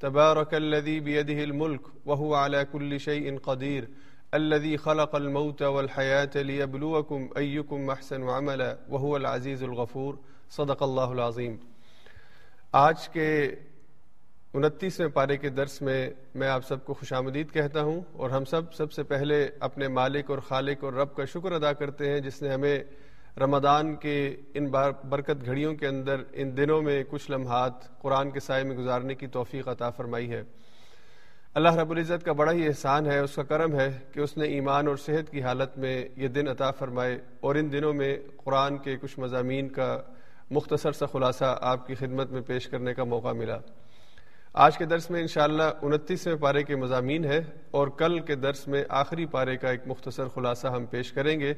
تبارك 0.00 0.54
الذي 0.54 1.00
بيده 1.00 1.44
الملك 1.44 1.80
وهو 2.06 2.34
على 2.34 2.64
كل 2.64 3.00
شيء 3.00 3.38
قدير 3.38 3.88
الذي 4.34 4.76
خلق 4.76 5.14
الموت 5.16 5.62
والحياة 5.62 6.30
ليبلوكم 6.34 7.28
أيكم 7.36 7.90
أحسن 7.90 8.28
عملا 8.28 8.76
وهو 8.88 9.16
العزيز 9.16 9.62
الغفور. 9.62 10.14
صدق 10.50 10.82
اللہ 10.82 11.14
العظیم. 11.16 11.56
آج 12.72 13.08
کے 13.08 13.28
انتیسویں 14.54 15.08
پارے 15.08 15.36
کے 15.36 15.48
درس 15.48 15.80
میں 15.82 16.10
میں 16.34 16.48
آپ 16.48 16.66
سب 16.68 16.84
کو 16.84 16.94
خوش 16.94 17.12
آمدید 17.12 17.52
کہتا 17.52 17.82
ہوں 17.82 18.00
اور 18.12 18.30
ہم 18.30 18.44
سب 18.44 18.74
سب 18.74 18.92
سے 18.92 19.02
پہلے 19.02 19.48
اپنے 19.60 19.88
مالک 19.88 20.30
اور 20.30 20.38
خالق 20.38 20.84
اور 20.84 20.92
رب 20.92 21.14
کا 21.16 21.24
شکر 21.24 21.52
ادا 21.52 21.72
کرتے 21.72 22.12
ہیں 22.12 22.20
جس 22.20 22.42
نے 22.42 22.52
ہمیں 22.54 22.78
رمضان 23.40 23.96
کے 23.96 24.36
ان 24.54 24.70
برکت 25.08 25.44
گھڑیوں 25.46 25.74
کے 25.74 25.86
اندر 25.86 26.22
ان 26.32 26.56
دنوں 26.56 26.82
میں 26.82 27.04
کچھ 27.10 27.30
لمحات 27.30 27.98
قرآن 28.02 28.30
کے 28.30 28.40
سائے 28.40 28.64
میں 28.64 28.76
گزارنے 28.76 29.14
کی 29.14 29.26
توفیق 29.26 29.68
عطا 29.68 29.90
فرمائی 29.90 30.30
ہے۔ 30.30 30.42
اللہ 31.54 31.74
رب 31.74 31.90
العزت 31.90 32.24
کا 32.24 32.32
بڑا 32.32 32.52
ہی 32.52 32.66
احسان 32.66 33.06
ہے، 33.06 33.18
اس 33.18 33.34
کا 33.34 33.42
کرم 33.42 33.80
ہے 33.80 33.98
کہ 34.12 34.20
اس 34.20 34.36
نے 34.36 34.46
ایمان 34.46 34.86
اور 34.86 34.96
صحت 34.96 35.30
کی 35.30 35.42
حالت 35.42 35.78
میں 35.78 36.04
یہ 36.16 36.28
دن 36.28 36.48
عطا 36.48 36.70
فرمائے 36.70 37.18
اور 37.40 37.54
ان 37.54 37.72
دنوں 37.72 37.92
میں 37.92 38.16
قرآن 38.44 38.78
کے 38.78 38.96
کچھ 38.96 39.20
مضامین 39.20 39.68
کا 39.68 40.00
مختصر 40.50 40.92
سا 40.92 41.06
خلاصہ 41.06 41.58
آپ 41.60 41.86
کی 41.86 41.94
خدمت 41.94 42.30
میں 42.30 42.40
پیش 42.40 42.68
کرنے 42.68 42.94
کا 42.94 43.04
موقع 43.04 43.32
ملا۔ 43.32 43.58
آج 44.52 44.78
کے 44.78 44.84
درس 44.84 45.10
میں 45.10 45.20
انشاءاللہ 45.20 45.62
انتیسویں 45.82 46.36
پارے 46.36 46.62
کے 46.62 46.76
مضامین 46.76 47.24
ہے 47.24 47.40
اور 47.70 47.88
کل 47.88 48.20
کے 48.20 48.34
درس 48.34 48.68
میں 48.68 48.84
آخری 48.88 49.26
پارے 49.26 49.56
کا 49.56 49.70
ایک 49.70 49.80
مختصر 49.86 50.28
خلاصہ 50.28 50.66
ہم 50.66 50.86
پیش 50.86 51.12
کریں 51.12 51.40
گے۔ 51.40 51.54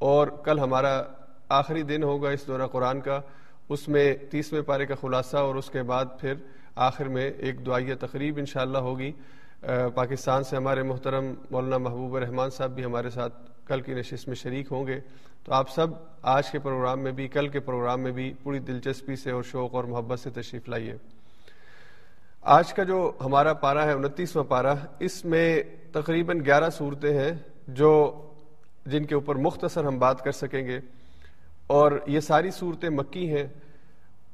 اور 0.00 0.26
کل 0.44 0.58
ہمارا 0.58 1.02
آخری 1.48 1.82
دن 1.82 2.02
ہوگا 2.02 2.30
اس 2.30 2.46
دورہ 2.46 2.66
قرآن 2.66 3.00
کا، 3.00 3.20
اس 3.68 3.88
میں 3.88 4.14
تیسویں 4.30 4.62
پارے 4.62 4.86
کا 4.86 4.94
خلاصہ 5.00 5.36
اور 5.36 5.54
اس 5.54 5.70
کے 5.70 5.82
بعد 5.82 6.04
پھر 6.20 6.34
آخر 6.76 7.08
میں 7.08 7.30
ایک 7.30 7.66
دعائیہ 7.66 7.94
تقریب 8.00 8.38
انشاءاللہ 8.38 8.78
ہوگی۔ 8.78 9.12
پاکستان 9.94 10.44
سے 10.44 10.56
ہمارے 10.56 10.82
محترم 10.82 11.34
مولانا 11.50 11.78
محبوب 11.78 12.16
رحمان 12.16 12.50
صاحب 12.50 12.70
بھی 12.70 12.84
ہمارے 12.84 13.10
ساتھ 13.10 13.34
کل 13.66 13.80
کی 13.80 13.94
نشست 13.94 14.28
میں 14.28 14.36
شریک 14.36 14.72
ہوں 14.72 14.86
گے۔ 14.86 15.00
تو 15.44 15.52
آپ 15.52 15.70
سب 15.70 15.86
آج 16.22 16.50
کے 16.50 16.58
پروگرام 16.58 17.00
میں 17.00 17.12
بھی، 17.12 17.28
کل 17.28 17.48
کے 17.48 17.60
پروگرام 17.60 18.00
میں 18.00 18.12
بھی 18.12 18.32
پوری 18.42 18.58
دلچسپی 18.58 19.16
سے 19.16 19.30
اور 19.30 19.42
شوق 19.42 19.74
اور 19.74 19.84
محبت 19.84 20.20
سے 20.20 20.30
تشریف 20.30 20.68
لائیے۔ 20.68 20.94
آج 22.42 22.74
کا 22.74 22.82
جو 22.82 23.12
ہمارا 23.24 23.52
پارا 23.52 23.84
ہے، 23.86 23.92
انتیسواں 23.92 24.44
پارا 24.44 24.74
اس 24.98 25.24
میں 25.24 25.62
تقریباً 25.92 26.40
گیارہ 26.46 26.70
صورتیں 26.70 27.18
ہیں 27.18 27.32
جو 27.68 27.92
جن 28.86 29.04
کے 29.04 29.14
اوپر 29.14 29.34
مختصر 29.34 29.84
ہم 29.84 29.98
بات 29.98 30.24
کر 30.24 30.32
سکیں 30.32 30.66
گے 30.66 30.80
اور 31.66 31.92
یہ 32.06 32.20
ساری 32.20 32.50
صورتیں 32.50 32.90
مکی 32.90 33.36
ہیں 33.36 33.46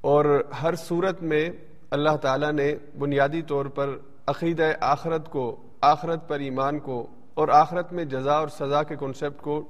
اور 0.00 0.42
ہر 0.62 0.75
صورت 0.75 1.22
میں 1.22 1.50
اللہ 1.91 2.16
تعالیٰ 2.16 2.52
نے 2.52 2.74
بنیادی 2.98 3.42
طور 3.42 3.67
پر 3.67 3.97
عقیدہ 4.27 4.72
آخرت 4.80 5.30
کو، 5.30 5.56
آخرت 5.80 6.28
پر 6.28 6.39
ایمان 6.39 6.78
کو 6.78 7.06
اور 7.34 7.48
آخرت 7.48 7.92
میں 7.92 8.05
جزا 8.05 8.33
اور 8.33 8.48
سزا 8.48 8.83
کے 8.83 8.97
کنسیپٹ 8.97 9.41
کو 9.41 9.69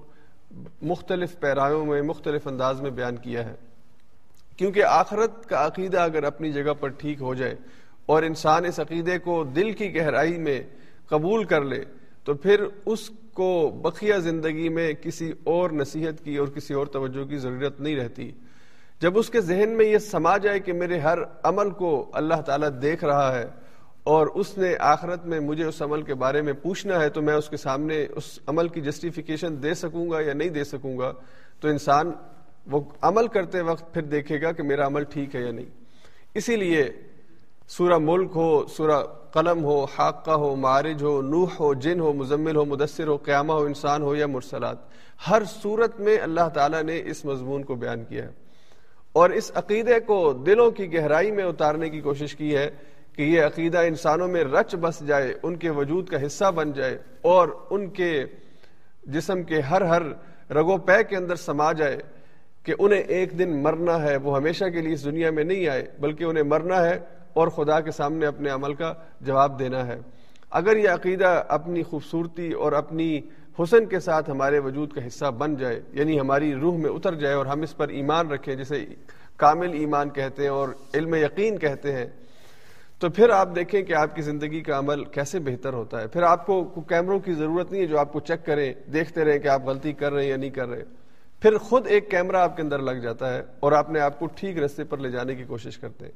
مختلف 0.82 1.40
پیرایوں 1.40 1.86
میں، 1.86 2.02
مختلف 2.02 2.46
انداز 2.46 2.80
میں 2.80 2.90
بیان 2.90 3.16
کیا 3.16 3.44
ہے۔ 3.44 3.54
کیونکہ 4.56 4.84
آخرت 4.84 5.46
کا 5.46 5.66
عقیدہ 5.66 6.00
اگر 6.00 6.24
اپنی 6.24 6.52
جگہ 6.52 6.72
پر 6.80 6.88
ٹھیک 6.88 7.20
ہو 7.20 7.34
جائے 7.34 7.54
اور 8.06 8.22
انسان 8.22 8.64
اس 8.64 8.80
عقیدے 8.80 9.18
کو 9.18 9.44
دل 9.44 9.72
کی 9.72 9.96
گہرائی 9.96 10.38
میں 10.38 10.62
قبول 11.08 11.44
کر 11.44 11.64
لے 11.64 11.84
تو 12.26 12.34
پھر 12.34 12.64
اس 12.86 13.10
کو 13.34 13.80
بقیہ 13.82 14.14
زندگی 14.14 14.68
میں 14.68 14.92
کسی 14.92 15.32
اور 15.44 15.70
نصیحت 15.70 16.24
کی 16.24 16.36
اور 16.36 16.48
کسی 16.48 16.74
اور 16.74 16.86
توجہ 16.86 17.24
کی 17.24 17.38
ضرورت 17.38 17.80
نہیں 17.80 17.96
رہتی۔ 17.96 18.30
جب 19.00 19.18
اس 19.18 19.30
کے 19.30 19.40
ذہن 19.40 19.68
میں 19.68 19.86
یہ 19.86 19.98
سما 19.98 20.36
جائے 20.36 20.60
کہ 20.60 20.72
میرے 20.72 20.98
ہر 20.98 21.18
عمل 21.42 21.70
کو 21.70 22.10
اللہ 22.12 22.40
تعالیٰ 22.40 22.68
دیکھ 22.82 23.04
رہا 23.04 23.38
ہے 23.38 23.46
اور 24.04 24.26
اس 24.26 24.58
نے 24.58 24.74
آخرت 24.80 25.26
میں 25.26 25.40
مجھے 25.40 25.64
اس 25.64 25.82
عمل 25.82 26.02
کے 26.02 26.14
بارے 26.14 26.42
میں 26.42 26.52
پوچھنا 26.52 27.00
ہے 27.00 27.10
تو 27.10 27.22
میں 27.22 27.34
اس 27.34 27.48
کے 27.48 27.56
سامنے 27.56 28.06
اس 28.16 28.38
عمل 28.46 28.68
کی 28.68 28.80
جسٹیفیکیشن 28.80 29.62
دے 29.62 29.74
سکوں 29.74 30.10
گا 30.10 30.20
یا 30.20 30.32
نہیں 30.32 30.48
دے 30.48 30.64
سکوں 30.64 30.98
گا، 30.98 31.12
تو 31.60 31.68
انسان 31.68 32.12
وہ 32.66 32.80
عمل 33.02 33.28
کرتے 33.28 33.60
وقت 33.60 33.94
پھر 33.94 34.02
دیکھے 34.02 34.42
گا 34.42 34.52
کہ 34.52 34.62
میرا 34.62 34.86
عمل 34.86 35.04
ٹھیک 35.04 35.36
ہے 35.36 35.40
یا 35.40 35.52
نہیں۔ 35.52 35.70
اسی 36.34 36.56
لیے 36.56 36.90
سورہ 37.68 37.98
ملک 37.98 38.30
ہو، 38.34 38.66
سورہ 38.66 39.02
قلم 39.36 39.64
ہو، 39.64 39.86
حاقہ 39.98 40.30
ہو 40.30 40.56
معارج 40.56 41.02
ہو، 41.02 41.22
نوح 41.22 41.48
ہو، 41.60 41.74
جن 41.74 42.00
ہو، 42.00 42.12
مزمل 42.12 42.56
ہو، 42.56 42.64
مدثر 42.64 43.06
ہو، 43.06 43.16
قیامہ 43.16 43.52
ہو، 43.52 43.62
انسان 43.62 44.02
ہو 44.02 44.16
یا 44.16 44.26
مرسلات۔ 44.26 44.76
ہر 45.30 45.42
صورت 45.62 46.00
میں 46.00 46.18
اللہ 46.22 46.48
تعالیٰ 46.54 46.82
نے 46.82 47.02
اس 47.04 47.24
مضمون 47.24 47.62
کو 47.62 47.74
بیان 47.74 48.04
کیا 48.04 48.24
ہے۔ 48.24 48.28
اور 49.12 49.30
اس 49.30 49.52
عقیدے 49.54 50.00
کو 50.00 50.32
دلوں 50.32 50.70
کی 50.70 50.94
گہرائی 50.94 51.30
میں 51.30 51.44
اتارنے 51.44 51.90
کی 51.90 52.00
کوشش 52.00 52.36
کی 52.36 52.56
ہے 52.56 52.70
کہ 53.16 53.22
یہ 53.22 53.42
عقیدہ 53.42 53.78
انسانوں 53.78 54.28
میں 54.28 54.44
رچ 54.44 54.74
بس 54.74 55.06
جائے، 55.06 55.34
ان 55.42 55.56
کے 55.56 55.70
وجود 55.70 56.08
کا 56.08 56.26
حصہ 56.26 56.50
بن 56.50 56.72
جائے 56.72 56.98
اور 57.22 57.48
ان 57.70 57.90
کے 57.90 58.24
جسم 59.04 59.42
کے 59.42 59.60
ہر 59.60 59.82
ہر 59.82 60.02
رگو 60.52 60.76
پے 60.76 61.04
کے 61.04 61.16
اندر 61.16 61.36
سما 61.36 61.72
جائے 61.72 61.98
کہ 62.62 62.74
انہیں 62.78 63.02
ایک 63.02 63.38
دن 63.38 63.62
مرنا 63.62 64.02
ہے، 64.02 64.16
وہ 64.16 64.36
ہمیشہ 64.36 64.64
کے 64.64 64.80
لیے 64.80 64.92
اس 64.92 65.04
دنیا 65.04 65.30
میں 65.30 65.44
نہیں 65.44 65.68
آئے، 65.68 65.84
بلکہ 66.00 66.24
انہیں 66.24 66.44
مرنا 66.44 66.84
ہے 66.84 66.98
اور 67.36 67.48
خدا 67.48 67.80
کے 67.80 67.90
سامنے 67.90 68.26
اپنے 68.26 68.50
عمل 68.50 68.74
کا 68.74 68.92
جواب 69.20 69.58
دینا 69.58 69.86
ہے۔ 69.86 69.98
اگر 70.50 70.76
یہ 70.76 70.88
عقیدہ 70.88 71.42
اپنی 71.48 71.82
خوبصورتی 71.82 72.52
اور 72.52 72.72
اپنی 72.72 73.20
حسن 73.58 73.86
کے 73.86 74.00
ساتھ 74.00 74.30
ہمارے 74.30 74.58
وجود 74.58 74.92
کا 74.92 75.06
حصہ 75.06 75.30
بن 75.38 75.56
جائے 75.56 75.80
یعنی 75.92 76.20
ہماری 76.20 76.54
روح 76.54 76.76
میں 76.78 76.90
اتر 76.90 77.14
جائے 77.14 77.34
اور 77.34 77.46
ہم 77.46 77.62
اس 77.62 77.76
پر 77.76 77.88
ایمان 77.88 78.30
رکھیں، 78.30 78.54
جسے 78.54 78.84
کامل 79.36 79.72
ایمان 79.72 80.10
کہتے 80.10 80.42
ہیں 80.42 80.50
اور 80.50 80.68
علم 80.94 81.14
یقین 81.14 81.58
کہتے 81.58 81.92
ہیں، 81.92 82.06
تو 82.98 83.08
پھر 83.08 83.30
آپ 83.30 83.54
دیکھیں 83.56 83.82
کہ 83.82 83.92
آپ 83.92 84.14
کی 84.16 84.22
زندگی 84.22 84.60
کا 84.60 84.78
عمل 84.78 85.04
کیسے 85.04 85.38
بہتر 85.38 85.72
ہوتا 85.72 86.00
ہے۔ 86.00 86.06
پھر 86.06 86.22
آپ 86.22 86.46
کو 86.46 86.64
کیمروں 86.88 87.18
کی 87.18 87.32
ضرورت 87.32 87.72
نہیں 87.72 87.82
ہے 87.82 87.86
جو 87.86 87.98
آپ 87.98 88.12
کو 88.12 88.20
چیک 88.20 88.46
کریں، 88.46 88.72
دیکھتے 88.92 89.24
رہیں 89.24 89.38
کہ 89.38 89.48
آپ 89.48 89.66
غلطی 89.66 89.92
کر 89.92 90.12
رہے 90.12 90.22
ہیں 90.22 90.30
یا 90.30 90.36
نہیں 90.36 90.50
کر 90.50 90.68
رہے۔ 90.68 90.84
پھر 91.40 91.58
خود 91.58 91.86
ایک 91.86 92.10
کیمرہ 92.10 92.36
آپ 92.36 92.56
کے 92.56 92.62
اندر 92.62 92.78
لگ 92.78 93.00
جاتا 93.02 93.34
ہے 93.34 93.42
اور 93.60 93.72
آپ 93.72 93.90
نے 93.90 94.00
آپ 94.00 94.18
کو 94.18 94.26
ٹھیک 94.26 94.58
رستے 94.58 94.84
پر 94.84 94.98
لے 94.98 95.10
جانے 95.10 95.34
کی 95.34 95.44
کوشش 95.44 95.78
کرتے 95.78 96.04
ہیں۔ 96.04 96.12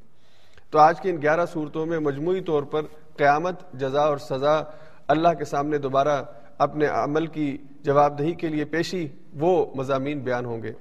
تو 0.71 0.79
آج 0.79 1.01
کی 1.01 1.11
ان 1.11 1.23
گیارہ 1.23 1.47
صورتوں 1.47 1.87
میں 1.87 1.99
مجموعی 1.99 2.41
طور 2.41 2.63
پر 2.63 2.83
قیامت، 3.17 3.73
جزا 3.73 4.01
اور 4.01 4.17
سزا 4.17 4.63
اللہ 5.09 5.29
کے 5.29 5.45
سامنے 5.45 5.79
دوبارہ 5.79 6.23
اپنے 6.59 6.87
عمل 6.87 7.27
کی 7.27 7.59
جواب 7.81 8.19
دہی 8.19 8.33
کے 8.33 8.49
لیے 8.49 8.65
پیشی، 8.65 9.09
وہ 9.35 9.67
مضامین 9.75 10.19
بیان 10.19 10.45
ہوں 10.45 10.63
گے۔ 10.63 10.73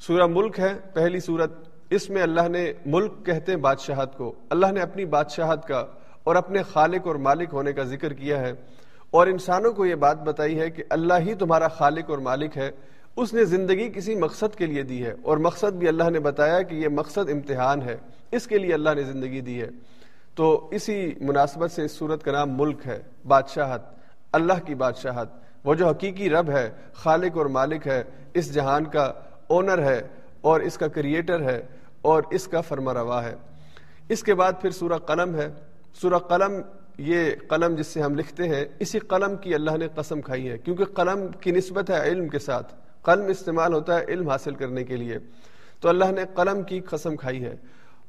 سورہ 0.00 0.26
ملک 0.26 0.60
ہے، 0.60 0.74
پہلی 0.94 1.20
صورت۔ 1.20 1.52
اس 1.90 2.10
میں 2.10 2.22
اللہ 2.22 2.48
نے 2.48 2.72
ملک 2.86 3.26
کہتے 3.26 3.52
ہیں 3.52 3.58
بادشاہت 3.58 4.16
کو۔ 4.16 4.34
اللہ 4.50 4.66
نے 4.66 4.80
اپنی 4.80 5.04
بادشاہت 5.04 5.68
کا 5.68 5.86
اور 6.24 6.36
اپنے 6.36 6.62
خالق 6.62 7.06
اور 7.06 7.14
مالک 7.14 7.48
ہونے 7.52 7.72
کا 7.72 7.82
ذکر 7.82 8.12
کیا 8.12 8.40
ہے۔ 8.40 8.52
اور 9.10 9.26
انسانوں 9.26 9.72
کو 9.72 9.86
یہ 9.86 9.94
بات 9.94 10.22
بتائی 10.22 10.60
ہے 10.60 10.70
کہ 10.70 10.84
اللہ 10.90 11.14
ہی 11.20 11.34
تمہارا 11.34 11.68
خالق 11.68 12.10
اور 12.10 12.18
مالک 12.18 12.58
ہے۔ 12.58 12.70
اس 13.16 13.34
نے 13.34 13.44
زندگی 13.44 13.90
کسی 13.90 14.14
مقصد 14.14 14.58
کے 14.58 14.66
لیے 14.66 14.82
دی 14.82 15.06
ہے 15.06 15.14
اور 15.22 15.36
مقصد 15.36 15.72
بھی 15.72 15.88
اللہ 15.88 16.10
نے 16.10 16.20
بتایا 16.20 16.62
کہ 16.62 16.74
یہ 16.74 16.88
مقصد 16.88 17.30
امتحان 17.30 17.82
ہے، 17.82 17.96
اس 18.32 18.46
کے 18.46 18.58
لیے 18.58 18.74
اللہ 18.74 18.90
نے 18.94 19.02
زندگی 19.02 19.40
دی 19.40 19.60
ہے۔ 19.60 19.68
تو 20.34 20.68
اسی 20.70 21.14
مناسبت 21.20 21.70
سے 21.70 21.82
اس 21.82 21.92
صورت 21.92 22.22
کا 22.22 22.32
نام 22.32 22.56
ملک 22.56 22.86
ہے، 22.86 23.02
بادشاہت، 23.26 23.82
اللہ 24.32 24.52
کی 24.66 24.74
بادشاہت۔ 24.74 25.28
وہ 25.64 25.74
جو 25.74 25.88
حقیقی 25.88 26.30
رب 26.30 26.50
ہے، 26.50 26.70
خالق 26.92 27.38
اور 27.38 27.46
مالک 27.46 27.86
ہے، 27.86 28.04
اس 28.34 28.54
جہان 28.54 28.84
کا 28.84 29.12
اونر 29.46 29.82
ہے 29.82 30.02
اور 30.40 30.60
اس 30.60 30.78
کا 30.78 30.88
کریٹر 30.88 31.40
ہے 31.40 31.62
اور 32.02 32.22
اس 32.30 32.46
کا 32.46 32.60
فرما 32.60 32.94
روا 32.94 33.24
ہے۔ 33.24 33.34
اس 34.08 34.22
کے 34.22 34.34
بعد 34.34 34.52
پھر 34.62 34.70
سورہ 34.70 34.98
قلم 34.98 35.34
ہے۔ 35.34 35.48
سورہ 35.94 36.18
قلم، 36.18 36.60
یہ 36.98 37.30
قلم 37.48 37.74
جس 37.74 37.86
سے 37.86 38.02
ہم 38.02 38.14
لکھتے 38.14 38.48
ہیں، 38.48 38.64
اسی 38.78 38.98
قلم 38.98 39.36
کی 39.36 39.54
اللہ 39.54 39.76
نے 39.76 39.88
قسم 39.94 40.20
کھائی 40.20 40.48
ہے۔ 40.48 40.58
کیونکہ 40.58 40.84
قلم 40.84 41.26
کی 41.40 41.50
نسبت 41.50 41.90
ہے 41.90 42.02
علم 42.02 42.28
کے 42.28 42.38
ساتھ۔ 42.38 42.85
قلم 43.06 43.26
استعمال 43.26 43.72
ہوتا 43.72 44.00
ہے 44.00 44.04
علم 44.08 44.28
حاصل 44.28 44.54
کرنے 44.54 44.84
کے 44.84 44.96
لیے۔ 44.96 45.18
تو 45.80 45.88
اللہ 45.88 46.04
نے 46.04 46.22
قلم 46.34 46.62
کی 46.62 46.80
قسم 46.80 47.16
کھائی 47.16 47.44
ہے۔ 47.44 47.54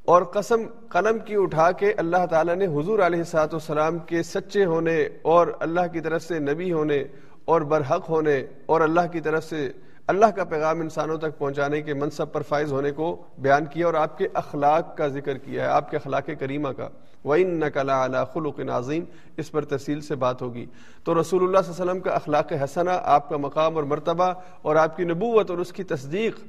اور 0.05 0.21
قسم، 0.21 0.61
قلم 0.89 1.19
کی 1.19 1.35
اٹھا 1.37 1.71
کے 1.71 1.93
اللہ 1.97 2.25
تعالیٰ 2.29 2.55
نے 2.55 2.65
حضور 2.65 2.99
علیہ 2.99 3.23
سات 3.23 3.53
والسلام 3.53 3.97
کے 3.97 4.23
سچے 4.23 4.65
ہونے 4.65 5.09
اور 5.21 5.47
اللہ 5.59 5.81
کی 5.93 5.99
طرف 5.99 6.21
سے 6.21 6.39
نبی 6.39 6.71
ہونے 6.71 7.03
اور 7.45 7.61
برحق 7.61 8.09
ہونے 8.09 8.45
اور 8.65 8.81
اللہ 8.81 9.01
کی 9.11 9.19
طرف 9.19 9.43
سے 9.43 9.71
اللہ 10.07 10.25
کا 10.25 10.43
پیغام 10.43 10.79
انسانوں 10.79 11.17
تک 11.17 11.37
پہنچانے 11.37 11.81
کے 11.81 11.93
منصب 11.93 12.31
پر 12.31 12.41
فائز 12.41 12.71
ہونے 12.71 12.91
کو 12.91 13.23
بیان 13.37 13.65
کیا 13.65 13.85
اور 13.85 13.93
آپ 13.93 14.17
کے 14.17 14.27
اخلاق 14.33 14.97
کا 14.97 15.07
ذکر 15.07 15.37
کیا 15.37 15.63
ہے، 15.63 15.67
آپ 15.67 15.91
کے 15.91 15.97
اخلاق 15.97 16.29
کریمہ 16.39 16.69
کا۔ 16.69 16.89
وَإِنَّكَ 17.27 17.79
نقل 17.79 17.89
اعلیٰ 17.89 18.23
خلق 18.33 18.59
نظیم 18.59 19.03
اس 19.37 19.51
پر 19.51 19.65
تفصیل 19.65 20.01
سے 20.01 20.15
بات 20.15 20.41
ہوگی۔ 20.41 20.65
تو 21.03 21.21
رسول 21.21 21.43
اللہ 21.43 21.57
صلی 21.61 21.71
اللہ 21.71 21.83
علیہ 21.83 21.91
وسلم 21.91 21.99
کا 21.99 22.11
اخلاق 22.11 22.53
حسنہ، 22.63 22.89
آپ 23.03 23.29
کا 23.29 23.37
مقام 23.37 23.75
اور 23.75 23.83
مرتبہ 23.83 24.33
اور 24.61 24.75
آپ 24.75 24.97
کی 24.97 25.03
نبوت 25.03 25.49
اور 25.49 25.57
اس 25.57 25.73
کی 25.73 25.83
تصدیق، 25.83 26.39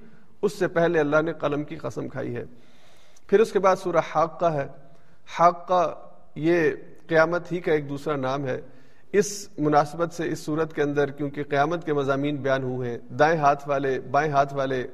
اس 0.42 0.58
سے 0.58 0.68
پہلے 0.68 1.00
اللہ 1.00 1.22
نے 1.22 1.32
قلم 1.32 1.64
کی 1.64 1.76
قسم 1.76 2.08
کھائی 2.08 2.36
ہے۔ 2.36 2.44
پھر 3.26 3.40
اس 3.40 3.52
کے 3.52 3.58
بعد 3.58 3.76
سورہ 3.76 3.96
حاق 4.14 4.40
کا 4.40 4.52
ہے۔ 4.52 4.66
حاق 5.38 5.68
کا 5.68 5.94
یہ 6.34 6.70
قیامت 7.06 7.52
ہی 7.52 7.60
کا 7.60 7.72
ایک 7.72 7.88
دوسرا 7.88 8.16
نام 8.16 8.46
ہے۔ 8.46 8.60
اس 9.12 9.48
مناسبت 9.58 10.12
سے 10.12 10.28
اس 10.28 10.38
صورت 10.38 10.72
کے 10.72 10.82
اندر، 10.82 11.10
کیونکہ 11.10 11.42
قیامت 11.42 11.86
کے 11.86 11.92
مضامین 11.92 12.36
بیان 12.36 12.62
ہوئے 12.62 12.90
ہیں، 12.90 12.98
دائیں 12.98 13.38
ہاتھ 13.38 13.68
والے، 13.68 14.00
بائیں 14.00 14.32
ہاتھ 14.32 14.54
والے، 14.54 14.86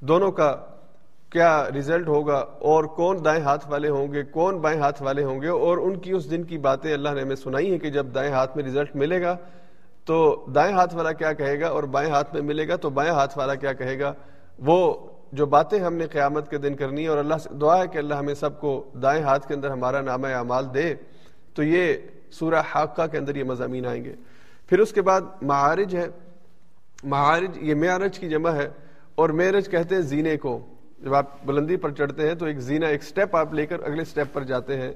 دونوں 0.00 0.32
کا 0.32 0.56
کیا 1.30 1.68
ریزلٹ 1.74 2.08
ہوگا 2.08 2.44
اور 2.60 2.84
کون 2.84 3.24
دائیں 3.24 3.42
ہاتھ 3.42 3.70
والے 3.70 3.88
ہوں 3.88 4.12
گے، 4.12 4.22
کون 4.22 4.58
بائیں 4.58 4.80
ہاتھ 4.80 5.02
والے 5.02 5.24
ہوں 5.24 5.42
گے؟ 5.42 5.48
اور 5.48 5.78
ان 5.78 5.98
کی 5.98 6.12
اس 6.12 6.30
دن 6.30 6.42
کی 6.42 6.58
باتیں 6.58 6.92
اللہ 6.92 7.08
نے 7.08 7.22
ہمیں 7.22 7.36
سنائی 7.36 7.70
ہیں 7.70 7.78
کہ 7.78 7.90
جب 7.90 8.06
دائیں 8.14 8.32
ہاتھ 8.32 8.56
میں 8.56 8.64
ریزلٹ 8.64 8.96
ملے 8.96 9.22
گا 9.22 9.36
تو 10.04 10.46
دائیں 10.54 10.74
ہاتھ 10.74 10.96
والا 10.96 11.12
کیا 11.12 11.32
کہے 11.32 11.60
گا 11.60 11.66
اور 11.66 11.82
بائیں 11.82 12.10
ہاتھ 12.10 12.34
میں 12.34 12.42
ملے 12.42 12.68
گا 12.68 12.76
تو 12.76 12.90
بائیں 12.90 13.12
ہاتھ 13.12 13.38
والا 13.38 13.54
کیا 13.54 13.72
کہے 13.72 13.98
گا؟ 13.98 14.12
وہ 14.58 15.08
جو 15.32 15.46
باتیں 15.46 15.78
ہم 15.78 15.94
نے 15.94 16.06
قیامت 16.06 16.50
کے 16.50 16.58
دن 16.58 16.74
کرنی 16.74 17.02
ہے 17.02 17.08
اور 17.08 17.18
اللہ 17.18 17.34
سے 17.34 17.48
دعا 17.54 17.82
ہے 17.82 17.88
کہ 17.88 17.98
اللہ 17.98 18.14
ہمیں 18.14 18.34
سب 18.34 18.60
کو 18.60 18.90
دائیں 19.02 19.22
ہاتھ 19.22 19.48
کے 19.48 19.54
اندر 19.54 19.70
ہمارا 19.70 20.00
نامہ 20.00 20.26
اعمال 20.26 20.74
دے، 20.74 20.94
تو 21.54 21.62
یہ 21.62 21.94
سورہ 22.30 22.62
حاقہ 22.74 23.06
کے 23.06 23.18
اندر 23.18 23.36
یہ 23.36 23.44
مضامین 23.44 23.86
آئیں 23.86 24.04
گے۔ 24.04 24.14
پھر 24.66 24.78
اس 24.78 24.92
کے 24.92 25.02
بعد 25.02 25.20
معارج 25.42 25.96
ہے۔ 25.96 26.06
معارج، 27.04 27.58
یہ 27.60 27.74
معرج 27.74 28.18
کی 28.18 28.28
جمع 28.28 28.50
ہے 28.50 28.68
اور 29.14 29.30
معرج 29.30 29.70
کہتے 29.70 29.94
ہیں 29.94 30.02
زینے 30.02 30.36
کو۔ 30.36 30.66
جب 31.00 31.14
آپ 31.14 31.44
بلندی 31.44 31.76
پر 31.76 31.90
چڑھتے 31.90 32.28
ہیں 32.28 32.34
تو 32.34 32.46
ایک 32.46 32.58
زینہ 32.58 32.84
ایک 32.84 33.02
سٹیپ 33.02 33.36
آپ 33.36 33.54
لے 33.54 33.66
کر 33.66 33.76
اگلے 33.84 34.04
سٹیپ 34.04 34.26
پر 34.32 34.44
جاتے 34.44 34.80
ہیں۔ 34.80 34.92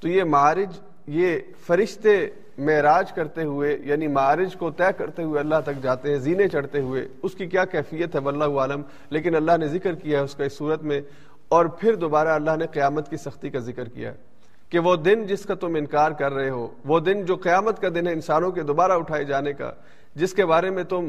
تو 0.00 0.08
یہ 0.08 0.24
معارج، 0.24 0.80
یہ 1.06 1.38
فرشتے 1.66 2.26
معراج 2.58 3.12
کرتے 3.12 3.42
ہوئے 3.42 3.78
یعنی 3.84 4.06
معارج 4.06 4.56
کو 4.56 4.70
طے 4.70 4.84
کرتے 4.98 5.22
ہوئے 5.22 5.40
اللہ 5.40 5.54
تک 5.66 5.82
جاتے 5.82 6.10
ہیں، 6.10 6.18
زینے 6.18 6.48
چڑھتے 6.48 6.80
ہوئے۔ 6.80 7.08
اس 7.22 7.34
کی 7.34 7.46
کیا 7.46 7.64
کیفیت 7.64 8.14
ہے؟ 8.14 8.20
واللہ 8.20 8.58
عالم۔ 8.58 8.82
لیکن 9.10 9.34
اللہ 9.34 9.56
نے 9.56 9.68
ذکر 9.68 9.94
کیا 9.94 10.18
ہے 10.18 10.24
اس 10.24 10.34
کا 10.34 10.44
اس 10.44 10.58
صورت 10.58 10.82
میں۔ 10.82 11.00
اور 11.48 11.66
پھر 11.66 11.94
دوبارہ 11.94 12.28
اللہ 12.28 12.50
نے 12.58 12.66
قیامت 12.66 13.10
کی 13.10 13.16
سختی 13.16 13.50
کا 13.50 13.58
ذکر 13.58 13.84
کیا 13.84 14.10
ہے 14.10 14.16
کہ 14.68 14.78
وہ 14.78 14.96
دن 14.96 15.26
جس 15.26 15.42
کا 15.42 15.54
تم 15.54 15.74
انکار 15.74 16.10
کر 16.10 16.32
رہے 16.32 16.50
ہو، 16.50 16.68
وہ 16.84 17.00
دن 17.00 17.24
جو 17.24 17.36
قیامت 17.36 17.80
کا 17.80 17.88
دن 17.94 18.06
ہے 18.06 18.12
انسانوں 18.12 18.50
کے 18.50 18.62
دوبارہ 18.62 18.92
اٹھائے 18.92 19.24
جانے 19.24 19.52
کا، 19.52 19.72
جس 20.14 20.32
کے 20.32 20.46
بارے 20.46 20.70
میں 20.70 20.84
تم 20.84 21.08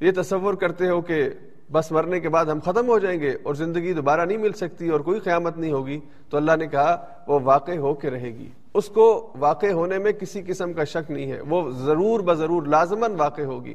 یہ 0.00 0.10
تصور 0.16 0.54
کرتے 0.54 0.88
ہو 0.88 1.00
کہ 1.00 1.28
بس 1.72 1.92
مرنے 1.92 2.20
کے 2.20 2.28
بعد 2.28 2.44
ہم 2.44 2.58
ختم 2.60 2.88
ہو 2.88 2.98
جائیں 2.98 3.20
گے 3.20 3.36
اور 3.42 3.54
زندگی 3.54 3.92
دوبارہ 3.92 4.20
نہیں 4.20 4.38
مل 4.38 4.52
سکتی 4.52 4.88
اور 4.88 5.00
کوئی 5.00 5.20
قیامت 5.20 5.58
نہیں 5.58 5.72
ہوگی، 5.72 6.00
تو 6.30 6.36
اللہ 6.36 6.52
نے 6.58 6.66
کہا 6.66 7.06
وہ 7.26 7.40
واقع 7.42 7.72
ہو 7.72 7.94
کے 7.94 8.10
رہے 8.10 8.30
گی۔ 8.30 8.50
اس 8.74 8.88
کو 8.88 9.32
واقع 9.38 9.66
ہونے 9.66 9.98
میں 9.98 10.12
کسی 10.12 10.42
قسم 10.46 10.72
کا 10.72 10.84
شک 10.84 11.10
نہیں 11.10 11.32
ہے، 11.32 11.40
وہ 11.40 11.70
ضرور 11.70 12.20
بضرور 12.20 12.62
لازمن 12.62 13.14
واقع 13.16 13.42
ہوگی۔ 13.42 13.74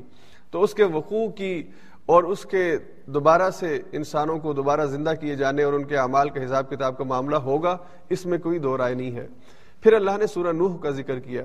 تو 0.51 0.63
اس 0.63 0.73
کے 0.73 0.83
وقوع 0.83 1.29
کی 1.29 1.63
اور 2.05 2.23
اس 2.23 2.45
کے 2.45 2.77
دوبارہ 3.05 3.49
سے 3.49 3.81
انسانوں 3.91 4.39
کو 4.39 4.53
دوبارہ 4.53 4.85
زندہ 4.85 5.13
کیے 5.19 5.35
جانے 5.35 5.63
اور 5.63 5.73
ان 5.73 5.83
کے 5.83 5.97
اعمال 5.97 6.29
کا 6.29 6.45
حساب 6.45 6.69
کتاب 6.69 6.97
کا 6.97 7.03
معاملہ 7.03 7.35
ہوگا، 7.35 7.77
اس 8.09 8.25
میں 8.25 8.37
کوئی 8.37 8.59
دو 8.59 8.77
رائے 8.77 8.95
نہیں 8.95 9.15
ہے۔ 9.15 9.27
پھر 9.81 9.93
اللہ 9.93 10.11
نے 10.19 10.27
سورہ 10.27 10.51
نوح 10.51 10.77
کا 10.77 10.89
ذکر 10.89 11.19
کیا۔ 11.19 11.43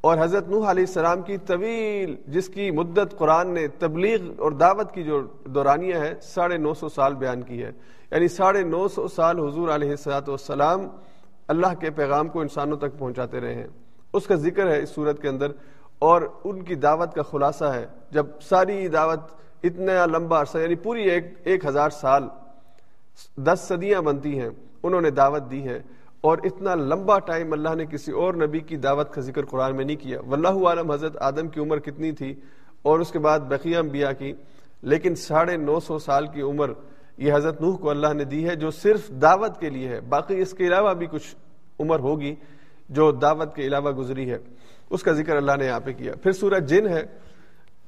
اور 0.00 0.18
حضرت 0.20 0.48
نوح 0.48 0.70
علیہ 0.70 0.84
السلام 0.86 1.22
کی 1.22 1.36
طویل، 1.36 2.16
جس 2.26 2.48
کی 2.48 2.70
مدت 2.70 3.18
قرآن 3.18 3.48
نے 3.48 3.68
تبلیغ 3.68 4.20
اور 4.38 4.52
دعوت 4.52 4.92
کی 4.92 5.02
جو 5.02 5.22
دورانیہ 5.44 5.94
ہے 5.94 6.14
ساڑھے 6.22 6.56
نو 6.56 6.74
سو 6.74 6.88
سال 6.88 7.14
بیان 7.14 7.42
کی 7.42 7.62
ہے۔ 7.62 7.70
یعنی 8.10 8.28
ساڑھے 8.28 8.62
نو 8.62 8.88
سو 8.88 9.08
سال 9.08 9.48
حضور 9.48 9.68
علیہ 9.68 9.90
السلاۃ 9.90 10.28
والسلام 10.28 10.80
اللہ 11.48 11.66
کے 11.80 11.90
پیغام 11.90 12.28
کو 12.28 12.40
انسانوں 12.40 12.76
تک 12.76 12.98
پہنچاتے 12.98 13.40
رہے 13.40 13.54
ہیں۔ 13.54 13.66
اس 14.12 14.26
کا 14.26 14.34
ذکر 14.34 14.70
ہے 14.70 14.82
اس 14.82 14.88
صورت 14.88 15.22
کے 15.22 15.28
اندر۔ 15.28 15.52
اور 15.98 16.22
ان 16.44 16.62
کی 16.62 16.74
دعوت 16.74 17.14
کا 17.14 17.22
خلاصہ 17.22 17.64
ہے، 17.64 17.86
جب 18.10 18.26
ساری 18.42 18.88
دعوت 18.88 19.20
اتنا 19.62 20.06
لمبا 20.06 20.40
عرصہ 20.40 20.58
یعنی 20.58 20.74
پوری 20.74 21.02
ایک 21.10 21.24
ایک 21.44 21.66
ہزار 21.66 21.90
سال، 21.90 22.24
دس 23.36 23.60
صدیاں 23.60 24.00
بنتی 24.00 24.40
ہیں، 24.40 24.48
انہوں 24.82 25.00
نے 25.00 25.10
دعوت 25.10 25.50
دی 25.50 25.68
ہے۔ 25.68 25.82
اور 26.20 26.38
اتنا 26.44 26.74
لمبا 26.74 27.18
ٹائم 27.18 27.52
اللہ 27.52 27.74
نے 27.74 27.86
کسی 27.86 28.12
اور 28.12 28.34
نبی 28.34 28.60
کی 28.60 28.76
دعوت 28.76 29.14
کا 29.14 29.20
ذکر 29.20 29.44
قرآن 29.44 29.76
میں 29.76 29.84
نہیں 29.84 29.96
کیا۔ 29.96 30.20
واللہ 30.26 30.66
عالم 30.66 30.90
حضرت 30.90 31.16
آدم 31.20 31.48
کی 31.48 31.60
عمر 31.60 31.78
کتنی 31.78 32.12
تھی 32.12 32.34
اور 32.82 33.00
اس 33.00 33.10
کے 33.10 33.18
بعد 33.18 33.40
بقیہ 33.40 33.76
انبیاء 33.76 34.12
کی۔ 34.12 34.32
لیکن 34.82 35.14
ساڑھے 35.14 35.56
نو 35.56 35.80
سو 35.80 35.98
سال 35.98 36.26
کی 36.26 36.42
عمر 36.42 36.72
یہ 37.18 37.32
حضرت 37.32 37.60
نوح 37.60 37.76
کو 37.76 37.90
اللہ 37.90 38.12
نے 38.12 38.24
دی 38.24 38.48
ہے 38.48 38.56
جو 38.56 38.70
صرف 38.70 39.08
دعوت 39.08 39.60
کے 39.60 39.70
لیے 39.70 39.88
ہے۔ 39.88 40.00
باقی 40.00 40.40
اس 40.40 40.52
کے 40.52 40.66
علاوہ 40.66 40.94
بھی 40.94 41.06
کچھ 41.06 41.36
عمر 41.80 41.98
ہوگی 41.98 42.34
جو 42.88 43.12
دعوت 43.12 43.54
کے 43.54 43.62
علاوہ 43.62 43.90
گزری 43.90 44.30
ہے۔ 44.30 44.38
اس 44.90 45.02
کا 45.02 45.12
ذکر 45.12 45.36
اللہ 45.36 45.52
نے 45.58 45.66
یہاں 45.66 45.80
پہ 45.80 45.92
کیا۔ 45.92 46.12
پھر 46.22 46.32
سورج 46.32 46.68
جن 46.68 46.88
ہے۔ 46.88 47.06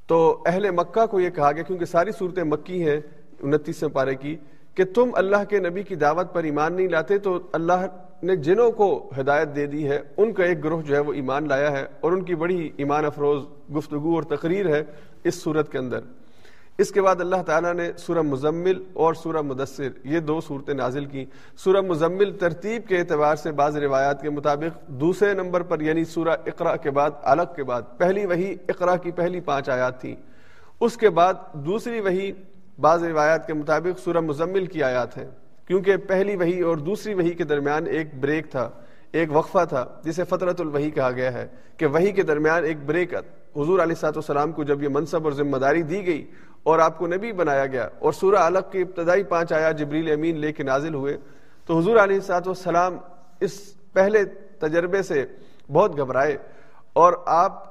تو 0.07 0.43
اہل 0.45 0.71
مکہ 0.71 1.05
کو 1.05 1.19
یہ 1.19 1.29
کہا 1.29 1.51
گیا، 1.51 1.63
کیونکہ 1.63 1.85
ساری 1.85 2.11
صورتیں 2.11 2.43
مکی 2.43 2.89
ہیں 2.89 3.01
انتیس 3.39 3.83
پارے 3.93 4.15
کی، 4.15 4.37
کہ 4.75 4.83
تم 4.85 5.09
اللہ 5.13 5.43
کے 5.49 5.59
نبی 5.59 5.83
کی 5.83 5.95
دعوت 5.95 6.33
پر 6.33 6.43
ایمان 6.43 6.73
نہیں 6.73 6.87
لاتے 6.87 7.17
تو 7.17 7.39
اللہ 7.53 7.85
نے 8.23 8.35
جنوں 8.35 8.71
کو 8.71 9.09
ہدایت 9.19 9.55
دے 9.55 9.65
دی 9.65 9.89
ہے، 9.89 9.99
ان 10.17 10.33
کا 10.33 10.43
ایک 10.43 10.63
گروہ 10.63 10.81
جو 10.81 10.95
ہے 10.95 10.99
وہ 10.99 11.13
ایمان 11.13 11.47
لایا 11.47 11.71
ہے 11.71 11.85
اور 11.99 12.11
ان 12.11 12.23
کی 12.23 12.35
بڑی 12.35 12.69
ایمان 12.77 13.05
افروز 13.05 13.43
گفتگو 13.77 14.15
اور 14.15 14.23
تقریر 14.23 14.69
ہے 14.75 14.83
اس 15.23 15.41
صورت 15.43 15.71
کے 15.71 15.77
اندر۔ 15.77 15.99
اس 16.77 16.91
کے 16.91 17.01
بعد 17.01 17.15
اللہ 17.19 17.41
تعالیٰ 17.45 17.73
نے 17.73 17.91
سورہ 17.97 18.21
مزمل 18.21 18.83
اور 18.93 19.13
سورہ 19.13 19.41
مدثر، 19.41 19.89
یہ 20.03 20.19
دو 20.19 20.39
صورتیں 20.41 20.73
نازل 20.73 21.05
کی 21.05 21.25
سورہ 21.57 21.81
مزمل 21.81 22.31
ترتیب 22.37 22.87
کے 22.87 22.97
اعتبار 22.97 23.35
سے 23.35 23.51
بعض 23.51 23.77
روایات 23.77 24.21
کے 24.21 24.29
مطابق 24.29 24.87
دوسرے 24.87 25.33
نمبر 25.33 25.61
پر 25.61 25.81
یعنی 25.81 26.05
سورہ 26.05 26.35
اقرا 26.45 26.75
کے 26.75 26.91
بعد، 26.91 27.11
الگ 27.23 27.53
کے 27.55 27.63
بعد، 27.63 27.81
پہلی 27.97 28.25
وہی 28.25 28.55
اقرا 28.69 28.95
کی 28.95 29.11
پہلی 29.11 29.39
پانچ 29.39 29.69
آیات 29.69 30.01
تھی 30.01 30.15
اس 30.79 30.97
کے 30.97 31.09
بعد 31.09 31.33
دوسری 31.53 31.99
وہی 31.99 32.31
بعض 32.79 33.03
روایات 33.03 33.47
کے 33.47 33.53
مطابق 33.53 33.99
سورہ 33.99 34.19
مزمل 34.19 34.65
کی 34.65 34.83
آیات 34.83 35.17
ہیں۔ 35.17 35.29
کیونکہ 35.71 35.97
پہلی 36.07 36.35
وہی 36.35 36.59
اور 36.61 36.77
دوسری 36.77 37.13
وہی 37.13 37.29
کے 37.33 37.43
درمیان 37.43 37.85
ایک 37.87 38.07
بریک 38.19 38.49
تھا، 38.51 38.67
ایک 39.11 39.29
وقفہ 39.31 39.63
تھا، 39.69 39.83
جسے 40.03 40.23
فطرت 40.29 40.61
الوحی 40.61 40.89
کہا 40.91 41.11
گیا 41.11 41.31
ہے 41.33 41.45
کہ 41.77 41.85
وہی 41.85 42.11
کے 42.11 42.23
درمیان 42.23 42.63
ایک 42.63 42.77
بریک 42.85 43.13
حضور 43.55 43.79
علیہ 43.79 43.95
سات 43.95 44.17
والسلام 44.17 44.51
کو 44.51 44.63
جب 44.63 44.81
یہ 44.83 44.89
منصب 44.91 45.25
اور 45.25 45.33
ذمہ 45.33 45.57
داری 45.57 45.81
دی 45.81 46.05
گئی 46.05 46.25
اور 46.63 46.79
آپ 46.79 46.97
کو 46.97 47.07
نبی 47.07 47.31
بنایا 47.33 47.65
گیا 47.65 47.87
اور 47.99 48.13
سورہ 48.13 48.41
الگ 48.45 48.67
کی 48.71 48.81
ابتدائی 48.81 49.23
پانچ 49.31 49.53
آیا 49.53 49.71
جبریل 49.79 50.11
امین 50.11 50.39
لے 50.39 50.51
کے 50.53 50.63
نازل 50.63 50.93
ہوئے، 50.93 51.17
تو 51.67 51.77
حضور 51.79 51.97
علیہ 52.03 52.19
سات 52.27 52.47
والسلام 52.47 52.97
اس 53.39 53.59
پہلے 53.93 54.23
تجربے 54.59 55.01
سے 55.03 55.23
بہت 55.71 55.97
گھبرائے 55.97 56.37
اور 56.93 57.13
آپ 57.25 57.63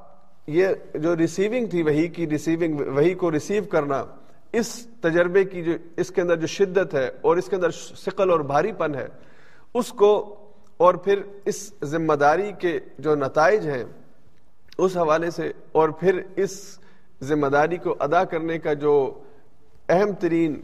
یہ 0.48 0.98
جو 1.02 1.16
ریسیونگ 1.16 1.66
تھی 1.70 1.82
وہی 1.82 2.08
کی 2.08 2.28
ریسیونگ 2.30 2.80
وہی 2.86 3.14
کو 3.14 3.30
ریسیو 3.32 3.64
کرنا 3.70 4.02
اس 4.52 4.86
تجربے 5.00 5.44
کی 5.44 5.62
جو 5.62 5.72
اس 5.96 6.10
کے 6.10 6.20
اندر 6.20 6.36
جو 6.36 6.46
شدت 6.46 6.94
ہے 6.94 7.08
اور 7.20 7.36
اس 7.36 7.48
کے 7.48 7.56
اندر 7.56 7.70
شکل 8.04 8.30
اور 8.30 8.40
بھاری 8.50 8.72
پن 8.78 8.94
ہے، 8.94 9.06
اس 9.74 9.88
کو 9.92 10.12
اور 10.76 10.94
پھر 11.04 11.22
اس 11.44 11.58
ذمہ 11.84 12.14
داری 12.20 12.50
کے 12.58 12.78
جو 12.98 13.14
نتائج 13.14 13.68
ہیں، 13.68 13.84
اس 14.78 14.96
حوالے 14.96 15.30
سے 15.30 15.50
اور 15.72 15.88
پھر 16.00 16.20
اس 16.36 16.58
ذمہ 17.22 17.46
داری 17.46 17.76
کو 17.76 17.94
ادا 18.00 18.24
کرنے 18.24 18.58
کا 18.58 18.72
جو 18.74 18.94
اہم 19.88 20.12
ترین 20.20 20.60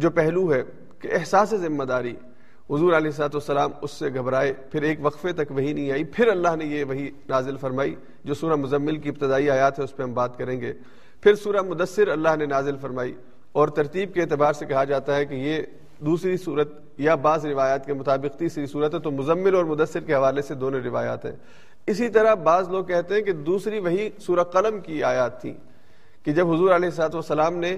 جو 0.00 0.10
پہلو 0.10 0.52
ہے 0.52 0.62
کہ 0.98 1.08
احساس 1.12 1.54
ذمہ 1.60 1.84
داری، 1.84 2.14
حضور 2.70 2.92
علیہ 2.92 3.10
سات 3.10 3.34
والسلام 3.34 3.70
اس 3.82 3.90
سے 3.90 4.08
گھبرائے، 4.14 4.52
پھر 4.70 4.82
ایک 4.82 4.98
وقفے 5.02 5.32
تک 5.32 5.50
وہی 5.50 5.72
نہیں 5.72 5.90
آئی، 5.92 6.04
پھر 6.04 6.28
اللہ 6.28 6.56
نے 6.56 6.64
یہ 6.64 6.84
وہی 6.84 7.10
نازل 7.28 7.56
فرمائی، 7.56 7.94
جو 8.24 8.34
سورہ 8.34 8.56
مزمل 8.56 8.96
کی 8.96 9.08
ابتدائی 9.08 9.50
آیات 9.50 9.78
ہے، 9.78 9.84
اس 9.84 9.96
پہ 9.96 10.02
ہم 10.02 10.12
بات 10.14 10.38
کریں 10.38 10.60
گے۔ 10.60 10.72
پھر 11.22 11.34
سورہ 11.34 11.62
مدثر 11.62 12.08
اللہ 12.08 12.36
نے 12.36 12.46
نازل 12.46 12.76
فرمائی 12.76 13.14
اور 13.52 13.68
ترتیب 13.68 14.14
کے 14.14 14.20
اعتبار 14.20 14.52
سے 14.52 14.66
کہا 14.66 14.84
جاتا 14.84 15.16
ہے 15.16 15.26
کہ 15.26 15.34
یہ 15.34 15.62
دوسری 16.04 16.36
صورت 16.36 16.72
یا 16.98 17.14
بعض 17.14 17.44
روایات 17.46 17.86
کے 17.86 17.94
مطابق 17.94 18.38
تیسری 18.38 18.66
صورت 18.66 18.94
ہے، 18.94 19.00
تو 19.00 19.10
مزمل 19.10 19.54
اور 19.54 19.64
مدثر 19.64 20.00
کے 20.00 20.14
حوالے 20.14 20.42
سے 20.42 20.54
دونوں 20.54 20.80
روایات 20.80 21.24
ہیں۔ 21.24 21.32
اسی 21.86 22.08
طرح 22.08 22.34
بعض 22.34 22.68
لوگ 22.68 22.84
کہتے 22.84 23.14
ہیں 23.14 23.22
کہ 23.22 23.32
دوسری 23.32 23.78
وہی 23.78 24.08
سورہ 24.18 24.44
قلم 24.52 24.80
کی 24.80 25.02
آیات 25.04 25.40
تھی 25.42 25.52
کہ 26.24 26.32
جب 26.32 26.52
حضور 26.52 26.70
علیہ 26.70 26.90
سات 26.90 27.14
والسلام 27.14 27.56
نے 27.56 27.76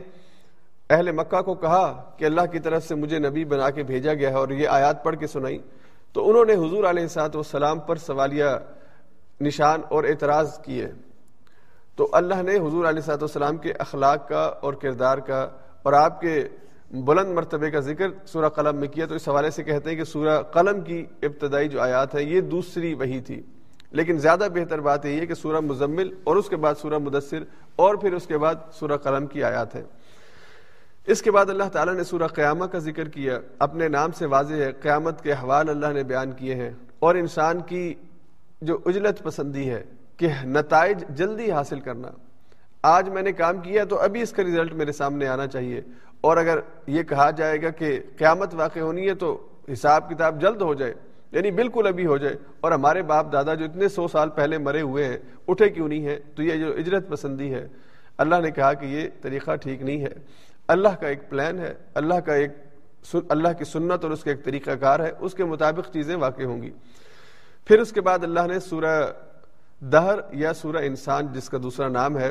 اہل 0.91 1.13
مکہ 1.13 1.41
کو 1.43 1.55
کہا 1.55 1.93
کہ 2.19 2.25
اللہ 2.25 2.47
کی 2.53 2.59
طرف 2.59 2.85
سے 2.85 2.95
مجھے 2.95 3.19
نبی 3.19 3.45
بنا 3.45 3.71
کے 3.71 3.83
بھیجا 3.83 4.15
گیا 4.15 4.31
ہے 4.31 4.35
اور 4.35 4.49
یہ 4.49 4.69
آیات 4.69 5.05
پڑھ 5.05 5.17
کے 5.17 5.27
سنائی، 5.27 5.59
تو 6.13 6.29
انہوں 6.31 6.45
نے 6.45 6.55
حضور 6.55 6.85
علیہ 6.85 7.07
سات 7.07 7.37
والسلام 7.37 7.79
پر 7.81 7.97
سوالیہ 7.97 8.57
نشان 9.41 9.81
اور 9.89 10.05
اعتراض 10.05 10.59
کیے۔ 10.61 10.89
تو 11.97 12.09
اللہ 12.13 12.43
نے 12.43 12.57
حضور 12.57 12.85
علیہ 12.85 13.01
صاحب 13.01 13.23
السلام 13.23 13.57
کے 13.57 13.73
اخلاق 13.79 14.29
کا 14.29 14.45
اور 14.45 14.75
کردار 14.75 15.19
کا 15.19 15.49
اور 15.83 15.93
آپ 15.93 16.21
کے 16.21 16.49
بلند 16.91 17.35
مرتبے 17.35 17.71
کا 17.71 17.81
ذکر 17.81 18.09
سورہ 18.27 18.49
قلم 18.49 18.77
میں 18.77 18.89
کیا 18.89 19.07
تو 19.07 19.15
اس 19.15 19.29
حوالے 19.29 19.51
سے 19.51 19.63
کہتے 19.63 19.91
ہیں 19.91 19.97
کہ 19.97 20.05
سورہ 20.05 20.43
قلم 20.43 20.81
کی 20.81 21.07
ابتدائی 21.23 21.69
جو 21.69 21.81
آیات 21.81 22.15
ہے 22.15 22.23
یہ 22.23 22.41
دوسری 22.41 22.95
وہی 22.95 23.21
تھی۔ 23.21 23.43
لیکن 23.91 24.19
زیادہ 24.19 24.49
بہتر 24.55 24.81
بات 24.81 25.07
یہ 25.07 25.21
ہے 25.21 25.27
کہ 25.27 25.35
سورہ 25.35 25.61
مزمل 25.61 26.15
اور 26.25 26.37
اس 26.37 26.49
کے 26.49 26.57
بعد 26.57 26.75
سورہ 26.75 26.99
مدثر 26.99 27.43
اور 27.77 27.95
پھر 27.95 28.13
اس 28.13 28.27
کے 28.27 28.39
بعد 28.39 28.55
سورہ 28.73 28.97
قلم 28.97 29.27
کی 29.27 29.45
آیات 29.45 29.75
ہے 29.75 29.85
اس 31.07 31.23
کے 31.23 31.31
بعد 31.31 31.47
اللہ 31.49 31.65
تعالیٰ 31.73 31.95
نے 31.95 32.05
سورہ 32.05 32.27
قیامہ 32.27 32.65
کا 32.65 32.79
ذکر 32.79 33.09
کیا۔ 33.09 33.39
اپنے 33.59 33.89
نام 33.89 34.13
سے 34.13 34.27
واضح 34.27 34.55
ہے، 34.55 34.73
قیامت 34.73 35.23
کے 35.23 35.33
حوال 35.33 35.69
اللہ 35.69 35.87
نے 35.87 36.03
بیان 36.03 36.33
کیے 36.33 36.55
ہیں 36.55 36.71
اور 36.99 37.15
انسان 37.15 37.61
کی 37.61 37.95
جو 38.63 38.79
اجلت 38.87 39.23
پسندی 39.23 39.71
ہے 39.71 39.85
کہ 40.17 40.29
نتائج 40.45 41.05
جلدی 41.09 41.51
حاصل 41.51 41.81
کرنا۔ 41.81 42.09
آج 42.83 43.09
میں 43.09 43.23
نے 43.23 43.33
کام 43.33 43.61
کیا 43.61 43.85
تو 43.85 43.99
ابھی 43.99 44.23
اس 44.23 44.33
کا 44.33 44.43
ریزلٹ 44.45 44.73
میرے 44.73 44.93
سامنے 44.93 45.27
آنا 45.27 45.47
چاہیے۔ 45.47 45.81
اور 46.21 46.37
اگر 46.37 46.59
یہ 46.87 47.03
کہا 47.03 47.31
جائے 47.31 47.63
گا 47.63 47.71
کہ 47.71 48.01
قیامت 48.17 48.55
واقع 48.55 48.81
ہونی 48.81 49.09
ہے 49.09 49.15
تو 49.15 49.47
حساب 49.73 50.11
کتاب 50.11 50.41
جلد 50.41 50.63
ہو 50.63 50.75
جائے 50.75 50.95
یعنی 51.33 51.51
بالکل 51.51 51.87
ابھی 51.87 52.07
ہو 52.07 52.17
جائے۔ 52.17 52.37
اور 52.61 52.73
ہمارے 52.73 53.03
باپ 53.03 53.33
دادا 53.33 53.55
جو 53.55 53.65
اتنے 53.65 53.89
سو 53.89 54.09
سال 54.09 54.31
پہلے 54.31 54.59
مرے 54.59 54.81
ہوئے 54.81 55.05
ہیں، 55.05 55.19
اٹھے 55.49 55.69
کیوں 55.69 55.89
نہیں 55.89 56.07
ہے 56.07 56.21
تو 56.35 56.43
یہ 56.43 56.65
جو 56.65 56.73
اجرت 56.73 57.09
پسندی 57.09 57.55
ہے۔ 57.55 57.69
اللہ 58.19 58.35
نے 58.43 58.51
کہا 58.51 58.73
کہ 58.73 58.87
یہ 58.87 59.09
طریقہ 59.23 59.57
ٹھیک 59.57 59.83
نہیں 59.83 60.01
ہے۔ 60.01 60.13
اللہ 60.69 60.89
کا 60.89 61.09
ایک 61.09 61.31
پلان 61.31 61.59
ہے، 61.59 61.75
اللہ 61.95 62.15
کا 62.15 62.35
ایک 62.35 62.51
اللہ 63.29 63.49
کی 63.59 63.65
سنت 63.65 64.05
اور 64.05 64.11
اس 64.11 64.25
کا 64.25 64.31
ایک 64.31 64.45
طریقہ 64.45 64.71
کار 64.71 65.01
ہے۔ 65.01 65.13
اس 65.19 65.35
کے 65.35 65.45
مطابق 65.45 65.93
چیزیں 65.93 66.17
واقع 66.17 66.43
ہوں 66.43 66.63
گی۔ 66.63 66.71
پھر 67.65 67.81
اس 67.81 67.93
کے 67.93 68.01
بعد 68.01 68.19
اللہ 68.23 68.41
نے 68.47 68.61
سورہ 68.61 69.03
دہر 69.93 70.19
یا 70.33 70.53
سورہ 70.55 70.85
انسان 70.87 71.27
جس 71.33 71.49
کا 71.49 71.59
دوسرا 71.63 71.89
نام 71.89 72.19
ہے، 72.19 72.31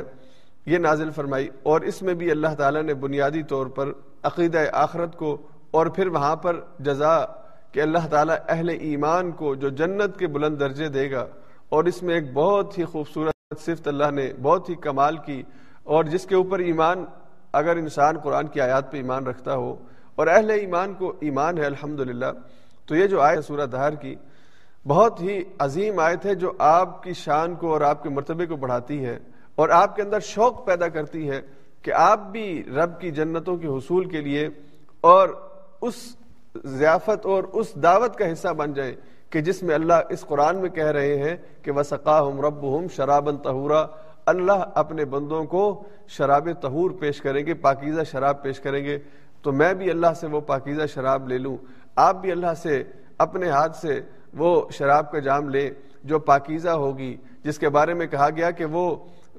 یہ 0.66 0.78
نازل 0.78 1.10
فرمائی، 1.16 1.48
اور 1.62 1.80
اس 1.80 2.00
میں 2.02 2.14
بھی 2.14 2.30
اللہ 2.30 2.54
تعالیٰ 2.58 2.82
نے 2.82 2.94
بنیادی 3.02 3.42
طور 3.48 3.66
پر 3.76 3.90
عقیدہ 4.24 4.64
آخرت 4.72 5.16
کو 5.16 5.36
اور 5.70 5.86
پھر 5.96 6.06
وہاں 6.14 6.34
پر 6.42 6.60
جزا 6.80 7.16
کہ 7.72 7.80
اللہ 7.80 8.06
تعالیٰ 8.10 8.36
اہل 8.48 8.68
ایمان 8.70 9.30
کو 9.38 9.54
جو 9.54 9.68
جنت 9.70 10.18
کے 10.18 10.26
بلند 10.28 10.60
درجے 10.60 10.88
دے 10.88 11.10
گا، 11.10 11.26
اور 11.68 11.84
اس 11.84 12.02
میں 12.02 12.14
ایک 12.14 12.32
بہت 12.34 12.78
ہی 12.78 12.84
خوبصورت 12.84 13.60
صفت 13.60 13.88
اللہ 13.88 14.10
نے 14.14 14.32
بہت 14.42 14.68
ہی 14.70 14.74
کمال 14.82 15.16
کی، 15.26 15.42
اور 15.84 16.04
جس 16.04 16.26
کے 16.26 16.34
اوپر 16.34 16.58
ایمان، 16.60 17.04
اگر 17.52 17.76
انسان 17.76 18.18
قرآن 18.18 18.46
کی 18.48 18.60
آیات 18.60 18.90
پہ 18.92 18.96
ایمان 18.96 19.26
رکھتا 19.26 19.54
ہو، 19.54 19.74
اور 20.16 20.26
اہل 20.26 20.50
ایمان 20.50 20.94
کو 20.94 21.12
ایمان 21.20 21.58
ہے 21.58 21.66
الحمد 21.66 22.00
تو 22.88 22.96
یہ 22.96 23.06
جو 23.06 23.20
آئے 23.22 23.40
سورہ 23.42 23.66
دہر 23.66 23.94
کی 23.94 24.14
بہت 24.86 25.20
ہی 25.20 25.42
عظیم 25.58 25.98
آیت 25.98 26.26
ہے 26.26 26.34
جو 26.34 26.52
آپ 26.58 27.02
کی 27.02 27.12
شان 27.12 27.54
کو 27.54 27.72
اور 27.72 27.80
آپ 27.80 28.02
کے 28.02 28.08
مرتبے 28.08 28.46
کو 28.46 28.56
بڑھاتی 28.56 29.04
ہے 29.04 29.18
اور 29.54 29.68
آپ 29.68 29.96
کے 29.96 30.02
اندر 30.02 30.20
شوق 30.20 30.66
پیدا 30.66 30.88
کرتی 30.88 31.30
ہے 31.30 31.40
کہ 31.82 31.92
آپ 31.92 32.20
بھی 32.30 32.64
رب 32.64 33.00
کی 33.00 33.10
جنتوں 33.10 33.56
کے 33.56 33.66
حصول 33.66 34.08
کے 34.08 34.20
لیے 34.20 34.48
اور 35.00 35.28
اس 35.82 35.94
ضیافت 36.64 37.26
اور 37.26 37.44
اس 37.44 37.74
دعوت 37.82 38.16
کا 38.16 38.32
حصہ 38.32 38.48
بن 38.48 38.72
جائیں 38.72 38.94
کہ 39.30 39.40
جس 39.40 39.62
میں 39.62 39.74
اللہ 39.74 39.94
اس 40.08 40.20
قرآن 40.20 40.56
میں 40.56 40.68
کہہ 40.68 40.86
رہے 40.86 41.18
ہیں 41.18 41.36
کہ 41.62 41.72
وسقا 41.72 42.26
ہم 42.26 42.40
رب 42.40 42.78
ہم 42.78 42.86
شرابن 42.88 43.36
تہورا 43.36 43.86
اللہ 44.26 44.64
اپنے 44.74 45.04
بندوں 45.04 45.44
کو 45.44 45.82
شراب 46.08 46.48
تہور 46.60 46.90
پیش 46.90 47.20
کریں 47.20 47.46
گے، 47.46 47.54
پاکیزہ 47.54 48.00
شراب 48.10 48.42
پیش 48.42 48.60
کریں 48.60 48.84
گے۔ 48.84 48.98
تو 49.42 49.52
میں 49.52 49.74
بھی 49.74 49.90
اللہ 49.90 50.12
سے 50.20 50.26
وہ 50.26 50.40
پاکیزہ 50.40 50.86
شراب 50.86 51.28
لے 51.28 51.38
لوں۔ 51.38 51.56
آپ 51.96 52.16
بھی 52.20 52.32
اللہ 52.32 52.54
سے، 52.62 52.82
اپنے 53.18 53.48
ہاتھ 53.48 53.76
سے 53.76 54.00
وہ 54.36 54.50
شراب 54.70 55.10
کا 55.12 55.18
جام 55.18 55.48
لیں 55.48 55.68
جو 56.04 56.18
پاکیزہ 56.18 56.68
ہوگی، 56.68 57.16
جس 57.44 57.58
کے 57.58 57.68
بارے 57.68 57.94
میں 57.94 58.06
کہا 58.06 58.28
گیا 58.36 58.50
کہ 58.50 58.64
وہ 58.64 58.84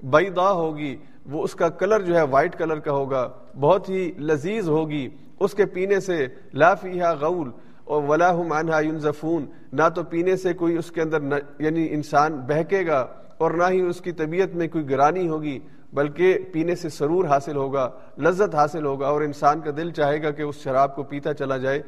بیدا 0.03 0.51
ہوگی، 0.51 0.95
وہ 1.25 1.43
اس 1.43 1.53
کا 1.55 1.69
کلر 1.79 2.01
جو 2.01 2.15
ہے 2.15 2.21
وائٹ 2.31 2.57
کلر 2.57 2.79
کا 2.79 2.91
ہوگا، 2.91 3.27
بہت 3.59 3.89
ہی 3.89 4.11
لذیذ 4.19 4.69
ہوگی، 4.69 5.07
اس 5.39 5.53
کے 5.53 5.65
پینے 5.65 5.99
سے 5.99 6.25
لا 6.53 6.73
فیہا 6.73 7.13
غول 7.21 7.49
اور 7.83 8.03
ولا 8.03 8.29
عنہا 8.59 8.79
ینزفون، 8.79 9.45
نہ 9.73 9.87
تو 9.95 10.03
پینے 10.03 10.35
سے 10.35 10.53
کوئی 10.53 10.77
اس 10.77 10.91
کے 10.91 11.01
اندر 11.01 11.39
یعنی 11.59 11.87
انسان 11.91 12.39
بہکے 12.47 12.85
گا 12.87 13.05
اور 13.37 13.51
نہ 13.51 13.63
ہی 13.71 13.81
اس 13.81 14.01
کی 14.01 14.11
طبیعت 14.11 14.55
میں 14.55 14.67
کوئی 14.67 14.89
گرانی 14.89 15.27
ہوگی، 15.27 15.57
بلکہ 15.93 16.37
پینے 16.51 16.75
سے 16.75 16.89
سرور 16.89 17.25
حاصل 17.25 17.55
ہوگا، 17.55 17.89
لذت 18.19 18.55
حاصل 18.55 18.85
ہوگا 18.85 19.07
اور 19.07 19.21
انسان 19.21 19.61
کا 19.61 19.71
دل 19.77 19.91
چاہے 19.91 20.21
گا 20.23 20.31
کہ 20.31 20.41
اس 20.41 20.63
شراب 20.63 20.95
کو 20.95 21.03
پیتا 21.03 21.33
چلا 21.33 21.57
جائے۔ 21.57 21.81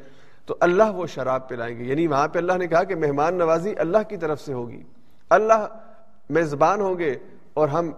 تو 0.48 0.56
اللہ 0.60 0.90
وہ 0.94 1.06
شراب 1.06 1.48
پلائیں 1.48 1.78
گے۔ 1.78 1.84
یعنی 1.84 2.06
وہاں 2.06 2.28
پہ 2.28 2.38
اللہ 2.38 2.52
نے 2.52 2.66
کہا 2.66 2.84
کہ 2.84 2.94
مہمان 2.94 3.38
نوازی 3.38 3.74
اللہ 3.78 3.98
کی 4.08 4.16
طرف 4.16 4.40
سے 4.40 4.52
ہوگی۔ 4.52 4.82
اللہ 5.30 5.66
میزبان 6.30 6.80
ہوں 6.80 6.98
گے 6.98 7.14
اور 7.54 7.68
ہم 7.68 7.90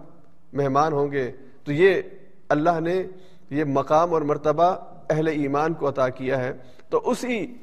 مہمان 0.53 0.93
ہوں 0.93 1.11
گے۔ 1.11 1.31
تو 1.63 1.71
یہ 1.71 2.01
اللہ 2.49 2.79
نے 2.79 3.03
یہ 3.49 3.63
مقام 3.63 4.13
اور 4.13 4.21
مرتبہ 4.21 4.75
اہل 5.09 5.27
ایمان 5.27 5.73
کو 5.73 5.89
عطا 5.89 6.09
کیا 6.09 6.37
ہے۔ 6.37 6.53
تو 6.89 7.01
اسی 7.05 7.55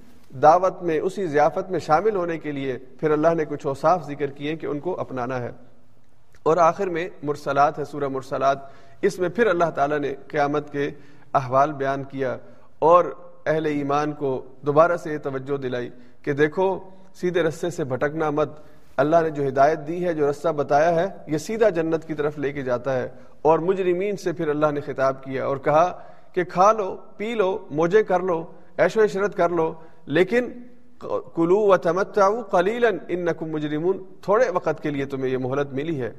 دعوت 0.43 0.83
میں، 0.83 1.01
اسی 1.01 1.27
ضیافت 1.27 1.71
میں 1.71 1.79
شامل 1.79 2.17
ہونے 2.17 2.39
کے 2.39 2.53
لیے 2.53 2.79
پھر 2.79 3.11
اللہ 3.11 3.35
نے 3.35 3.45
کچھ 3.45 3.67
اوصاف 3.67 4.07
ذکر 4.07 4.27
کیے 4.27 4.57
کہ 4.57 4.67
ان 4.67 4.81
کو 4.81 5.01
اپنانا 5.01 5.39
ہے۔ 5.39 5.51
اور 6.43 6.57
آخر 6.57 6.87
میں 6.87 7.09
مرسلات 7.23 7.79
ہے، 7.79 7.85
سورہ 7.85 8.09
مرسلات۔ 8.09 8.59
اس 9.03 9.19
میں 9.19 9.29
پھر 9.29 9.47
اللہ 9.47 9.71
تعالیٰ 9.75 9.99
نے 9.99 10.15
قیامت 10.29 10.73
کے 10.73 10.91
احوال 11.35 11.73
بیان 11.73 12.05
کیا۔ 12.05 12.37
اور 12.79 13.05
اہل 13.49 13.67
ایمان 13.67 14.13
کو 14.13 14.45
دوبارہ 14.61 14.97
سے 14.97 15.13
یہ 15.13 15.19
توجہ 15.19 15.57
دلائی 15.57 15.91
کہ 16.23 16.33
دیکھو، 16.33 16.79
سیدھے 17.15 17.43
رستے 17.43 17.71
سے 17.71 17.85
بھٹکنا 17.85 18.31
مت۔ 18.31 18.51
اللہ 18.97 19.17
نے 19.23 19.31
جو 19.31 19.49
ہدایت 19.49 19.79
دی 19.89 20.05
ہے، 20.05 20.15
جو 20.15 20.31
رستہ 20.31 20.49
بتایا 20.49 20.95
ہے، 20.95 21.07
یہ 21.27 21.39
سیدھا 21.39 21.69
جنت 21.69 22.05
کی 22.05 22.15
طرف 22.15 22.39
لے 22.39 22.53
کے 22.53 22.63
جاتا 22.63 22.97
ہے۔ 22.97 23.09
اور 23.43 23.59
مجرمین 23.59 24.17
سے 24.17 24.33
پھر 24.33 24.49
اللہ 24.49 24.67
نے 24.71 24.81
خطاب 24.81 25.25
کیا 25.25 25.47
اور 25.47 25.57
کہا 25.57 25.99
کہ 26.33 26.45
کھا 26.45 26.73
لو، 26.73 26.97
پی 27.17 27.35
لو، 27.35 27.67
موجے 27.71 28.03
کر 28.03 28.21
لو، 28.21 28.45
ایش 28.77 28.97
و 28.97 29.05
عشرت 29.05 29.37
کر 29.37 29.49
لو۔ 29.49 29.75
لیکن 30.07 30.49
کلو 31.35 31.57
و 31.57 31.77
تمتعو 31.77 32.43
قلیلا 32.43 32.89
انکم 33.09 33.47
مجرمون۔ 33.47 34.05
تھوڑے 34.23 34.51
وقت 34.51 34.83
کے 34.83 34.91
لیے 34.91 35.05
تمہیں 35.05 35.33
یہ 35.33 35.39
مہلت 35.39 35.73
ملی 35.73 36.01
ہے۔ 36.03 36.13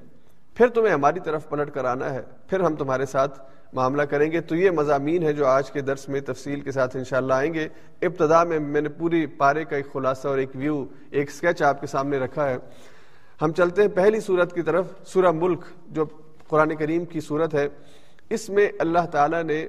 پھر 0.60 0.68
تمہیں 0.68 0.94
ہماری 0.94 1.20
طرف 1.20 1.50
پلٹ 1.50 1.72
کر 1.72 1.86
آنا 1.86 2.14
ہے، 2.14 2.22
پھر 2.48 2.60
ہم 2.60 2.76
تمہارے 2.76 3.06
ساتھ 3.06 3.40
معاملہ 3.74 4.02
کریں 4.02 4.32
گے۔ 4.32 4.42
تو 4.42 4.56
یہ 4.56 4.72
مضامین 4.72 5.24
ہے 5.24 5.34
جو 5.34 5.48
آج 5.48 5.72
کے 5.72 5.82
درس 5.82 6.10
میں 6.10 6.22
تفصیل 6.22 6.60
کے 6.60 6.72
ساتھ 6.72 6.96
انشاءاللہ 6.96 7.34
آئیں 7.34 7.54
گے۔ 7.54 7.68
ابتدا 8.02 8.44
میں 8.44 8.60
میں 8.60 8.82
نے 8.82 8.90
پوری 8.90 9.26
پارے 9.26 9.66
کا 9.66 9.76
ایک 9.76 9.94
خلاصہ 9.94 10.28
اور 10.28 10.38
ایک 10.38 10.50
ویو 10.56 10.86
ایک 11.10 11.32
سکیچ 11.32 11.62
آپ 11.62 11.82
کے 11.82 11.88
سامنے 11.88 12.18
رکھا 12.18 12.50
ہے۔ 12.50 12.58
ہم 13.42 13.52
چلتے 13.52 13.82
ہیں 13.82 13.90
پہلی 13.90 14.20
صورت 14.20 14.54
کی 14.54 14.62
طرف، 14.62 14.86
سورہ 15.06 15.32
ملک 15.32 15.60
جو 15.88 16.06
قرآن 16.48 16.76
کریم 16.76 17.06
کی 17.06 17.20
صورت 17.20 17.54
ہے۔ 17.54 17.68
اس 18.30 18.50
میں 18.50 18.70
اللہ 18.80 19.06
تعالیٰ 19.12 19.44
نے 19.44 19.68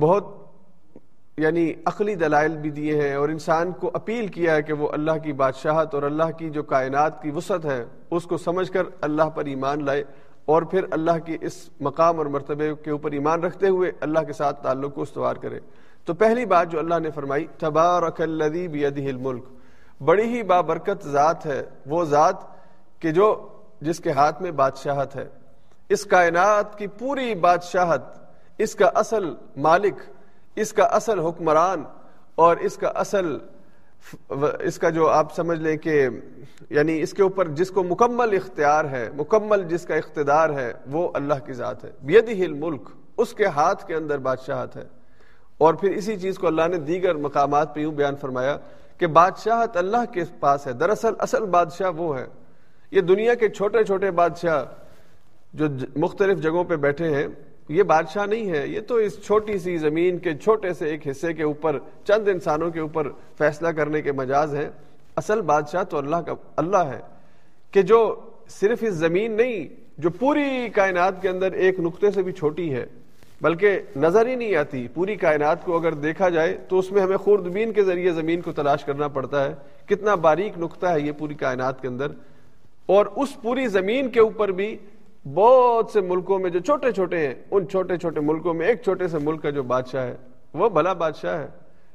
بہت 0.00 0.43
یعنی 1.38 1.72
عقلی 1.84 2.14
دلائل 2.14 2.56
بھی 2.56 2.70
دیے 2.70 3.02
ہیں 3.02 3.14
اور 3.14 3.28
انسان 3.28 3.72
کو 3.72 3.90
اپیل 3.94 4.26
کیا 4.26 4.54
ہے 4.54 4.62
کہ 4.62 4.72
وہ 4.72 4.88
اللہ 4.92 5.12
کی 5.22 5.32
بادشاہت 5.32 5.94
اور 5.94 6.02
اللہ 6.02 6.30
کی 6.38 6.50
جو 6.50 6.62
کائنات 6.62 7.22
کی 7.22 7.30
وسعت 7.30 7.64
ہے، 7.64 7.84
اس 8.10 8.24
کو 8.24 8.36
سمجھ 8.36 8.72
کر 8.72 8.82
اللہ 9.00 9.22
پر 9.22 9.44
ایمان 9.44 9.84
لائے 9.84 10.04
اور 10.44 10.62
پھر 10.62 10.84
اللہ 10.90 11.18
کی 11.26 11.36
اس 11.40 11.70
مقام 11.80 12.18
اور 12.18 12.26
مرتبے 12.26 12.72
کے 12.84 12.90
اوپر 12.90 13.12
ایمان 13.12 13.40
رکھتے 13.40 13.68
ہوئے 13.68 13.92
اللہ 14.00 14.18
کے 14.18 14.32
ساتھ 14.32 14.62
تعلق 14.62 14.94
کو 14.94 15.02
استوار 15.02 15.36
کرے۔ 15.36 15.60
تو 16.04 16.14
پہلی 16.14 16.46
بات 16.46 16.68
جو 16.70 16.78
اللہ 16.78 16.94
نے 16.98 17.10
فرمائی، 17.10 17.46
تبارک 17.58 18.20
الذی 18.20 18.68
بیدہ 18.68 19.08
الملک۔ 19.08 19.44
بڑی 20.00 20.22
ہی 20.22 20.42
بابرکت 20.42 21.08
ذات 21.08 21.46
ہے 21.46 21.62
وہ 21.86 22.04
ذات 22.04 22.36
کہ 22.98 23.10
جو 23.10 23.48
جس 23.80 24.00
کے 24.00 24.10
ہاتھ 24.10 24.42
میں 24.42 24.50
بادشاہت 24.50 25.16
ہے۔ 25.16 25.28
اس 25.88 26.04
کائنات 26.04 26.78
کی 26.78 26.86
پوری 26.86 27.34
بادشاہت، 27.34 28.02
اس 28.58 28.74
کا 28.74 28.90
اصل 28.94 29.34
مالک 29.56 29.94
اس 30.56 30.72
کا 30.72 30.84
اصل 30.84 31.18
حکمران 31.18 31.82
اور 32.34 32.56
اس 32.56 32.76
کا 32.76 32.88
اصل 32.88 33.38
اس 34.60 34.78
کا 34.78 34.90
جو 34.90 35.10
آپ 35.10 35.34
سمجھ 35.34 35.58
لیں 35.58 35.76
کہ 35.76 36.08
یعنی 36.70 37.00
اس 37.00 37.12
کے 37.12 37.22
اوپر 37.22 37.48
جس 37.48 37.70
کو 37.70 37.82
مکمل 37.82 38.36
اختیار 38.36 38.84
ہے، 38.84 39.10
مکمل 39.16 39.62
جس 39.62 39.86
کا 39.86 39.94
اقتدار 39.94 40.50
ہے، 40.50 40.72
وہ 40.86 41.10
اللہ 41.14 41.34
کی 41.46 41.52
ذات 41.52 41.84
ہے۔ 41.84 41.90
بیدی 42.02 42.44
ہل 42.44 42.52
ملک 42.52 42.88
اس 43.18 43.34
کے 43.34 43.46
ہاتھ 43.46 43.86
کے 43.86 43.94
اندر 43.94 44.18
بادشاہت 44.18 44.76
ہے۔ 44.76 44.84
اور 45.58 45.74
پھر 45.74 45.90
اسی 45.90 46.16
چیز 46.16 46.38
کو 46.38 46.46
اللہ 46.46 46.68
نے 46.68 46.76
دیگر 46.76 47.14
مقامات 47.14 47.74
پہ 47.74 47.80
یوں 47.80 47.92
بیان 47.92 48.16
فرمایا 48.16 48.58
کہ 48.98 49.06
بادشاہت 49.06 49.76
اللہ 49.76 50.12
کے 50.12 50.22
پاس 50.40 50.66
ہے۔ 50.66 50.72
دراصل 50.72 51.12
اصل 51.18 51.44
بادشاہ 51.44 51.90
وہ 51.90 52.18
ہے۔ 52.18 52.26
یہ 52.90 53.00
دنیا 53.00 53.34
کے 53.34 53.48
چھوٹے 53.48 53.84
چھوٹے 53.84 54.10
بادشاہ 54.10 54.64
جو 55.52 55.66
مختلف 55.96 56.38
جگہوں 56.38 56.64
پہ 56.64 56.76
بیٹھے 56.76 57.14
ہیں 57.14 57.26
یہ 57.68 57.82
بادشاہ 57.82 58.26
نہیں 58.26 58.50
ہے، 58.50 58.68
یہ 58.68 58.80
تو 58.80 58.94
اس 58.94 59.22
چھوٹی 59.22 59.58
سی 59.58 59.76
زمین 59.76 60.18
کے 60.18 60.34
چھوٹے 60.34 60.72
سے 60.72 60.88
ایک 60.88 61.08
حصے 61.08 61.32
کے 61.32 61.42
اوپر، 61.42 61.78
چند 62.04 62.28
انسانوں 62.28 62.70
کے 62.70 62.80
اوپر 62.80 63.08
فیصلہ 63.38 63.68
کرنے 63.68 64.02
کے 64.02 64.12
مجاز 64.12 64.54
ہیں۔ 64.54 64.70
اصل 65.16 65.40
بادشاہ 65.40 65.82
تو 65.82 65.98
اللہ 65.98 66.16
کا، 66.16 66.34
اللہ 66.56 66.76
ہے 66.76 67.00
کہ 67.70 67.82
جو 67.82 68.20
صرف 68.48 68.78
اس 68.80 68.94
زمین 68.94 69.32
نہیں، 69.32 69.68
جو 69.98 70.10
پوری 70.10 70.68
کائنات 70.74 71.22
کے 71.22 71.28
اندر 71.28 71.52
ایک 71.52 71.80
نقطے 71.80 72.10
سے 72.10 72.22
بھی 72.22 72.32
چھوٹی 72.32 72.74
ہے، 72.74 72.86
بلکہ 73.40 73.80
نظر 73.96 74.26
ہی 74.26 74.34
نہیں 74.34 74.56
آتی۔ 74.56 74.88
پوری 74.94 75.16
کائنات 75.16 75.64
کو 75.64 75.76
اگر 75.76 75.92
دیکھا 75.92 76.28
جائے 76.28 76.58
تو 76.68 76.78
اس 76.78 76.92
میں 76.92 77.02
ہمیں 77.02 77.16
خوردبین 77.16 77.72
کے 77.72 77.82
ذریعے 77.82 78.10
زمین 78.10 78.40
کو 78.40 78.52
تلاش 78.52 78.84
کرنا 78.84 79.08
پڑتا 79.08 79.44
ہے۔ 79.44 79.54
کتنا 79.86 80.14
باریک 80.14 80.58
نقطہ 80.58 80.86
ہے 80.86 81.00
یہ 81.00 81.12
پوری 81.12 81.34
کائنات 81.34 81.82
کے 81.82 81.88
اندر۔ 81.88 82.06
اور 82.86 83.06
اس 83.16 83.42
پوری 83.42 83.66
زمین 83.66 84.10
کے 84.10 84.20
اوپر 84.20 84.48
بھی 84.48 84.76
بہت 85.32 85.90
سے 85.90 86.00
ملکوں 86.00 86.38
میں 86.38 86.50
جو 86.50 86.60
چھوٹے 86.60 86.92
چھوٹے 86.92 87.28
ہیں، 87.28 87.34
ان 87.50 87.68
چھوٹے 87.68 87.96
چھوٹے 87.96 88.20
ملکوں 88.20 88.54
میں 88.54 88.66
ایک 88.66 88.82
چھوٹے 88.82 89.08
سے 89.08 89.18
ملک 89.18 89.42
کا 89.42 89.50
جو 89.50 89.62
بادشاہ 89.62 90.06
ہے، 90.06 90.16
وہ 90.54 90.68
بھلا 90.68 90.92
بادشاہ 90.92 91.38
ہے۔ 91.38 91.46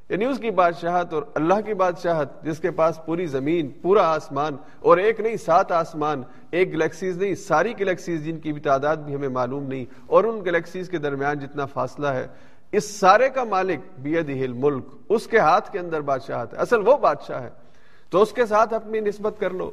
یعنی 0.09 0.25
اس 0.25 0.39
کی 0.39 0.51
بادشاہت 0.51 1.13
اور 1.13 1.23
اللہ 1.33 1.53
کی 1.65 1.73
بادشاہت، 1.73 2.43
جس 2.43 2.59
کے 2.59 2.71
پاس 2.71 2.99
پوری 3.05 3.25
زمین، 3.25 3.69
پورا 3.81 4.13
آسمان 4.13 4.55
اور 4.79 4.97
ایک 4.97 5.19
نہیں، 5.19 5.37
سات 5.37 5.71
آسمان، 5.71 6.21
ایک 6.51 6.73
گلیکسیز 6.73 7.17
نہیں، 7.17 7.35
ساری 7.35 7.73
گلیکسیز 7.79 8.25
جن 8.25 8.39
کی 8.39 8.53
بھی 8.53 8.61
تعداد 8.61 8.97
بھی 8.97 9.15
ہمیں 9.15 9.29
معلوم 9.29 9.63
نہیں 9.63 9.85
اور 10.07 10.23
ان 10.23 10.45
گلیکسیز 10.45 10.89
کے 10.89 10.97
درمیان 10.97 11.39
جتنا 11.39 11.65
فاصلہ 11.65 12.07
ہے، 12.07 12.27
اس 12.71 12.99
سارے 12.99 13.29
کا 13.29 13.43
مالک 13.43 13.79
بید 13.99 14.29
ہل 14.29 14.53
ملک 14.53 14.85
اس 15.09 15.27
کے 15.27 15.37
ہاتھ 15.37 15.71
کے 15.71 15.79
اندر 15.79 16.01
بادشاہ 16.01 16.41
ہے۔ 16.41 16.55
اصل 16.57 16.87
وہ 16.87 16.97
بادشاہ 16.97 17.43
ہے۔ 17.43 17.49
تو 18.09 18.21
اس 18.21 18.31
کے 18.31 18.45
ساتھ 18.45 18.73
اپنی 18.73 18.99
نسبت 18.99 19.39
کر 19.39 19.49
لو۔ 19.49 19.71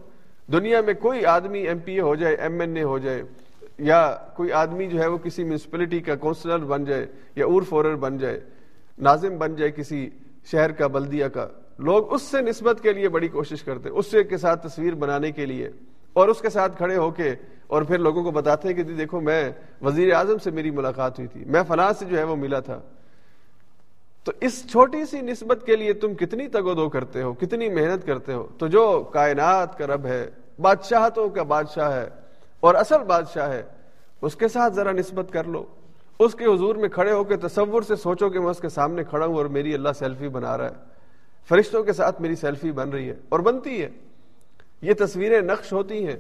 دنیا 0.52 0.80
میں 0.80 0.94
کوئی 0.94 1.24
آدمی 1.24 1.58
ایم 1.58 1.78
پی 1.78 1.92
اے 1.92 2.00
ہو 2.00 2.14
جائے، 2.14 2.34
ایم 2.34 2.60
این 2.60 2.76
اے 2.76 2.82
ہو 2.82 2.98
جائے 2.98 3.22
یا 3.78 4.16
کوئی 4.34 4.52
آدمی 4.52 4.86
جو 4.86 5.00
ہے 5.00 5.06
وہ 5.06 5.18
کسی 5.18 5.44
میونسپلٹی 5.44 6.00
کا 6.00 6.14
کونسلر 6.16 6.58
بن 6.58 6.84
جائے 6.84 7.06
یا 7.36 7.44
اور 7.44 7.62
فورر 7.62 7.96
بن 7.96 8.18
جائے، 8.18 8.40
ناظم 8.98 9.36
بن 9.38 9.56
جائے 9.56 9.70
کسی 9.70 10.10
شہر 10.44 10.72
کا، 10.72 10.86
بلدیہ 10.86 11.26
کا، 11.26 11.46
لوگ 11.78 12.12
اس 12.12 12.22
سے 12.22 12.40
نسبت 12.40 12.80
کے 12.82 12.92
لیے 12.92 13.08
بڑی 13.08 13.28
کوشش 13.28 13.62
کرتے، 13.62 13.88
اس 13.88 14.06
سے 14.06 14.24
کے 14.24 14.36
ساتھ 14.36 14.66
تصویر 14.66 14.94
بنانے 14.94 15.32
کے 15.32 15.46
لیے 15.46 15.70
اور 16.12 16.28
اس 16.28 16.40
کے 16.40 16.50
ساتھ 16.50 16.76
کھڑے 16.78 16.96
ہو 16.96 17.10
کے 17.10 17.34
اور 17.66 17.82
پھر 17.82 17.98
لوگوں 17.98 18.22
کو 18.22 18.30
بتاتے 18.30 18.68
ہیں 18.68 18.74
کہ 18.74 18.82
جی 18.82 18.94
دیکھو 18.94 19.20
میں 19.20 19.50
وزیر 19.82 20.12
اعظم 20.14 20.38
سے 20.38 20.50
میری 20.50 20.70
ملاقات 20.70 21.18
ہوئی 21.18 21.28
تھی، 21.28 21.44
میں 21.44 21.62
فلاں 21.68 21.92
سے 21.98 22.04
جو 22.04 22.18
ہے 22.18 22.22
وہ 22.22 22.36
ملا 22.36 22.60
تھا۔ 22.60 22.80
تو 24.24 24.32
اس 24.40 24.70
چھوٹی 24.70 25.04
سی 25.04 25.20
نسبت 25.20 25.66
کے 25.66 25.76
لیے 25.76 25.92
تم 25.92 26.14
کتنی 26.14 26.48
تگ 26.48 26.66
و 26.66 26.74
دو 26.74 26.88
کرتے 26.88 27.22
ہو، 27.22 27.32
کتنی 27.32 27.68
محنت 27.68 28.06
کرتے 28.06 28.32
ہو؟ 28.32 28.46
تو 28.58 28.66
جو 28.66 29.10
کائنات 29.12 29.78
کا 29.78 29.86
رب 29.86 30.06
ہے، 30.06 30.30
بادشاہتوں 30.58 31.28
کا 31.28 31.42
بادشاہ 31.42 31.92
ہے 31.92 32.08
اور 32.66 32.74
اصل 32.74 33.04
بادشاہ 33.06 33.52
ہے۔ 33.52 33.62
اس 34.22 34.36
کے 34.36 34.48
ساتھ 34.48 34.74
ذرا 34.74 34.92
نسبت 34.92 35.26
کر 35.32 35.44
لو۔ 35.44 35.64
اس 36.18 36.34
کے 36.34 36.44
حضور 36.44 36.74
میں 36.74 36.88
کھڑے 36.88 37.12
ہو 37.12 37.24
کے 37.24 37.36
تصور 37.36 37.82
سے 37.82 37.96
سوچو 37.96 38.30
کہ 38.30 38.38
میں 38.38 38.48
اس 38.48 38.58
کے 38.58 38.68
سامنے 38.68 39.04
کھڑا 39.04 39.26
ہوں 39.26 39.34
اور 39.34 39.46
میری 39.46 39.74
اللہ 39.74 39.88
سیلفی 39.98 40.28
بنا 40.28 40.58
رہا 40.58 40.64
ہے۔ 40.64 40.74
فرشتوں 41.48 41.84
کے 41.84 41.92
ساتھ 41.92 42.20
میری 42.20 42.34
سیلفی 42.34 42.72
بن 42.72 42.90
رہی 42.90 43.08
ہے 43.08 43.14
اور 43.28 43.40
بنتی 43.40 43.82
ہے۔ 43.82 43.88
یہ 44.82 44.92
تصویریں 44.98 45.40
نقش 45.40 45.72
ہوتی 45.72 46.06
ہیں۔ 46.06 46.16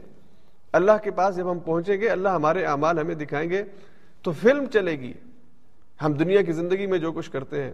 اللہ 0.72 0.92
کے 1.02 1.10
پاس 1.10 1.36
جب 1.36 1.50
ہم 1.50 1.58
پہنچیں 1.58 2.00
گے، 2.00 2.08
اللہ 2.08 2.28
ہمارے 2.28 2.64
اعمال 2.64 2.98
ہمیں 2.98 3.14
دکھائیں 3.14 3.50
گے، 3.50 3.64
تو 4.22 4.32
فلم 4.32 4.64
چلے 4.64 4.92
گی۔ 4.92 5.12
ہم 6.02 6.12
دنیا 6.12 6.42
کی 6.42 6.52
زندگی 6.52 6.86
میں 6.86 6.98
جو 6.98 7.12
کچھ 7.12 7.30
کرتے 7.30 7.62
ہیں، 7.62 7.72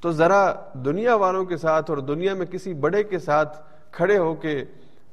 تو 0.00 0.12
ذرا 0.12 0.54
دنیا 0.72 1.14
والوں 1.14 1.44
کے 1.44 1.56
ساتھ 1.56 1.90
اور 1.90 1.98
دنیا 1.98 2.34
میں 2.34 2.46
کسی 2.46 2.74
بڑے 2.74 3.02
کے 3.02 3.18
ساتھ 3.18 3.62
کھڑے 3.90 4.18
ہو 4.18 4.34
کے 4.34 4.64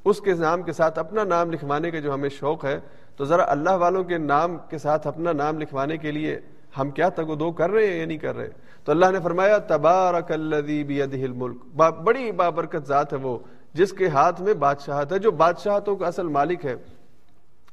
اس 0.04 0.20
کے 0.20 0.34
نام 0.34 0.62
کے 0.62 0.72
ساتھ 0.72 0.98
اپنا 0.98 1.24
نام 1.24 1.52
لکھوانے 1.52 1.90
کا 1.90 1.98
جو 1.98 2.14
ہمیں 2.14 2.28
شوق 2.28 2.64
ہے، 2.64 2.80
تو 3.16 3.24
ذرا 3.24 3.44
اللہ 3.48 3.70
والوں 3.70 4.04
کے 4.04 4.18
نام 4.18 4.56
کے 4.70 4.78
ساتھ 4.78 5.06
اپنا 5.06 5.32
نام 5.32 5.58
لکھوانے 5.58 5.96
کے 5.96 6.12
لیے 6.12 6.40
ہم 6.78 6.90
کیا 6.90 7.08
تگ 7.08 7.22
و 7.22 7.34
دو 7.34 7.52
کر 7.52 7.70
رہے 7.70 7.86
ہیں 7.86 8.00
یا 8.00 8.06
نہیں 8.06 8.18
کر 8.18 8.36
رہے؟ 8.36 8.48
تو 8.84 8.92
اللہ 8.92 9.06
نے 9.12 9.18
فرمایا، 9.24 9.58
تبارک 9.58 10.32
الملک۔ 10.32 11.64
با 11.76 11.90
بڑی 11.90 12.32
بابرکت 12.32 12.86
ذات 12.86 13.12
ہے 13.12 13.18
وہ، 13.18 13.38
جس 13.72 13.92
کے 13.92 14.08
ہاتھ 14.08 14.42
میں 14.42 14.54
بادشاہت 14.54 15.12
ہے، 15.12 15.18
جو 15.18 15.30
بادشاہتوں 15.30 15.96
کا 15.96 16.06
اصل 16.06 16.26
مالک 16.26 16.66
ہے۔ 16.66 16.74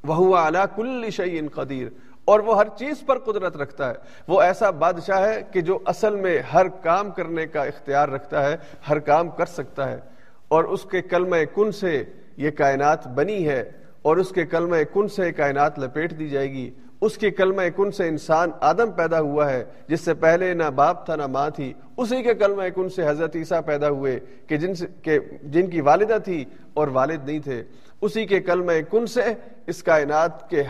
وہ 0.04 0.38
اعلیٰ 0.38 0.66
کل 0.76 1.10
شعین 1.10 1.48
قدیر۔ 1.48 1.88
اور 2.26 2.40
وہ 2.40 2.58
ہر 2.58 2.68
چیز 2.78 3.04
پر 3.06 3.20
قدرت 3.20 3.58
رکھتا 3.58 3.90
ہے۔ 3.90 3.94
وہ 4.28 4.42
ایسا 4.42 4.70
بادشاہ 4.70 5.28
ہے 5.28 5.42
کہ 5.52 5.62
جو 5.62 5.80
اصل 5.86 6.16
میں 6.16 6.40
ہر 6.54 6.68
کام 6.68 7.12
کرنے 7.12 7.48
کا 7.48 7.64
اختیار 7.64 8.10
رکھتا 8.10 8.46
ہے، 8.46 8.58
ہر 8.90 9.00
کام 9.00 9.30
کر 9.30 9.46
سکتا 9.46 9.92
ہے۔ 9.92 10.00
اور 10.48 10.64
اس 10.64 10.84
کے 10.84 11.02
کلمہ 11.02 11.36
کن 11.56 11.72
سے 11.72 12.04
یہ 12.38 12.50
کائنات 12.50 13.08
بنی 13.08 13.48
ہے 13.48 13.72
اور 14.02 14.18
اس 14.18 14.30
کے 14.30 14.46
کلمہ 14.46 14.76
کن 14.94 15.08
سے 15.08 15.32
کائنات 15.32 15.80
لپیٹ 15.80 16.20
دی 16.20 16.30
جائے 16.30 16.52
گی؟ 16.52 16.72
اس 17.02 17.18
کے 17.18 17.32
کلمہ 17.32 17.62
کن 17.76 17.92
سے 17.92 18.08
انسان 18.08 18.50
آدم 18.62 18.92
پیدا 18.92 19.20
ہوا 19.20 19.52
ہے 19.52 19.64
جس 19.88 20.02
سے 20.02 20.14
پہلے 20.14 20.54
نہ 20.54 20.70
باپ 20.76 21.06
تھا 21.06 21.16
نہ 21.16 21.28
ماں 21.28 21.50
تھی، 21.50 21.74
اسی 21.98 22.24
کے 22.24 22.34
کلمہ 22.34 22.64
کن 22.76 22.90
سے 22.90 23.08
حضرت 23.08 23.36
عیسیٰ 23.36 23.60
پیدا 23.66 23.90
ہوئے 23.90 24.20
کہ 24.48 24.58
جن 24.58 24.74
سے 24.74 24.86
کہ 25.02 25.20
جن 25.44 25.70
کی 25.70 25.82
والدہ 25.82 26.18
تھی 26.24 26.46
اور 26.74 26.88
والد 26.88 27.26
نہیں 27.26 27.40
تھے۔ 27.40 27.64
اسی 28.02 28.26
کے 28.26 28.40
کلمہ 28.40 28.72
کن 28.92 29.06
سے 29.06 29.22
اس 29.68 29.84
کائنات 29.84 30.50
کے 30.50 30.64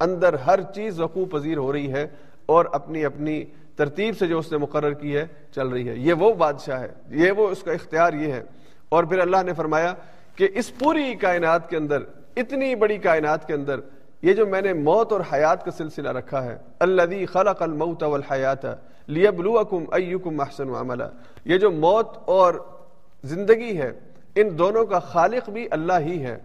اندر 0.00 0.34
ہر 0.34 0.62
چیز 0.74 1.00
وقوع 1.00 1.24
پذیر 1.24 1.56
ہو 1.56 1.72
رہی 1.72 1.92
ہے 1.92 2.06
اور 2.46 2.64
اپنی 2.72 3.04
اپنی 3.04 3.44
ترتیب 3.76 4.18
سے 4.18 4.26
جو 4.26 4.38
اس 4.38 4.52
نے 4.52 4.58
مقرر 4.58 4.92
کی 4.92 5.16
ہے، 5.16 5.26
چل 5.54 5.68
رہی 5.68 5.88
ہے۔ 5.88 5.94
یہ 5.96 6.12
وہ 6.12 6.32
بادشاہ 6.32 6.80
ہے، 6.80 6.88
یہ 7.10 7.30
وہ 7.30 7.48
اس 7.48 7.62
کا 7.62 7.72
اختیار 7.72 8.12
یہ 8.12 8.32
ہے۔ 8.32 8.42
اور 8.92 9.04
پھر 9.04 9.18
اللہ 9.18 9.42
نے 9.42 9.52
فرمایا 9.52 9.92
کہ 10.36 10.48
اس 10.54 10.70
پوری 10.78 11.14
کائنات 11.14 11.68
کے 11.70 11.76
اندر، 11.76 12.02
اتنی 12.36 12.74
بڑی 12.74 12.98
کائنات 12.98 13.46
کے 13.46 13.54
اندر، 13.54 13.80
یہ 14.22 14.32
جو 14.32 14.46
میں 14.46 14.60
نے 14.62 14.72
موت 14.72 15.12
اور 15.12 15.20
حیات 15.32 15.64
کا 15.64 15.70
سلسلہ 15.70 16.08
رکھا 16.08 16.42
ہے 16.44 16.56
اللہ 16.78 17.24
خلق 17.32 17.62
الموت 17.62 18.02
والحیات 18.02 18.64
لیبلوکم 19.06 19.84
ایکم 19.92 20.40
احسن 20.40 20.74
عملا۔ 20.74 21.08
یہ 21.44 21.58
جو 21.58 21.70
موت 21.70 22.16
اور 22.24 22.54
زندگی 23.24 23.76
ہے، 23.78 23.90
ان 24.34 24.58
دونوں 24.58 24.84
کا 24.86 24.98
خالق 24.98 25.48
بھی 25.50 25.66
اللہ 25.70 25.98
ہی 26.00 26.22
ہے۔ 26.24 26.36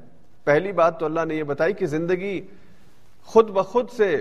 پہلی 0.43 0.71
بات 0.71 0.99
تو 0.99 1.05
اللہ 1.05 1.25
نے 1.27 1.36
یہ 1.36 1.43
بتائی 1.43 1.73
کہ 1.73 1.86
زندگی 1.86 2.39
خود 3.25 3.49
بخود 3.49 3.89
سے 3.89 4.15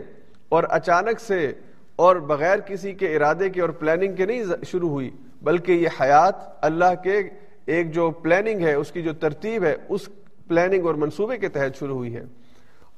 اور 0.49 0.65
اچانک 0.71 1.21
سے 1.21 1.53
اور 1.97 2.17
بغیر 2.31 2.59
کسی 2.59 2.93
کے 2.93 3.15
ارادے 3.17 3.51
کے 3.51 3.61
اور 3.61 3.71
پلاننگ 3.81 4.15
کے 4.15 4.27
نہیں 4.27 4.65
شروع 4.67 4.89
ہوئی، 4.89 5.11
بلکہ 5.43 5.73
یہ 5.73 5.89
حیات 6.01 6.35
اللہ 6.61 6.95
کے 7.03 7.21
ایک 7.67 7.93
جو 7.93 8.11
پلاننگ 8.11 8.61
ہے، 8.61 8.75
اس 8.75 8.93
کی 8.93 9.03
جو 9.03 9.13
ترتیب 9.13 9.65
ہے، 9.65 9.77
اس 9.89 10.09
پلاننگ 10.49 10.87
اور 10.87 10.95
منصوبے 10.95 11.39
کے 11.39 11.49
تحت 11.49 11.79
شروع 11.79 11.97
ہوئی 11.97 12.17
ہے۔ 12.17 12.25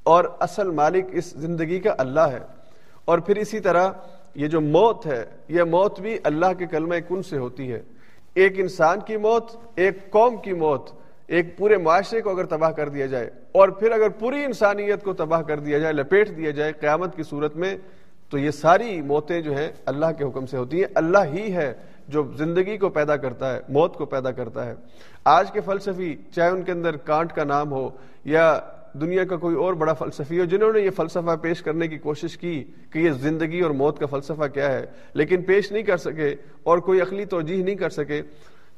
اور 0.03 0.25
اصل 0.41 0.71
مالک 0.71 1.05
اس 1.13 1.31
زندگی 1.31 1.81
کا 1.81 1.95
اللہ 1.99 2.21
ہے۔ 2.21 2.39
اور 3.05 3.19
پھر 3.19 3.37
اسی 3.37 3.61
طرح 3.61 3.91
یہ 4.35 4.49
جو 4.49 4.61
موت 4.61 5.07
ہے، 5.07 5.25
یہ 5.49 5.63
موت 5.63 6.01
بھی 6.01 6.19
اللہ 6.25 6.53
کے 6.59 6.67
کلمہ 6.67 6.95
کن 7.09 7.23
سے 7.23 7.39
ہوتی 7.39 7.73
ہے؟ 7.73 7.83
ایک 8.35 8.53
انسان 8.57 9.01
کی 9.01 9.17
موت، 9.17 9.45
ایک 9.75 10.11
قوم 10.11 10.37
کی 10.37 10.53
موت، 10.53 10.91
ایک 11.27 11.59
پورے 11.59 11.77
معاشرے 11.77 12.21
کو 12.21 12.31
اگر 12.31 12.45
تباہ 12.45 12.71
کر 12.71 12.89
دیا 12.89 13.07
جائے، 13.07 13.31
اور 13.53 13.69
پھر 13.69 13.91
اگر 13.91 14.09
پوری 14.09 14.45
انسانیت 14.45 15.05
کو 15.05 15.13
تباہ 15.13 15.43
کر 15.43 15.59
دیا 15.59 15.79
جائے، 15.79 15.93
لپیٹ 15.93 16.37
دیا 16.37 16.51
جائے 16.51 16.73
قیامت 16.73 17.17
کی 17.17 17.23
صورت 17.23 17.57
میں، 17.57 17.77
تو 18.29 18.39
یہ 18.39 18.51
ساری 18.51 19.01
موتیں 19.01 19.41
جو 19.41 19.57
ہیں 19.57 19.73
اللہ 19.87 20.07
کے 20.19 20.25
حکم 20.25 20.47
سے 20.47 20.57
ہوتی 20.57 20.79
ہیں۔ 20.79 20.87
اللہ 20.95 21.19
ہی 21.35 21.55
ہے 21.55 21.75
جو 22.09 22.25
زندگی 22.37 22.77
کو 22.79 22.89
پیدا 22.89 23.17
کرتا 23.17 23.55
ہے، 23.55 23.61
موت 23.69 23.97
کو 23.97 24.05
پیدا 24.05 24.31
کرتا 24.31 24.67
ہے۔ 24.67 24.75
آج 25.25 25.51
کے 25.53 25.61
فلسفی، 25.61 26.15
چاہے 26.35 26.51
ان 26.51 26.63
کے 26.63 26.73
اندر 26.73 26.97
کانٹ 26.97 27.33
کا 27.33 27.45
نام 27.45 27.73
ہو 27.73 27.89
یا 28.25 28.59
دنیا 29.01 29.25
کا 29.25 29.37
کوئی 29.37 29.57
اور 29.57 29.75
بڑا 29.75 29.93
فلسفی 29.93 30.41
ہو، 30.41 30.45
جنہوں 30.45 30.73
نے 30.73 30.81
یہ 30.81 30.91
فلسفہ 30.91 31.37
پیش 31.43 31.63
کرنے 31.63 31.89
کی 31.89 31.99
کوشش 31.99 32.37
کی 32.39 32.65
کہ 32.91 32.99
یہ 32.99 33.11
زندگی 33.11 33.61
اور 33.61 33.71
موت 33.71 33.99
کا 33.99 34.07
فلسفہ 34.07 34.47
کیا 34.55 34.73
ہے، 34.73 34.87
لیکن 35.15 35.43
پیش 35.43 35.73
نہیں 35.73 35.83
کر 35.83 35.97
سکے 35.97 36.35
اور 36.63 36.79
کوئی 36.79 37.01
عقلی 37.01 37.25
توجہ 37.25 37.63
نہیں 37.63 37.75
کر 37.75 37.91
سکے، 37.91 38.23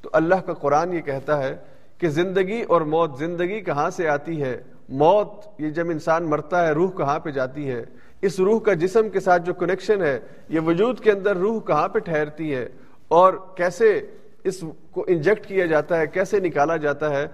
تو 0.03 0.11
اللہ 0.13 0.35
کا 0.35 0.53
قرآن 0.53 0.93
یہ 0.93 1.01
کہتا 1.01 1.43
ہے 1.43 1.57
کہ 1.99 2.09
زندگی 2.09 2.63
اور 2.63 2.81
موت 2.81 3.19
زندگی 3.19 3.61
کہاں 3.61 3.91
سے 3.91 4.09
آتی 4.09 4.43
ہے؟ 4.43 4.61
موت 4.89 5.61
یہ 5.61 5.71
جب 5.71 5.91
انسان 5.91 6.25
مرتا 6.25 6.67
ہے، 6.67 6.73
روح 6.73 6.91
کہاں 6.91 7.19
پہ 7.19 7.31
جاتی 7.31 7.71
ہے؟ 7.71 7.83
اس 8.23 8.41
روح 8.41 8.61
کا 8.61 8.73
جسم 8.75 9.09
کے 9.09 9.21
ساتھ 9.21 9.43
جو 9.43 9.55
کنیکشن 9.55 10.03
ہے، 10.03 10.21
یہ 10.49 10.61
وجود 10.61 11.01
کے 11.01 11.11
اندر 11.11 11.37
روح 11.37 11.61
کہاں 11.61 11.89
پہ 11.89 11.99
ٹھہرتی 11.99 12.55
ہے؟ 12.55 12.69
اور 13.11 13.35
کیسے 13.57 14.01
اس 14.45 14.65
کو 14.91 15.05
انجیکٹ 15.09 15.47
کیا 15.47 15.67
جاتا 15.67 15.99
ہے، 15.99 16.07
کیسے 16.07 16.41
نکالا 16.41 16.77
جاتا 16.77 17.11
ہے، 17.11 17.27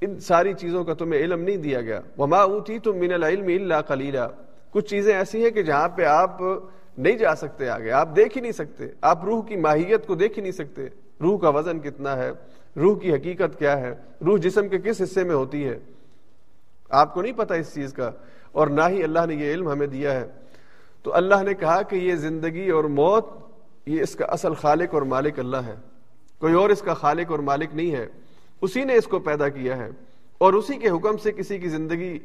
ان 0.00 0.20
ساری 0.20 0.54
چیزوں 0.54 0.84
کا 0.84 0.94
تمہیں 0.94 1.20
علم 1.20 1.42
نہیں 1.42 1.56
دیا 1.56 1.80
گیا۔ 1.80 2.00
وما 2.18 2.38
اوتی 2.38 2.78
تم 2.78 2.96
من 2.96 3.12
العلم 3.12 3.62
الا 3.62 3.80
قلیلا 3.80 4.28
کچھ 4.70 4.86
چیزیں 4.86 5.14
ایسی 5.14 5.42
ہیں 5.42 5.50
کہ 5.50 5.62
جہاں 5.62 5.88
پہ 5.88 6.04
آپ 6.04 6.36
نہیں 6.98 7.18
جا 7.18 7.34
سکتے 7.34 7.68
آگے، 7.68 7.90
آپ 7.90 8.16
دیکھ 8.16 8.36
ہی 8.36 8.42
نہیں 8.42 8.52
سکتے۔ 8.52 8.84
آپ 9.00 9.24
روح 9.24 9.44
کی 9.44 9.56
ماہیت 9.56 10.06
کو 10.06 10.14
دیکھ 10.14 10.38
ہی 10.38 10.42
نہیں 10.42 10.52
سکتے۔ 10.52 10.86
روح 11.20 11.38
کا 11.38 11.48
وزن 11.48 11.80
کتنا 11.80 12.16
ہے، 12.16 12.30
روح 12.76 12.98
کی 12.98 13.14
حقیقت 13.14 13.58
کیا 13.58 13.80
ہے، 13.80 13.94
روح 14.24 14.38
جسم 14.38 14.68
کے 14.68 14.78
کس 14.78 15.02
حصے 15.02 15.24
میں 15.24 15.34
ہوتی 15.34 15.68
ہے۔ 15.68 15.78
آپ 16.90 17.14
کو 17.14 17.22
نہیں 17.22 17.32
پتا 17.32 17.54
اس 17.54 17.74
چیز 17.74 17.92
کا۔ 17.92 18.10
اور 18.52 18.66
نہ 18.66 18.82
ہی 18.88 19.04
اللہ 19.04 19.26
نے 19.28 19.34
یہ 19.34 19.54
علم 19.54 19.68
ہمیں 19.68 19.86
دیا 19.86 20.12
ہے۔ 20.12 20.26
تو 21.02 21.14
اللہ 21.14 21.42
نے 21.42 21.54
کہا 21.54 21.82
کہ 21.82 21.96
یہ 21.96 22.14
زندگی 22.14 22.70
اور 22.70 22.84
موت 22.84 23.26
یہ 23.86 24.02
اس 24.02 24.14
کا 24.14 24.24
اصل 24.24 24.54
خالق 24.54 24.94
اور 24.94 25.02
مالک 25.02 25.38
اللہ 25.38 25.56
ہے۔ 25.56 25.74
کوئی 26.38 26.54
اور 26.54 26.70
اس 26.70 26.80
کا 26.80 26.94
خالق 26.94 27.30
اور 27.30 27.38
مالک 27.38 27.74
نہیں 27.74 27.92
ہے۔ 27.92 28.06
اسی 28.62 28.84
نے 28.84 28.94
اس 28.94 29.06
کو 29.06 29.18
پیدا 29.18 29.48
کیا 29.48 29.76
ہے۔ 29.76 29.88
اور 30.38 30.52
اسی 30.52 30.78
کے 30.78 30.88
حکم 30.88 31.16
سے 31.16 31.32
کسی 31.32 31.58
کی 31.58 31.68
زندگی 31.68 32.18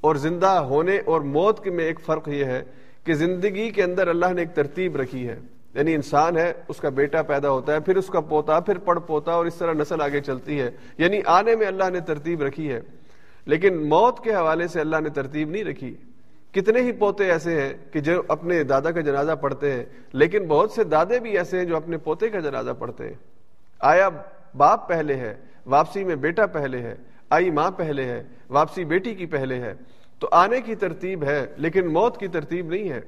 اور 0.00 0.16
زندہ 0.16 0.46
ہونے 0.46 0.98
اور 0.98 1.20
موت 1.20 1.64
کے 1.64 1.70
میں 1.70 1.84
ایک 1.84 2.00
فرق 2.00 2.28
یہ 2.28 2.44
ہے 2.44 2.64
کہ 3.04 3.14
زندگی 3.14 3.70
کے 3.70 3.82
اندر 3.82 4.08
اللہ 4.08 4.26
نے 4.26 4.42
ایک 4.42 4.54
ترتیب 4.54 4.96
رکھی 4.96 5.28
ہے۔ 5.28 5.40
یعنی 5.74 5.94
انسان 5.94 6.36
ہے، 6.36 6.52
اس 6.68 6.76
کا 6.76 6.88
بیٹا 6.88 7.22
پیدا 7.22 7.50
ہوتا 7.50 7.72
ہے، 7.72 7.80
پھر 7.80 7.96
اس 7.96 8.06
کا 8.06 8.20
پوتا، 8.20 8.60
پھر 8.60 8.78
پڑ 8.78 8.98
پوتا 8.98 9.32
اور 9.32 9.46
اس 9.46 9.54
طرح 9.54 9.72
نسل 9.72 10.00
آگے 10.00 10.20
چلتی 10.20 10.60
ہے۔ 10.60 10.70
یعنی 10.98 11.20
آنے 11.26 11.56
میں 11.56 11.66
اللہ 11.66 11.90
نے 11.90 12.00
ترتیب 12.00 12.42
رکھی 12.42 12.72
ہے۔ 12.72 12.80
لیکن 13.46 13.88
موت 13.88 14.24
کے 14.24 14.34
حوالے 14.34 14.68
سے 14.68 14.80
اللہ 14.80 14.96
نے 15.00 15.08
ترتیب 15.08 15.50
نہیں 15.50 15.64
رکھی۔ 15.64 15.94
کتنے 16.56 16.80
ہی 16.80 16.92
پوتے 16.92 17.30
ایسے 17.30 17.60
ہیں 17.60 17.74
کہ 17.92 18.00
جو 18.00 18.22
اپنے 18.28 18.62
دادا 18.62 18.90
کا 18.90 19.00
جنازہ 19.00 19.32
پڑھتے 19.32 19.72
ہیں، 19.72 19.84
لیکن 20.12 20.46
بہت 20.46 20.70
سے 20.70 20.84
دادے 20.84 21.18
بھی 21.18 21.38
ایسے 21.38 21.58
ہیں 21.58 21.64
جو 21.64 21.76
اپنے 21.76 21.96
پوتے 21.96 22.28
کا 22.28 22.40
جنازہ 22.40 22.70
پڑھتے 22.78 23.06
ہیں۔ 23.06 23.14
آیا 23.80 24.08
باپ 24.56 24.88
پہلے 24.88 25.14
ہے، 25.14 25.34
واپسی 25.66 26.04
میں 26.04 26.16
بیٹا 26.16 26.46
پہلے 26.46 26.78
ہے، 26.78 26.94
آئی 27.30 27.50
ماں 27.50 27.70
پہلے 27.70 28.04
ہے، 28.04 28.22
واپسی 28.48 28.84
بیٹی 28.84 29.14
کی 29.14 29.26
پہلے 29.26 29.54
ہے۔ 29.54 29.74
تو 30.18 30.28
آنے 30.32 30.60
کی 30.60 30.74
ترتیب 30.74 31.24
ہے، 31.24 31.46
لیکن 31.56 31.86
موت 31.86 32.18
کی 32.18 32.28
ترتیب 32.28 32.66
نہیں 32.66 32.88
ہے۔ 32.88 33.00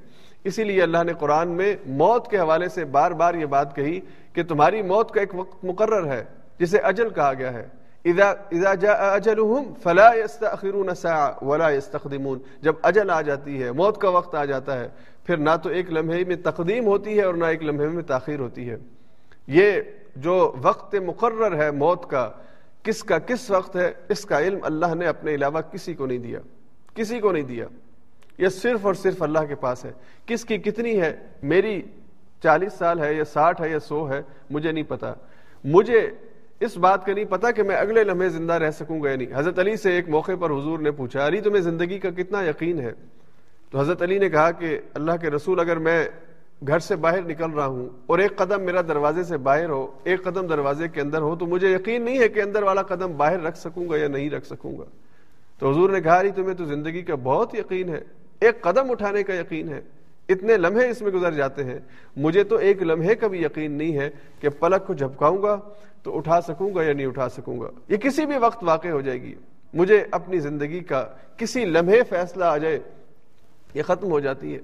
اسی 0.43 0.63
لیے 0.63 0.83
اللہ 0.83 1.03
نے 1.03 1.13
قرآن 1.19 1.47
میں 1.47 1.75
موت 1.85 2.31
کے 2.31 2.39
حوالے 2.39 2.69
سے 2.69 2.85
بار 2.85 3.11
بار 3.11 3.33
یہ 3.33 3.45
بات 3.45 3.75
کہی 3.75 3.99
کہ 4.33 4.43
تمہاری 4.43 4.81
موت 4.81 5.11
کا 5.11 5.19
ایک 5.19 5.35
وقت 5.35 5.65
مقرر 5.65 6.07
ہے، 6.07 6.23
جسے 6.59 6.77
اجل 6.77 7.09
کہا 7.09 7.33
گیا 7.33 7.53
ہے۔ 7.53 7.67
اذا 8.11 8.33
اذا 8.51 8.73
جاء 8.73 9.15
اجلهم 9.15 9.73
فلا 9.83 10.13
يستاخرون 10.13 10.95
ساعه 10.95 11.49
ولا 11.49 11.69
يستقدمون 11.69 12.39
جب 12.61 12.73
اجل 12.83 13.09
آ 13.09 13.21
جاتی 13.21 13.63
ہے، 13.63 13.71
موت 13.71 14.01
کا 14.01 14.09
وقت 14.09 14.35
آ 14.35 14.45
جاتا 14.45 14.79
ہے، 14.79 14.89
پھر 15.25 15.37
نہ 15.37 15.49
تو 15.63 15.69
ایک 15.69 15.91
لمحے 15.91 16.23
میں 16.23 16.35
تقدیم 16.35 16.85
ہوتی 16.85 17.17
ہے 17.17 17.23
اور 17.23 17.33
نہ 17.33 17.45
ایک 17.45 17.63
لمحے 17.63 17.87
میں 17.87 18.03
تاخیر 18.03 18.39
ہوتی 18.39 18.69
ہے۔ 18.69 18.77
یہ 19.47 19.81
جو 20.15 20.55
وقت 20.61 20.95
مقرر 20.95 21.57
ہے 21.57 21.71
موت 21.71 22.09
کا، 22.09 22.31
کس 22.83 23.03
کا 23.03 23.19
کس 23.19 23.51
وقت 23.51 23.75
ہے، 23.75 23.91
اس 24.09 24.25
کا 24.25 24.39
علم 24.39 24.59
اللہ 24.63 24.95
نے 24.95 25.07
اپنے 25.07 25.35
علاوہ 25.35 25.61
کسی 25.61 25.93
کو 25.93 26.05
نہیں 26.05 26.17
دیا۔ 26.17 26.39
کسی 26.93 27.19
کو 27.19 27.31
نہیں 27.31 27.43
دیا۔ 27.43 27.65
یہ 28.37 28.49
صرف 28.49 28.85
اور 28.85 28.93
صرف 28.93 29.23
اللہ 29.23 29.39
کے 29.39 29.55
پاس 29.55 29.85
ہے۔ 29.85 29.91
کس 30.25 30.45
کی 30.45 30.57
کتنی 30.57 31.01
ہے؟ 31.01 31.17
میری 31.43 31.81
چالیس 32.43 32.73
سال 32.73 32.99
ہے 32.99 33.13
یا 33.13 33.25
ساٹھ 33.25 33.61
ہے 33.61 33.69
یا 33.69 33.79
سو 33.79 34.09
ہے، 34.09 34.21
مجھے 34.49 34.71
نہیں 34.71 34.83
پتا۔ 34.83 35.13
مجھے 35.63 36.09
اس 36.59 36.77
بات 36.77 37.05
کا 37.05 37.13
نہیں 37.13 37.25
پتا 37.25 37.51
کہ 37.51 37.63
میں 37.63 37.75
اگلے 37.75 38.03
لمحے 38.03 38.29
زندہ 38.29 38.53
رہ 38.53 38.71
سکوں 38.71 39.03
گا 39.03 39.09
یا 39.09 39.15
نہیں۔ 39.15 39.27
حضرت 39.35 39.59
علی 39.59 39.75
سے 39.75 39.91
ایک 39.91 40.09
موقع 40.09 40.31
پر 40.39 40.49
حضور 40.49 40.79
نے 40.79 40.91
پوچھا، 40.91 41.27
علی، 41.27 41.41
تمہیں 41.41 41.61
زندگی 41.61 41.99
کا 41.99 42.09
کتنا 42.09 42.43
یقین 42.43 42.79
ہے؟ 42.79 42.91
تو 43.71 43.79
حضرت 43.79 44.01
علی 44.01 44.17
نے 44.17 44.29
کہا 44.29 44.51
کہ 44.51 44.79
اللہ 44.93 45.11
کے 45.21 45.29
رسول، 45.29 45.59
اگر 45.59 45.77
میں 45.77 46.09
گھر 46.67 46.79
سے 46.79 46.95
باہر 46.95 47.21
نکل 47.21 47.51
رہا 47.51 47.65
ہوں 47.65 47.89
اور 48.05 48.19
ایک 48.19 48.35
قدم 48.35 48.61
میرا 48.61 48.81
دروازے 48.81 49.23
سے 49.23 49.37
باہر 49.37 49.69
ہو، 49.69 49.87
ایک 50.03 50.23
قدم 50.23 50.47
دروازے 50.47 50.87
کے 50.87 51.01
اندر 51.01 51.21
ہو، 51.21 51.35
تو 51.35 51.45
مجھے 51.45 51.73
یقین 51.75 52.05
نہیں 52.05 52.19
ہے 52.19 52.29
کہ 52.29 52.41
اندر 52.41 52.63
والا 52.63 52.81
قدم 52.81 53.17
باہر 53.17 53.41
رکھ 53.41 53.57
سکوں 53.57 53.89
گا 53.89 53.97
یا 53.97 54.07
نہیں 54.07 54.29
رکھ 54.29 54.45
سکوں 54.45 54.77
گا۔ 54.77 54.83
تو 55.59 55.71
حضور 55.71 55.89
نے 55.89 56.01
کہا 56.01 56.21
تمہیں 56.35 56.53
تو 56.53 56.65
زندگی 56.65 57.01
کا 57.01 57.15
بہت 57.15 57.55
یقین 57.55 57.89
ہے، 57.89 58.01
ایک 58.39 58.61
قدم 58.61 58.91
اٹھانے 58.91 59.23
کا 59.23 59.33
یقین 59.33 59.69
ہے۔ 59.69 59.81
اتنے 60.29 60.57
لمحے 60.57 60.89
اس 60.89 61.01
میں 61.01 61.11
گزر 61.11 61.31
جاتے 61.31 61.63
ہیں۔ 61.63 61.79
مجھے 62.15 62.43
تو 62.43 62.55
ایک 62.55 62.83
لمحے 62.83 63.15
کا 63.15 63.27
بھی 63.27 63.43
یقین 63.43 63.71
نہیں 63.71 63.97
ہے 63.97 64.09
کہ 64.39 64.49
پلک 64.49 64.87
کو 64.87 64.93
جھپکاؤں 64.93 65.43
گا 65.43 65.59
تو 66.03 66.17
اٹھا 66.17 66.41
سکوں 66.41 66.75
گا 66.75 66.83
یا 66.83 66.93
نہیں 66.93 67.07
اٹھا 67.07 67.29
سکوں 67.29 67.59
گا۔ 67.59 67.69
یہ 67.87 67.97
کسی 67.97 68.25
بھی 68.25 68.37
وقت 68.37 68.63
واقع 68.63 68.87
ہو 68.87 69.01
جائے 69.01 69.21
گی۔ 69.21 69.35
مجھے 69.73 70.05
اپنی 70.11 70.39
زندگی 70.39 70.79
کا 70.79 71.07
کسی 71.37 71.65
لمحے 71.65 72.03
فیصلہ 72.09 72.45
آ 72.45 72.57
جائے، 72.57 72.79
یہ 73.73 73.83
ختم 73.83 74.11
ہو 74.11 74.19
جاتی 74.19 74.53
ہے۔ 74.53 74.59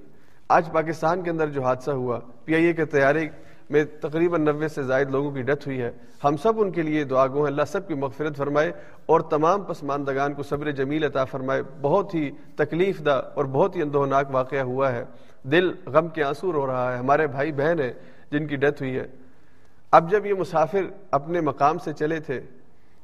آج 0.48 0.72
پاکستان 0.72 1.22
کے 1.22 1.30
اندر 1.30 1.48
جو 1.48 1.62
حادثہ 1.62 1.90
ہوا، 1.90 2.20
پی 2.44 2.54
آئی 2.54 2.64
اے 2.64 2.72
کے 2.72 2.84
تیاری 2.84 3.28
میں 3.70 3.84
تقریباً 4.00 4.44
نوے 4.44 4.68
سے 4.68 4.82
زائد 4.82 5.10
لوگوں 5.10 5.30
کی 5.30 5.42
ڈیتھ 5.42 5.68
ہوئی 5.68 5.82
ہے۔ 5.82 5.90
ہم 6.24 6.36
سب 6.36 6.60
ان 6.60 6.70
کے 6.70 6.82
لیے 6.82 7.04
دعا 7.04 7.26
گو 7.26 7.38
ہیں۔ 7.38 7.46
اللہ 7.46 7.62
سب 7.68 7.88
کی 7.88 7.94
مغفرت 7.94 8.36
فرمائے 8.36 8.72
اور 9.06 9.20
تمام 9.20 9.62
پسماندگان 9.62 10.34
کو 10.34 10.42
صبر 10.42 10.70
جمیل 10.70 11.04
عطا 11.04 11.24
فرمائے۔ 11.24 11.62
بہت 11.80 12.14
ہی 12.14 12.30
تکلیف 12.56 13.04
دہ 13.04 13.22
اور 13.34 13.44
بہت 13.44 13.76
ہی 13.76 13.82
اندوہناک 13.82 14.34
واقعہ 14.34 14.60
ہوا 14.60 14.92
ہے۔ 14.92 15.04
دل 15.50 15.70
غم 15.86 16.08
کے 16.08 16.22
آنسور 16.24 16.54
ہو 16.54 16.66
رہا 16.66 16.92
ہے، 16.92 16.98
ہمارے 16.98 17.26
بھائی 17.26 17.52
بہن 17.52 17.80
ہیں 17.80 17.92
جن 18.30 18.46
کی 18.46 18.56
ڈیتھ 18.56 18.82
ہوئی 18.82 18.96
ہے۔ 18.96 19.06
اب 19.92 20.10
جب 20.10 20.26
یہ 20.26 20.34
مسافر 20.34 20.86
اپنے 21.10 21.40
مقام 21.40 21.78
سے 21.78 21.92
چلے 21.92 22.18
تھے، 22.20 22.40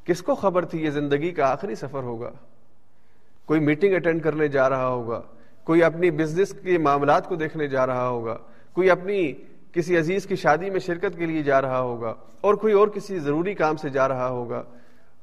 کس 0.06 0.22
کو 0.22 0.34
خبر 0.34 0.64
تھی 0.64 0.82
یہ 0.84 0.90
زندگی 0.90 1.30
کا 1.30 1.50
آخری 1.50 1.74
سفر 1.74 2.02
ہوگا؟ 2.02 2.30
کوئی 3.46 3.60
میٹنگ 3.60 3.94
اٹینڈ 3.94 4.22
کرنے 4.22 4.48
جا 4.48 4.68
رہا 4.68 4.86
ہوگا، 4.86 5.20
کوئی 5.64 5.82
اپنی 5.82 6.10
بزنس 6.10 6.54
کے 6.62 6.78
معاملات 6.78 7.28
کو 7.28 7.36
دیکھنے 7.36 7.66
جا 7.68 7.86
رہا 7.86 8.08
ہوگا، 8.08 8.36
کوئی 8.76 8.90
اپنی 8.90 9.32
کسی 9.72 9.96
عزیز 9.98 10.26
کی 10.26 10.36
شادی 10.36 10.70
میں 10.70 10.80
شرکت 10.80 11.16
کے 11.18 11.26
لیے 11.26 11.42
جا 11.42 11.60
رہا 11.62 11.80
ہوگا، 11.80 12.14
اور 12.40 12.54
کوئی 12.54 12.74
اور 12.74 12.88
کسی 12.88 13.18
ضروری 13.18 13.54
کام 13.54 13.76
سے 13.76 13.88
جا 13.88 14.08
رہا 14.08 14.28
ہوگا۔ 14.28 14.62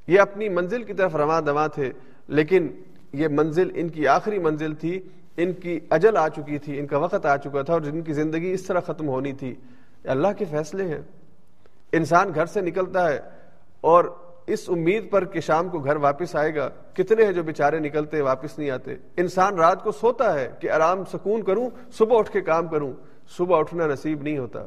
یہ 0.07 0.19
اپنی 0.19 0.49
منزل 0.49 0.83
کی 0.83 0.93
طرف 0.93 1.15
رواں 1.15 1.41
دواں 1.41 1.67
تھے، 1.67 1.91
لیکن 2.27 2.67
یہ 3.13 3.27
منزل 3.31 3.69
ان 3.75 3.89
کی 3.89 4.07
آخری 4.07 4.39
منزل 4.39 4.73
تھی 4.75 4.99
ان 5.39 5.53
کی 5.53 5.79
اجل 5.89 6.17
آ 6.17 6.27
چکی 6.27 6.57
تھی، 6.57 6.79
ان 6.79 6.87
کا 6.87 6.97
وقت 6.97 7.25
آ 7.25 7.37
چکا 7.37 7.61
تھا 7.61 7.73
اور 7.73 7.81
جن 7.81 8.01
کی 8.01 8.13
زندگی 8.13 8.51
اس 8.51 8.63
طرح 8.63 8.79
ختم 8.79 9.07
ہونی 9.07 9.33
تھی۔ 9.33 9.55
اللہ 10.03 10.27
کے 10.37 10.45
فیصلے 10.45 10.87
ہیں۔ 10.87 11.01
انسان 11.91 12.31
گھر 12.35 12.45
سے 12.45 12.61
نکلتا 12.61 13.13
ہے 13.13 13.19
اور 13.81 14.05
اس 14.47 14.69
امید 14.69 15.11
پر 15.11 15.25
کہ 15.25 15.39
شام 15.39 15.69
کو 15.69 15.79
گھر 15.79 15.95
واپس 15.95 16.35
آئے 16.35 16.55
گا۔ 16.55 16.69
کتنے 16.93 17.25
ہیں 17.25 17.31
جو 17.31 17.43
بےچارے 17.43 17.79
نکلتے، 17.79 18.21
واپس 18.21 18.59
نہیں 18.59 18.69
آتے۔ 18.69 18.93
انسان 19.17 19.55
رات 19.55 19.83
کو 19.83 19.91
سوتا 19.91 20.33
ہے 20.33 20.51
کہ 20.59 20.71
آرام، 20.71 21.05
سکون 21.05 21.43
کروں، 21.43 21.69
صبح 21.91 22.19
اٹھ 22.19 22.31
کے 22.31 22.41
کام 22.41 22.67
کروں۔ 22.67 22.93
صبح 23.37 23.59
اٹھنا 23.59 23.87
نصیب 23.87 24.21
نہیں 24.21 24.37
ہوتا۔ 24.37 24.65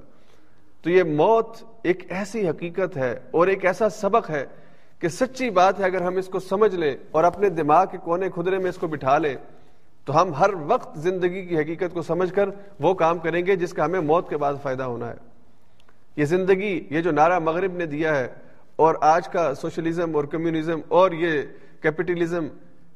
تو 0.82 0.90
یہ 0.90 1.02
موت 1.02 1.56
ایک 1.82 2.12
ایسی 2.12 2.48
حقیقت 2.48 2.96
ہے 2.96 3.20
اور 3.30 3.46
ایک 3.46 3.64
ایسا 3.64 3.88
سبق 3.88 4.30
ہے 4.30 4.46
کہ 4.98 5.08
سچی 5.08 5.50
بات 5.50 5.80
ہے، 5.80 5.84
اگر 5.84 6.00
ہم 6.00 6.16
اس 6.16 6.26
کو 6.26 6.40
سمجھ 6.40 6.74
لیں 6.74 6.96
اور 7.10 7.24
اپنے 7.24 7.48
دماغ 7.48 7.86
کے 7.90 7.98
کونے 7.98 8.28
خدرے 8.34 8.58
میں 8.58 8.68
اس 8.68 8.76
کو 8.76 8.86
بٹھا 8.86 9.18
لیں 9.18 9.36
تو 10.04 10.22
ہم 10.22 10.34
ہر 10.34 10.50
وقت 10.66 10.98
زندگی 10.98 11.46
کی 11.46 11.58
حقیقت 11.58 11.94
کو 11.94 12.02
سمجھ 12.02 12.34
کر 12.34 12.48
وہ 12.80 12.94
کام 12.94 13.18
کریں 13.18 13.46
گے 13.46 13.56
جس 13.56 13.72
کا 13.72 13.84
ہمیں 13.84 14.00
موت 14.00 14.28
کے 14.28 14.36
بعد 14.36 14.54
فائدہ 14.62 14.82
ہونا 14.82 15.08
ہے۔ 15.08 15.14
یہ 16.16 16.24
زندگی، 16.24 16.86
یہ 16.90 17.00
جو 17.00 17.10
نعرہ 17.10 17.38
مغرب 17.38 17.72
نے 17.72 17.86
دیا 17.86 18.16
ہے 18.16 18.28
اور 18.76 18.94
آج 19.00 19.28
کا 19.28 19.54
سوشلزم 19.54 20.16
اور 20.16 20.24
کمیونزم 20.24 20.80
اور 20.88 21.12
یہ 21.12 21.42
کیپٹلزم 21.82 22.46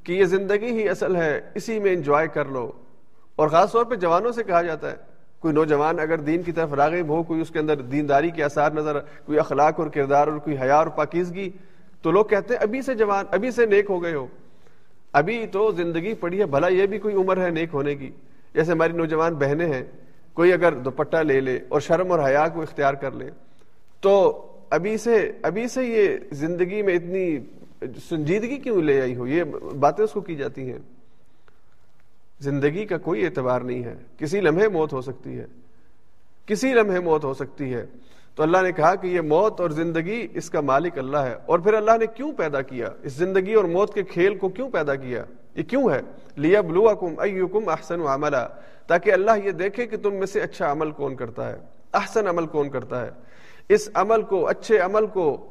کی 0.04 0.18
یہ 0.18 0.24
زندگی 0.24 0.66
ہی 0.66 0.88
اصل 0.88 1.16
ہے، 1.16 1.40
اسی 1.54 1.78
میں 1.78 1.92
انجوائے 1.92 2.28
کر 2.28 2.44
لو۔ 2.44 2.72
اور 3.36 3.48
خاص 3.48 3.72
طور 3.72 3.84
پہ 3.84 3.94
جوانوں 3.94 4.32
سے 4.32 4.44
کہا 4.44 4.62
جاتا 4.62 4.90
ہے، 4.90 4.96
کوئی 5.40 5.54
نوجوان 5.54 5.98
اگر 5.98 6.18
دین 6.18 6.42
کی 6.42 6.52
طرف 6.52 6.72
راغب 6.72 7.08
ہو، 7.08 7.22
کوئی 7.22 7.40
اس 7.40 7.50
کے 7.50 7.58
اندر 7.58 7.80
دینداری 7.80 8.30
کے 8.30 8.44
آثار 8.44 8.72
نظر، 8.72 8.98
کوئی 8.98 9.38
اخلاق 9.38 9.80
اور 9.80 9.88
کردار 9.88 10.28
اور 10.28 10.38
کوئی 10.38 10.58
حیا 10.58 10.76
اور 10.76 10.86
پاکیزگی، 10.86 11.50
تو 12.02 12.10
لوگ 12.10 12.24
کہتے 12.24 12.54
ہیں، 12.54 12.62
ابھی 12.62 12.82
سے 12.82 12.94
جوان، 12.94 13.24
ابھی 13.30 13.50
سے 13.50 13.66
نیک 13.66 13.86
ہو 13.88 14.02
گئے 14.02 14.14
ہو۔ 14.14 14.26
ابھی 15.16 15.46
تو 15.46 15.70
زندگی 15.72 16.14
پڑی 16.14 16.40
ہے، 16.40 16.46
بھلا 16.46 16.68
یہ 16.68 16.86
بھی 16.86 16.98
کوئی 16.98 17.14
عمر 17.14 17.44
ہے 17.44 17.50
نیک 17.50 17.68
ہونے 17.72 17.94
کی۔ 17.94 18.10
جیسے 18.54 18.72
ہماری 18.72 18.92
نوجوان 18.92 19.34
بہنیں 19.34 19.72
ہیں، 19.72 19.84
کوئی 20.32 20.52
اگر 20.52 20.72
دوپٹہ 20.72 21.16
لے 21.16 21.40
لے 21.40 21.58
اور 21.68 21.80
شرم 21.80 22.12
اور 22.12 22.28
حیا 22.28 22.48
کو 22.48 22.62
اختیار 22.62 22.94
کر 22.94 23.10
لے، 23.10 23.30
تو 24.00 24.46
ابھی 24.70 24.96
سے 24.96 25.32
ابھی 25.42 25.68
سے 25.68 25.84
یہ 25.84 26.16
زندگی 26.32 26.82
میں 26.82 26.94
اتنی 26.94 27.38
سنجیدگی 28.08 28.56
کیوں 28.56 28.82
لے 28.82 29.00
آئی 29.00 29.16
ہو؟ 29.16 29.26
یہ 29.26 29.44
باتیں 29.80 30.04
اس 30.04 30.12
کو 30.12 30.20
کی 30.20 30.36
جاتی 30.36 30.72
ہیں۔ 30.72 30.78
زندگی 32.40 32.86
کا 32.86 32.98
کوئی 32.98 33.24
اعتبار 33.24 33.60
نہیں 33.60 33.84
ہے۔ 33.84 33.94
کسی 34.18 34.40
لمحے 34.40 34.68
موت 34.68 34.92
ہو 34.92 35.00
سکتی 35.00 35.38
ہے۔ 35.38 35.46
کسی 36.46 36.74
لمحے 36.74 37.00
موت 37.00 37.24
ہو 37.24 37.34
سکتی 37.34 37.74
ہے۔ 37.74 37.86
تو 38.36 38.42
اللہ 38.42 38.58
نے 38.62 38.72
کہا 38.72 38.94
کہ 38.94 39.06
یہ 39.06 39.20
موت 39.20 39.60
اور 39.60 39.70
زندگی 39.70 40.28
اس 40.34 40.50
کا 40.50 40.60
مالک 40.60 40.98
اللہ 40.98 41.16
ہے۔ 41.16 41.36
اور 41.46 41.58
پھر 41.58 41.74
اللہ 41.74 41.90
نے 42.00 42.06
کیوں 42.06 42.32
پیدا 42.32 42.62
کیا؟ 42.62 42.88
اس 43.02 43.12
زندگی 43.12 43.54
اور 43.54 43.64
موت 43.64 43.94
کے 43.94 44.02
کھیل 44.02 44.38
کو 44.38 44.48
کیوں 44.48 44.70
پیدا 44.70 44.94
کیا؟ 44.94 45.24
یہ 45.54 45.62
کیوں 45.62 45.90
ہے؟ 45.90 46.00
لیا 46.36 46.60
بلوا 46.60 46.94
کم 46.94 47.06
احسن 47.18 47.68
احسن 47.68 48.00
عملہ 48.00 48.36
تاکہ 48.86 49.12
اللہ 49.12 49.30
یہ 49.44 49.50
دیکھے 49.50 49.86
کہ 49.86 49.96
تم 49.96 50.14
میں 50.14 50.26
سے 50.26 50.40
اچھا 50.40 50.72
عمل 50.72 50.90
کون 50.90 51.16
کرتا 51.16 51.48
ہے۔ 51.48 51.58
احسن 51.94 52.26
عمل 52.26 52.46
کون 52.46 52.70
کرتا 52.70 53.06
ہے؟ 53.06 53.10
اس 53.68 53.90
عمل 53.94 54.22
کو، 54.22 54.48
اچھے 54.48 54.78
عمل 54.78 55.06
کو، 55.06 55.46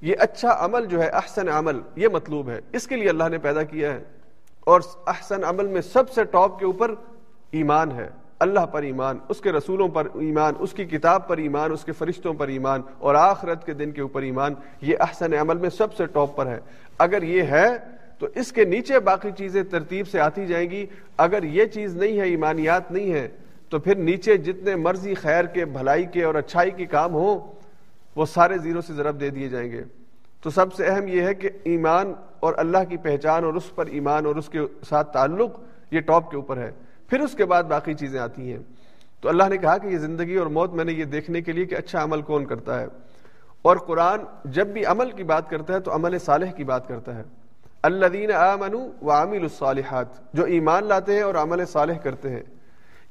یہ 0.00 0.14
اچھا 0.18 0.56
عمل 0.58 0.86
جو 0.86 1.02
ہے، 1.02 1.08
احسن 1.08 1.48
عمل، 1.48 1.80
یہ 1.96 2.08
مطلوب 2.08 2.48
ہے۔ 2.48 2.60
اس 2.72 2.86
کے 2.86 2.96
لیے 2.96 3.08
اللہ 3.08 3.28
نے 3.30 3.38
پیدا 3.38 3.62
کیا 3.62 3.92
ہے۔ 3.92 4.02
اور 4.60 4.80
احسن 5.06 5.44
عمل 5.44 5.66
میں 5.66 5.80
سب 5.80 6.10
سے 6.10 6.24
ٹاپ 6.24 6.58
کے 6.58 6.64
اوپر 6.64 6.94
ایمان 7.50 7.92
ہے۔ 7.92 8.10
اللہ 8.42 8.66
پر 8.66 8.82
ایمان، 8.82 9.18
اس 9.28 9.40
کے 9.40 9.52
رسولوں 9.52 9.88
پر 9.88 10.06
ایمان، 10.14 10.54
اس 10.58 10.72
کی 10.72 10.84
کتاب 10.84 11.28
پر 11.28 11.36
ایمان، 11.36 11.72
اس 11.72 11.84
کے 11.84 11.92
فرشتوں 11.92 12.34
پر 12.34 12.48
ایمان 12.48 12.82
اور 12.98 13.14
آخرت 13.14 13.66
کے 13.66 13.72
دن 13.72 13.90
کے 13.90 14.00
اوپر 14.00 14.22
ایمان، 14.22 14.54
یہ 14.80 14.96
احسن 15.00 15.34
عمل 15.34 15.56
میں 15.56 15.70
سب 15.70 15.94
سے 15.94 16.06
ٹاپ 16.06 16.36
پر 16.36 16.46
ہے۔ 16.46 16.60
اگر 16.98 17.22
یہ 17.22 17.42
ہے 17.42 17.68
تو 18.18 18.26
اس 18.34 18.52
کے 18.52 18.64
نیچے 18.64 18.98
باقی 19.00 19.28
چیزیں 19.38 19.62
ترتیب 19.62 20.08
سے 20.08 20.20
آتی 20.20 20.46
جائیں 20.46 20.70
گی۔ 20.70 20.86
اگر 21.16 21.42
یہ 21.42 21.64
چیز 21.64 21.96
نہیں 21.96 22.20
ہے، 22.20 22.24
ایمانیات 22.24 22.92
نہیں 22.92 23.12
ہے، 23.12 23.28
تو 23.68 23.78
پھر 23.78 23.94
نیچے 23.94 24.36
جتنے 24.36 24.76
مرضی 24.76 25.14
خیر 25.14 25.44
کے، 25.44 25.64
بھلائی 25.64 26.04
کے 26.04 26.24
اور 26.24 26.34
اچھائی 26.34 26.70
کے 26.70 26.86
کام 26.86 27.12
ہوں، 27.12 27.40
وہ 28.16 28.26
سارے 28.26 28.58
زیرو 28.58 28.80
سے 28.80 28.92
ضرب 28.92 29.20
دے 29.20 29.30
دیے 29.30 29.48
جائیں 29.48 29.70
گے۔ 29.72 29.82
تو 30.42 30.50
سب 30.50 30.72
سے 30.72 30.86
اہم 30.86 31.08
یہ 31.08 31.22
ہے 31.22 31.34
کہ 31.34 31.50
ایمان 31.64 32.12
اور 32.40 32.54
اللہ 32.56 32.78
کی 32.88 32.96
پہچان 32.96 33.44
اور 33.44 33.54
اس 33.54 33.74
پر 33.74 33.86
ایمان 33.86 34.26
اور 34.26 34.36
اس 34.36 34.48
کے 34.48 34.60
ساتھ 34.88 35.12
تعلق 35.12 35.50
یہ 35.90 36.00
ٹاپ 36.00 36.30
کے 36.30 36.36
اوپر 36.36 36.56
ہے۔ 36.56 36.70
پھر 37.12 37.20
اس 37.20 37.34
کے 37.34 37.44
بعد 37.44 37.62
باقی 37.62 37.94
چیزیں 37.94 38.20
آتی 38.20 38.52
ہیں۔ 38.52 38.58
تو 39.20 39.28
اللہ 39.28 39.42
نے 39.48 39.56
کہا 39.56 39.78
کہ 39.78 39.86
یہ 39.86 39.98
زندگی 39.98 40.34
اور 40.34 40.46
موت 40.46 40.72
میں 40.72 40.84
نے 40.84 40.92
یہ 40.92 41.04
دیکھنے 41.04 41.42
کے 41.42 41.52
لیے 41.52 41.64
کہ 41.64 41.74
اچھا 41.74 42.02
عمل 42.02 42.22
کون 42.22 42.44
کرتا 42.44 42.80
ہے۔ 42.80 42.86
اور 43.62 43.76
قرآن 43.76 44.18
جب 44.44 44.66
بھی 44.66 44.84
عمل 44.84 45.10
کی 45.10 45.24
بات 45.24 45.50
کرتا 45.50 45.74
ہے 45.74 45.80
تو 45.80 45.94
عمل 45.94 46.18
صالح 46.18 46.50
کی 46.50 46.64
بات 46.64 46.88
کرتا 46.88 47.14
ہے۔ 47.14 47.22
اللہ 47.82 48.06
دین 48.06 48.30
و 49.02 49.10
عامل 49.10 49.42
الصالحات، 49.42 50.06
جو 50.34 50.44
ایمان 50.44 50.84
لاتے 50.84 51.14
ہیں 51.14 51.22
اور 51.22 51.34
عمل 51.34 51.64
صالح 51.64 51.94
کرتے 51.94 52.30
ہیں۔ 52.30 52.42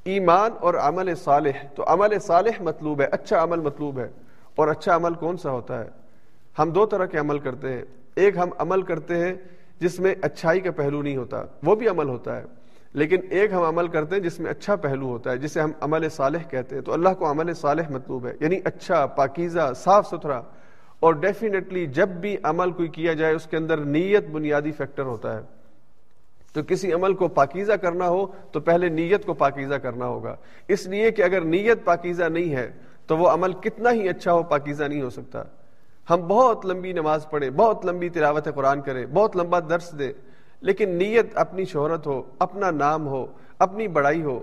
ایمان 0.04 0.52
اور 0.60 0.74
عمل 0.74 1.16
صالح، 1.16 1.66
تو 1.76 1.84
عمل 1.88 2.20
صالح 2.20 2.62
مطلوب 2.62 3.02
ہے 3.02 3.06
اچھا 3.06 3.44
عمل 3.44 3.60
مطلوب 3.60 4.00
ہے۔ 4.00 4.10
اور 4.56 4.68
اچھا 4.68 4.96
عمل 4.96 5.14
کون 5.14 5.38
سا 5.38 5.52
ہوتا 5.52 5.80
ہے؟ 5.80 5.90
ہم 6.60 6.70
دو 6.70 6.86
طرح 6.86 7.06
کے 7.06 7.18
عمل 7.18 7.40
کرتے 7.40 7.74
ہیں۔ 7.74 7.84
ایک 8.16 8.38
ہم 8.38 8.50
عمل 8.58 8.82
کرتے 8.82 9.16
ہیں 9.18 9.34
جس 9.80 10.00
میں 10.00 10.16
اچھائی 10.22 10.60
کا 10.60 10.72
پہلو 10.72 11.02
نہیں 11.02 11.18
ہوتا، 11.18 11.44
وہ 11.64 11.76
بھی 11.76 11.88
عمل 11.88 12.10
ہوتا 12.10 12.38
ہے۔ 12.38 12.44
لیکن 12.94 13.18
ایک 13.30 13.54
ہم 13.54 13.62
عمل 13.62 13.88
کرتے 13.88 14.16
ہیں 14.16 14.24
جس 14.24 14.40
میں 14.40 14.52
اچھا 14.52 14.76
پہلو 14.76 15.08
ہوتا 15.08 15.32
ہے، 15.32 15.38
جسے 15.38 15.62
ہم 15.62 15.72
عمل 15.82 16.10
صالح 16.10 16.40
کہتے 16.50 16.76
ہیں۔ 16.76 16.82
تو 16.82 16.94
اللہ 16.94 17.10
کو 17.10 17.32
عمل 17.32 17.54
صالح 17.54 17.84
مطلوب 17.90 18.28
ہے۔ 18.28 18.34
یعنی 18.40 18.60
اچھا 18.66 19.06
پاکیزہ، 19.06 19.74
صاف 19.76 20.08
ستھرا۔ 20.08 20.42
اور 21.00 21.14
ڈیفینیٹلی 21.14 21.86
جب 21.86 22.10
بھی 22.10 22.38
عمل 22.44 22.72
کوئی 22.72 22.88
کیا 22.88 23.14
جائے، 23.14 23.36
اس 23.36 23.46
کے 23.46 23.58
اندر 23.58 23.78
نیت 23.78 24.28
بنیادی 24.28 24.72
فیکٹر 24.72 25.04
ہوتا 25.04 25.36
ہے۔ 25.36 25.42
تو 26.54 26.64
کسی 26.64 26.94
عمل 26.94 27.14
کو 27.14 27.28
پاکیزہ 27.28 27.74
کرنا 27.74 28.08
ہو، 28.08 28.26
تو 28.52 28.60
پہلے 28.60 28.90
نیت 28.90 29.26
کو 29.26 29.34
پاکیزہ 29.34 29.76
کرنا 29.76 30.06
ہوگا۔ 30.06 30.36
اس 30.68 30.88
لیے 30.88 31.12
کہ 31.12 31.22
اگر 31.22 31.42
نیت 31.42 31.86
پاکیزہ 31.86 32.24
نہیں 32.24 32.56
ہے، 32.56 32.72
تو 33.08 33.18
وہ 33.18 33.30
عمل 33.30 33.54
کتنا 33.54 33.92
ہی 33.92 34.10
اچھا 34.10 34.34
ہو، 34.34 34.44
پاکیزہ 34.44 34.84
نہیں 34.84 35.02
ہو 35.02 35.10
سکتا۔ 35.10 35.44
ہم 36.10 36.28
بہت 36.28 36.66
لمبی 36.66 36.94
نماز 36.94 37.30
پڑھیں، 37.30 37.50
بہت 37.50 37.86
لمبی 37.86 38.10
تلاوت 38.10 38.48
قرآن 38.56 38.82
کریں، 38.82 39.06
بہت 39.06 39.38
لمبا 39.38 39.60
درس 39.60 40.00
دیں۔ 40.00 40.14
لیکن 40.62 40.90
نیت 40.90 41.26
اپنی 41.36 41.66
شہرت 41.66 42.08
ہو، 42.08 42.24
اپنا 42.40 42.72
نام 42.72 43.08
ہو، 43.08 43.26
اپنی 43.60 43.88
بڑائی 43.88 44.22
ہو، 44.22 44.40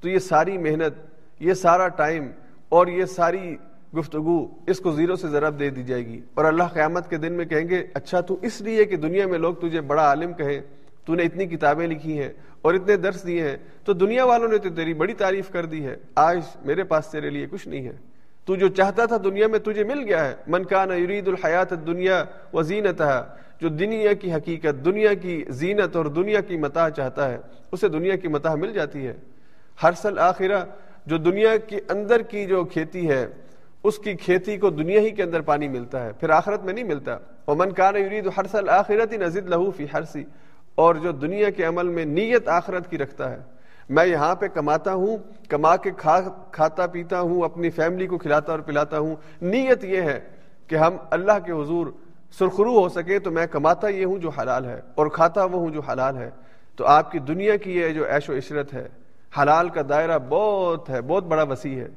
تو 0.00 0.08
یہ 0.08 0.18
ساری 0.18 0.58
محنت، 0.58 0.94
یہ 1.40 1.54
سارا 1.54 1.88
ٹائم 1.88 2.30
اور 2.68 2.86
یہ 2.86 3.04
ساری 3.04 3.56
گفتگو 3.98 4.48
اس 4.66 4.80
کو 4.80 4.90
زیرو 4.90 5.16
سے 5.16 5.28
ضرب 5.28 5.60
دے 5.60 5.70
دی 5.70 5.82
جائے 5.82 6.06
گی۔ 6.06 6.20
اور 6.34 6.44
اللہ 6.44 6.62
قیامت 6.62 7.10
کے 7.10 7.16
دن 7.16 7.32
میں 7.32 7.44
کہیں 7.44 7.68
گے 7.68 7.86
اچھا 7.94 8.20
تو 8.20 8.36
اس 8.42 8.60
لیے 8.60 8.84
کہ 8.84 8.96
دنیا 8.96 9.26
میں 9.26 9.38
لوگ 9.38 9.54
تجھے 9.54 9.80
بڑا 9.80 10.02
عالم 10.02 10.32
کہیں، 10.32 10.60
تو 11.04 11.14
نے 11.14 11.22
اتنی 11.22 11.46
کتابیں 11.46 11.86
لکھی 11.86 12.22
ہیں 12.22 12.30
اور 12.62 12.74
اتنے 12.74 12.96
درس 12.96 13.26
دیے 13.26 13.48
ہیں، 13.48 13.56
تو 13.84 13.92
دنیا 13.92 14.24
والوں 14.24 14.48
نے 14.48 14.58
تو 14.58 14.70
تیری 14.70 14.94
بڑی 14.94 15.14
تعریف 15.14 15.50
کر 15.50 15.66
دی 15.66 15.86
ہے۔ 15.86 15.96
آج 16.14 16.40
میرے 16.64 16.84
پاس 16.84 17.06
تیرے 17.06 17.30
لیے 17.30 17.46
کچھ 17.50 17.68
نہیں 17.68 17.84
ہے۔ 17.84 17.96
تو 18.44 18.56
جو 18.56 18.68
چاہتا 18.68 19.06
تھا 19.06 19.16
دنیا 19.24 19.46
میں 19.46 19.58
تجھے 19.58 19.84
مل 19.84 19.98
گیا 19.98 20.28
ہے۔ 20.28 20.34
من 20.46 20.64
کان 20.64 20.90
یرید 20.90 21.28
الحیات 21.28 21.86
دنیا 21.86 22.24
و 22.52 22.62
زینت 22.62 23.02
جو 23.62 23.68
دنیا 23.68 24.12
کی 24.12 24.32
حقیقت، 24.32 24.84
دنیا 24.84 25.14
کی 25.14 25.44
زینت 25.48 25.96
اور 25.96 26.04
دنیا 26.04 26.40
کی 26.40 26.56
متاح 26.56 26.88
چاہتا 26.88 27.30
ہے، 27.30 27.38
اسے 27.72 27.88
دنیا 27.88 28.16
کی 28.16 28.28
متاح 28.28 28.54
مل 28.54 28.72
جاتی 28.72 29.06
ہے۔ 29.06 29.14
ہر 29.82 29.92
سل 29.92 30.18
آخرہ 30.18 30.64
جو 31.06 31.16
دنیا 31.16 31.56
کے 31.56 31.80
اندر 31.88 32.22
کی 32.22 32.46
جو 32.46 32.64
کھیتی 32.64 33.08
ہے، 33.08 33.26
اس 33.84 33.98
کی 33.98 34.14
کھیتی 34.14 34.56
کو 34.56 34.70
دنیا 34.70 35.00
ہی 35.00 35.10
کے 35.10 35.22
اندر 35.22 35.40
پانی 35.40 35.68
ملتا 35.68 36.04
ہے، 36.04 36.12
پھر 36.20 36.30
آخرت 36.30 36.64
میں 36.64 36.72
نہیں 36.72 36.84
ملتا۔ 36.84 37.18
اور 37.44 37.56
من 37.56 37.72
کان 37.72 37.96
یرید 37.96 38.28
ہر 38.36 38.46
سل 38.50 38.68
آخرت 38.68 39.12
ہی 39.12 39.16
نزد 39.16 39.48
لہو 39.48 39.70
فی 39.70 39.86
ہرسی 39.94 40.24
اور 40.74 40.94
جو 40.94 41.12
دنیا 41.12 41.50
کے 41.50 41.64
عمل 41.64 41.88
میں 41.88 42.04
نیت 42.04 42.48
آخرت 42.48 42.90
کی 42.90 42.98
رکھتا 42.98 43.30
ہے۔ 43.30 43.38
میں 43.88 44.06
یہاں 44.06 44.34
پہ 44.34 44.46
کماتا 44.46 44.94
ہوں، 44.94 45.16
کما 45.48 45.76
کے 45.76 45.90
کھا، 45.96 46.20
کھاتا 46.52 46.86
پیتا 46.86 47.20
ہوں، 47.20 47.42
اپنی 47.42 47.70
فیملی 47.70 48.06
کو 48.06 48.18
کھلاتا 48.18 48.52
اور 48.52 48.60
پلاتا 48.60 48.98
ہوں۔ 48.98 49.16
نیت 49.42 49.84
یہ 49.84 50.00
ہے 50.02 50.20
کہ 50.66 50.76
ہم 50.76 50.96
اللہ 51.10 51.38
کے 51.44 51.52
حضور 51.52 51.86
سرخرو 52.38 52.80
ہو 52.80 52.88
سکے 52.88 53.18
تو 53.18 53.30
میں 53.30 53.46
کماتا 53.46 53.88
یہ 53.88 54.04
ہوں 54.04 54.18
جو 54.18 54.28
حلال 54.28 54.64
ہے 54.64 54.80
اور 54.94 55.06
کھاتا 55.06 55.44
وہ 55.44 55.58
ہوں 55.58 55.70
جو 55.70 55.80
حلال 55.80 56.16
ہے۔ 56.16 56.30
تو 56.76 56.86
آپ 56.86 57.10
کی 57.10 57.18
دنیا 57.18 57.56
کی 57.56 57.76
یہ 57.76 57.88
جو 57.88 58.04
عیش 58.14 58.30
و 58.30 58.36
عشرت 58.36 58.74
ہے، 58.74 58.88
حلال 59.42 59.68
کا 59.68 59.80
دائرہ 59.88 60.18
بہت 60.28 60.90
ہے، 60.90 61.00
بہت 61.00 61.24
بڑا 61.24 61.42
وسیع 61.42 61.80
ہے۔ 61.80 61.88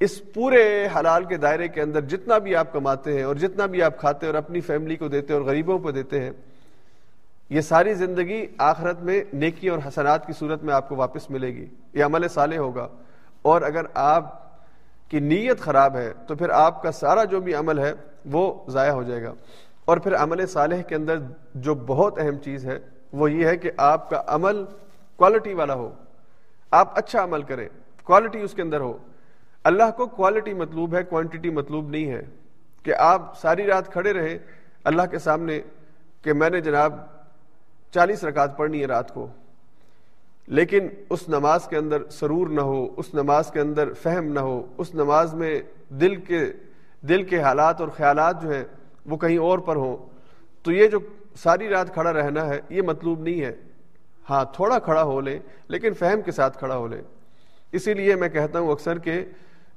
اس 0.00 0.32
پورے 0.34 0.88
حلال 0.98 1.24
کے 1.24 1.36
دائرے 1.36 1.68
کے 1.68 1.82
اندر 1.82 2.00
جتنا 2.00 2.38
بھی 2.38 2.56
آپ 2.56 2.72
کماتے 2.72 3.16
ہیں 3.16 3.22
اور 3.22 3.36
جتنا 3.36 3.66
بھی 3.66 3.82
آپ 3.82 3.98
کھاتے 3.98 4.26
ہیں 4.26 4.32
اور 4.32 4.42
اپنی 4.42 4.60
فیملی 4.60 4.96
کو 4.96 5.08
دیتے 5.08 5.32
ہیں 5.32 5.40
اور 5.40 5.48
غریبوں 5.48 5.78
کو 5.78 5.90
دیتے 5.90 6.20
ہیں، 6.20 6.30
یہ 7.50 7.60
ساری 7.60 7.94
زندگی 7.94 8.46
آخرت 8.58 9.02
میں 9.02 9.24
نیکی 9.32 9.68
اور 9.68 9.78
حسنات 9.88 10.26
کی 10.26 10.32
صورت 10.32 10.64
میں 10.64 10.74
آپ 10.74 10.88
کو 10.88 10.96
واپس 10.96 11.30
ملے 11.30 11.48
گی۔ 11.48 11.66
یہ 11.92 12.04
عمل 12.04 12.28
صالح 12.28 12.56
ہوگا۔ 12.56 12.88
اور 13.42 13.62
اگر 13.62 13.82
آپ 13.94 14.46
کی 15.10 15.20
نیت 15.20 15.60
خراب 15.60 15.96
ہے 15.96 16.12
تو 16.26 16.34
پھر 16.34 16.50
آپ 16.50 16.82
کا 16.82 16.92
سارا 16.92 17.24
جو 17.24 17.40
بھی 17.40 17.54
عمل 17.54 17.78
ہے 17.78 17.92
وہ 18.30 18.64
ضائع 18.68 18.92
ہو 18.92 19.02
جائے 19.02 19.22
گا۔ 19.22 19.34
اور 19.84 19.96
پھر 19.96 20.16
عمل 20.16 20.46
صالح 20.46 20.82
کے 20.82 20.94
اندر 20.94 21.18
جو 21.54 21.74
بہت 21.74 22.18
اہم 22.18 22.36
چیز 22.36 22.66
ہے، 22.66 22.78
وہ 23.12 23.32
یہ 23.32 23.46
ہے 23.46 23.56
کہ 23.56 23.70
آپ 23.76 24.10
کا 24.10 24.22
عمل 24.26 24.64
کوالٹی 25.16 25.54
والا 25.54 25.74
ہو۔ 25.74 25.90
آپ 26.70 26.98
اچھا 26.98 27.24
عمل 27.24 27.42
کریں 27.42 27.68
کوالٹی 28.02 28.40
اس 28.40 28.54
کے 28.54 28.62
اندر 28.62 28.80
ہو۔ 28.80 28.98
اللہ 29.64 29.90
کو 29.96 30.06
کوالٹی 30.06 30.54
مطلوب 30.54 30.94
ہے 30.94 31.02
کوانٹٹی 31.02 31.50
مطلوب 31.50 31.88
نہیں 31.88 32.10
ہے۔ 32.10 32.22
کہ 32.82 32.94
آپ 32.94 33.38
ساری 33.38 33.66
رات 33.66 33.92
کھڑے 33.92 34.12
رہے 34.12 34.38
اللہ 34.84 35.02
کے 35.10 35.18
سامنے 35.18 35.60
کہ 36.22 36.32
میں 36.32 36.50
نے 36.50 36.60
جناب 36.60 36.94
چالیس 37.90 38.24
رکعت 38.24 38.56
پڑھنی 38.56 38.80
ہے 38.80 38.86
رات 38.86 39.14
کو۔ 39.14 39.28
لیکن 40.46 40.88
اس 41.10 41.28
نماز 41.28 41.68
کے 41.68 41.76
اندر 41.76 42.08
سرور 42.10 42.46
نہ 42.46 42.60
ہو، 42.60 42.88
اس 42.96 43.14
نماز 43.14 43.50
کے 43.50 43.60
اندر 43.60 43.92
فہم 43.92 44.24
نہ 44.24 44.40
ہو، 44.40 44.66
اس 44.78 44.94
نماز 44.94 45.34
میں 45.34 45.60
دل 45.88 46.16
کے 46.16 46.52
دل 47.02 47.22
کے 47.22 47.40
حالات 47.40 47.80
اور 47.80 47.88
خیالات 47.88 48.42
جو 48.42 48.50
ہیں 48.50 48.64
وہ 49.06 49.16
کہیں 49.16 49.38
اور 49.38 49.58
پر 49.58 49.76
ہوں، 49.76 49.96
تو 50.62 50.72
یہ 50.72 50.86
جو 50.86 50.98
ساری 51.36 51.68
رات 51.68 51.94
کھڑا 51.94 52.12
رہنا 52.12 52.46
ہے، 52.46 52.60
یہ 52.68 52.82
مطلوب 52.82 53.20
نہیں 53.20 53.40
ہے۔ 53.40 53.56
ہاں 54.30 54.44
تھوڑا 54.52 54.78
کھڑا 54.78 55.02
ہو 55.02 55.20
لیں، 55.20 55.38
لیکن 55.68 55.94
فہم 55.94 56.22
کے 56.22 56.32
ساتھ 56.32 56.58
کھڑا 56.58 56.76
ہو 56.76 56.86
لیں۔ 56.86 57.02
اسی 57.72 57.94
لیے 57.94 58.14
میں 58.14 58.28
کہتا 58.28 58.58
ہوں 58.58 58.72
اکثر 58.72 58.98
کہ 58.98 59.24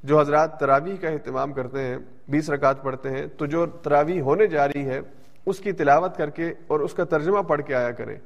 جو 0.04 0.20
حضرات 0.20 0.60
تراویح 0.60 0.96
کا 1.02 1.10
اہتمام 1.10 1.54
کرتے 1.54 1.80
ہیں، 1.80 1.98
بیس 2.28 2.50
رکعت 2.50 2.84
پڑھتے 2.84 3.10
ہیں، 3.10 3.28
تو 3.28 3.46
جو 3.46 3.66
تراویح 3.66 4.22
ہونے 4.22 4.48
جا 4.48 4.68
رہی 4.68 4.86
ہے، 4.86 5.00
اس 5.46 5.60
کی 5.60 5.72
تلاوت 5.72 6.18
کر 6.18 6.30
کے 6.30 6.54
اور 6.68 6.80
اس 6.80 6.94
کا 6.94 7.04
ترجمہ 7.04 7.42
پڑھ 7.42 7.62
کے 7.62 7.76
آیا 7.76 7.92
کریں۔ 7.92 8.18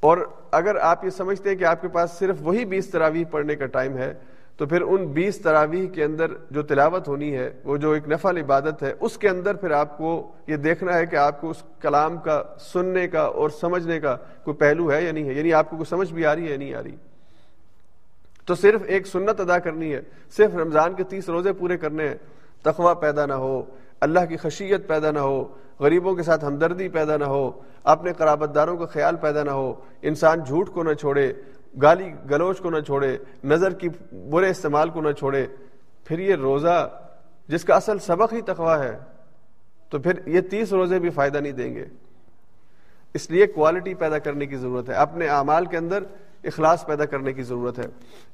اور 0.00 0.18
اگر 0.50 0.76
آپ 0.76 1.04
یہ 1.04 1.10
سمجھتے 1.10 1.48
ہیں 1.48 1.56
کہ 1.56 1.64
آپ 1.64 1.82
کے 1.82 1.88
پاس 1.88 2.10
صرف 2.10 2.36
وہی 2.40 2.64
بیس 2.64 2.90
تراویح 2.90 3.24
پڑھنے 3.30 3.56
کا 3.56 3.66
ٹائم 3.66 3.96
ہے 3.96 4.14
تو 4.58 4.66
پھر 4.66 4.80
ان 4.80 5.06
بیس 5.06 5.38
تراویح 5.38 5.88
کے 5.88 6.04
اندر 6.04 6.26
جو 6.50 6.62
تلاوت 6.62 7.08
ہونی 7.08 7.36
ہے، 7.36 7.50
وہ 7.64 7.76
جو 7.76 7.90
ایک 7.90 8.08
نفل 8.08 8.36
عبادت 8.36 8.82
ہے، 8.82 8.94
اس 9.00 9.18
کے 9.18 9.28
اندر 9.28 9.54
پھر 9.54 9.70
آپ 9.70 9.98
کو 9.98 10.32
یہ 10.46 10.56
دیکھنا 10.56 10.94
ہے 10.94 11.06
کہ 11.06 11.16
آپ 11.16 11.40
کو 11.40 11.50
اس 11.50 11.62
کلام 11.80 12.18
کا، 12.18 12.42
سننے 12.72 13.08
کا 13.08 13.20
اور 13.20 13.50
سمجھنے 13.50 14.00
کا 14.00 14.16
کوئی 14.16 14.56
پہلو 14.56 14.92
ہے 14.92 15.04
یا 15.04 15.12
نہیں 15.12 15.28
ہے؟ 15.28 15.32
یعنی 15.32 15.52
آپ 15.52 15.70
کو 15.70 15.76
کوئی 15.76 15.90
سمجھ 15.90 16.12
بھی 16.12 16.26
آ 16.26 16.34
رہی 16.34 16.44
ہے 16.44 16.50
یا 16.50 16.56
نہیں 16.56 16.74
آ 16.74 16.82
رہی؟ 16.82 16.96
تو 18.46 18.54
صرف 18.54 18.80
ایک 18.86 19.06
سنت 19.06 19.40
ادا 19.40 19.58
کرنی 19.58 19.94
ہے۔ 19.94 20.00
صرف 20.36 20.56
رمضان 20.56 20.94
کے 20.94 21.04
تیس 21.04 21.28
روزے 21.28 21.52
پورے 21.52 21.76
کرنے 21.76 22.08
ہیں۔ 22.08 22.16
تخوہ 22.62 22.94
پیدا 22.94 23.26
نہ 23.26 23.32
ہو، 23.32 23.62
اللہ 24.00 24.20
کی 24.28 24.36
خشیت 24.36 24.88
پیدا 24.88 25.10
نہ 25.10 25.18
ہو، 25.18 25.48
غریبوں 25.80 26.14
کے 26.14 26.22
ساتھ 26.22 26.44
ہمدردی 26.44 26.88
پیدا 26.88 27.16
نہ 27.16 27.24
ہو، 27.24 27.50
اپنے 27.84 28.12
قرابت 28.12 28.54
داروں 28.54 28.76
کا 28.76 28.86
خیال 28.86 29.16
پیدا 29.16 29.42
نہ 29.42 29.50
ہو، 29.50 29.74
انسان 30.02 30.40
جھوٹ 30.46 30.68
کو 30.68 30.82
نہ 30.82 30.92
چھوڑے 30.92 31.32
گالی 31.82 32.12
گلوچ 32.30 32.58
کو 32.58 32.70
نہ 32.70 32.80
چھوڑے، 32.80 33.18
نظر 33.44 33.72
کی 33.72 33.88
برے 34.30 34.50
استعمال 34.50 34.90
کو 34.90 35.00
نہ 35.00 35.12
چھوڑے، 35.12 35.46
پھر 36.04 36.18
یہ 36.18 36.34
روزہ 36.34 37.00
جس 37.48 37.64
کا 37.64 37.74
اصل 37.74 37.98
سبق 37.98 38.32
ہی 38.32 38.40
تخوا 38.40 38.84
ہے، 38.84 38.98
تو 39.90 39.98
پھر 39.98 40.28
یہ 40.28 40.40
تیس 40.40 40.72
روزے 40.72 40.98
بھی 40.98 41.10
فائدہ 41.10 41.38
نہیں 41.38 41.52
دیں 41.52 41.74
گے۔ 41.74 41.84
اس 43.14 43.30
لیے 43.30 43.46
کوالٹی 43.46 43.94
پیدا 43.94 44.18
کرنے 44.18 44.46
کی 44.46 44.56
ضرورت 44.56 44.88
ہے۔ 44.88 44.94
اپنے 44.94 45.28
اعمال 45.28 45.66
کے 45.66 45.76
اندر 45.76 46.04
اخلاص 46.44 46.86
پیدا 46.86 47.04
کرنے 47.04 47.32
کی 47.32 47.42
ضرورت 47.42 47.78
ہے۔ 47.78 47.84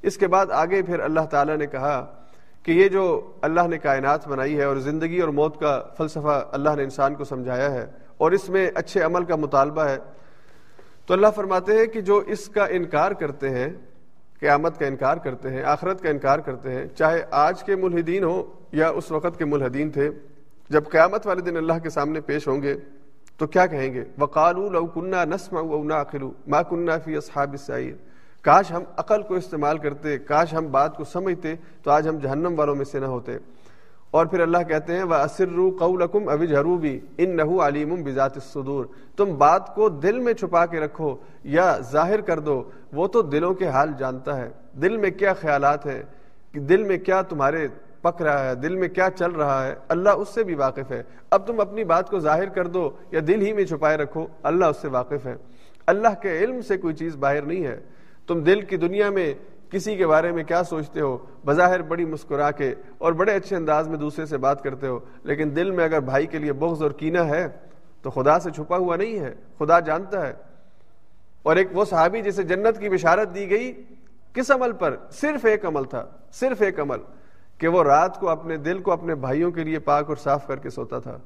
اس 0.03 0.16
کے 0.16 0.27
بعد 0.27 0.47
آگے 0.51 0.83
پھر 0.83 1.01
اللہ 1.01 1.20
تعالیٰ 1.20 1.57
نے 1.57 1.66
کہا 1.66 2.25
کہ 2.62 2.73
یہ 2.73 2.88
جو 2.88 3.33
اللہ 3.42 3.61
نے 3.68 3.79
کائنات 3.79 4.29
بنائی 4.29 4.59
ہے 4.59 4.64
اور 4.64 4.77
زندگی 4.77 5.20
اور 5.20 5.29
موت 5.29 5.61
کا 5.61 5.83
فلسفہ 5.97 6.49
اللہ 6.53 6.70
نے 6.77 6.83
انسان 6.83 7.14
کو 7.14 7.25
سمجھایا 7.25 7.73
ہے 7.73 7.87
اور 8.16 8.33
اس 8.33 8.49
میں 8.49 8.70
اچھے 8.75 9.01
عمل 9.01 9.25
کا 9.25 9.37
مطالبہ 9.37 9.83
ہے 9.83 9.99
تو 11.06 11.14
اللہ 11.14 11.26
فرماتے 11.34 11.78
ہیں 11.78 11.86
کہ 11.86 12.00
جو 12.00 12.16
اس 12.16 12.48
کا 12.48 12.64
انکار 12.64 13.12
کرتے 13.12 13.50
ہیں، 13.50 13.68
قیامت 14.40 14.78
کا 14.78 14.86
انکار 14.86 15.16
کرتے 15.16 15.50
ہیں، 15.50 15.62
آخرت 15.62 16.02
کا 16.02 16.08
انکار 16.08 16.38
کرتے 16.38 16.72
ہیں، 16.72 16.86
چاہے 16.86 17.24
آج 17.30 17.64
کے 17.64 17.76
ملحدین 17.76 18.24
ہوں 18.24 18.42
یا 18.72 18.88
اس 18.88 19.10
وقت 19.10 19.38
کے 19.38 19.44
ملحدین 19.44 19.90
تھے، 19.90 20.10
جب 20.70 20.84
قیامت 20.90 21.26
والے 21.26 21.40
دن 21.40 21.56
اللہ 21.56 21.78
کے 21.82 21.90
سامنے 21.90 22.20
پیش 22.20 22.48
ہوں 22.48 22.62
گے 22.62 22.74
تو 23.36 23.46
کیا 23.46 23.66
کہیں 23.66 23.94
گے؟ 23.94 24.04
وقالو 24.18 24.68
لو 24.68 24.86
کنہ 24.86 25.24
نسم 25.24 25.56
ما 26.46 26.62
کنہ 26.62 26.92
فی 27.04 27.16
اصحاب 27.16 27.50
السعیر۔ 27.50 27.94
کاش 28.42 28.72
ہم 28.72 28.82
عقل 28.96 29.22
کو 29.22 29.34
استعمال 29.34 29.78
کرتے، 29.78 30.18
کاش 30.18 30.54
ہم 30.54 30.66
بات 30.70 30.96
کو 30.96 31.04
سمجھتے، 31.04 31.54
تو 31.82 31.90
آج 31.90 32.08
ہم 32.08 32.18
جہنم 32.18 32.58
والوں 32.58 32.74
میں 32.74 32.84
سے 32.84 32.98
نہ 32.98 33.06
ہوتے۔ 33.06 33.36
اور 34.14 34.27
پھر 34.27 34.40
اللہ 34.40 34.59
کہتے 34.68 34.96
ہیں 34.96 35.03
وہ 35.03 35.14
اسرو 35.14 35.77
قولکم 35.79 36.29
ابج 36.29 36.55
حروبی 36.55 37.00
ان 37.18 37.37
نحو 37.37 37.61
علیم 37.61 37.94
بذات 37.94 38.33
الصدور۔ 38.35 38.85
تم 39.16 39.38
بات 39.38 39.74
کو 39.74 39.88
دل 39.88 40.18
میں 40.18 40.33
چھپا 40.33 40.66
کے 40.66 40.81
رکھو 40.81 41.16
یا 41.44 41.79
ظاہر 41.92 42.20
کر 42.20 42.38
دو، 42.38 42.62
وہ 42.92 43.09
تو 43.09 43.22
دلوں 43.22 43.55
کے 43.55 43.66
حال 43.66 43.88
جانتا 43.98 44.37
ہے۔ 44.37 44.50
دل 44.83 44.96
میں 44.96 45.11
کیا 45.11 45.33
خیالات 45.33 45.87
ہیں؟ 45.87 46.03
کہ 46.53 46.61
دل 46.61 46.83
میں 46.83 46.98
کیا 46.98 47.22
تمہارے 47.22 47.68
پک 48.03 48.22
رہا 48.22 48.48
ہے؟ 48.48 48.55
دل 48.55 48.77
میں 48.77 48.88
کیا 48.88 49.09
چل 49.18 49.31
رہا 49.31 49.66
ہے؟ 49.66 49.74
اللہ 49.88 50.11
اس 50.11 50.29
سے 50.29 50.44
بھی 50.44 50.55
واقف 50.55 50.90
ہے۔ 50.90 51.03
اب 51.31 51.46
تم 51.46 51.61
اپنی 51.61 51.85
بات 51.85 52.11
کو 52.11 52.18
ظاہر 52.18 52.48
کر 52.48 52.66
دو 52.66 52.90
یا 53.11 53.20
دل 53.27 53.40
ہی 53.40 53.53
میں 53.53 53.64
چھپائے 53.64 53.96
رکھو، 53.96 54.27
اللہ 54.42 54.64
اس 54.64 54.77
سے 54.77 54.88
واقف 54.88 55.27
ہے۔ 55.27 55.37
اللہ 55.87 56.22
کے 56.22 56.38
علم 56.38 56.61
سے 56.61 56.77
کوئی 56.77 56.94
چیز 56.94 57.16
باہر 57.16 57.42
نہیں 57.42 57.64
ہے۔ 57.64 57.81
تم 58.27 58.40
دل 58.40 58.61
کی 58.61 58.77
دنیا 58.77 59.11
میں 59.11 59.35
کسی 59.74 59.96
کے 59.96 60.06
بارے 60.06 60.32
میں 60.32 60.44
کیا 60.44 60.62
سوچتے 60.62 61.00
ہو؟ 61.00 61.18
بظاہر 61.46 61.82
بڑی 61.82 62.04
مسکرا 62.04 62.50
کے 62.50 62.74
اور 62.98 63.12
بڑے 63.12 63.34
اچھے 63.34 63.56
انداز 63.56 63.88
میں 63.88 63.96
دوسرے 63.96 64.26
سے 64.26 64.37
بات 64.37 64.62
کرتے 64.62 64.87
ہو، 64.87 64.98
لیکن 65.22 65.56
دل 65.56 65.70
میں 65.70 65.84
اگر 65.84 66.00
بھائی 66.00 66.26
کے 66.26 66.38
لیے 66.38 66.52
بغض 66.52 66.82
اور 66.82 66.90
کینا 66.90 67.26
ہے، 67.26 67.48
تو 68.02 68.10
خدا 68.10 68.38
سے 68.38 68.50
چھپا 68.50 68.76
ہوا 68.76 68.96
نہیں 68.96 69.18
ہے، 69.18 69.34
خدا 69.58 69.80
جانتا 69.80 70.28
ہے۔ 70.28 70.32
اور 71.42 71.56
ایک 71.56 71.68
وہ 71.72 71.84
صحابی 71.84 72.22
جسے 72.22 72.42
جنت 72.42 72.78
کی 72.78 72.88
بشارت 72.88 73.34
دی 73.34 73.50
گئی، 73.50 73.82
کس 74.32 74.50
عمل 74.50 74.72
پر؟ 74.72 74.96
صرف 75.10 75.44
ایک 75.44 75.66
عمل 75.66 75.84
تھا، 75.84 76.06
صرف 76.32 76.62
ایک 76.62 76.80
عمل، 76.80 76.98
کہ 77.58 77.68
وہ 77.68 77.84
رات 77.84 78.20
کو 78.20 78.28
اپنے 78.28 78.56
دل 78.56 78.78
کو 78.78 78.92
اپنے 78.92 79.14
بھائیوں 79.14 79.50
کے 79.50 79.64
لیے 79.64 79.78
پاک 79.78 80.08
اور 80.08 80.16
صاف 80.16 80.46
کر 80.46 80.56
کے 80.56 80.70
سوتا 80.70 80.98
تھا۔ 80.98 81.18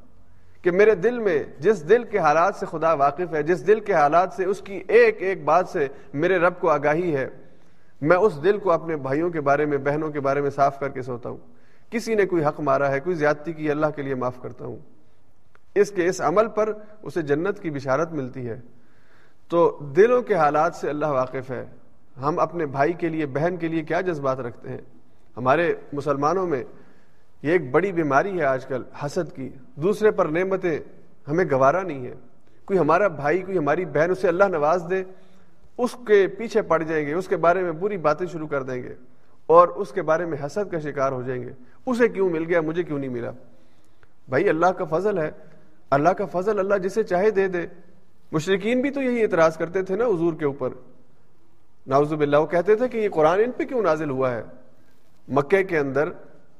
کہ 0.63 0.71
میرے 0.71 0.95
دل 0.95 1.19
میں 1.19 1.45
جس 1.59 1.89
دل 1.89 2.05
کے 2.05 2.19
حالات 2.19 2.55
سے 2.55 2.67
خدا 2.67 2.93
واقف 2.93 3.33
ہے، 3.33 3.43
جس 3.43 3.67
دل 3.67 3.81
کے 3.81 3.93
حالات 3.93 4.29
سے 4.37 4.45
اس 4.45 4.61
کی 4.61 4.83
ایک 4.89 5.17
ایک 5.23 5.45
بات 5.45 5.69
سے 5.69 5.89
میرے 6.15 6.39
رب 6.39 6.61
کو 6.61 6.71
آگاہی 6.71 7.17
ہے 7.17 7.29
میں 8.01 8.17
اس 8.17 8.43
دل 8.43 8.59
کو 8.59 8.73
اپنے 8.73 8.97
بھائیوں 8.97 9.31
کے 9.31 9.41
بارے 9.41 9.65
میں، 9.65 9.79
بہنوں 9.79 10.11
کے 10.11 10.21
بارے 10.21 10.41
میں 10.41 10.51
صاف 10.51 10.81
کر 10.81 10.89
کے 10.89 11.03
سوتا 11.03 11.29
ہوں۔ 11.29 11.37
کسی 11.91 12.15
نے 12.15 12.27
کوئی 12.27 12.45
حق 12.45 12.61
مارا 12.61 12.91
ہے، 12.91 13.01
کوئی 13.01 13.17
زیادتی 13.17 13.53
کی، 13.53 13.71
اللہ 13.71 13.87
کے 13.97 14.03
لیے 14.03 14.15
معاف 14.15 14.43
کرتا 14.43 14.65
ہوں۔ 14.65 14.77
اس 15.75 15.91
کے 15.91 16.07
اس 16.07 16.21
عمل 16.21 16.49
پر 16.49 16.73
اسے 17.03 17.23
جنت 17.23 17.59
کی 17.59 17.71
بشارت 17.71 18.13
ملتی 18.13 18.49
ہے۔ 18.49 18.61
تو 19.49 19.79
دلوں 19.97 20.23
کے 20.23 20.35
حالات 20.35 20.75
سے 20.75 20.91
اللہ 20.91 21.07
واقف 21.07 21.51
ہے۔ 21.51 21.67
ہم 22.21 22.39
اپنے 22.39 22.67
بھائی 22.67 22.93
کے 22.93 23.09
لیے، 23.09 23.27
بہن 23.27 23.57
کے 23.57 23.69
لیے 23.69 23.83
کیا 23.83 24.01
جذبات 24.01 24.41
رکھتے 24.41 24.69
ہیں؟ 24.69 24.81
ہمارے 25.37 25.75
مسلمانوں 25.93 26.47
میں 26.47 26.65
یہ 27.43 27.53
ایک 27.53 27.71
بڑی 27.71 27.93
بیماری 27.93 28.39
ہے 28.39 28.45
آج 28.45 28.67
کل، 28.67 28.83
حسد 29.05 29.37
کی۔ 29.37 29.49
دوسرے 29.77 30.11
پر 30.11 30.27
نعمتیں 30.27 30.79
ہمیں 31.29 31.45
گوارا 31.51 31.83
نہیں 31.83 32.07
ہے۔ 32.07 32.15
کوئی 32.65 32.79
ہمارا 32.79 33.09
بھائی، 33.09 33.39
کوئی 33.39 33.59
ہماری 33.59 33.85
بہن، 33.85 34.11
اسے 34.11 34.29
اللہ 34.29 34.45
نواز 34.45 34.85
دے۔ 34.91 35.05
اس 35.79 35.97
کے 36.07 36.27
پیچھے 36.27 36.63
پڑ 36.63 36.83
جائیں 36.83 37.07
گے، 37.07 37.13
اس 37.13 37.29
کے 37.29 37.37
بارے 37.37 37.63
میں 37.63 37.73
بری 37.73 37.97
باتیں 37.97 38.27
شروع 38.27 38.49
کر 38.49 38.63
دیں 38.63 38.83
گے 38.83 38.95
اور 39.47 39.69
اس 39.69 39.93
کے 39.93 40.03
بارے 40.03 40.25
میں 40.25 40.39
حسد 40.47 40.73
کا 40.73 40.79
شکار 40.79 41.13
ہو 41.13 41.23
جائیں 41.23 41.43
گے۔ 41.43 41.51
اسے 41.87 42.09
کیوں 42.09 42.31
مل 42.31 42.45
گیا؟ 42.45 42.61
مجھے 42.61 42.83
کیوں 42.83 42.99
نہیں 42.99 43.11
ملا؟ 43.11 43.31
بھائی، 44.29 44.49
اللہ 44.49 44.67
کا 44.67 44.85
فضل 44.85 45.19
ہے۔ 45.19 45.31
اللہ 45.91 46.09
کا 46.09 46.25
فضل 46.27 46.59
اللہ 46.59 46.75
جسے 46.75 47.03
چاہے 47.03 47.31
دے 47.31 47.49
دے۔ 47.49 47.67
مشرقین 48.33 48.81
بھی 48.81 48.91
تو 48.91 49.03
یہی 49.03 49.23
اعتراض 49.23 49.57
کرتے 49.57 49.83
تھے 49.83 49.97
نا 49.97 50.05
حضور 50.05 50.35
کے 50.35 50.45
اوپر۔ 50.45 50.69
ناوز 51.87 52.13
باللہ، 52.13 52.37
وہ 52.37 52.47
کہتے 52.47 52.75
تھے 52.75 52.89
کہ 52.89 52.99
یہ 52.99 53.09
قرآن 53.09 53.41
ان 53.41 53.53
پہ 53.53 53.65
کیوں 53.65 53.83
نازل 53.83 54.11
ہوا 54.11 54.35
ہے؟ 54.35 54.43
مکے 55.29 55.65
کے 55.65 55.79
اندر 55.79 56.09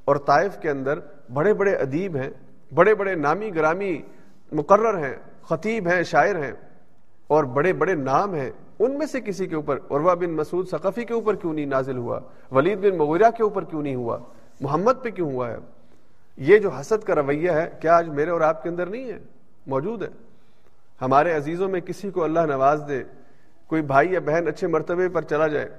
اور 0.05 0.15
طائف 0.15 0.57
کے 0.57 0.69
اندر 0.69 0.99
بڑے 1.33 1.53
بڑے 1.53 1.75
ادیب 1.75 2.15
ہیں، 2.15 2.29
بڑے 2.73 2.95
بڑے 2.95 3.15
نامی 3.15 3.55
گرامی 3.55 4.01
مقرر 4.51 4.97
ہیں، 4.97 5.15
خطیب 5.41 5.87
ہیں، 5.87 6.03
شاعر 6.03 6.35
ہیں 6.35 6.51
اور 7.27 7.43
بڑے 7.43 7.73
بڑے 7.73 7.95
نام 7.95 8.33
ہیں۔ 8.33 8.51
ان 8.79 8.97
میں 8.97 9.05
سے 9.05 9.21
کسی 9.21 9.47
کے 9.47 9.55
اوپر 9.55 9.75
عروا 9.89 10.13
بن 10.13 10.29
مسعود 10.29 10.69
ثقفی 10.69 11.03
کے 11.03 11.13
اوپر 11.13 11.35
کیوں 11.35 11.53
نہیں 11.53 11.65
نازل 11.65 11.97
ہوا؟ 11.97 12.19
ولید 12.51 12.79
بن 12.79 12.97
مغیرہ 12.97 13.31
کے 13.31 13.43
اوپر 13.43 13.63
کیوں 13.63 13.81
نہیں 13.81 13.95
ہوا؟ 13.95 14.17
محمد 14.61 14.91
پہ 15.01 15.09
کیوں 15.09 15.31
ہوا 15.31 15.49
ہے؟ 15.49 15.57
یہ 16.37 16.57
جو 16.57 16.69
حسد 16.69 17.03
کا 17.03 17.15
رویہ 17.15 17.51
ہے، 17.51 17.69
کیا 17.81 17.97
آج 17.97 18.09
میرے 18.09 18.29
اور 18.29 18.41
آپ 18.41 18.63
کے 18.63 18.69
اندر 18.69 18.85
نہیں 18.85 19.11
ہے؟ 19.11 19.17
موجود 19.67 20.03
ہے۔ 20.03 20.07
ہمارے 21.01 21.33
عزیزوں 21.33 21.69
میں 21.69 21.79
کسی 21.79 22.11
کو 22.11 22.23
اللہ 22.23 22.39
نواز 22.39 22.83
دے، 22.87 23.03
کوئی 23.67 23.81
بھائی 23.81 24.13
یا 24.13 24.19
بہن 24.19 24.47
اچھے 24.47 24.67
مرتبے 24.67 25.09
پر 25.09 25.21
چلا 25.21 25.47
جائے، 25.47 25.69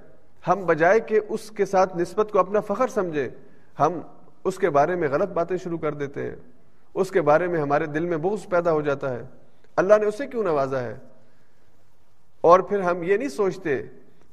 ہم 0.48 0.64
بجائے 0.66 1.00
کہ 1.00 1.20
اس 1.28 1.50
کے 1.50 1.64
ساتھ 1.64 1.96
نسبت 1.96 2.32
کو 2.32 2.38
اپنا 2.38 2.60
فخر 2.60 2.88
سمجھے، 2.88 3.28
ہم 3.78 3.92
اس 4.44 4.58
کے 4.58 4.70
بارے 4.70 4.94
میں 4.94 5.08
غلط 5.08 5.28
باتیں 5.28 5.56
شروع 5.56 5.78
کر 5.78 5.94
دیتے 5.94 6.22
ہیں۔ 6.22 6.36
اس 6.94 7.10
کے 7.10 7.20
بارے 7.20 7.46
میں 7.46 7.60
ہمارے 7.60 7.86
دل 7.86 8.04
میں 8.04 8.16
بغض 8.16 8.48
پیدا 8.48 8.72
ہو 8.72 8.80
جاتا 8.80 9.14
ہے۔ 9.14 9.22
اللہ 9.76 9.94
نے 10.00 10.06
اسے 10.06 10.26
کیوں 10.26 10.44
نوازا 10.44 10.82
ہے؟ 10.82 10.94
اور 12.40 12.60
پھر 12.60 12.80
ہم 12.80 13.02
یہ 13.02 13.16
نہیں 13.16 13.28
سوچتے 13.28 13.82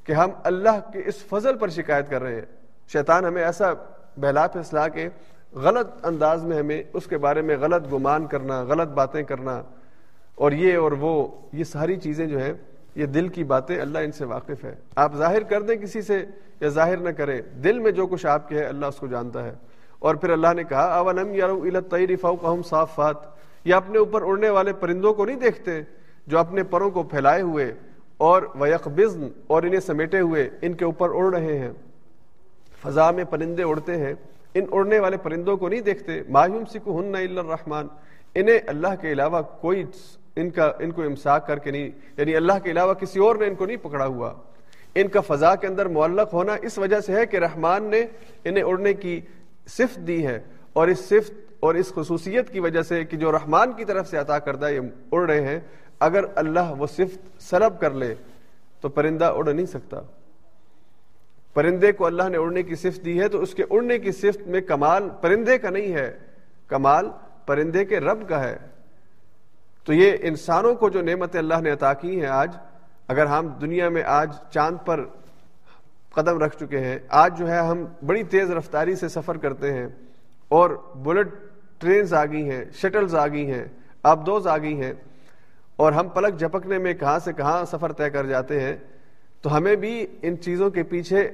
کہ 0.04 0.12
ہم 0.12 0.30
اللہ 0.44 0.80
کے 0.94 1.02
اس 1.06 1.16
فضل 1.16 1.58
پر 1.58 1.68
شکایت 1.68 2.10
کر 2.10 2.22
رہے 2.22 2.36
ہیں۔ 2.36 2.42
شیطان 2.88 3.26
ہمیں 3.26 3.44
ایسا 3.44 3.74
بہلا 4.18 4.48
پھسلا 4.48 4.88
کے 4.88 5.10
غلط 5.54 5.88
انداز 6.04 6.44
میں 6.44 6.58
ہمیں 6.58 6.84
اس 6.94 7.06
کے 7.06 7.18
بارے 7.18 7.42
میں 7.42 7.58
غلط 7.58 7.94
گمان 7.94 8.28
کرنا، 8.28 8.64
غلط 8.64 8.88
باتیں 8.88 9.24
کرنا۔ 9.24 9.62
اور 10.36 10.52
یہ 10.52 10.78
اور 10.78 10.92
وہ، 10.92 11.28
یہ 11.54 11.64
ساری 11.64 11.96
چیزیں 11.96 12.28
جو 12.28 12.40
ہیں، 12.40 12.54
یہ 12.96 13.06
دل 13.06 13.28
کی 13.28 13.44
باتیں 13.44 13.82
اللہ 13.82 14.00
ان 14.00 14.12
سے 14.12 14.26
واقف 14.26 14.64
ہے۔ 14.64 14.76
آپ 14.96 15.16
ظاہر 15.16 15.44
کر 15.44 15.62
دیں 15.62 15.76
کسی 15.76 16.02
سے 16.02 16.26
یا 16.60 16.68
ظاہر 16.68 16.98
نہ 16.98 17.10
کریں، 17.10 17.42
دل 17.42 17.80
میں 17.80 17.92
جو 17.92 18.08
کچھ 18.08 18.26
آپ 18.26 18.50
کے 18.50 18.56
ہے، 18.56 18.64
اللہ 18.64 18.86
اس 18.86 18.96
کو 18.96 19.08
جانتا 19.08 19.44
ہے۔ 19.44 19.54
اور 20.00 20.16
پھر 20.16 20.30
اللہ 20.30 20.54
نے 20.56 20.64
کہا 20.64 20.98
اولم 20.98 21.34
یارو 21.34 22.62
صافات 22.64 23.18
یا 23.66 23.78
اپنے 23.78 23.98
اوپر 23.98 24.22
اڑنے 24.22 24.50
والے 24.50 24.74
پرندوں 24.74 25.14
کو 25.14 25.26
نہیں 25.26 25.36
دیکھتے 25.36 25.82
جو 26.28 26.40
اپنے 26.40 26.64
پروں 26.64 26.90
کو 26.90 27.04
پھیلائے 27.04 27.42
ہوئے 27.42 27.74
اور 28.18 28.44
ویقبزن 28.56 29.28
اور 29.48 29.64
انہیں 29.64 29.80
سمیٹے 29.80 30.20
ہوئے 30.20 30.50
ان 30.62 30.74
کے 30.74 30.86
اوپر 30.86 31.10
اڑ 31.10 31.36
رہے 31.36 31.58
ہیں۔ 31.60 31.72
فضا 32.82 33.12
میں 33.12 33.24
پرندے 33.24 33.64
اڑتے 33.64 33.98
ہیں۔ 33.98 34.14
ان 34.54 34.66
اڑنے 34.72 35.00
والے 35.00 35.18
پرندوں 35.18 35.58
کو 35.58 35.70
نہیں 35.70 35.82
دیکھتے۔ 35.82 36.22
مایوم 36.30 36.66
سکو 36.66 37.00
ہن 37.00 37.16
الرحمان 37.16 37.88
انہیں 38.36 38.60
اللہ 38.68 38.88
کے 39.02 39.12
علاوہ 39.12 39.42
کوئی 39.42 39.86
ان 40.36 40.50
کا 40.50 40.72
ان 40.80 40.92
کو 40.92 41.04
امساک 41.04 41.48
کر 41.48 41.60
کے 41.60 41.72
نہیں 41.72 41.90
یعنی 42.18 42.36
اللہ 42.36 42.54
کے 42.64 42.72
علاوہ 42.72 42.94
کسی 42.94 43.20
اور 43.20 43.36
نے 43.36 43.46
ان 43.46 43.56
کو 43.56 43.66
نہیں 43.66 43.78
پکڑا 43.78 44.06
ہوا۔ 44.06 44.34
ان 44.96 45.08
کا 45.08 45.22
فضا 45.22 45.56
کے 45.56 45.68
اندر 45.68 45.86
معلق 45.86 46.34
ہونا 46.34 46.56
اس 46.62 46.78
وجہ 46.78 47.00
سے 47.00 47.14
ہے 47.14 47.26
کہ 47.26 47.38
رحمان 47.38 47.84
نے 47.84 48.06
انہیں 48.44 48.64
اڑنے 48.64 48.94
کی 48.94 49.22
صفت 49.68 50.08
دی 50.08 50.28
ہے۔ 50.28 50.40
اور 50.74 50.88
اس 50.88 51.00
صفت 51.00 51.32
اور 51.60 51.76
اس 51.76 51.94
خصوصیت 51.94 52.50
کی 52.50 52.60
وجہ 52.60 52.82
سے 52.82 53.06
کہ 53.06 53.18
جو 53.18 53.32
رحمان 53.32 53.74
کی 53.74 53.86
طرف 53.86 54.08
سے 54.10 54.18
عطا 54.18 54.40
کردہ 54.40 54.70
یہ 54.70 54.80
اڑ 55.12 55.30
رہے 55.30 55.42
ہیں 55.42 55.60
اگر 56.00 56.24
اللہ 56.36 56.74
وہ 56.78 56.88
صفت 56.88 57.42
سلب 57.42 57.80
کر 57.80 57.92
لے 57.92 58.16
تو 58.82 58.90
پرندہ 58.90 59.26
اڑ 59.26 59.54
نہیں 59.54 59.66
سکتا۔ 59.66 60.02
پرندے 61.54 61.92
کو 61.92 62.06
اللہ 62.06 62.30
نے 62.30 62.38
اڑنے 62.38 62.64
کی 62.64 62.76
صفت 62.76 63.06
دی 63.06 63.22
ہے 63.22 63.28
تو 63.28 63.42
اس 63.42 63.54
کے 63.54 63.64
اڑنے 63.70 64.00
کی 64.00 64.12
صفت 64.12 64.48
میں 64.48 64.62
کمال 64.62 65.10
پرندے 65.22 65.58
کا 65.58 65.70
نہیں 65.70 65.94
ہے۔ 65.94 66.18
کمال 66.68 67.10
پرندے 67.46 67.86
کے 67.86 68.00
رب 68.00 68.30
کا 68.30 68.44
ہے۔ 68.44 68.58
تو 69.86 69.94
یہ 69.94 70.12
انسانوں 70.22 70.76
کو 70.76 70.90
جو 70.90 71.02
نعمت 71.02 71.36
اللہ 71.36 71.62
نے 71.62 71.72
عطا 71.72 71.94
کی 71.94 72.20
ہیں 72.20 72.28
آج، 72.28 72.56
اگر 73.08 73.26
ہم 73.26 73.48
دنیا 73.48 73.90
میں 73.90 74.04
آج 74.04 74.34
چاند 74.52 74.78
پر 74.86 75.06
قدم 76.14 76.40
رکھ 76.40 76.58
چکے 76.58 76.80
ہیں، 76.80 77.00
آج 77.10 77.40
جو 77.40 77.50
ہے 77.50 77.58
ہم 77.58 77.86
بڑی 78.06 78.24
تیز 78.24 78.52
رفتاری 78.52 78.96
سے 78.96 79.08
سفر 79.08 79.38
کرتے 79.38 79.74
ہیں 79.74 79.88
اور 80.48 80.70
بلٹ 80.96 81.28
ٹرینز 81.78 82.14
آ 82.14 82.26
گئی 82.26 82.50
ہیں، 82.50 82.66
شٹلز 82.74 83.16
آ 83.16 83.28
گئی 83.28 83.52
ہیں 83.52 83.66
آبدوز 84.04 84.48
آ 84.48 84.58
گئی 84.58 84.82
ہیں 84.82 84.94
اور 85.78 85.92
ہم 85.94 86.08
پلک 86.10 86.40
جھپکنے 86.40 86.78
میں 86.78 86.94
کہاں 86.94 87.18
سے 87.20 87.34
کہاں 87.34 87.64
سفر 87.66 87.92
طے 87.92 88.10
کر 88.10 88.26
جاتے 88.26 88.60
ہیں، 88.60 88.76
تو 89.42 89.56
ہمیں 89.58 89.76
بھی 89.76 90.06
ان 90.22 90.38
چیزوں 90.42 90.70
کے 90.70 90.84
پیچھے 90.84 91.30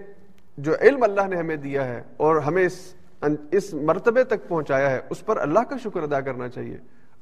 جو 0.58 0.74
علم 0.82 1.04
اللہ 1.04 1.28
نے 1.28 1.36
ہمیں 1.36 1.56
دیا 1.56 1.86
ہے 1.86 2.02
اور 2.18 2.42
ہمیں 2.42 2.66
اس 2.66 2.82
اس 3.52 3.74
مرتبے 3.74 4.24
تک 4.24 4.48
پہنچایا 4.48 4.90
ہے، 4.92 5.00
اس 5.10 5.26
پر 5.26 5.38
اللہ 5.38 5.60
کا 5.60 5.76
شکر 5.84 6.04
ادا 6.04 6.20
کرنا 6.22 6.48
چاہیے۔ 6.50 6.78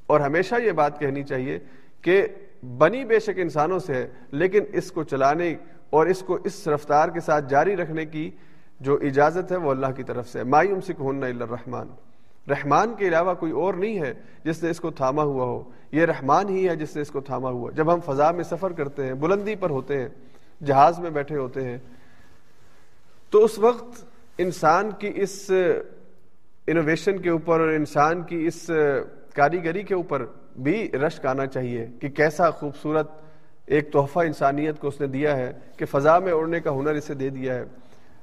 اور 0.06 0.20
ہمیشہ 0.20 0.54
یہ 0.64 0.72
بات 0.72 0.98
کہنی 1.00 1.22
چاہیے 1.22 1.58
کہ 2.02 2.26
بنی 2.78 3.04
بے 3.04 3.18
شک 3.18 3.38
انسانوں 3.38 3.78
سے 3.78 3.94
ہے، 3.94 4.08
لیکن 4.30 4.64
اس 4.72 4.90
کو 4.92 5.02
چلانے 5.02 5.54
اور 5.90 6.06
اس 6.06 6.22
کو 6.26 6.38
اس 6.44 6.66
رفتار 6.68 7.08
کے 7.08 7.20
ساتھ 7.20 7.48
جاری 7.48 7.76
رکھنے 7.76 8.06
کی 8.06 8.30
جو 8.80 8.98
اجازت 9.02 9.52
ہے 9.52 9.56
وہ 9.56 9.70
اللہ 9.70 9.92
کی 9.96 10.02
طرف 10.02 10.28
سے 10.28 10.42
مائی 10.44 10.72
امسک 10.72 11.00
ہن 11.00 11.22
الرحمان 11.22 11.88
رحمان 12.48 12.94
کے 12.98 13.08
علاوہ 13.08 13.34
کوئی 13.34 13.52
اور 13.52 13.74
نہیں 13.74 14.00
ہے 14.00 14.14
جس 14.44 14.62
نے 14.62 14.70
اس 14.70 14.80
کو 14.80 14.90
تھاما 14.90 15.22
ہوا 15.22 15.44
ہو۔ 15.44 15.62
یہ 15.92 16.04
رحمان 16.04 16.48
ہی 16.48 16.68
ہے 16.68 16.76
جس 16.76 16.96
نے 16.96 17.02
اس 17.02 17.10
کو 17.10 17.20
تھاما 17.20 17.50
ہوا۔ 17.50 17.70
جب 17.70 17.94
ہم 17.94 18.00
فضا 18.00 18.30
میں 18.30 18.44
سفر 18.44 18.72
کرتے 18.72 19.06
ہیں، 19.06 19.14
بلندی 19.14 19.54
پر 19.54 19.70
ہوتے 19.70 19.98
ہیں، 19.98 20.08
جہاز 20.64 20.98
میں 20.98 21.10
بیٹھے 21.10 21.36
ہوتے 21.36 21.64
ہیں، 21.64 21.78
تو 23.30 23.44
اس 23.44 23.58
وقت 23.58 24.04
انسان 24.38 24.90
کی 24.98 25.12
اس 25.14 25.50
انوویشن 26.66 27.18
کے 27.18 27.30
اوپر 27.30 27.60
اور 27.60 27.68
انسان 27.68 28.22
کی 28.22 28.46
اس 28.46 28.70
کاریگری 29.34 29.82
کے 29.82 29.94
اوپر 29.94 30.24
بھی 30.56 30.90
رشک 30.92 31.26
آنا 31.26 31.46
چاہیے 31.46 31.86
کہ 32.00 32.08
کیسا 32.08 32.50
خوبصورت 32.50 33.10
ایک 33.66 33.92
تحفہ 33.92 34.18
انسانیت 34.18 34.80
کو 34.80 34.88
اس 34.88 35.00
نے 35.00 35.06
دیا 35.06 35.36
ہے 35.36 35.52
کہ 35.76 35.84
فضا 35.84 36.18
میں 36.18 36.32
اڑنے 36.32 36.60
کا 36.60 36.70
ہنر 36.70 36.94
اسے 36.94 37.14
دے 37.14 37.28
دیا 37.30 37.54
ہے۔ 37.54 37.64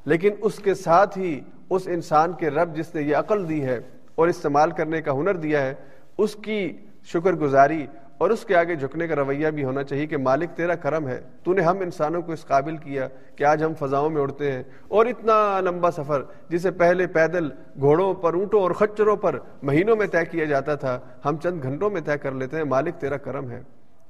لیکن 0.05 0.29
اس 0.41 0.59
کے 0.59 0.73
ساتھ 0.73 1.17
ہی 1.17 1.41
اس 1.69 1.87
انسان 1.87 2.33
کے 2.33 2.49
رب 2.49 2.75
جس 2.75 2.95
نے 2.95 3.01
یہ 3.01 3.15
عقل 3.15 3.49
دی 3.49 3.63
ہے 3.63 3.79
اور 4.19 4.27
استعمال 4.27 4.71
کرنے 4.71 5.01
کا 5.01 5.11
ہنر 5.11 5.35
دیا 5.35 5.61
ہے، 5.61 5.73
اس 6.17 6.35
کی 6.35 6.77
شکر 7.03 7.33
گزاری 7.33 7.87
اور 8.17 8.29
اس 8.29 8.45
کے 8.45 8.55
آگے 8.55 8.75
جھکنے 8.75 9.07
کا 9.07 9.15
رویہ 9.15 9.47
بھی 9.47 9.63
ہونا 9.63 9.83
چاہیے 9.83 10.07
کہ 10.07 10.17
مالک 10.17 10.49
تیرا 10.55 10.75
کرم 10.75 11.07
ہے۔ 11.07 11.21
تو 11.43 11.53
نے 11.53 11.61
ہم 11.61 11.79
انسانوں 11.79 12.21
کو 12.21 12.31
اس 12.31 12.45
قابل 12.45 12.77
کیا 12.77 13.07
کہ 13.35 13.43
آج 13.43 13.63
ہم 13.63 13.73
فضاؤں 13.73 14.09
میں 14.09 14.21
اڑتے 14.21 14.51
ہیں۔ 14.51 14.63
اور 14.87 15.05
اتنا 15.05 15.59
لمبا 15.59 15.91
سفر 15.91 16.21
جسے 16.49 16.71
پہلے 16.71 17.07
پیدل 17.07 17.49
گھوڑوں 17.79 18.13
پر، 18.13 18.33
اونٹوں 18.33 18.61
اور 18.61 18.71
خچروں 18.71 19.15
پر 19.15 19.39
مہینوں 19.63 19.95
میں 19.95 20.07
طے 20.07 20.25
کیا 20.31 20.45
جاتا 20.45 20.75
تھا، 20.75 20.99
ہم 21.25 21.37
چند 21.37 21.63
گھنٹوں 21.63 21.89
میں 21.89 22.01
طے 22.01 22.17
کر 22.17 22.31
لیتے 22.31 22.57
ہیں 22.57 22.63
مالک 22.63 22.95
تیرا 22.95 23.17
کرم 23.17 23.51
ہے۔ 23.51 23.61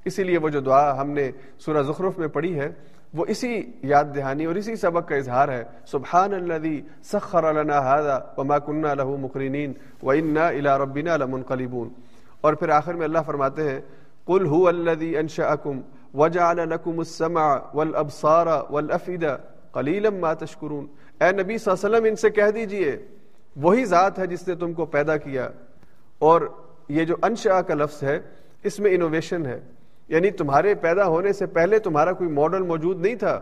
اسی 0.04 0.24
لیے 0.24 0.38
وہ 0.38 0.48
جو 0.48 0.60
دعا 0.60 1.00
ہم 1.00 1.10
نے 1.10 1.30
سورہ 1.58 1.82
زخرف 1.82 2.18
میں 2.18 2.28
پڑھی 2.28 2.60
ہے 2.60 2.68
وہ 3.14 3.24
اسی 3.28 3.62
یاد 3.82 4.04
دہانی 4.14 4.44
اور 4.44 4.54
اسی 4.54 4.76
سبق 4.76 5.08
کا 5.08 5.16
اظہار 5.16 5.48
ہے۔ 5.48 5.64
سبحان 5.86 6.34
الذي 6.34 6.80
سخر 7.04 7.52
لنا 7.52 7.98
هذا 7.98 8.18
وما 8.36 8.58
كنا 8.58 8.94
له 8.94 9.16
مقرنين 9.20 9.72
وانا 10.02 10.48
الى 10.48 10.68
ربنا 10.82 11.16
لمنقلبون۔ 11.16 11.88
اور 12.40 12.54
پھر 12.54 12.68
آخر 12.68 12.94
میں 12.94 13.04
اللہ 13.04 13.18
فرماتے 13.26 13.70
ہیں، 13.70 13.80
قل 14.24 14.46
هو 14.46 14.68
الذي 14.68 15.16
انشأكم 15.16 15.80
وجعل 16.14 16.56
لكم 16.56 16.98
السمع 16.98 17.56
والابصار 17.74 18.46
والافئده 18.70 19.36
قليلا 19.72 20.10
ما 20.10 20.32
تشكرون 20.32 20.86
اے 21.20 21.32
نبی 21.32 21.58
صلی 21.58 21.72
اللہ 21.72 21.86
علیہ 21.86 21.96
وسلم، 21.96 22.04
ان 22.04 22.16
سے 22.16 22.30
کہہ 22.30 22.50
دیجیے، 22.54 22.96
وہی 23.56 23.84
ذات 23.84 24.18
ہے 24.18 24.26
جس 24.26 24.48
نے 24.48 24.54
تم 24.54 24.72
کو 24.72 24.86
پیدا 24.86 25.16
کیا۔ 25.16 25.48
اور 26.18 26.40
یہ 26.88 27.04
جو 27.04 27.16
انشاء 27.22 27.60
کا 27.60 27.74
لفظ 27.74 28.02
ہے، 28.02 28.20
اس 28.62 28.80
میں 28.80 28.94
انوویشن 28.94 29.46
ہے۔ 29.46 29.60
یعنی 30.10 30.30
تمہارے 30.30 30.74
پیدا 30.74 31.06
ہونے 31.06 31.32
سے 31.32 31.46
پہلے 31.46 31.78
تمہارا 31.78 32.12
کوئی 32.12 32.30
ماڈل 32.30 32.62
موجود 32.62 33.00
نہیں 33.00 33.14
تھا۔ 33.14 33.40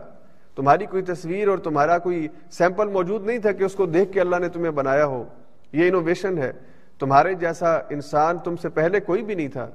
تمہاری 0.55 0.85
کوئی 0.85 1.03
تصویر 1.03 1.47
اور 1.47 1.57
تمہارا 1.57 1.97
کوئی 1.97 2.27
سیمپل 2.51 2.87
موجود 2.87 3.25
نہیں 3.25 3.37
تھا 3.37 3.51
کہ 3.51 3.63
اس 3.63 3.73
کو 3.73 3.85
دیکھ 3.85 4.11
کے 4.11 4.21
اللہ 4.21 4.35
نے 4.35 4.49
تمہیں 4.49 4.71
بنایا 4.71 5.05
ہو۔ 5.05 5.23
یہ 5.73 5.87
انوویشن 5.87 6.37
ہے۔ 6.37 6.51
تمہارے 6.99 7.33
جیسا 7.33 7.75
انسان 7.75 8.37
تم 8.37 8.55
سے 8.55 8.69
پہلے 8.69 8.99
کوئی 8.99 9.23
بھی 9.23 9.35
نہیں 9.35 9.47
تھا۔ 9.47 9.67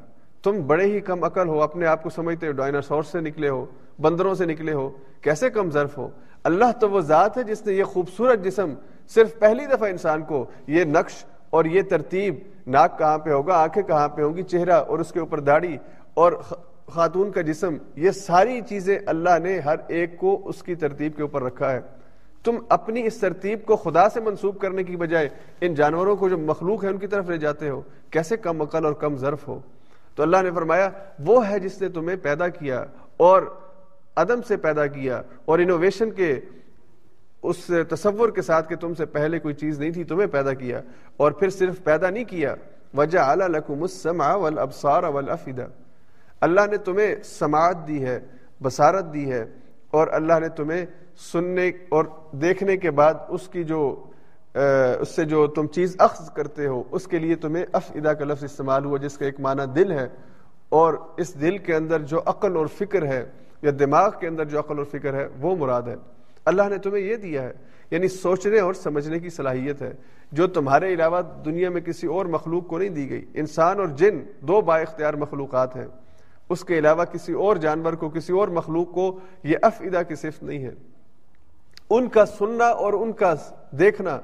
تم 0.42 0.66
بڑے 0.66 0.84
ہی 0.84 1.00
کم 1.00 1.24
عقل 1.24 1.48
ہو، 1.48 1.62
اپنے 1.62 1.86
آپ 1.86 2.02
کو 2.02 2.10
سمجھتے 2.10 2.46
ہو 2.46 2.52
ڈائناسور 2.52 3.02
سے 3.02 3.20
نکلے 3.20 3.48
ہو، 3.48 3.66
بندروں 4.00 4.34
سے 4.34 4.44
نکلے 4.44 4.72
ہو۔ 4.72 4.90
کیسے 5.20 5.50
کم 5.50 5.70
ظرف 5.70 5.98
ہو؟ 5.98 6.08
اللہ 6.44 6.72
تو 6.80 6.90
وہ 6.90 7.00
ذات 7.00 7.38
ہے 7.38 7.42
جس 7.42 7.66
نے 7.66 7.72
یہ 7.72 7.84
خوبصورت 7.84 8.44
جسم 8.44 8.74
صرف 9.08 9.38
پہلی 9.38 9.66
دفعہ 9.66 9.88
انسان 9.88 10.22
کو 10.22 10.44
یہ 10.66 10.84
نقش 10.84 11.24
اور 11.50 11.64
یہ 11.64 11.82
ترتیب 11.82 12.34
ناک 12.66 12.98
کہاں 12.98 13.18
پہ 13.18 13.30
ہوگا، 13.30 13.56
آنکھیں 13.56 13.82
کہاں 13.82 14.08
پہ 14.08 14.22
ہوں 14.22 14.36
گی، 14.36 14.42
چہرہ 14.42 14.72
اور 14.72 14.98
اس 14.98 15.12
کے 15.12 15.20
اوپر 15.20 15.40
داڑھی 15.40 15.78
اور 16.14 16.32
خاتون 16.86 17.30
کا 17.30 17.40
جسم، 17.40 17.76
یہ 17.96 18.10
ساری 18.10 18.60
چیزیں 18.68 18.98
اللہ 19.06 19.38
نے 19.42 19.58
ہر 19.58 19.76
ایک 19.88 20.18
کو 20.18 20.42
اس 20.44 20.62
کی 20.62 20.74
ترتیب 20.74 21.16
کے 21.16 21.22
اوپر 21.22 21.42
رکھا 21.42 21.72
ہے۔ 21.72 21.80
تم 22.44 22.56
اپنی 22.68 23.06
اس 23.06 23.16
ترتیب 23.18 23.64
کو 23.66 23.76
خدا 23.76 24.08
سے 24.08 24.20
منسوب 24.20 24.60
کرنے 24.60 24.82
کی 24.82 24.96
بجائے 24.96 25.28
ان 25.60 25.74
جانوروں 25.74 26.16
کو 26.16 26.28
جو 26.28 26.38
مخلوق 26.38 26.84
ہے 26.84 26.88
ان 26.88 26.98
کی 26.98 27.06
طرف 27.06 27.28
لے 27.28 27.38
جاتے 27.38 27.68
ہو، 27.68 27.82
کیسے 28.10 28.36
کم 28.36 28.62
عقل 28.62 28.84
اور 28.84 28.92
کم 28.92 29.16
ظرف 29.16 29.48
ہو؟ 29.48 29.60
تو 30.14 30.22
اللہ 30.22 30.36
نے 30.42 30.50
فرمایا، 30.50 30.90
وہ 31.24 31.48
ہے 31.48 31.58
جس 31.58 31.82
نے 31.82 31.88
تمہیں 31.88 32.16
پیدا 32.16 32.48
کیا 32.48 32.84
اور 33.16 33.42
عدم 34.16 34.42
سے 34.48 34.56
پیدا 34.56 34.86
کیا 34.86 35.22
اور 35.44 35.58
انوویشن 35.58 36.10
کے 36.10 36.40
اس 37.42 37.70
تصور 37.88 38.28
کے 38.28 38.42
ساتھ 38.42 38.68
کہ 38.68 38.76
تم 38.76 38.94
سے 38.94 39.06
پہلے 39.06 39.38
کوئی 39.38 39.54
چیز 39.54 39.80
نہیں 39.80 39.90
تھی، 39.90 40.04
تمہیں 40.04 40.26
پیدا 40.26 40.54
کیا 40.54 40.80
اور 41.16 41.32
پھر 41.32 41.50
صرف 41.50 41.84
پیدا 41.84 42.10
نہیں 42.10 42.24
کیا۔ 42.24 42.54
وجہ 42.94 43.18
اعلیٰ 43.18 43.48
اللہ 46.44 46.60
نے 46.70 46.76
تمہیں 46.76 47.14
سماعت 47.24 47.88
دی 47.88 48.04
ہے، 48.04 48.20
بصارت 48.62 49.14
دی 49.14 49.32
ہے 49.32 49.44
اور 49.90 50.08
اللہ 50.12 50.38
نے 50.40 50.48
تمہیں 50.48 50.86
سننے 51.32 51.70
اور 51.88 52.04
دیکھنے 52.32 52.76
کے 52.76 52.90
بعد 52.90 53.14
اس 53.28 53.48
کی 53.48 53.64
جو 53.64 54.04
اس 55.00 55.08
سے 55.08 55.24
جو 55.24 55.46
تم 55.46 55.66
چیز 55.66 55.96
اخذ 55.98 56.30
کرتے 56.30 56.66
ہو، 56.66 56.82
اس 56.90 57.06
کے 57.06 57.18
لیے 57.18 57.34
تمہیں 57.34 57.64
افدا 57.72 58.12
کا 58.12 58.24
لفظ 58.24 58.44
استعمال 58.44 58.84
ہوا، 58.84 58.98
جس 58.98 59.18
کا 59.18 59.24
ایک 59.24 59.40
معنی 59.40 59.62
دل 59.74 59.92
ہے۔ 59.92 60.08
اور 60.68 60.94
اس 61.16 61.40
دل 61.40 61.58
کے 61.58 61.74
اندر 61.74 62.02
جو 62.02 62.20
عقل 62.26 62.56
اور 62.56 62.66
فکر 62.66 63.06
ہے، 63.06 63.24
یا 63.62 63.70
دماغ 63.78 64.10
کے 64.20 64.28
اندر 64.28 64.44
جو 64.44 64.58
عقل 64.58 64.78
اور 64.78 64.84
فکر 64.84 65.14
ہے، 65.14 65.28
وہ 65.40 65.56
مراد 65.56 65.82
ہے۔ 65.82 65.94
اللہ 66.44 66.62
نے 66.70 66.78
تمہیں 66.78 67.04
یہ 67.04 67.16
دیا 67.16 67.42
ہے 67.42 67.52
یعنی 67.90 68.08
سوچنے 68.08 68.60
اور 68.60 68.74
سمجھنے 68.74 69.18
کی 69.18 69.30
صلاحیت 69.30 69.82
ہے، 69.82 69.92
جو 70.32 70.46
تمہارے 70.46 70.94
علاوہ 70.94 71.20
دنیا 71.44 71.70
میں 71.70 71.80
کسی 71.80 72.06
اور 72.06 72.26
مخلوق 72.26 72.66
کو 72.66 72.78
نہیں 72.78 72.88
دی 72.88 73.10
گئی۔ 73.10 73.24
انسان 73.34 73.78
اور 73.78 73.86
جن 73.86 74.18
دو 74.40 74.60
با 74.60 74.78
اختیار 74.78 75.14
مخلوقات 75.14 75.76
ہیں۔ 75.76 75.86
اس 76.54 76.64
کے 76.64 76.78
علاوہ 76.78 77.04
کسی 77.04 77.32
اور 77.32 77.56
جانور 77.56 77.92
کو، 77.92 78.08
کسی 78.08 78.32
اور 78.32 78.48
مخلوق 78.48 78.92
کو 78.92 79.18
یہ 79.42 79.56
افدا 79.62 80.02
کی 80.02 80.14
صفت 80.14 80.42
نہیں 80.42 80.64
ہے۔ 80.64 80.70
ان 81.90 82.08
کا 82.08 82.26
سننا 82.26 82.64
اور 82.64 82.92
ان 82.92 83.12
کا 83.12 83.34
دیکھنا، 83.70 84.20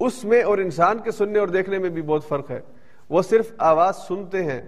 اس 0.00 0.24
میں 0.24 0.42
اور 0.42 0.58
انسان 0.58 0.98
کے 0.98 1.10
سننے 1.10 1.38
اور 1.38 1.48
دیکھنے 1.48 1.78
میں 1.78 1.90
بھی 1.90 2.02
بہت 2.02 2.28
فرق 2.28 2.50
ہے۔ 2.50 2.60
وہ 3.08 3.22
صرف 3.22 3.52
آواز 3.58 3.96
سنتے 3.96 4.44
ہیں، 4.44 4.62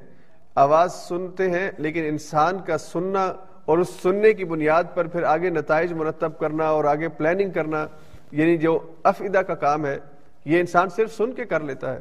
آواز 0.55 0.95
سنتے 0.95 1.51
ہیں، 1.51 1.71
لیکن 1.79 2.05
انسان 2.05 2.59
کا 2.59 2.79
سننا 2.79 3.33
اور 3.65 3.79
اس 3.79 3.89
سننے 4.03 4.33
کی 4.33 4.45
بنیاد 4.45 4.85
پر 4.95 5.07
پھر 5.07 5.23
آگے 5.23 5.51
نتائج 5.51 5.93
مرتب 5.93 6.39
کرنا 6.39 6.69
اور 6.69 6.85
آگے 6.85 7.09
پلاننگ 7.09 7.51
کرنا 7.51 7.87
یعنی 8.33 8.57
جو 8.57 8.79
افیدہ 9.03 9.39
کا 9.39 9.55
کام 9.55 9.87
ہے، 9.87 9.99
یہ 10.45 10.61
انسان 10.61 10.89
صرف 10.89 11.17
سن 11.17 11.33
کے 11.33 11.45
کر 11.45 11.61
لیتا 11.61 11.95
ہے۔ 11.95 12.01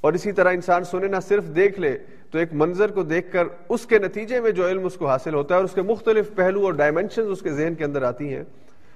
اور 0.00 0.12
اسی 0.12 0.32
طرح 0.32 0.52
انسان 0.52 0.84
سنے 0.84 1.06
نہ 1.06 1.16
صرف 1.28 1.44
دیکھ 1.56 1.80
لے 1.80 1.98
تو 2.30 2.38
ایک 2.38 2.48
منظر 2.52 2.90
کو 2.90 3.02
دیکھ 3.02 3.32
کر 3.32 3.44
اس 3.68 3.86
کے 3.86 3.98
نتیجے 3.98 4.40
میں 4.40 4.50
جو 4.50 4.68
علم 4.68 4.86
اس 4.86 4.94
کو 4.94 5.06
حاصل 5.06 5.34
ہوتا 5.34 5.54
ہے 5.54 5.56
اور 5.56 5.64
اس 5.64 5.72
کے 5.72 5.82
مختلف 5.82 6.34
پہلو 6.34 6.64
اور 6.64 6.72
ڈائمنشن 6.72 7.22
اس 7.28 7.42
کے 7.42 7.50
ذہن 7.50 7.74
کے 7.74 7.84
اندر 7.84 8.02
آتی 8.02 8.34
ہیں، 8.34 8.42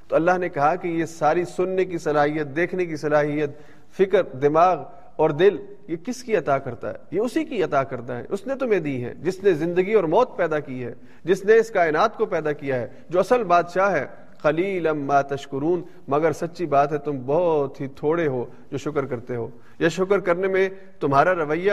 تو 0.09 0.17
اللہ 0.17 0.39
نے 0.39 0.49
کہا 0.49 0.75
کہ 0.75 0.89
یہ 0.89 1.05
ساری 1.05 1.45
سننے 1.45 1.85
کی 1.85 1.99
صلاحیت، 1.99 2.47
دیکھنے 2.57 2.87
کی 2.87 2.97
صلاحیت، 2.97 3.51
فکر، 3.97 4.23
دماغ 4.23 4.83
اور 5.17 5.31
دل، 5.31 5.57
یہ 5.89 5.97
کس 5.97 6.25
کی 6.25 6.37
عطا 6.37 6.59
کرتا 6.59 6.91
ہے؟ 6.91 6.95
یہ 7.11 7.21
اسی 7.21 7.45
کی 7.45 7.63
عطا 7.63 7.83
کرتا 7.85 8.19
ہے، 8.19 8.25
اس 8.29 8.47
نے 8.47 8.55
تمہیں 8.55 8.81
دی 8.81 9.05
ہے، 9.05 9.15
جس 9.15 9.45
نے 9.45 9.53
زندگی 9.53 9.95
اور 9.95 10.05
موت 10.05 10.37
پیدا 10.37 10.59
کی 10.59 10.85
ہے، 10.85 10.95
جس 11.25 11.45
نے 11.45 11.57
اس 11.57 11.71
کائنات 11.71 12.17
کو 12.17 12.27
پیدا 12.27 12.53
کیا 12.53 12.77
ہے، 12.77 12.87
جو 13.09 13.21
اصل 13.21 13.45
بادشاہ 13.45 13.93
ہے۔ 13.93 14.07
خلیل 14.39 14.93
ما 14.93 15.23
تشکرون، 15.23 15.83
مگر 16.09 16.33
سچی 16.33 16.67
بات 16.67 16.93
ہے، 16.93 16.99
تم 16.99 17.19
بہت 17.27 17.81
ہی 17.81 17.87
تھوڑے 17.87 18.27
ہو 18.27 18.45
جو 18.71 18.79
شکر 18.79 19.05
کرتے 19.05 19.37
ہو۔ 19.37 19.49
یا 19.79 19.89
شکر 19.89 20.19
کرنے 20.19 20.49
میں 20.49 20.69
تمہارا 21.01 21.35
رویہ 21.35 21.73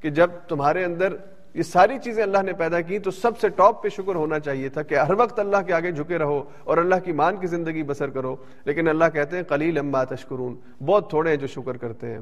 کہ 0.00 0.10
جب 0.10 0.30
تمہارے 0.48 0.84
اندر 0.84 1.16
یہ 1.54 1.62
ساری 1.62 1.98
چیزیں 1.98 2.22
اللہ 2.22 2.42
نے 2.42 2.52
پیدا 2.52 2.80
کی 2.80 2.98
تو 2.98 3.10
سب 3.10 3.38
سے 3.38 3.48
ٹاپ 3.48 3.82
پہ 3.82 3.88
شکر 3.88 4.14
ہونا 4.14 4.38
چاہیے 4.38 4.68
تھا 4.68 4.82
کہ 4.82 4.94
ہر 4.94 5.14
وقت 5.18 5.38
اللہ 5.38 5.56
کے 5.66 5.72
آگے 5.72 5.90
جھکے 5.90 6.18
رہو 6.18 6.42
اور 6.64 6.78
اللہ 6.78 6.94
کی 7.04 7.12
مان 7.12 7.36
کی 7.36 7.46
زندگی 7.46 7.82
بسر 7.82 8.10
کرو۔ 8.10 8.36
لیکن 8.64 8.88
اللہ 8.88 9.04
کہتے 9.12 9.36
ہیں 9.36 9.42
خلیل 9.48 9.78
اما 9.78 10.04
تشکرون، 10.04 10.54
بہت 10.86 11.10
تھوڑے 11.10 11.30
ہیں 11.30 11.36
جو 11.36 11.46
شکر 11.46 11.76
کرتے 11.76 12.06
ہیں۔ 12.06 12.18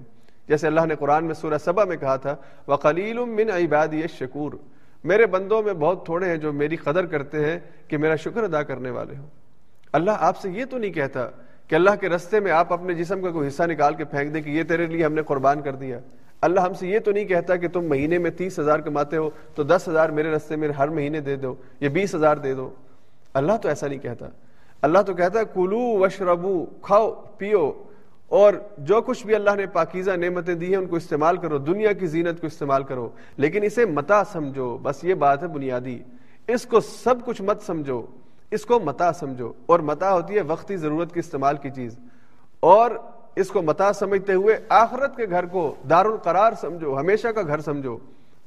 جیسے 0.49 0.67
اللہ 0.67 0.81
نے 0.89 0.95
قرآن 0.95 1.25
میں 1.25 1.35
سورہ 1.35 1.59
سبا 1.59 1.85
میں 1.85 1.97
کہا 1.97 2.17
تھا 2.17 2.37
وہ 2.67 2.77
خلیل 2.77 3.19
من 3.19 3.51
عبادی 3.51 4.03
شکور 4.19 4.53
میرے 5.05 5.27
بندوں 5.27 5.63
میں 5.63 5.73
بہت 5.73 6.05
تھوڑے 6.05 6.29
ہیں 6.29 6.37
جو 6.37 6.53
میری 6.53 6.77
قدر 6.77 7.07
کرتے 7.07 7.45
ہیں 7.45 7.59
کہ 7.89 7.99
میرا 7.99 8.17
شکر 8.17 8.43
ادا 8.43 8.63
کرنے 8.63 8.91
والے 8.91 9.17
ہوں۔ 9.17 9.27
اللہ 9.93 10.11
آپ 10.19 10.37
سے 10.37 10.51
یہ 10.51 10.65
تو 10.65 10.79
نہیں 10.79 10.93
کہتا 10.93 11.29
کہ 11.69 11.75
اللہ 11.75 11.91
کے 12.01 12.09
رستے 12.09 12.41
میں 12.41 12.53
آپ 12.53 12.73
اپنے 12.73 12.95
جسم 12.95 13.21
کا 13.21 13.31
کوئی 13.31 13.49
حصہ 13.49 13.63
نکال 13.63 13.95
کے 13.95 14.05
پھینک 14.05 14.35
دیں 14.35 14.43
کہ 14.43 14.51
یہ 14.51 14.63
تیرے 14.63 14.87
لیے 14.87 15.05
ہم 15.05 15.13
نے 15.13 15.23
قربان 15.23 15.63
کر 15.63 15.75
دیا۔ 15.75 15.99
اللہ 16.41 16.61
ہم 16.61 16.75
سے 16.75 16.89
یہ 16.89 16.99
تو 16.99 17.11
نہیں 17.11 17.25
کہتا 17.25 17.57
کہ 17.57 17.69
تم 17.69 17.89
مہینے 17.89 18.19
میں 18.19 18.31
تیس 18.31 18.59
ہزار 18.59 18.79
کماتے 18.79 19.17
ہو 19.17 19.31
تو 19.55 19.63
دس 19.63 19.89
ہزار 19.89 20.09
میرے 20.09 20.31
رستے 20.31 20.57
میں 20.57 20.69
ہر 20.69 20.89
مہینے 20.89 21.21
دے 21.21 21.37
دو 21.37 21.55
یا 21.81 21.89
بیس 21.89 22.15
ہزار 22.15 22.37
دے 22.37 22.55
دو۔ 22.55 22.71
اللہ 23.35 23.53
تو 23.63 23.69
ایسا 23.69 23.87
نہیں 23.87 23.99
کہتا۔ 23.99 24.27
اللہ 24.83 24.99
تو 24.99 25.15
کہتا 25.15 25.39
ہے، 25.39 25.45
کلو 25.55 25.79
وشربو 25.79 26.67
کھاؤ، 26.83 27.23
پیو۔ 27.39 27.73
اور 28.29 28.55
جو 28.79 29.01
کچھ 29.01 29.27
بھی 29.27 29.35
اللہ 29.35 29.51
نے 29.57 29.67
پاکیزہ 29.67 30.11
نعمتیں 30.11 30.55
دی 30.55 30.67
ہیں، 30.67 30.77
ان 30.77 30.87
کو 30.87 30.97
استعمال 30.97 31.37
کرو۔ 31.37 31.59
دنیا 31.59 31.93
کی 31.93 32.07
زینت 32.07 32.41
کو 32.41 32.47
استعمال 32.47 32.83
کرو۔ 32.83 33.09
لیکن 33.37 33.63
اسے 33.63 33.85
متا 33.85 34.25
سمجھو۔ 34.25 34.79
بس 34.83 35.05
یہ 35.05 35.15
بات 35.15 35.43
ہے 35.43 35.49
بنیادی۔ 35.49 35.99
اس 36.49 36.67
کو 36.67 36.81
سب 36.81 37.15
کچھ 37.25 37.43
مت 37.43 37.63
سمجھو۔ 37.63 38.07
اس 38.51 38.65
کو 38.65 38.81
متا 38.81 39.13
سمجھو۔ 39.13 39.53
اور 39.67 39.81
متا 39.81 40.13
ہوتی 40.13 40.35
ہے 40.35 40.41
وقتی 40.41 40.77
ضرورت 40.77 41.13
کے 41.13 41.21
استعمال 41.21 41.57
کی 41.57 41.71
چیز۔ 41.71 41.99
اور 42.61 42.91
اس 43.37 43.49
کو 43.49 43.63
متا 43.63 43.93
سمجھتے 43.93 44.35
ہوئے 44.35 44.59
آخرت 44.69 45.17
کے 45.17 45.27
گھر 45.31 45.47
کو 45.47 45.75
دار 45.91 46.05
القرار 46.05 46.53
سمجھو، 46.61 47.01
ہمیشہ 47.01 47.29
کا 47.29 47.43
گھر 47.43 47.61
سمجھو۔ 47.61 47.99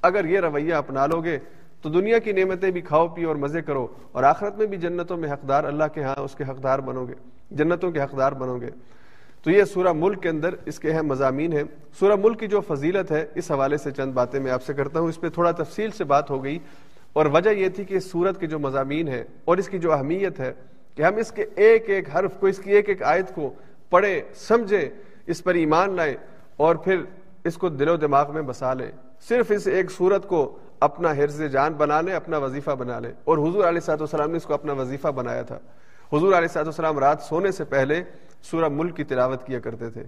اگر 0.02 0.26
یہ 0.26 0.40
رویہ 0.40 0.74
اپنا 0.74 1.06
لو 1.06 1.22
گے 1.22 1.40
تو 1.82 1.90
دنیا 1.90 2.18
کی 2.18 2.32
نعمتیں 2.32 2.72
بھی 2.72 2.82
کھاؤ، 2.82 3.08
پیو 3.08 3.28
اور 3.28 3.36
مزے 3.36 3.62
کرو۔ 3.62 3.88
اور 4.12 4.24
آخرت 4.24 4.58
میں 4.58 4.66
بھی 4.66 4.78
جنتوں 4.78 5.18
میں 5.18 5.32
حقدار 5.32 5.64
اللہ 5.64 5.84
کے 5.94 6.04
ہاں 6.04 6.22
اس 6.22 6.36
کے 6.36 6.44
حقدار 6.44 6.80
بنو 6.80 7.06
گے 7.06 7.14
جنتوں 7.52 7.92
کے 7.92 8.02
حقدار 8.02 8.32
بنو 8.32 8.60
گے 8.60 8.70
تو 9.44 9.52
یہ 9.52 9.64
سورہ 9.64 9.94
ملک 9.96 10.24
کے 10.24 10.30
اندر 10.30 10.56
اس 10.66 10.80
کے 10.80 10.92
اہم 10.92 11.08
مضامین 11.08 11.54
ہیں۔ 11.54 11.64
سورہ 12.00 12.16
ملک 12.16 12.40
کی 12.40 12.48
جو 12.48 12.62
فضیلت 12.62 13.12
ہے، 13.12 13.26
اس 13.36 13.52
حوالے 13.52 13.78
سے 13.78 13.92
چند 13.92 14.12
باتیں 14.12 14.40
میں 14.40 14.52
آپ 14.52 14.64
سے 14.64 14.74
کرتا 14.74 15.00
ہوں۔ 15.00 15.08
اس 15.08 15.22
پہ 15.22 15.30
تھوڑا 15.30 15.52
تفصیل 15.52 15.92
سے 15.92 16.04
بات 16.04 16.30
ہو 16.30 16.44
گئی۔ 16.44 16.60
اور 17.14 17.26
وجہ 17.26 17.50
یہ 17.50 17.70
تھی 17.70 17.84
کہ 17.84 17.94
اس 17.94 18.12
سورت 18.12 18.40
کے 18.40 18.48
جو 18.48 18.60
مضامین 18.60 19.08
ہے 19.08 19.24
اور 19.46 19.58
اس 19.58 19.70
کی 19.70 19.80
جو 19.80 19.94
اہمیت 19.94 20.40
ہے، 20.40 20.54
کہ 20.96 21.04
ہم 21.04 21.16
اس 21.16 21.32
کے 21.32 21.46
ایک 21.56 21.90
ایک 21.90 22.16
حرف 22.16 22.34
کو، 22.40 22.48
اس 22.48 22.58
کی 22.58 22.72
ایک 22.72 22.90
ایک 22.90 23.04
آیت 23.04 23.36
کو 23.36 23.54
پڑھیں 23.90 24.22
سمجھیں 24.36 24.90
اس 25.26 25.44
پر 25.44 25.54
ایمان 25.54 25.96
لائیں 25.96 26.16
اور 26.58 26.76
پھر 26.76 27.04
اس 27.44 27.58
کو 27.58 27.70
دل 27.70 27.90
و 27.90 27.98
دماغ 27.98 28.34
میں 28.34 28.42
بسا 28.42 28.74
لیں 28.74 28.92
صرف 29.30 29.52
اس 29.56 29.68
ایک 29.68 29.92
صورت 29.92 30.28
کو 30.28 30.58
اپنا 30.80 31.12
حرز 31.12 31.42
جان 31.52 31.74
بنا 31.74 32.02
لیں 32.02 32.14
اپنا 32.14 32.38
وظیفہ 32.38 32.72
بنا 32.72 33.00
لیں 33.00 33.12
اور 33.24 33.38
حضور 33.38 33.64
علیہ 33.64 33.80
صاحب 33.80 34.02
السلام 34.02 34.32
نے 34.32 34.38
اس 34.38 34.44
کو 34.44 34.54
اپنا 34.54 34.74
وظیفہ 34.74 35.08
بنایا 35.08 35.42
تھا۔ 35.42 35.60
حضور 36.14 36.34
علیہ 36.34 36.48
صاحب 36.48 36.66
السلام 36.66 37.00
رات 37.00 37.22
سونے 37.22 37.52
سے 37.52 37.64
پہلے 37.64 38.04
سورہ 38.44 38.68
ملک 38.68 38.98
کی 38.98 39.04
تلاوت 39.04 39.48
کیا 39.48 39.60
کرتے 39.60 39.90
تھے۔ 39.90 40.04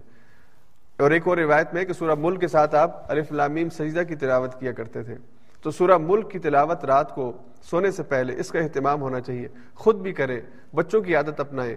اور 0.99 1.11
ایک 1.11 1.27
اور 1.27 1.37
روایت 1.37 1.73
میں 1.73 1.85
کہ 1.85 1.93
سورہ 1.93 2.15
ملک 2.19 2.41
کے 2.41 2.47
ساتھ 2.47 2.75
آپ 2.75 3.11
الف 3.11 3.31
لامیم 3.31 3.69
سجدہ 3.69 4.03
کی 4.03 4.15
تلاوت 4.15 4.59
کیا 4.59 4.71
کرتے 4.71 5.03
تھے۔ 5.03 5.15
تو 5.61 5.71
سورہ 5.71 5.97
ملک 5.97 6.31
کی 6.31 6.39
تلاوت 6.39 6.85
رات 6.85 7.15
کو 7.15 7.31
سونے 7.61 7.91
سے 7.91 8.03
پہلے 8.03 8.39
اس 8.39 8.49
کا 8.49 8.59
اہتمام 8.59 9.01
ہونا 9.01 9.21
چاہیے۔ 9.21 9.47
خود 9.75 9.95
بھی 9.95 10.13
کرے، 10.13 10.41
بچوں 10.75 11.01
کی 11.01 11.15
عادت 11.15 11.39
اپنائے۔ 11.39 11.75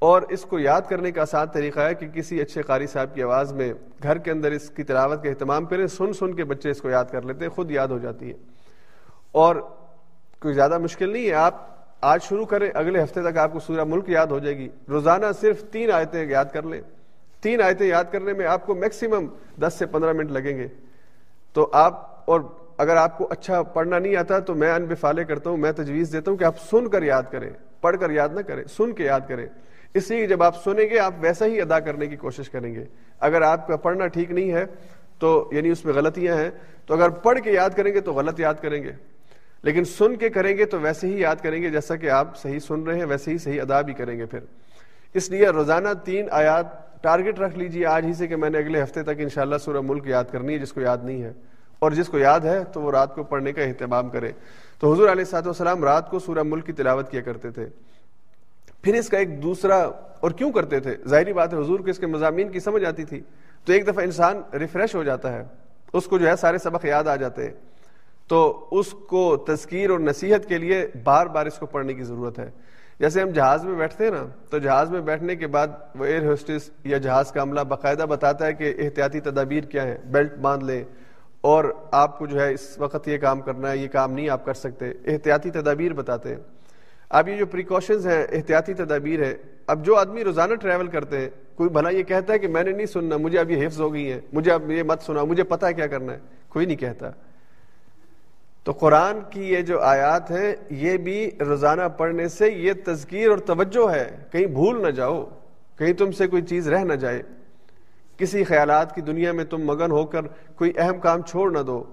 اور 0.00 0.22
اس 0.22 0.42
کو 0.42 0.58
یاد 0.58 0.80
کرنے 0.88 1.12
کا 1.12 1.22
آسان 1.22 1.46
طریقہ 1.48 1.80
ہے 1.80 1.94
کہ 1.94 2.08
کسی 2.08 2.40
اچھے 2.40 2.62
قاری 2.62 2.86
صاحب 2.86 3.14
کی 3.14 3.22
آواز 3.22 3.52
میں 3.52 3.72
گھر 4.02 4.18
کے 4.18 4.30
اندر 4.30 4.52
اس 4.52 4.70
کی 4.70 4.82
تلاوت 4.82 5.22
کا 5.22 5.28
اہتمام 5.28 5.64
کریں 5.64 5.86
سن 5.86 6.12
سن 6.12 6.34
کے 6.34 6.44
بچے 6.44 6.70
اس 6.70 6.80
کو 6.80 6.90
یاد 6.90 7.04
کر 7.04 7.22
لیتے 7.22 7.44
ہیں، 7.44 7.50
خود 7.50 7.70
یاد 7.70 7.88
ہو 7.88 7.98
جاتی 7.98 8.28
ہے۔ 8.28 8.34
اور 9.32 9.56
کوئی 10.40 10.54
زیادہ 10.54 10.78
مشکل 10.78 11.12
نہیں 11.12 11.26
ہے، 11.26 11.32
آپ 11.32 11.66
آج 12.00 12.22
شروع 12.22 12.44
کریں، 12.44 12.70
اگلے 12.74 13.02
ہفتے 13.02 13.22
تک 13.22 13.38
آپ 13.38 13.52
کو 13.52 13.60
سورہ 13.60 13.84
ملک 13.84 14.08
یاد 14.08 14.26
ہو 14.26 14.38
جائے 14.38 14.56
گی۔ 14.56 14.68
روزانہ 14.88 15.26
صرف 15.40 15.64
تین 15.64 15.90
آیتیں 15.90 16.26
یاد 16.30 16.44
کر 16.52 16.62
لیں۔ 16.62 16.80
تین 17.40 17.62
آیتیں 17.62 17.86
یاد 17.86 18.04
کرنے 18.12 18.32
میں 18.32 18.46
آپ 18.46 18.66
کو 18.66 18.74
میکسیمم 18.74 19.26
دس 19.60 19.74
سے 19.78 19.86
پندرہ 19.86 20.12
منٹ 20.12 20.30
لگیں 20.30 20.58
گے۔ 20.58 20.68
تو 21.52 21.70
آپ، 21.72 22.22
اور 22.30 22.40
اگر 22.76 22.96
آپ 22.96 23.18
کو 23.18 23.26
اچھا 23.30 23.62
پڑھنا 23.62 23.98
نہیں 23.98 24.16
آتا 24.16 24.38
تو 24.38 24.54
میں 24.54 24.72
ان 24.72 24.84
بفالے 24.84 25.24
کرتا 25.24 25.50
ہوں، 25.50 25.56
میں 25.56 25.72
تجویز 25.72 26.12
دیتا 26.12 26.30
ہوں 26.30 26.38
کہ 26.38 26.44
آپ 26.44 26.54
سن 26.70 26.88
کر 26.88 27.02
یاد 27.02 27.22
کریں، 27.30 27.50
پڑھ 27.80 27.96
کر 28.00 28.10
یاد 28.10 28.28
نہ 28.32 28.40
کریں، 28.40 28.64
سن 28.64 28.92
کے 28.92 29.04
یاد 29.04 29.20
کریں۔ 29.28 29.46
اس 29.94 30.10
لیے 30.10 30.26
جب 30.26 30.42
آپ 30.42 30.64
سنیں 30.64 30.84
گے، 30.90 30.98
آپ 30.98 31.14
ویسا 31.20 31.46
ہی 31.46 31.60
ادا 31.60 31.80
کرنے 31.80 32.06
کی 32.06 32.16
کوشش 32.16 32.50
کریں 32.50 32.74
گے۔ 32.74 32.84
اگر 33.20 33.42
آپ 33.42 33.66
کا 33.66 33.76
پڑھنا 33.76 34.06
ٹھیک 34.06 34.30
نہیں 34.30 34.52
ہے، 34.52 34.64
تو 35.18 35.48
یعنی 35.52 35.68
اس 35.68 35.84
میں 35.84 35.94
غلطیاں 35.94 36.36
ہیں۔ 36.36 36.50
تو 36.86 36.94
اگر 36.94 37.08
پڑھ 37.08 37.40
کے 37.40 37.52
یاد 37.52 37.70
کریں 37.70 37.92
گے، 37.92 38.00
تو 38.00 38.12
غلط 38.12 38.40
یاد 38.40 38.54
کریں 38.62 38.82
گے۔ 38.82 38.92
لیکن 39.62 39.84
سن 39.84 40.16
کے 40.16 40.28
کریں 40.28 40.56
گے، 40.56 40.64
تو 40.64 40.80
ویسے 40.80 41.06
ہی 41.06 41.20
یاد 41.20 41.36
کریں 41.42 41.62
گے، 41.62 41.70
جیسا 41.70 41.96
کہ 41.96 42.10
آپ 42.10 42.36
صحیح 42.36 42.58
سن 42.58 42.82
رہے 42.82 42.98
ہیں، 42.98 43.04
ویسے 43.04 43.30
ہی 43.30 43.38
صحیح 43.38 43.62
ادا 43.62 43.80
بھی 43.80 43.94
کریں 43.94 44.18
گے 44.18 44.26
پھر۔ 44.26 44.40
اس 45.14 45.30
لیے 45.30 45.48
روزانہ 45.48 45.88
تین 46.04 46.26
آیات 46.30 46.90
ٹارگٹ 47.02 47.40
رکھ 47.40 47.58
لیجیے 47.58 47.86
آج 47.86 48.06
ہی 48.06 48.14
سے 48.14 48.26
کہ 48.26 48.36
میں 48.36 48.50
نے 48.50 48.58
اگلے 48.58 48.82
ہفتے 48.82 49.02
تک 49.02 49.10
انشاءاللہ 49.18 49.56
سورہ 49.56 49.80
ملک 49.80 50.06
یاد 50.06 50.24
کرنی 50.32 50.54
ہے، 50.54 50.58
جس 50.58 50.72
کو 50.72 50.80
یاد 50.80 50.98
نہیں 51.02 51.22
ہے۔ 51.22 51.32
اور 51.78 51.92
جس 51.92 52.06
کو 52.06 52.18
یاد 52.18 52.40
ہے، 52.40 52.64
تو 52.64 52.80
وہ 52.82 52.90
رات 52.90 53.14
کو 53.14 53.22
پڑھنے 53.22 53.52
کا 53.52 53.62
اہتمام 53.62 54.08
کرے۔ 54.08 54.30
تو 54.78 54.92
حضور 54.92 55.08
علیہ 55.08 55.24
سات 55.24 55.46
وسلام 55.46 55.84
رات 55.84 56.10
کو 56.10 56.18
سورہ 56.18 56.42
ملک 56.42 56.66
کی 56.66 56.72
تلاوت 56.72 57.10
کیا 57.10 57.20
کرتے 57.20 57.50
تھے۔ 57.50 57.68
پھر 58.82 58.94
اس 58.94 59.08
کا 59.08 59.18
ایک 59.18 59.42
دوسرا، 59.42 59.90
اور 60.20 60.30
کیوں 60.30 60.52
کرتے 60.52 60.80
تھے؟ 60.80 60.96
ظاہری 61.08 61.32
بات 61.32 61.54
ہے، 61.54 61.58
حضور 61.58 61.80
کو 61.80 61.90
اس 61.90 61.98
کے 61.98 62.06
مضامین 62.06 62.48
کی 62.48 62.60
سمجھ 62.60 62.84
آتی 62.84 63.04
تھی۔ 63.04 63.20
تو 63.64 63.72
ایک 63.72 63.86
دفعہ 63.86 64.04
انسان 64.04 64.42
ریفریش 64.54 64.94
ہو 64.94 65.02
جاتا 65.02 65.32
ہے، 65.32 65.44
اس 65.92 66.04
کو 66.04 66.18
جو 66.18 66.28
ہے 66.28 66.36
سارے 66.36 66.58
سبق 66.58 66.84
یاد 66.84 67.04
آ 67.04 67.16
جاتے 67.16 67.44
ہیں۔ 67.44 67.54
تو 68.28 68.68
اس 68.70 68.86
کو 68.90 69.36
تذکیر 69.36 69.90
اور 69.90 69.98
نصیحت 69.98 70.46
کے 70.46 70.58
لیے 70.58 70.86
بار 71.04 71.26
بار 71.26 71.46
اس 71.46 71.58
کو 71.58 71.66
پڑھنے 71.66 71.94
کی 71.94 72.02
ضرورت 72.02 72.38
ہے۔ 72.38 72.50
جیسے 73.00 73.22
ہم 73.22 73.28
جہاز 73.28 73.64
میں 73.64 73.74
بیٹھتے 73.74 74.04
ہیں 74.04 74.10
نا، 74.10 74.26
تو 74.50 74.58
جہاز 74.58 74.90
میں 74.90 75.00
بیٹھنے 75.00 75.36
کے 75.36 75.46
بعد 75.46 75.68
وہ 75.94 76.04
ایئر 76.04 76.26
ہوسٹس 76.26 76.70
یا 76.84 76.98
جہاز 76.98 77.32
کا 77.32 77.42
عملہ 77.42 77.60
باقاعدہ 77.60 78.02
بتاتا 78.02 78.46
ہے 78.46 78.52
کہ 78.52 78.74
احتیاطی 78.78 79.20
تدابیر 79.20 79.64
کیا 79.64 79.82
ہے 79.82 79.98
بیلٹ 80.04 80.34
باندھ 80.34 80.64
لیں۔ 80.64 80.84
اور 81.40 81.64
آپ 81.90 82.18
کو 82.18 82.26
جو 82.26 82.40
ہے 82.40 82.52
اس 82.52 82.78
وقت 82.78 83.08
یہ 83.08 83.18
کام 83.18 83.40
کرنا 83.40 83.70
ہے، 83.70 83.76
یہ 83.76 83.88
کام 83.88 84.12
نہیں 84.12 84.28
آپ 84.28 84.44
کر 84.44 84.54
سکتے۔ 84.54 84.92
احتیاطی 85.06 85.50
تدابیر 85.50 85.92
بتاتے 85.92 86.28
ہیں۔ 86.28 86.59
اب 87.10 87.28
یہ 87.28 87.36
جو 87.36 87.46
پریکاشنز 87.46 88.06
ہیں، 88.06 88.26
احتیاطی 88.32 88.74
تدابیر 88.74 89.22
ہے 89.22 89.34
اب 89.66 89.84
جو 89.84 89.96
آدمی 89.96 90.24
روزانہ 90.24 90.54
ٹریول 90.54 90.86
کرتے 90.86 91.18
ہیں، 91.18 91.28
کوئی 91.54 91.70
بھلا 91.70 91.90
یہ 91.90 92.02
کہتا 92.02 92.32
ہے 92.32 92.38
کہ 92.38 92.48
میں 92.48 92.62
نے 92.62 92.70
نہیں 92.70 92.86
سننا، 92.86 93.16
مجھے 93.16 93.38
اب 93.38 93.50
یہ 93.50 93.66
حفظ 93.66 93.80
ہو 93.80 93.92
گئی 93.92 94.12
ہے 94.12 94.20
مجھے 94.32 94.52
اب 94.52 94.70
یہ 94.70 94.82
مت 94.82 95.02
سنا 95.02 95.24
مجھے 95.24 95.44
پتا 95.44 95.66
ہے 95.66 95.74
کیا 95.74 95.86
کرنا 95.86 96.12
ہے، 96.12 96.18
کوئی 96.48 96.66
نہیں 96.66 96.76
کہتا۔ 96.76 97.10
تو 98.64 98.72
قرآن 98.72 99.18
کی 99.30 99.52
یہ 99.52 99.62
جو 99.62 99.80
آیات 99.80 100.30
ہیں، 100.30 100.54
یہ 100.70 100.96
بھی 100.96 101.30
روزانہ 101.40 101.82
پڑھنے 101.96 102.28
سے 102.28 102.50
یہ 102.50 102.72
تذکیر 102.84 103.28
اور 103.30 103.38
توجہ 103.38 103.90
ہے، 103.90 104.16
کہیں 104.32 104.46
بھول 104.46 104.82
نہ 104.82 104.90
جاؤ، 104.90 105.24
کہیں 105.78 105.92
تم 105.92 106.12
سے 106.12 106.26
کوئی 106.26 106.42
چیز 106.42 106.68
رہ 106.68 106.84
نہ 106.84 106.92
جائے۔ 106.92 107.22
کسی 108.16 108.44
خیالات 108.44 108.94
کی 108.94 109.00
دنیا 109.00 109.32
میں 109.32 109.44
تم 109.44 109.64
مگن 109.64 109.90
ہو 109.90 110.06
کر 110.06 110.22
کوئی 110.54 110.72
اہم 110.76 110.98
کام 110.98 111.22
چھوڑ 111.22 111.50
نہ 111.50 111.58
دو۔ 111.58 111.84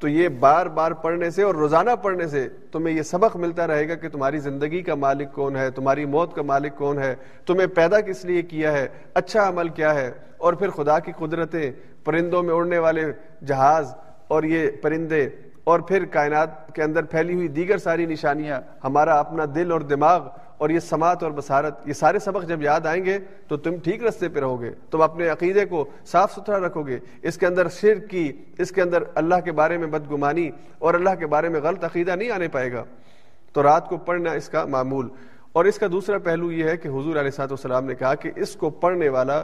تو 0.00 0.08
یہ 0.08 0.28
بار 0.40 0.66
بار 0.66 0.92
پڑھنے 1.02 1.30
سے 1.30 1.42
اور 1.42 1.54
روزانہ 1.54 1.90
پڑھنے 2.02 2.26
سے 2.26 2.48
تمہیں 2.72 2.94
یہ 2.96 3.02
سبق 3.02 3.36
ملتا 3.36 3.66
رہے 3.66 3.88
گا 3.88 3.94
کہ 3.94 4.08
تمہاری 4.08 4.38
زندگی 4.38 4.80
کا 4.82 4.94
مالک 4.94 5.32
کون 5.34 5.56
ہے، 5.56 5.70
تمہاری 5.70 6.04
موت 6.06 6.34
کا 6.34 6.42
مالک 6.42 6.76
کون 6.76 6.98
ہے، 6.98 7.14
تمہیں 7.46 7.66
پیدا 7.74 8.00
کس 8.00 8.24
لیے 8.24 8.42
کیا 8.42 8.72
ہے 8.72 8.86
اچھا 9.14 9.48
عمل 9.48 9.68
کیا 9.68 9.94
ہے، 9.94 10.10
اور 10.38 10.52
پھر 10.52 10.70
خدا 10.76 10.98
کی 10.98 11.12
قدرتیں 11.18 11.70
پرندوں 12.04 12.42
میں 12.42 12.54
اڑنے 12.54 12.78
والے 12.78 13.04
جہاز 13.46 13.94
اور 14.28 14.42
یہ 14.42 14.68
پرندے 14.82 15.28
اور 15.64 15.80
پھر 15.88 16.04
کائنات 16.12 16.74
کے 16.74 16.82
اندر 16.82 17.04
پھیلی 17.04 17.34
ہوئی 17.34 17.48
دیگر 17.48 17.78
ساری 17.78 18.06
نشانیاں، 18.06 18.60
ہمارا 18.84 19.18
اپنا 19.18 19.44
دل 19.54 19.72
اور 19.72 19.80
دماغ 19.90 20.28
اور 20.60 20.70
یہ 20.70 20.78
سماعت 20.78 21.22
اور 21.22 21.32
بصارت، 21.32 21.88
یہ 21.88 21.92
سارے 21.92 22.18
سبق 22.18 22.48
جب 22.48 22.62
یاد 22.62 22.86
آئیں 22.86 23.04
گے 23.04 23.18
تو 23.48 23.56
تم 23.56 23.76
ٹھیک 23.76 24.04
رستے 24.04 24.28
پہ 24.28 24.40
رہو 24.40 24.60
گے، 24.60 24.70
تم 24.90 25.02
اپنے 25.02 25.28
عقیدے 25.28 25.66
کو 25.66 25.84
صاف 26.06 26.32
ستھرا 26.32 26.58
رکھو 26.58 26.82
گے۔ 26.82 26.98
اس 27.22 27.38
کے 27.38 27.46
اندر 27.46 27.68
شرک 27.68 28.10
کی، 28.10 28.32
اس 28.58 28.70
کے 28.70 28.82
اندر 28.82 29.02
اللہ 29.14 29.34
کے 29.44 29.52
بارے 29.52 29.78
میں 29.78 29.86
بدگمانی 29.86 30.50
اور 30.78 30.94
اللہ 30.94 31.10
کے 31.18 31.26
بارے 31.26 31.48
میں 31.48 31.60
غلط 31.60 31.84
عقیدہ 31.84 32.10
نہیں 32.10 32.30
آنے 32.30 32.48
پائے 32.48 32.72
گا۔ 32.72 32.84
تو 33.52 33.62
رات 33.62 33.88
کو 33.88 33.96
پڑھنا 33.96 34.32
اس 34.32 34.48
کا 34.48 34.64
معمول۔ 34.64 35.08
اور 35.52 35.64
اس 35.64 35.78
کا 35.78 35.86
دوسرا 35.92 36.18
پہلو 36.18 36.52
یہ 36.52 36.64
ہے 36.64 36.76
کہ 36.76 36.88
حضور 36.88 37.16
علیہ 37.16 37.30
صاحب 37.30 37.52
والسلام 37.52 37.84
نے 37.84 37.94
کہا 37.94 38.14
کہ 38.14 38.30
اس 38.36 38.56
کو 38.56 38.70
پڑھنے 38.70 39.08
والا 39.08 39.42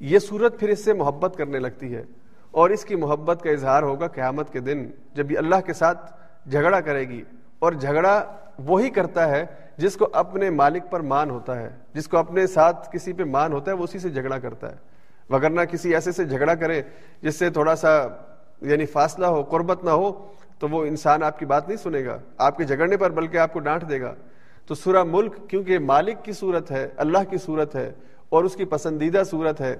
یہ 0.00 0.18
صورت 0.18 0.60
پھر 0.60 0.68
اس 0.68 0.84
سے 0.84 0.92
محبت 0.92 1.34
کرنے 1.36 1.58
لگتی 1.58 1.94
ہے۔ 1.94 2.02
اور 2.50 2.70
اس 2.70 2.84
کی 2.84 2.94
محبت 2.94 3.42
کا 3.42 3.50
اظہار 3.50 3.82
ہوگا 3.82 4.06
قیامت 4.06 4.52
کے 4.52 4.60
دن، 4.60 4.90
جب 5.14 5.32
یہ 5.32 5.38
اللہ 5.38 5.56
کے 5.66 5.72
ساتھ 5.72 6.12
جھگڑا 6.50 6.80
کرے 6.80 7.08
گی۔ 7.08 7.22
اور 7.58 7.72
جھگڑا 7.72 8.24
وہی 8.58 8.90
کرتا 8.90 9.28
ہے 9.28 9.46
جس 9.78 9.96
کو 9.96 10.08
اپنے 10.12 10.50
مالک 10.50 10.82
پر 10.90 11.00
مان 11.00 11.30
ہوتا 11.30 11.58
ہے، 11.58 11.70
جس 11.94 12.08
کو 12.08 12.16
اپنے 12.16 12.46
ساتھ 12.46 12.88
کسی 12.92 13.12
پہ 13.12 13.24
مان 13.24 13.52
ہوتا 13.52 13.70
ہے، 13.70 13.76
وہ 13.76 13.84
اسی 13.84 13.98
سے 13.98 14.08
جھگڑا 14.08 14.38
کرتا 14.38 14.70
ہے۔ 14.70 14.76
وگرنہ 15.30 15.60
کسی 15.60 15.94
ایسے 15.94 16.12
سے 16.12 16.24
جھگڑا 16.24 16.54
کرے 16.54 16.82
جس 17.22 17.38
سے 17.38 17.50
تھوڑا 17.50 17.76
سا 17.76 18.06
یعنی 18.60 18.86
فاصلہ 18.86 19.26
ہو، 19.26 19.42
قربت 19.42 19.84
نہ 19.84 19.90
ہو، 19.90 20.32
تو 20.58 20.68
وہ 20.68 20.86
انسان 20.86 21.22
آپ 21.22 21.38
کی 21.38 21.46
بات 21.46 21.68
نہیں 21.68 21.76
سنے 21.76 22.04
گا، 22.04 22.18
آپ 22.38 22.56
کے 22.56 22.64
جھگڑنے 22.64 22.96
پر 22.96 23.10
بلکہ 23.10 23.36
آپ 23.36 23.52
کو 23.52 23.58
ڈانٹ 23.58 23.88
دے 23.88 24.00
گا۔ 24.00 24.14
تو 24.66 24.74
سورہ 24.74 25.02
ملک 25.02 25.36
کیونکہ 25.48 25.78
مالک 25.78 26.24
کی 26.24 26.32
صورت 26.32 26.70
ہے، 26.70 26.88
اللہ 26.96 27.18
کی 27.30 27.38
صورت 27.38 27.74
ہے 27.74 27.92
اور 28.28 28.44
اس 28.44 28.56
کی 28.56 28.64
پسندیدہ 28.64 29.22
صورت 29.30 29.60
ہے، 29.60 29.76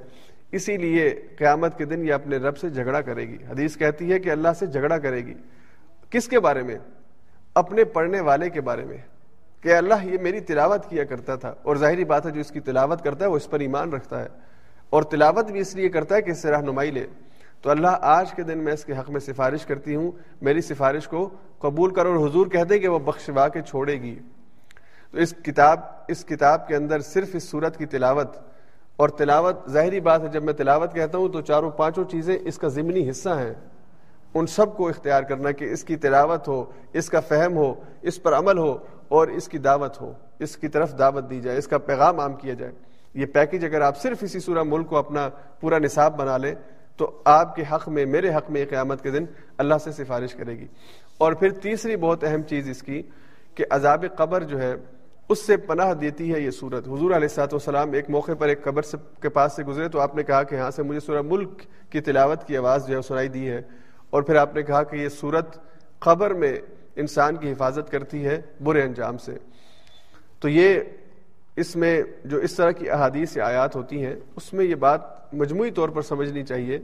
اسی 0.52 0.76
لیے 0.76 1.20
قیامت 1.38 1.78
کے 1.78 1.84
دن 1.84 2.08
یہ 2.08 2.12
اپنے 2.12 2.36
رب 2.36 2.58
سے 2.58 2.70
جھگڑا 2.70 3.00
کرے 3.00 3.28
گی۔ 3.28 3.38
حدیث 3.50 3.76
کہتی 3.76 4.12
ہے 4.12 4.18
کہ 4.18 4.30
اللہ 4.30 4.48
سے 4.58 4.66
جھگڑا 4.66 4.98
کرے 4.98 5.26
گی۔ 5.26 5.34
کس 6.10 6.28
کے 6.28 6.40
بارے 6.40 6.62
میں؟ 6.62 6.78
اپنے 7.54 7.84
پڑھنے 7.84 8.20
والے 8.20 8.50
کے 8.50 8.60
بارے 8.60 8.84
میں۔ 8.84 8.96
کہ 9.62 9.76
اللہ 9.76 9.94
یہ 10.02 10.18
میری 10.22 10.40
تلاوت 10.40 10.88
کیا 10.88 11.04
کرتا 11.04 11.36
تھا 11.36 11.54
اور 11.62 11.76
ظاہری 11.76 12.04
بات 12.04 12.26
ہے 12.26 12.30
جو 12.30 12.40
اس 12.40 12.50
کی 12.50 12.60
تلاوت 12.60 13.04
کرتا 13.04 13.24
ہے 13.24 13.30
وہ 13.30 13.36
اس 13.36 13.50
پر 13.50 13.60
ایمان 13.60 13.92
رکھتا 13.92 14.22
ہے 14.22 14.28
اور 14.90 15.02
تلاوت 15.02 15.50
بھی 15.50 15.60
اس 15.60 15.74
لیے 15.74 15.88
کرتا 15.88 16.14
ہے 16.14 16.22
کہ 16.22 16.30
اس 16.30 16.42
سے 16.42 16.50
رہنمائی 16.50 16.90
لے۔ 16.90 17.06
تو 17.62 17.70
اللہ 17.70 17.96
آج 18.00 18.32
کے 18.32 18.42
دن 18.42 18.58
میں 18.58 18.72
اس 18.72 18.84
کے 18.84 18.92
حق 18.92 19.10
میں 19.10 19.20
سفارش 19.20 19.66
کرتی 19.66 19.94
ہوں، 19.94 20.10
میری 20.42 20.60
سفارش 20.60 21.08
کو 21.08 21.30
قبول 21.58 21.94
کر 21.94 22.06
اور 22.06 22.28
حضور 22.28 22.46
کہہ 22.46 22.64
دے 22.64 22.78
کہ 22.78 22.88
وہ 22.88 22.98
بخشوا 22.98 23.48
کے 23.48 23.62
چھوڑے 23.62 24.02
گی۔ 24.02 24.18
تو 25.12 25.18
اس 25.18 25.34
کتاب 25.42 25.80
اس 26.08 26.24
کتاب 26.24 26.68
کے 26.68 26.76
اندر 26.76 27.00
صرف 27.00 27.28
اس 27.32 27.50
صورت 27.50 27.76
کی 27.76 27.86
تلاوت 27.86 28.36
اور 28.96 29.08
تلاوت، 29.08 29.56
ظاہری 29.70 30.00
بات 30.00 30.22
ہے 30.22 30.28
جب 30.28 30.44
میں 30.44 30.52
تلاوت 30.52 30.94
کہتا 30.94 31.18
ہوں 31.18 31.28
تو 31.28 31.40
چاروں 31.40 31.70
پانچوں 31.70 32.04
چیزیں 32.04 32.38
اس 32.44 32.58
کا 32.58 32.68
ضمنی 32.68 33.10
حصہ 33.10 33.28
ہیں۔ 33.28 33.54
ان 34.34 34.46
سب 34.46 34.76
کو 34.76 34.88
اختیار 34.88 35.22
کرنا 35.22 35.50
کہ 35.50 35.64
اس 35.64 35.84
کی 35.84 35.96
تلاوت 35.96 36.48
ہو، 36.48 36.64
اس 36.92 37.10
کا 37.10 37.20
فہم 37.20 37.56
ہو، 37.56 37.74
اس 38.02 38.22
پر 38.22 38.32
عمل 38.32 38.58
ہو 38.58 38.78
اور 39.08 39.28
اس 39.28 39.48
کی 39.48 39.58
دعوت 39.58 40.00
ہو، 40.00 40.12
اس 40.38 40.56
کی 40.56 40.68
طرف 40.68 40.98
دعوت 40.98 41.30
دی 41.30 41.40
جائے، 41.40 41.58
اس 41.58 41.68
کا 41.68 41.78
پیغام 41.78 42.20
عام 42.20 42.32
کیا 42.32 42.54
جائے۔ 42.54 42.72
یہ 43.14 43.26
پیکج 43.26 43.64
اگر 43.64 43.80
آپ 43.80 44.00
صرف 44.00 44.18
اسی 44.20 44.40
سورہ 44.40 44.62
ملک 44.62 44.88
کو 44.88 44.96
اپنا 44.96 45.28
پورا 45.60 45.78
نصاب 45.78 46.18
بنا 46.18 46.36
لیں، 46.36 46.54
تو 46.96 47.22
آپ 47.24 47.56
کے 47.56 47.62
حق 47.72 47.88
میں، 47.88 48.06
میرے 48.06 48.34
حق 48.34 48.50
میں 48.50 48.66
قیامت 48.70 49.02
کے 49.02 49.10
دن 49.10 49.24
اللہ 49.58 49.74
سے 49.84 49.92
سفارش 49.92 50.34
کرے 50.34 50.58
گی۔ 50.58 50.66
اور 51.18 51.32
پھر 51.32 51.50
تیسری 51.50 51.96
بہت 51.96 52.24
اہم 52.24 52.42
چیز 52.42 52.68
اس 52.68 52.82
کی 52.82 53.02
کہ 53.54 53.64
عذاب 53.70 54.04
قبر 54.16 54.42
جو 54.42 54.60
ہے، 54.60 54.74
اس 55.28 55.46
سے 55.46 55.56
پناہ 55.56 55.94
دیتی 55.94 56.34
ہے 56.34 56.40
یہ 56.40 56.50
صورت۔ 56.50 56.86
حضور 56.86 57.10
علیہ 57.10 57.14
السلاۃ 57.14 57.46
والسلام 57.46 57.92
ایک 57.92 58.10
موقع 58.10 58.32
پر 58.38 58.48
ایک 58.48 58.64
قبر 58.64 58.82
سے 58.82 58.96
کے 59.22 59.28
پاس 59.28 59.56
سے 59.56 59.64
گزرے 59.64 59.88
تو 59.88 60.00
آپ 60.00 60.16
نے 60.16 60.22
کہا 60.22 60.42
کہ 60.42 60.54
ہاں 60.54 60.70
سے 60.70 60.82
مجھے 60.82 61.00
سورہ 61.00 61.22
ملک 61.22 61.62
کی 61.90 62.00
تلاوت 62.00 62.44
کی 62.44 62.56
آواز 62.56 62.86
جو 62.86 62.96
ہے، 62.96 63.02
سنائی 63.02 63.28
دی 63.28 63.50
ہے۔ 63.50 63.62
اور 64.10 64.22
پھر 64.22 64.34
آپ 64.34 64.54
نے 64.54 64.62
کہا 64.62 64.82
کہ 64.82 64.96
یہ 64.96 65.08
صورت 65.08 65.58
قبر 65.98 66.34
میں 66.34 66.56
انسان 66.96 67.36
کی 67.36 67.52
حفاظت 67.52 67.90
کرتی 67.90 68.24
ہے 68.24 68.40
برے 68.64 68.82
انجام 68.82 69.18
سے۔ 69.18 69.32
تو 70.40 70.48
یہ 70.48 70.80
اس 71.56 71.76
میں 71.76 72.02
جو 72.24 72.38
اس 72.38 72.54
طرح 72.54 72.70
کی 72.70 72.90
احادیث 72.90 73.36
یا 73.36 73.46
آیات 73.46 73.76
ہوتی 73.76 74.04
ہیں، 74.06 74.14
اس 74.36 74.52
میں 74.52 74.64
یہ 74.64 74.74
بات 74.74 75.34
مجموعی 75.34 75.70
طور 75.70 75.88
پر 75.88 76.02
سمجھنی 76.02 76.42
چاہیے 76.42 76.78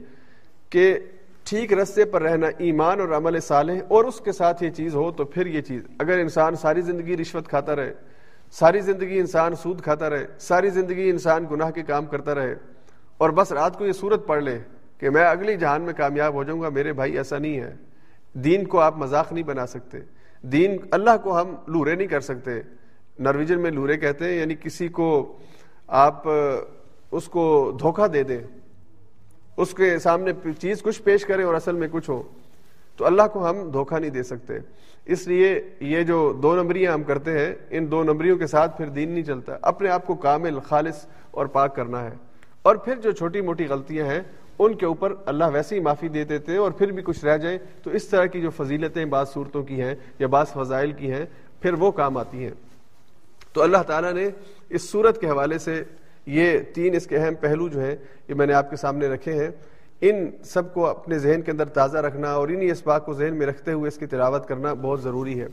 کہ 0.69 0.99
ٹھیک 1.43 1.73
رستے 1.73 2.05
پر 2.05 2.21
رہنا 2.21 2.47
ایمان 2.57 2.99
اور 2.99 3.09
عمل 3.09 3.39
صالح 3.39 3.73
اور 3.87 4.05
اس 4.05 4.19
کے 4.19 4.31
ساتھ 4.31 4.63
یہ 4.63 4.69
چیز 4.69 4.95
ہو 4.95 5.11
تو 5.11 5.25
پھر 5.25 5.45
یہ 5.45 5.61
چیز۔ 5.61 5.83
اگر 5.99 6.19
انسان 6.19 6.55
ساری 6.55 6.81
زندگی 6.81 7.17
رشوت 7.17 7.47
کھاتا 7.47 7.75
رہے، 7.75 7.93
ساری 8.51 8.79
زندگی 8.81 9.19
انسان 9.19 9.55
سود 9.55 9.81
کھاتا 9.81 10.09
رہے، 10.09 10.25
ساری 10.39 10.69
زندگی 10.69 11.09
انسان 11.09 11.45
گناہ 11.51 11.71
کے 11.71 11.83
کام 11.83 12.05
کرتا 12.05 12.35
رہے 12.35 12.55
اور 13.17 13.29
بس 13.29 13.51
رات 13.51 13.77
کو 13.77 13.85
یہ 13.85 13.91
صورت 13.91 14.27
پڑھ 14.27 14.43
لے 14.43 14.59
کہ 14.97 15.09
میں 15.09 15.25
اگلی 15.25 15.57
جہان 15.57 15.81
میں 15.81 15.93
کامیاب 15.93 16.33
ہو 16.33 16.43
جاؤں 16.43 16.61
گا، 16.61 16.69
میرے 16.69 16.93
بھائی 16.93 17.17
ایسا 17.17 17.37
نہیں 17.37 17.59
ہے۔ 17.59 17.73
دین 18.33 18.65
کو 18.65 18.79
آپ 18.79 18.97
مذاق 18.97 19.33
نہیں 19.33 19.43
بنا 19.43 19.67
سکتے۔ 19.67 19.97
دین 20.41 20.77
اللہ 20.91 21.09
کو 21.23 21.41
ہم 21.41 21.55
لورے 21.67 21.95
نہیں 21.95 22.07
کر 22.07 22.19
سکتے۔ 22.19 22.51
نرویجن 23.19 23.59
میں 23.59 23.71
لورے 23.71 23.97
کہتے 23.97 24.25
ہیں 24.25 24.31
یعنی 24.31 24.55
کسی 24.55 24.87
کو 24.87 25.37
آپ 25.87 26.23
اس 27.11 27.25
کو 27.25 27.77
دھوکہ 27.79 28.07
دے 28.07 28.23
دیں۔ 28.23 28.41
اس 29.57 29.73
کے 29.73 29.99
سامنے 29.99 30.31
چیز 30.59 30.81
کچھ 30.81 31.01
پیش 31.01 31.25
کریں 31.25 31.45
اور 31.45 31.53
اصل 31.53 31.75
میں 31.75 31.87
کچھ 31.91 32.09
ہو۔ 32.09 32.23
تو 32.97 33.05
اللہ 33.05 33.21
کو 33.33 33.49
ہم 33.49 33.69
دھوکہ 33.69 33.99
نہیں 33.99 34.09
دے 34.09 34.23
سکتے۔ 34.23 34.53
اس 35.05 35.27
لیے 35.27 35.63
یہ 35.79 36.03
جو 36.03 36.33
دو 36.43 36.55
نمبریاں 36.55 36.93
ہم 36.93 37.03
کرتے 37.03 37.39
ہیں، 37.39 37.55
ان 37.69 37.91
دو 37.91 38.03
نمبریوں 38.03 38.37
کے 38.37 38.47
ساتھ 38.47 38.77
پھر 38.77 38.85
دین 38.85 39.09
نہیں 39.09 39.23
چلتا۔ 39.23 39.57
اپنے 39.61 39.89
آپ 39.89 40.05
کو 40.05 40.15
کامل، 40.15 40.59
خالص 40.59 41.05
اور 41.31 41.45
پاک 41.45 41.75
کرنا 41.75 42.03
ہے۔ 42.03 42.11
اور 42.61 42.75
پھر 42.75 42.95
جو 42.95 43.11
چھوٹی 43.11 43.41
موٹی 43.41 43.65
غلطیاں 43.65 44.05
ہیں 44.05 44.21
ان 44.59 44.73
کے 44.73 44.85
اوپر 44.85 45.13
اللہ 45.25 45.45
ویسے 45.53 45.75
ہی 45.75 45.79
معافی 45.79 46.07
دے 46.07 46.23
دیتے 46.23 46.51
ہیں 46.51 46.59
اور 46.59 46.71
پھر 46.71 46.91
بھی 46.91 47.03
کچھ 47.03 47.25
رہ 47.25 47.37
جائے 47.37 47.57
تو 47.83 47.89
اس 47.89 48.07
طرح 48.07 48.25
کی 48.25 48.41
جو 48.41 48.49
فضیلتیں 48.49 49.05
بعض 49.05 49.29
صورتوں 49.29 49.63
کی 49.63 49.81
ہیں 49.81 49.95
یا 50.19 50.27
بعض 50.27 50.47
فضائل 50.47 50.91
کی 50.91 51.11
ہیں، 51.11 51.25
پھر 51.61 51.73
وہ 51.73 51.91
کام 51.91 52.17
آتی 52.17 52.43
ہیں۔ 52.43 52.51
تو 53.53 53.61
اللہ 53.61 53.77
تعالیٰ 53.87 54.13
نے 54.13 54.29
اس 54.69 54.89
صورت 54.89 55.21
کے 55.21 55.27
حوالے 55.27 55.57
سے 55.57 55.83
یہ 56.25 56.59
تین 56.73 56.95
اس 56.95 57.07
کے 57.07 57.17
اہم 57.17 57.33
پہلو 57.35 57.67
جو 57.67 57.79
ہیں 57.79 57.95
یہ 58.27 58.33
میں 58.33 58.45
نے 58.45 58.53
آپ 58.53 58.69
کے 58.69 58.75
سامنے 58.75 59.07
رکھے 59.07 59.33
ہیں۔ 59.33 59.51
ان 60.01 60.27
سب 60.43 60.73
کو 60.73 60.87
اپنے 60.87 61.19
ذہن 61.19 61.41
کے 61.41 61.51
اندر 61.51 61.65
تازہ 61.65 61.97
رکھنا 61.97 62.33
اور 62.33 62.47
انہی 62.47 62.71
اس 62.71 62.81
بات 62.85 63.05
کو 63.05 63.13
ذہن 63.13 63.35
میں 63.35 63.47
رکھتے 63.47 63.71
ہوئے 63.71 63.87
اس 63.87 63.97
کی 63.97 64.05
تلاوت 64.05 64.47
کرنا 64.47 64.73
بہت 64.73 65.01
ضروری 65.01 65.41
ہے۔ 65.41 65.47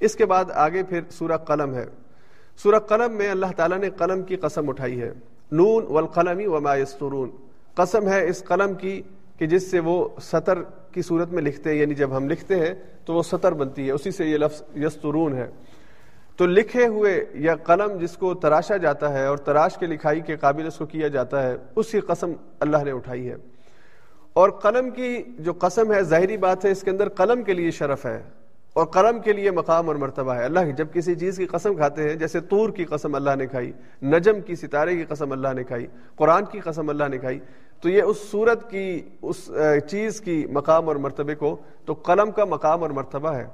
اس 0.00 0.14
کے 0.14 0.26
بعد 0.26 0.44
آگے 0.54 0.82
پھر 0.82 1.00
سورہ 1.10 1.36
قلم 1.36 1.74
ہے۔ 1.74 1.84
سورہ 2.62 2.78
قلم 2.78 3.12
میں 3.12 3.30
اللہ 3.30 3.46
تعالیٰ 3.56 3.78
نے 3.78 3.90
قلم 3.90 4.22
کی 4.22 4.36
قسم 4.36 4.68
اٹھائی 4.68 5.00
ہے۔ 5.00 5.12
نون 5.52 5.84
والقلمی 5.88 6.46
وما 6.46 6.76
یسترون 6.76 7.30
قسم 7.74 8.08
ہے 8.08 8.28
اس 8.28 8.44
قلم 8.44 8.74
کی 8.74 9.02
کہ 9.38 9.46
جس 9.46 9.70
سے 9.70 9.80
وہ 9.80 10.08
سطر 10.20 10.62
کی 10.92 11.02
صورت 11.02 11.32
میں 11.32 11.42
لکھتے 11.42 11.70
ہیں 11.70 11.76
یعنی 11.76 11.94
جب 11.94 12.16
ہم 12.16 12.28
لکھتے 12.28 12.56
ہیں 12.56 12.74
تو 13.04 13.14
وہ 13.14 13.22
سطر 13.22 13.52
بنتی 13.52 13.86
ہے، 13.86 13.92
اسی 13.92 14.10
سے 14.10 14.24
یہ 14.24 14.38
لفظ 14.38 14.62
یسترون 14.76 15.34
ہے۔ 15.34 15.50
تو 16.36 16.46
لکھے 16.46 16.86
ہوئے 16.86 17.24
یا 17.34 17.56
قلم 17.56 17.98
جس 17.98 18.16
کو 18.16 18.34
تراشا 18.34 18.76
جاتا 18.76 19.12
ہے 19.12 19.26
اور 19.26 19.36
تراش 19.36 19.78
کے 19.78 19.86
لکھائی 19.86 20.20
کے 20.20 20.36
قابل 20.36 20.66
اس 20.66 20.76
کو 20.76 20.86
کیا 20.86 21.08
جاتا 21.08 21.42
ہے 21.42 21.56
اس 21.76 21.90
کی 21.90 22.00
قسم 22.00 22.32
اللہ 22.60 22.76
نے 22.84 22.90
اٹھائی 22.90 23.28
ہے۔ 23.28 23.36
اور 24.32 24.50
قلم 24.50 24.90
کی 24.90 25.22
جو 25.38 25.52
قسم 25.52 25.92
ہے، 25.92 26.02
ظاہری 26.02 26.36
بات 26.36 26.64
ہے، 26.64 26.70
اس 26.70 26.82
کے 26.82 26.90
اندر 26.90 27.08
قلم 27.08 27.42
کے 27.42 27.52
لیے 27.52 27.70
شرف 27.70 28.06
ہے۔ 28.06 28.22
اور 28.76 28.86
قلم 28.86 29.18
کے 29.20 29.32
لیے 29.32 29.50
مقام 29.50 29.88
اور 29.88 29.96
مرتبہ 29.96 30.34
ہے۔ 30.34 30.44
اللہ 30.44 30.70
جب 30.76 30.92
کسی 30.92 31.14
چیز 31.14 31.36
کی 31.36 31.46
قسم 31.46 31.74
کھاتے 31.74 32.08
ہیں، 32.08 32.14
جیسے 32.14 32.40
طور 32.40 32.70
کی 32.70 32.84
قسم 32.84 33.14
اللہ 33.14 33.36
نے 33.36 33.46
کھائی، 33.46 33.72
نجم 34.02 34.40
کی 34.40 34.54
ستارے 34.54 34.96
کی 34.96 35.04
قسم 35.04 35.32
اللہ 35.32 35.52
نے 35.54 35.64
کھائی، 35.64 35.86
قرآن 36.16 36.44
کی 36.44 36.60
قسم 36.60 36.88
اللہ 36.88 37.08
نے 37.08 37.18
کھائی، 37.18 37.38
تو 37.82 37.88
یہ 37.88 38.02
اس 38.02 38.30
صورت 38.30 38.70
کی، 38.70 39.00
اس 39.22 39.50
چیز 39.90 40.20
کی 40.20 40.46
مقام 40.52 40.88
اور 40.88 40.96
مرتبے 40.96 41.34
کو، 41.34 41.56
تو 41.84 41.92
قلم 41.94 42.30
کا 42.30 42.44
مقام 42.44 42.82
اور 42.82 42.90
مرتبہ 42.90 43.34
ہے۔ 43.34 43.46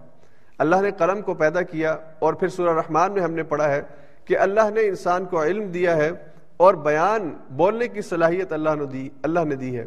اللہ 0.59 0.81
نے 0.83 0.91
قلم 0.91 1.21
کو 1.23 1.35
پیدا 1.35 1.63
کیا 1.63 1.97
اور 2.19 2.35
پھر 2.35 2.49
سورہ 2.49 2.77
رحمان 2.77 3.13
میں 3.13 3.23
ہم 3.23 3.33
نے 3.33 3.43
پڑھا 3.43 3.71
ہے 3.71 3.83
کہ 4.25 4.39
اللہ 4.39 4.71
نے 4.75 4.87
انسان 4.89 5.25
کو 5.25 5.43
علم 5.43 5.65
دیا 5.65 5.97
ہے 5.97 6.11
اور 6.57 6.75
بیان، 6.75 7.31
بولنے 7.51 7.89
کی 7.89 8.03
صلاحیت 8.03 8.53
اللہ 8.53 8.75
نے 8.79 8.87
دی، 8.87 9.09
اللہ 9.23 9.45
نے 9.45 9.57
دی 9.57 9.77
ہے۔ 9.79 9.87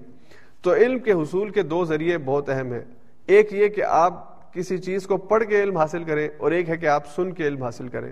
تو 0.61 0.73
علم 0.73 0.99
کے 0.99 1.11
حصول 1.11 1.49
کے 1.49 1.61
دو 1.63 1.83
ذریعے 1.85 2.17
بہت 2.17 2.49
اہم 2.49 2.73
ہیں۔ 2.73 2.83
ایک 3.27 3.53
یہ 3.53 3.67
کہ 3.67 3.83
آپ 3.83 4.36
کسی 4.57 4.77
چیز 4.77 5.07
کو 5.07 5.17
پڑھ 5.17 5.43
کے 5.43 5.63
علم 5.63 5.77
حاصل 5.77 6.03
کریں 6.03 6.29
اور 6.37 6.51
ایک 6.51 6.69
ہے 6.69 6.77
کہ 6.77 6.85
آپ 6.85 7.03
سن 7.15 7.31
کے 7.31 7.47
علم 7.47 7.63
حاصل 7.63 7.87
کریں۔ 7.87 8.11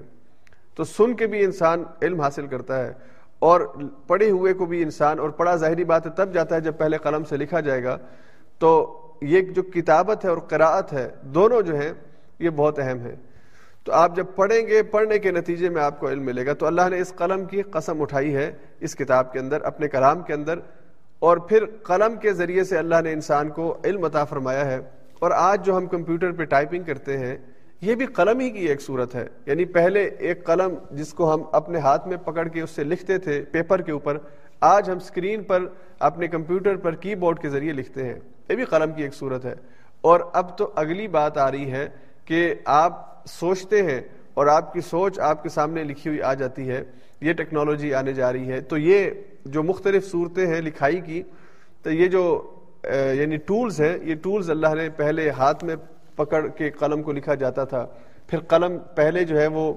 تو 0.75 0.83
سن 0.83 1.13
کے 1.13 1.27
بھی 1.27 1.43
انسان 1.43 1.83
علم 2.01 2.21
حاصل 2.21 2.47
کرتا 2.47 2.87
ہے 2.87 2.93
اور 3.39 3.61
پڑھے 4.07 4.29
ہوئے 4.29 4.53
کو 4.53 4.65
بھی 4.65 4.83
انسان 4.83 5.19
اور 5.19 5.29
پڑھا 5.29 5.55
ظاہری 5.55 5.83
بات 5.83 6.05
ہے، 6.05 6.11
تب 6.15 6.33
جاتا 6.33 6.55
ہے 6.55 6.61
جب 6.61 6.77
پہلے 6.77 6.97
قلم 6.97 7.23
سے 7.23 7.37
لکھا 7.37 7.59
جائے 7.59 7.83
گا۔ 7.83 7.97
تو 8.59 9.01
یہ 9.21 9.41
جو 9.41 9.63
کتابت 9.63 10.25
ہے 10.25 10.29
اور 10.29 10.37
قراءت 10.37 10.93
ہے، 10.93 11.09
دونوں 11.21 11.61
جو 11.61 11.75
ہیں، 11.75 11.93
یہ 12.39 12.49
بہت 12.49 12.79
اہم 12.79 12.99
ہے 12.99 13.15
تو 13.83 13.93
آپ 13.93 14.15
جب 14.15 14.25
پڑھیں 14.35 14.67
گے، 14.67 14.83
پڑھنے 14.83 15.19
کے 15.19 15.31
نتیجے 15.31 15.69
میں 15.69 15.81
آپ 15.81 15.99
کو 15.99 16.09
علم 16.09 16.23
ملے 16.23 16.45
گا۔ 16.45 16.53
تو 16.53 16.65
اللہ 16.65 16.89
نے 16.89 16.99
اس 16.99 17.13
قلم 17.15 17.45
کی 17.45 17.61
قسم 17.61 18.01
اٹھائی 18.01 18.35
ہے 18.35 18.51
اس 18.79 18.95
کتاب 18.95 19.33
کے 19.33 19.39
اندر، 19.39 19.61
اپنے 19.61 19.87
کلام 19.87 20.21
کے 20.21 20.33
اندر۔ 20.33 20.59
اور 21.19 21.37
پھر 21.37 21.65
قلم 21.83 22.15
کے 22.15 22.33
ذریعے 22.33 22.63
سے 22.63 22.77
اللہ 22.77 22.95
نے 23.03 23.11
انسان 23.11 23.49
کو 23.49 23.77
علم 23.83 24.03
عطا 24.03 24.23
فرمایا 24.23 24.65
ہے۔ 24.65 24.79
اور 25.25 25.31
آج 25.35 25.65
جو 25.65 25.77
ہم 25.77 25.87
کمپیوٹر 25.87 26.31
پہ 26.31 26.43
ٹائپنگ 26.43 26.83
کرتے 26.83 27.17
ہیں، 27.17 27.37
یہ 27.81 27.95
بھی 27.95 28.05
قلم 28.05 28.39
ہی 28.39 28.49
کی 28.49 28.65
ایک 28.65 28.81
صورت 28.81 29.15
ہے۔ 29.15 29.27
یعنی 29.45 29.65
پہلے 29.65 30.03
ایک 30.03 30.45
قلم 30.45 30.73
جس 30.91 31.13
کو 31.13 31.33
ہم 31.33 31.43
اپنے 31.51 31.79
ہاتھ 31.79 32.07
میں 32.07 32.17
پکڑ 32.17 32.47
کے 32.47 32.61
اس 32.61 32.69
سے 32.69 32.83
لکھتے 32.83 33.17
تھے 33.17 33.43
پیپر 33.51 33.81
کے 33.81 33.91
اوپر، 33.91 34.17
آج 34.61 34.89
ہم 34.89 34.97
اسکرین 34.97 35.43
پر 35.43 35.63
اپنے 35.99 36.27
کمپیوٹر 36.27 36.75
پر 36.75 36.95
کی 36.95 37.15
بورڈ 37.15 37.39
کے 37.39 37.49
ذریعے 37.49 37.73
لکھتے 37.73 38.03
ہیں۔ 38.03 38.19
یہ 38.49 38.55
بھی 38.55 38.65
قلم 38.65 38.91
کی 38.91 39.03
ایک 39.03 39.13
صورت 39.13 39.45
ہے۔ 39.45 39.53
اور 40.01 40.19
اب 40.33 40.57
تو 40.57 40.71
اگلی 40.75 41.07
بات 41.07 41.37
آ 41.37 41.51
رہی 41.51 41.71
ہے 41.71 41.89
کہ 42.25 42.55
آپ 42.65 43.23
سوچتے 43.27 43.83
ہیں 43.83 44.01
اور 44.33 44.47
آپ 44.47 44.73
کی 44.73 44.81
سوچ 44.81 45.19
آپ 45.19 45.43
کے 45.43 45.49
سامنے 45.49 45.83
لکھی 45.83 46.09
ہوئی 46.09 46.21
آ 46.21 46.33
جاتی 46.33 46.69
ہے۔ 46.69 46.83
یہ 47.21 47.33
ٹیکنالوجی 47.33 47.93
آنے 47.93 48.13
جا 48.13 48.33
رہی 48.33 48.51
ہے۔ 48.51 48.61
تو 48.61 48.77
یہ 48.77 49.09
جو 49.45 49.63
مختلف 49.63 50.05
صورتیں 50.05 50.47
ہیں 50.47 50.61
لکھائی 50.61 51.01
کی، 51.01 51.23
تو 51.83 51.91
یہ 51.91 52.07
جو 52.07 52.54
یعنی 52.93 53.37
ٹولز 53.37 53.81
ہیں، 53.81 53.97
یہ 54.03 54.15
ٹولز 54.15 54.49
اللہ 54.49 54.75
نے 54.75 54.89
پہلے 54.89 55.29
ہاتھ 55.29 55.63
میں 55.63 55.75
پکڑ 56.15 56.47
کے 56.47 56.69
قلم 56.69 57.03
کو 57.03 57.11
لکھا 57.11 57.35
جاتا 57.35 57.63
تھا۔ 57.63 57.87
پھر 58.27 58.39
قلم 58.39 58.77
پہلے 58.95 59.23
جو 59.23 59.39
ہے 59.39 59.47
وہ 59.47 59.73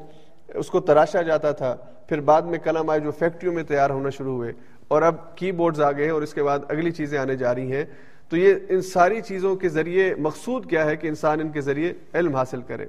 اس 0.54 0.70
کو 0.70 0.80
تراشا 0.80 1.22
جاتا 1.22 1.52
تھا۔ 1.52 1.76
پھر 2.08 2.20
بعد 2.20 2.42
میں 2.42 2.58
قلم 2.58 2.90
آئے 2.90 3.00
جو 3.00 3.10
فیکٹریوں 3.10 3.54
میں 3.54 3.62
تیار 3.62 3.90
ہونا 3.90 4.10
شروع 4.10 4.34
ہوئے۔ 4.34 4.52
اور 4.88 5.02
اب 5.02 5.36
کی 5.36 5.52
بورڈز 5.52 5.80
آ 5.80 5.92
گئے 5.92 6.04
ہیں 6.04 6.10
اور 6.10 6.22
اس 6.22 6.34
کے 6.34 6.42
بعد 6.42 6.58
اگلی 6.68 6.90
چیزیں 6.90 7.18
آنے 7.18 7.36
جا 7.36 7.54
رہی 7.54 7.72
ہیں۔ 7.72 7.84
تو 8.28 8.36
یہ 8.36 8.54
ان 8.68 8.80
ساری 8.80 9.20
چیزوں 9.20 9.56
کے 9.56 9.68
ذریعے 9.68 10.14
مقصود 10.18 10.70
کیا 10.70 10.84
ہے 10.84 10.96
کہ 10.96 11.06
انسان 11.06 11.40
ان 11.40 11.48
کے 11.48 11.60
ذریعے 11.60 11.92
علم 12.14 12.36
حاصل 12.36 12.62
کرے۔ 12.62 12.86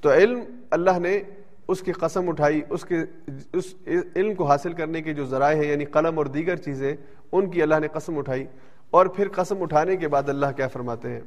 تو 0.00 0.12
علم 0.12 0.40
اللہ 0.70 0.98
نے 0.98 1.20
اس 1.68 1.80
کی 1.80 1.92
قسم 1.92 2.28
اٹھائی، 2.28 2.60
اس 2.70 2.84
کے 2.84 2.96
اس 3.52 3.74
علم 4.16 4.34
کو 4.34 4.44
حاصل 4.44 4.72
کرنے 4.72 5.02
کے 5.02 5.14
جو 5.14 5.24
ذرائع 5.24 5.62
ہیں 5.62 5.70
یعنی 5.70 5.84
قلم 5.84 6.18
اور 6.18 6.26
دیگر 6.26 6.56
چیزیں، 6.56 6.96
ان 7.32 7.50
کی 7.50 7.62
اللہ 7.62 7.74
نے 7.80 7.88
قسم 7.88 8.18
اٹھائی۔ 8.18 8.46
اور 8.92 9.06
پھر 9.06 9.28
قسم 9.28 9.62
اٹھانے 9.62 9.96
کے 9.96 10.08
بعد 10.08 10.28
اللہ 10.28 10.46
کیا 10.56 10.68
فرماتے 10.68 11.10
ہیں؟ 11.10 11.20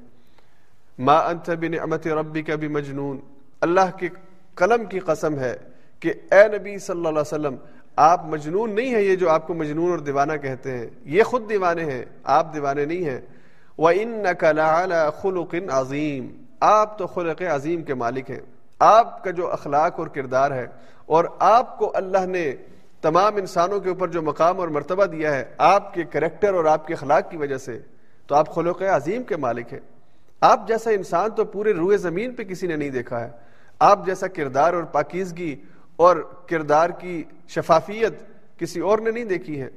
ما 0.99 1.18
انت 1.18 1.49
بنعمت 1.49 2.07
ربی 2.07 2.41
کا 2.41 2.55
بھی 2.55 2.68
مجنون 2.68 3.20
اللہ 3.61 3.97
کے 3.97 4.09
قلم 4.55 4.86
کی 4.86 4.99
قسم 4.99 5.39
ہے 5.39 5.57
کہ 5.99 6.13
اے 6.32 6.57
نبی 6.57 6.78
صلی 6.78 6.97
اللہ 6.97 7.09
علیہ 7.09 7.20
وسلم، 7.20 7.55
آپ 7.95 8.26
مجنون 8.26 8.76
نہیں 8.76 8.95
ہیں 8.95 9.01
یہ 9.01 9.16
جو 9.16 9.30
آپ 9.30 9.47
کو 9.47 9.53
مجنون 9.53 9.91
اور 9.91 9.99
دیوانہ 9.99 10.34
کہتے 10.34 10.78
ہیں۔ 10.78 10.88
یہ 11.05 11.24
خود 11.24 11.49
دیوانے 11.49 11.84
ہیں، 11.84 12.05
آپ 12.24 12.53
دیوانے 12.53 12.86
نہیں 12.86 13.05
ہیں۔ 13.05 13.22
وَإِنَّكَ 13.78 14.45
لَعَلَى 14.53 14.97
خُلُقٍ 15.22 15.70
عَظِيمٍ۔ 15.70 16.28
آپ 16.59 16.97
تو 16.97 17.07
خلق 17.07 17.41
عظیم 17.41 17.84
کے 17.84 17.93
مالک 17.93 18.32
ہیں۔ 18.32 18.41
آپ 18.80 19.24
کا 19.24 19.32
جو 19.32 19.51
اخلاق 19.51 19.99
اور 19.99 20.07
کردار 20.07 20.51
ہے، 20.51 20.68
اور 21.05 21.26
آپ 21.39 21.78
کو 21.78 21.91
اللہ 21.95 22.26
نے 22.26 22.55
تمام 23.06 23.36
انسانوں 23.36 23.80
کے 23.80 23.89
اوپر 23.89 24.08
جو 24.08 24.22
مقام 24.22 24.60
اور 24.60 24.68
مرتبہ 24.68 25.06
دیا 25.06 25.36
ہے، 25.36 25.45
آپ 25.58 25.93
کے 25.93 26.03
کریکٹر 26.03 26.53
اور 26.53 26.66
آپ 26.66 26.88
کے 26.88 26.93
اخلاق 26.93 27.32
کی 27.32 27.38
وجہ 27.38 27.58
سے، 27.58 27.80
تو 28.28 28.36
آپ 28.36 28.56
خلق 28.56 28.82
عظیم 28.82 29.24
کے 29.24 29.38
مالک 29.38 29.74
ہیں۔ 29.74 29.80
آپ 30.41 30.68
جیسا 30.68 30.89
انسان 30.89 31.32
تو 31.32 31.45
پورے 31.45 31.74
روئے 31.74 31.97
زمین 31.97 32.36
پہ 32.36 32.43
کسی 32.43 32.68
نے 32.68 32.76
نہیں 32.76 32.89
دیکھا 32.89 33.22
ہے۔ 33.22 33.30
آپ 33.80 34.06
جیسا 34.06 34.28
کردار 34.28 34.74
اور 34.74 34.84
پاکیزگی 34.84 35.56
اور 35.95 36.18
کردار 36.49 36.89
کی 36.89 37.24
شفافیت 37.47 38.14
کسی 38.60 38.80
اور 38.80 38.99
نے 38.99 39.12
نہیں 39.12 39.24
دیکھی 39.24 39.62
ہے۔ 39.62 39.70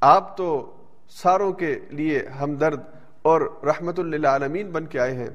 آپ 0.00 0.36
تو 0.36 0.76
ساروں 1.08 1.52
کے 1.52 1.78
لیے 1.90 2.20
ہمدرد 2.40 2.80
اور 3.22 3.40
رحمت 3.66 3.98
اللہ 3.98 4.28
عالمین 4.28 4.70
بن 4.70 4.86
کے 4.86 5.00
آئے 5.00 5.14
ہیں۔ 5.14 5.30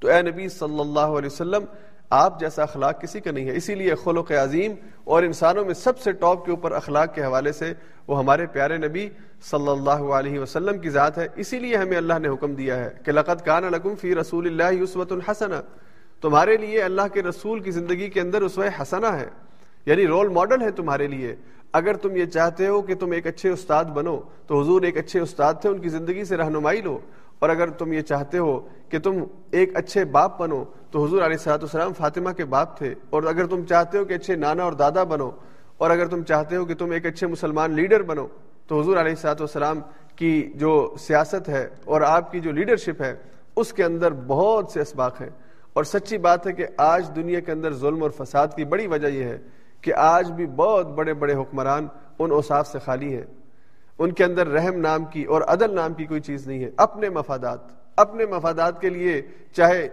تو 0.00 0.08
اے 0.08 0.22
نبی 0.22 0.48
صلی 0.48 0.80
اللہ 0.80 1.14
علیہ 1.18 1.30
وسلم 1.32 1.64
آپ 2.12 2.40
جیسا 2.40 2.62
اخلاق 2.62 3.00
کسی 3.02 3.20
کا 3.20 3.30
نہیں 3.30 3.46
ہے، 3.46 3.56
اسی 3.56 3.74
لیے 3.74 3.94
خلق 3.94 4.32
عظیم 4.32 4.72
اور 5.04 5.22
انسانوں 5.22 5.64
میں 5.64 5.74
سب 5.74 5.98
سے 5.98 6.12
ٹاپ 6.12 6.44
کے 6.44 6.50
اوپر 6.50 6.72
اخلاق 6.72 7.14
کے 7.14 7.24
حوالے 7.24 7.52
سے 7.52 7.72
وہ 8.08 8.18
ہمارے 8.18 8.46
پیارے 8.46 8.76
نبی 8.76 9.08
صلی 9.50 9.68
اللہ 9.68 10.04
علیہ 10.12 10.38
وسلم 10.38 10.78
کی 10.78 10.90
ذات 10.90 11.18
ہے۔ 11.18 11.28
اسی 11.36 11.58
لیے 11.58 11.76
ہمیں 11.76 11.96
اللہ 11.96 12.18
نے 12.18 12.28
حکم 12.28 12.54
دیا 12.54 12.76
ہے 12.76 12.90
کہ 13.04 13.12
لقت 13.12 13.44
کان 13.44 13.62
لکم 13.62 13.94
فی 13.94 14.14
رسول 14.14 14.46
اللہ 14.46 14.82
عصوت 14.82 15.12
الحسن 15.12 15.52
تمہارے 16.20 16.56
لیے 16.56 16.82
اللہ 16.82 17.08
کے 17.12 17.22
رسول 17.22 17.60
کی 17.60 17.70
زندگی 17.70 18.08
کے 18.10 18.20
اندر 18.20 18.42
اسوہ 18.42 18.82
حسنا 18.82 19.20
ہے 19.20 19.28
یعنی 19.86 20.06
رول 20.06 20.28
ماڈل 20.28 20.62
ہے 20.62 20.70
تمہارے 20.70 21.06
لیے۔ 21.06 21.36
اگر 21.72 21.96
تم 21.96 22.16
یہ 22.16 22.24
چاہتے 22.24 22.66
ہو 22.66 22.82
کہ 22.82 22.94
تم 22.94 23.10
ایک 23.10 23.26
اچھے 23.26 23.48
استاد 23.48 23.84
بنو، 23.84 24.20
تو 24.46 24.60
حضور 24.60 24.82
ایک 24.82 24.96
اچھے 24.96 25.20
استاد 25.20 25.54
تھے، 25.60 25.68
ان 25.68 25.78
کی 25.78 25.88
زندگی 25.88 26.24
سے 26.24 26.36
رہنمائی 26.36 26.80
لو۔ 26.80 26.98
اور 27.38 27.50
اگر 27.50 27.70
تم 27.70 27.92
یہ 27.92 28.00
چاہتے 28.00 28.38
ہو 28.38 28.68
کہ 28.88 28.98
تم 28.98 29.24
ایک 29.50 29.76
اچھے 29.76 30.04
باپ 30.04 30.40
بنو 30.40 30.64
تو 30.92 31.04
حضور 31.04 31.22
علیہ 31.22 31.36
صاحب 31.36 31.62
السلام 31.62 31.92
فاطمہ 31.92 32.30
کے 32.30 32.44
باپ 32.44 32.78
تھے۔ 32.78 32.94
اور 33.10 33.22
اگر 33.22 33.46
تم 33.46 33.64
چاہتے 33.64 33.98
ہو 33.98 34.04
کہ 34.04 34.14
اچھے 34.14 34.34
نانا 34.34 34.64
اور 34.64 34.72
دادا 34.72 35.04
بنو، 35.04 35.30
اور 35.78 35.90
اگر 35.90 36.06
تم 36.06 36.22
چاہتے 36.22 36.56
ہو 36.56 36.64
کہ 36.64 36.74
تم 36.74 36.90
ایک 36.90 37.06
اچھے 37.06 37.26
مسلمان 37.26 37.72
لیڈر 37.72 38.02
بنو، 38.02 38.26
تو 38.66 38.80
حضور 38.80 38.96
علیہ 38.96 39.14
صاحب 39.14 39.36
والسلام 39.40 39.80
کی 40.16 40.52
جو 40.54 40.94
سیاست 40.98 41.48
ہے 41.48 41.68
اور 41.84 42.00
آپ 42.00 42.32
کی 42.32 42.40
جو 42.40 42.52
لیڈرشپ 42.52 43.02
ہے، 43.02 43.14
اس 43.56 43.72
کے 43.72 43.84
اندر 43.84 44.12
بہت 44.12 44.70
سے 44.70 44.80
اسباق 44.80 45.20
ہیں۔ 45.20 45.30
اور 45.72 45.84
سچی 45.84 46.18
بات 46.18 46.46
ہے 46.46 46.52
کہ 46.52 46.66
آج 46.76 47.10
دنیا 47.16 47.40
کے 47.40 47.52
اندر 47.52 47.72
ظلم 47.72 48.02
اور 48.02 48.10
فساد 48.10 48.48
کی 48.56 48.64
بڑی 48.64 48.86
وجہ 48.86 49.08
یہ 49.08 49.24
ہے 49.24 49.38
کہ 49.80 49.94
آج 49.94 50.32
بھی 50.32 50.46
بہت 50.46 50.86
بڑے 50.86 51.14
بڑے 51.14 51.34
حکمران 51.34 51.86
ان 52.18 52.30
اوصاف 52.30 52.66
سے 52.66 52.78
خالی 52.78 53.14
ہیں۔ 53.14 53.24
ان 53.98 54.12
کے 54.12 54.24
اندر 54.24 54.46
رحم 54.46 54.76
نام 54.76 55.04
کی 55.04 55.24
اور 55.24 55.42
عدل 55.42 55.74
نام 55.74 55.94
کی 55.94 56.04
کوئی 56.04 56.20
چیز 56.20 56.46
نہیں 56.46 56.64
ہے۔ 56.64 56.70
اپنے 56.76 57.08
مفادات 57.08 57.58
اپنے 57.96 58.26
مفادات 58.26 58.80
کے 58.80 58.88
لیے 58.88 59.22
چاہے 59.52 59.88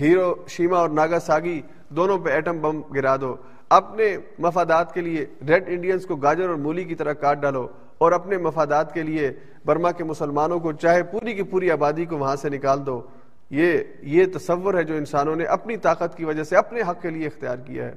ہیرو، 0.00 0.34
شیما 0.48 0.78
اور 0.78 0.88
ناگا 0.88 1.20
ساگی 1.20 1.62
دونوں 1.88 2.18
پہ 2.18 2.30
ایٹم 2.30 2.58
بم 2.60 2.82
گرا 2.82 3.16
دو۔ 3.20 3.36
اپنے 3.68 4.16
مفادات 4.38 4.94
کے 4.94 5.00
لیے 5.00 5.26
ریڈ 5.48 5.64
انڈینز 5.66 6.06
کو 6.06 6.16
گاجر 6.16 6.48
اور 6.48 6.56
مولی 6.56 6.84
کی 6.84 6.94
طرح 6.94 7.12
کاٹ 7.12 7.38
ڈالو 7.38 7.68
اور 7.98 8.12
اپنے 8.12 8.38
مفادات 8.38 8.94
کے 8.94 9.02
لیے 9.02 9.32
برما 9.64 9.90
کے 9.90 10.04
مسلمانوں 10.04 10.60
کو 10.60 10.72
چاہے 10.72 11.02
پوری 11.02 11.34
کی 11.34 11.42
پوری 11.42 11.70
آبادی 11.70 12.04
کو 12.04 12.18
وہاں 12.18 12.36
سے 12.36 12.48
نکال 12.48 12.86
دو۔ 12.86 13.02
یہ 13.50 13.78
یہ 14.02 14.24
تصور 14.34 14.74
ہے 14.74 14.84
جو 14.84 14.94
انسانوں 14.94 15.36
نے 15.36 15.44
اپنی 15.44 15.76
طاقت 15.76 16.16
کی 16.16 16.24
وجہ 16.24 16.44
سے 16.44 16.56
اپنے 16.56 16.80
حق 16.80 17.02
کے 17.02 17.10
لیے 17.10 17.26
اختیار 17.26 17.56
کیا 17.56 17.84
ہے۔ 17.84 17.94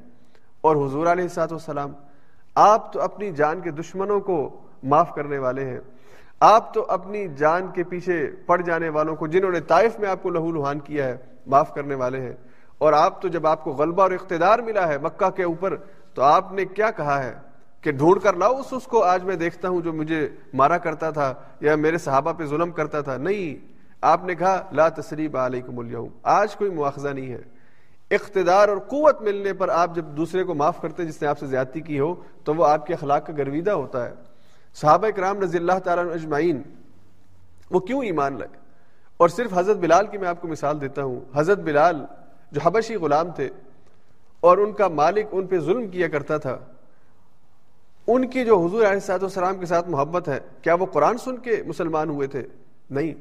اور 0.62 0.76
حضور 0.76 1.08
علیہ 1.08 1.28
سات 1.28 1.54
وسلام 1.54 1.92
آپ 2.56 2.94
تو 2.94 3.02
اپنی 3.02 3.32
جان 3.32 3.62
کے 3.62 3.72
دشمنوں 3.72 4.20
کو 4.20 4.62
معاف 4.84 5.16
کرنے 5.16 5.38
والے 5.38 5.66
ہیں۔ 5.66 5.80
آپ 6.40 6.74
تو 6.74 6.86
اپنی 6.88 7.28
جان 7.38 7.68
کے 7.74 7.84
پیچھے 7.84 8.30
پڑ 8.46 8.62
جانے 8.62 8.90
والوں 8.90 9.16
کو 9.16 9.28
جنہوں 9.28 9.52
نے 9.52 9.60
طائف 9.60 10.00
میں 10.00 10.10
آپ 10.10 10.24
کو 10.24 10.30
لہو 10.30 10.52
لہان 10.52 10.80
کیا 10.80 11.08
ہے۔ 11.08 11.18
معاف 11.48 11.74
کرنے 11.74 11.96
والے 11.96 12.22
ہیں۔ 12.22 12.34
اور 12.78 12.94
آپ 12.94 13.22
تو 13.22 13.28
جب 13.28 13.48
آپ 13.48 13.64
کو 13.64 13.72
غلبہ 13.72 14.04
اور 14.04 14.12
اقتدار 14.12 14.60
ملا 14.60 14.88
ہے 14.88 14.98
مکہ 14.98 15.30
کے 15.30 15.44
اوپر، 15.44 15.76
تو 16.14 16.22
آپ 16.22 16.54
نے 16.54 16.66
کیا 16.66 16.92
کہا 16.92 17.24
ہے 17.24 17.34
کہ 17.82 17.92
ڈھونڈ 17.92 18.22
کر 18.22 18.34
لاؤ، 18.34 18.60
اس 18.60 18.66
اس 18.72 18.84
کو 18.84 19.04
آج 19.04 19.24
میں 19.24 19.36
دیکھتا 19.36 19.70
ہوں 19.70 19.82
جو 19.82 19.94
مجھے 19.94 20.30
مارا 20.54 20.78
کرتا 20.78 21.12
تھا 21.12 21.34
یا 21.60 21.76
میرے 21.76 21.98
صحابہ 21.98 22.34
پہ 22.34 22.46
ظلم 22.46 22.72
کرتا 22.72 23.02
تھا۔ 23.02 23.18
نہیں، 23.18 23.66
آپ 24.02 24.26
نے 24.26 24.36
کہا، 24.36 24.62
لا 24.72 24.90
تصریب 24.90 25.38
علیکم 25.38 25.80
اليوم۔ 25.80 26.10
آج 26.24 26.56
کوئی 26.56 26.72
مواخذہ 26.72 27.10
نہیں 27.10 27.32
ہے۔ 27.32 27.42
اقتدار 28.12 28.70
اور 28.70 28.78
قوت 28.78 29.22
ملنے 29.22 29.54
پر 29.54 29.70
آپ 29.70 29.96
جب 29.96 30.06
دوسرے 30.06 30.44
کو 30.44 30.54
معاف 30.54 30.82
کرتے 30.82 31.06
جس 31.06 31.22
نے 31.22 31.28
آپ 31.28 31.40
سے 31.40 31.46
زیادتی 31.46 31.82
کی 31.82 32.00
ہو، 32.00 32.16
تو 32.44 32.56
وہ 32.56 32.68
آپ 32.68 32.86
کے 32.86 32.94
اخلاق 32.94 33.26
کا 33.26 33.34
گرویدہ 33.38 33.72
ہوتا 33.72 34.06
ہے۔ 34.06 34.14
صحابہ 34.76 35.10
کرام 35.10 35.40
رضی 35.40 35.58
اللہ 35.58 35.80
تعالیٰ 35.84 36.14
اجمعین، 36.14 36.62
وہ 37.72 37.80
کیوں 37.80 38.04
ایمان 38.04 38.40
لائے؟ 38.40 38.61
اور 39.22 39.30
صرف 39.30 39.54
حضرت 39.58 39.78
بلال 39.78 40.08
کی 40.08 40.18
میں 40.18 40.28
آپ 40.28 40.42
کو 40.42 40.48
مثال 40.48 40.82
دیتا 40.82 41.04
ہوں۔ 41.04 41.20
حضرت 41.34 41.58
بلال 41.58 42.06
جو 42.52 42.62
حبشی 42.64 42.96
غلام 42.96 43.32
تھے 43.32 43.50
اور 44.40 44.58
ان 44.58 44.72
کا 44.72 44.88
مالک 44.88 45.26
ان 45.32 45.48
پہ 45.48 45.60
ظلم 45.60 45.88
کیا 45.88 46.08
کرتا 46.08 46.38
تھا، 46.38 46.58
ان 48.08 48.28
کی 48.28 48.46
جو 48.46 48.58
حضور 48.66 48.86
علیہ 48.86 49.00
صاحب 49.00 49.24
السلام 49.24 49.58
کے 49.58 49.66
ساتھ 49.66 49.90
محبت 49.90 50.30
ہے، 50.30 50.40
کیا 50.62 50.74
وہ 50.74 50.86
قرآن 50.86 51.18
سن 51.18 51.38
کے 51.38 51.62
مسلمان 51.68 52.10
ہوئے 52.10 52.28
تھے؟ 52.28 52.42
نہیں۔ 52.90 53.14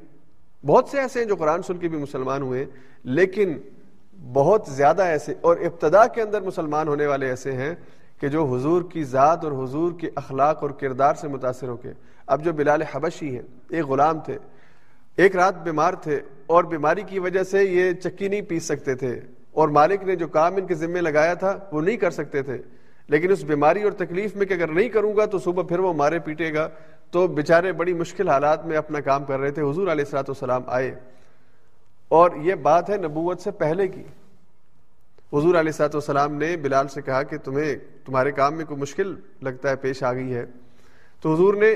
بہت 0.66 0.88
سے 0.88 1.00
ایسے 1.00 1.20
ہیں 1.20 1.26
جو 1.26 1.36
قرآن 1.36 1.62
سن 1.62 1.76
کے 1.78 1.88
بھی 1.88 1.98
مسلمان 1.98 2.42
ہوئے، 2.42 2.64
لیکن 3.04 3.56
بہت 4.32 4.64
زیادہ 4.68 5.02
ایسے 5.02 5.34
اور 5.40 5.56
ابتدا 5.56 6.06
کے 6.06 6.22
اندر 6.22 6.40
مسلمان 6.42 6.88
ہونے 6.88 7.06
والے 7.06 7.26
ایسے 7.26 7.52
ہیں 7.52 7.74
کہ 8.20 8.28
جو 8.28 8.44
حضور 8.44 8.82
کی 8.82 9.04
ذات 9.04 9.44
اور 9.44 9.52
حضور 9.64 9.92
کے 9.92 10.10
اخلاق 10.14 10.62
اور 10.62 10.70
کردار 10.70 11.14
سے 11.14 11.28
متاثر 11.28 11.68
ہو 11.68 11.76
کے۔ 11.76 11.92
اب 12.26 12.44
جو 12.44 12.52
بلال 12.52 12.82
حبشی 12.82 13.34
ہیں، 13.34 13.46
ایک 13.70 13.86
غلام 13.86 14.20
تھے 14.20 14.38
ایک 15.20 15.36
رات 15.36 15.62
بیمار 15.62 15.94
تھے 15.94 16.20
اور 16.46 16.64
بیماری 16.64 17.02
کی 17.02 17.18
وجہ 17.18 17.42
سے 17.42 17.64
یہ 17.64 17.92
چکی 17.92 18.28
نہیں 18.28 18.42
پیس 18.42 18.64
سکتے 18.64 18.94
تھے 18.94 19.20
اور 19.52 19.68
مالک 19.68 20.02
نے 20.02 20.16
جو 20.16 20.28
کام 20.28 20.56
ان 20.56 20.66
کے 20.66 20.74
ذمے 20.74 21.00
لگایا 21.00 21.34
تھا 21.34 21.58
وہ 21.72 21.80
نہیں 21.80 21.96
کر 21.96 22.10
سکتے 22.10 22.42
تھے۔ 22.42 22.58
لیکن 23.08 23.30
اس 23.30 23.44
بیماری 23.44 23.82
اور 23.82 23.92
تکلیف 23.92 24.36
میں 24.36 24.46
کہ 24.46 24.54
اگر 24.54 24.68
نہیں 24.68 24.88
کروں 24.88 25.16
گا 25.16 25.26
تو 25.26 25.38
صبح 25.38 25.62
پھر 25.62 25.78
وہ 25.78 25.92
مارے 25.92 26.18
پیٹے 26.18 26.54
گا۔ 26.54 26.68
تو 27.10 27.26
بیچارے 27.26 27.72
بڑی 27.72 27.92
مشکل 27.92 28.28
حالات 28.28 28.66
میں 28.66 28.76
اپنا 28.76 29.00
کام 29.00 29.24
کر 29.24 29.40
رہے 29.40 29.50
تھے۔ 29.50 29.62
حضور 29.62 29.82
علیہ 29.82 30.04
السلاۃ 30.04 30.22
والسلام 30.22 30.62
آئے۔ 30.66 30.94
اور 32.08 32.30
یہ 32.36 32.54
بات 32.54 32.90
ہے 32.90 32.96
نبوت 32.96 33.40
سے 33.40 33.50
پہلے 33.50 33.88
کی۔ 33.88 34.02
حضور 35.32 35.50
علیہ 35.50 35.58
السلاۃ 35.58 35.88
والسلام 35.88 36.34
نے 36.34 36.56
بلال 36.56 36.88
سے 36.88 37.02
کہا 37.02 37.22
کہ 37.22 37.38
تمہیں، 37.38 37.76
تمہارے 38.04 38.32
کام 38.32 38.54
میں 38.54 38.64
کوئی 38.64 38.80
مشکل 38.80 39.14
لگتا 39.42 39.70
ہے، 39.70 39.76
پیش 39.76 40.02
آ 40.02 40.12
گئی 40.12 40.34
ہے۔ 40.34 40.46
تو 41.20 41.34
حضور 41.34 41.54
نے 41.54 41.74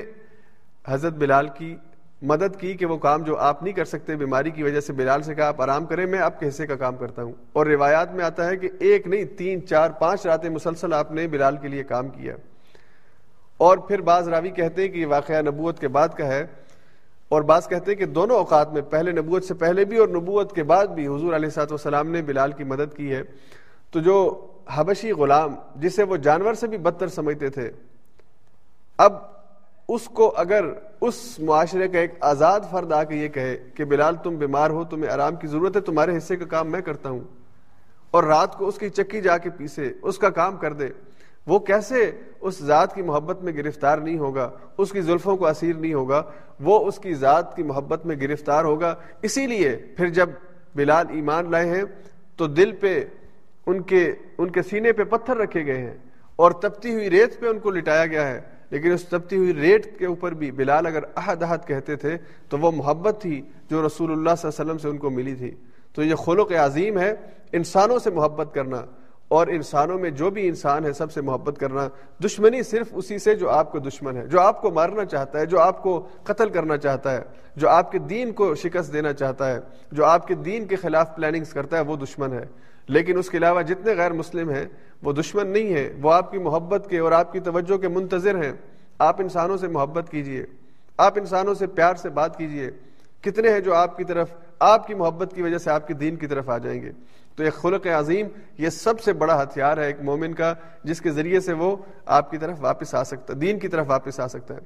حضرت 0.88 1.12
بلال 1.12 1.48
کی 1.48 1.76
مدد 2.24 2.60
کی 2.60 2.74
کہ 2.74 2.86
وہ 2.86 2.96
کام 2.96 3.22
جو 3.22 3.36
آپ 3.36 3.62
نہیں 3.62 3.72
کر 3.72 3.84
سکتے، 3.84 4.16
بیماری 4.16 4.50
کی 4.50 4.62
وجہ 4.62 4.80
سے 4.80 4.92
بلال 4.92 5.22
سے 5.22 5.34
کہا، 5.34 5.48
آپ 5.48 5.62
آرام 5.62 5.86
کریں، 5.86 6.06
میں 6.06 6.18
آپ 6.18 6.40
کے 6.40 6.48
حصے 6.48 6.66
کا 6.66 6.76
کام 6.76 6.96
کرتا 6.96 7.22
ہوں۔ 7.22 7.32
اور 7.52 7.66
روایات 7.66 8.14
میں 8.14 8.24
آتا 8.24 8.46
ہے 8.46 8.56
کہ 8.56 8.70
ایک 8.80 9.06
نہیں، 9.06 9.24
تین، 9.24 9.66
چار، 9.66 9.90
پانچ 9.90 10.26
راتیں 10.26 10.50
مسلسل 10.50 10.92
آپ 10.92 11.12
نے 11.12 11.26
بلال 11.26 11.56
کے 11.56 11.68
لیے 11.68 11.84
کام 11.84 12.08
کیا۔ 12.08 12.36
اور 13.56 13.78
پھر 13.78 14.00
بعض 14.00 14.28
راوی 14.28 14.50
کہتے 14.50 14.82
ہیں 14.82 14.88
کہ 14.88 14.98
یہ 14.98 15.06
واقعہ 15.06 15.42
نبوت 15.42 15.78
کے 15.78 15.88
بعد 15.88 16.08
کا 16.08 16.26
ہے۔ 16.26 16.46
اور 17.28 17.42
بعض 17.42 17.68
کہتے 17.68 17.90
ہیں 17.90 17.98
کہ 17.98 18.04
دونوں 18.04 18.36
اوقات 18.36 18.72
میں، 18.72 18.82
پہلے 18.82 19.10
نبوت 19.10 19.44
سے 19.44 19.54
پہلے 19.54 19.84
بھی 19.84 19.96
اور 19.96 20.08
نبوت 20.08 20.54
کے 20.54 20.62
بعد 20.62 20.86
بھی 20.86 21.06
حضور 21.06 21.32
علیہ 21.34 21.48
سات 21.48 21.72
وسلام 21.72 22.10
نے 22.10 22.22
بلال 22.22 22.52
کی 22.52 22.64
مدد 22.64 22.96
کی 22.96 23.12
ہے۔ 23.12 23.22
تو 23.90 24.00
جو 24.00 24.46
حبشی 24.68 25.12
غلام، 25.12 25.54
جسے 25.76 26.02
وہ 26.02 26.16
جانور 26.16 26.54
سے 26.54 26.66
بھی 26.66 26.78
بدتر 26.78 27.08
سمجھتے 27.08 27.48
تھے، 27.48 27.70
اب 28.98 29.12
اس 29.88 30.04
کو 30.04 30.34
اگر 30.36 30.64
اس 31.06 31.40
معاشرے 31.40 31.88
کا 31.88 31.98
ایک 31.98 32.10
آزاد 32.20 32.60
فرد 32.70 32.92
آ 32.92 33.04
کے 33.04 33.14
یہ 33.14 33.28
کہے 33.28 33.56
کہ 33.74 33.84
بلال 33.84 34.14
تم 34.22 34.36
بیمار 34.36 34.70
ہو، 34.70 34.84
تمہیں 34.84 35.10
آرام 35.10 35.36
کی 35.36 35.46
ضرورت 35.46 35.76
ہے، 35.76 35.80
تمہارے 35.80 36.16
حصے 36.16 36.36
کا 36.36 36.44
کام 36.44 36.70
میں 36.70 36.80
کرتا 36.80 37.08
ہوں۔ 37.08 37.20
اور 38.10 38.24
رات 38.24 38.58
کو 38.58 38.68
اس 38.68 38.78
کی 38.78 38.88
چکی 38.88 39.20
جا 39.20 39.38
کے 39.38 39.50
پیسے، 39.50 39.92
اس 40.02 40.18
کا 40.18 40.30
کام 40.30 40.56
کر 40.56 40.72
دے۔ 40.72 40.88
وہ 41.46 41.58
کیسے 41.58 42.10
اس 42.40 42.62
ذات 42.62 42.94
کی 42.94 43.02
محبت 43.02 43.42
میں 43.42 43.52
گرفتار 43.52 43.98
نہیں 43.98 44.18
ہوگا، 44.18 44.50
اس 44.78 44.92
کی 44.92 45.00
زلفوں 45.00 45.36
کو 45.36 45.46
اسیر 45.46 45.76
نہیں 45.76 45.94
ہوگا، 45.94 46.22
وہ 46.60 46.88
اس 46.88 46.98
کی 46.98 47.14
ذات 47.14 47.56
کی 47.56 47.62
محبت 47.62 48.06
میں 48.06 48.16
گرفتار 48.16 48.64
ہوگا۔ 48.64 48.94
اسی 49.22 49.46
لیے 49.46 49.76
پھر 49.96 50.08
جب 50.08 50.28
بلال 50.74 51.06
ایمان 51.10 51.50
لائے 51.50 51.66
ہیں، 51.66 51.84
تو 52.36 52.46
دل 52.46 52.72
پہ 52.72 53.04
ان 53.66 53.82
کے 53.82 54.12
ان 54.38 54.50
کے 54.50 54.62
سینے 54.62 54.92
پہ 54.92 55.04
پتھر 55.04 55.36
رکھے 55.36 55.66
گئے 55.66 55.78
ہیں 55.78 55.96
اور 56.36 56.50
تپتی 56.50 56.94
ہوئی 56.94 57.10
ریت 57.10 57.40
پہ 57.40 57.46
ان 57.46 57.58
کو 57.58 57.70
لٹایا 57.70 58.06
گیا 58.06 58.28
ہے۔ 58.28 58.53
لیکن 58.70 58.92
اس 58.92 59.04
تپتی 59.04 59.36
ہوئی 59.36 59.54
ریت 59.54 59.98
کے 59.98 60.06
اوپر 60.06 60.32
بھی 60.32 60.50
بلال 60.50 60.86
اگر 60.86 61.04
عہد 61.14 61.42
عہد 61.42 61.66
کہتے 61.66 61.96
تھے، 61.96 62.16
تو 62.48 62.58
وہ 62.58 62.70
محبت 62.70 63.22
تھی 63.22 63.42
جو 63.70 63.86
رسول 63.86 64.12
اللہ 64.12 64.30
صلی 64.38 64.48
اللہ 64.48 64.62
علیہ 64.62 64.70
وسلم 64.70 64.78
سے 64.78 64.88
ان 64.88 64.98
کو 64.98 65.10
ملی 65.10 65.34
تھی۔ 65.34 65.50
تو 65.94 66.02
یہ 66.02 66.14
خلق 66.14 66.52
عظیم 66.52 66.98
ہے، 66.98 67.14
انسانوں 67.52 67.98
سے 67.98 68.10
محبت 68.10 68.54
کرنا 68.54 68.82
اور 69.28 69.46
انسانوں 69.46 69.98
میں 69.98 70.10
جو 70.10 70.30
بھی 70.30 70.48
انسان 70.48 70.84
ہے، 70.84 70.92
سب 70.92 71.12
سے 71.12 71.20
محبت 71.20 71.58
کرنا۔ 71.58 71.88
دشمنی 72.24 72.62
صرف 72.62 72.86
اسی 72.92 73.18
سے 73.18 73.34
جو 73.34 73.50
آپ 73.50 73.72
کو 73.72 73.78
دشمن 73.78 74.16
ہے۔ 74.16 74.26
جو 74.26 74.40
آپ 74.40 74.62
کو 74.62 74.70
مارنا 74.70 75.04
چاہتا 75.04 75.38
ہے، 75.38 75.46
جو 75.46 75.60
آپ 75.60 75.82
کو 75.82 76.08
قتل 76.22 76.48
کرنا 76.48 76.76
چاہتا 76.76 77.12
ہے، 77.12 77.20
جو 77.56 77.68
آپ 77.68 77.92
کے 77.92 77.98
دین 77.98 78.32
کو 78.32 78.54
شکست 78.54 78.92
دینا 78.92 79.12
چاہتا 79.12 79.54
ہے، 79.54 79.58
جو 79.92 80.04
آپ 80.04 80.26
کے 80.26 80.34
دین 80.34 80.66
کے 80.66 80.76
خلاف 80.76 81.16
پلاننگز 81.16 81.52
کرتا 81.52 81.76
ہے، 81.76 81.82
وہ 81.82 81.96
دشمن 81.96 82.32
ہے۔ 82.32 82.44
لیکن 82.88 83.18
اس 83.18 83.30
کے 83.30 83.38
علاوہ 83.38 83.62
جتنے 83.62 83.92
غیر 83.92 84.12
مسلم 84.12 84.50
ہیں 84.50 84.64
وہ 85.04 85.12
دشمن 85.12 85.46
نہیں 85.46 85.74
ہے 85.74 85.92
وہ 86.02 86.12
آپ 86.12 86.30
کی 86.30 86.38
محبت 86.38 86.86
کے 86.90 86.98
اور 86.98 87.12
آپ 87.12 87.32
کی 87.32 87.40
توجہ 87.40 87.76
کے 87.76 87.88
منتظر 87.88 88.44
ہیں۔ 88.44 88.52
آپ 88.98 89.20
انسانوں 89.20 89.56
سے 89.56 89.68
محبت 89.68 90.10
کیجیے۔ 90.10 90.44
آپ 90.98 91.18
انسانوں 91.18 91.54
سے 91.54 91.66
پیار 91.66 91.94
سے 91.94 92.08
بات 92.08 92.38
کیجیے۔ 92.38 92.70
کتنے 93.20 93.52
ہیں 93.52 93.60
جو 93.60 93.74
آپ 93.74 93.96
کی 93.96 94.04
طرف، 94.04 94.30
آپ 94.58 94.86
کی 94.86 94.94
محبت 94.94 95.32
کی 95.34 95.42
وجہ 95.42 95.58
سے 95.58 95.70
آپ 95.70 95.88
کے 95.88 95.94
دین 95.94 96.16
کی 96.16 96.26
طرف 96.26 96.48
آ 96.48 96.58
جائیں 96.58 96.82
گے۔ 96.82 96.92
تو 97.36 97.42
ایک 97.42 97.54
خلق 97.54 97.86
عظیم 97.86 98.26
یہ 98.58 98.68
سب 98.68 99.00
سے 99.00 99.12
بڑا 99.12 99.42
ہتھیار 99.42 99.78
ہے 99.78 99.86
ایک 99.86 99.96
مومن 100.00 100.34
کا، 100.34 100.54
جس 100.84 101.00
کے 101.00 101.10
ذریعے 101.10 101.40
سے 101.40 101.52
وہ 101.52 101.76
آپ 102.06 102.30
کی 102.30 102.38
طرف 102.38 102.56
واپس 102.60 102.94
آ 102.94 103.04
سکتا 103.04 103.32
ہے 103.32 103.38
دین 103.38 103.58
کی 103.58 103.68
طرف 103.68 103.84
واپس 103.88 104.20
آ 104.20 104.26
سکتا 104.26 104.54
ہے۔ 104.54 104.60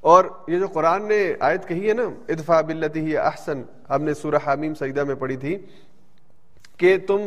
اور 0.00 0.24
یہ 0.48 0.58
جو 0.58 0.66
قرآن 0.66 1.08
نے 1.08 1.34
آیت 1.40 1.68
کہی 1.68 1.88
ہے 1.88 1.94
نا 1.94 2.02
ادفا 2.28 2.60
بلتی 2.60 3.16
احسن، 3.16 3.62
ہم 3.90 4.02
نے 4.02 4.14
سورہ 4.14 4.34
حامیم 4.46 4.74
سعیدہ 4.74 5.04
میں 5.04 5.14
پڑھی 5.14 5.36
تھی 5.36 5.58
کہ 6.76 6.96
تم 7.06 7.20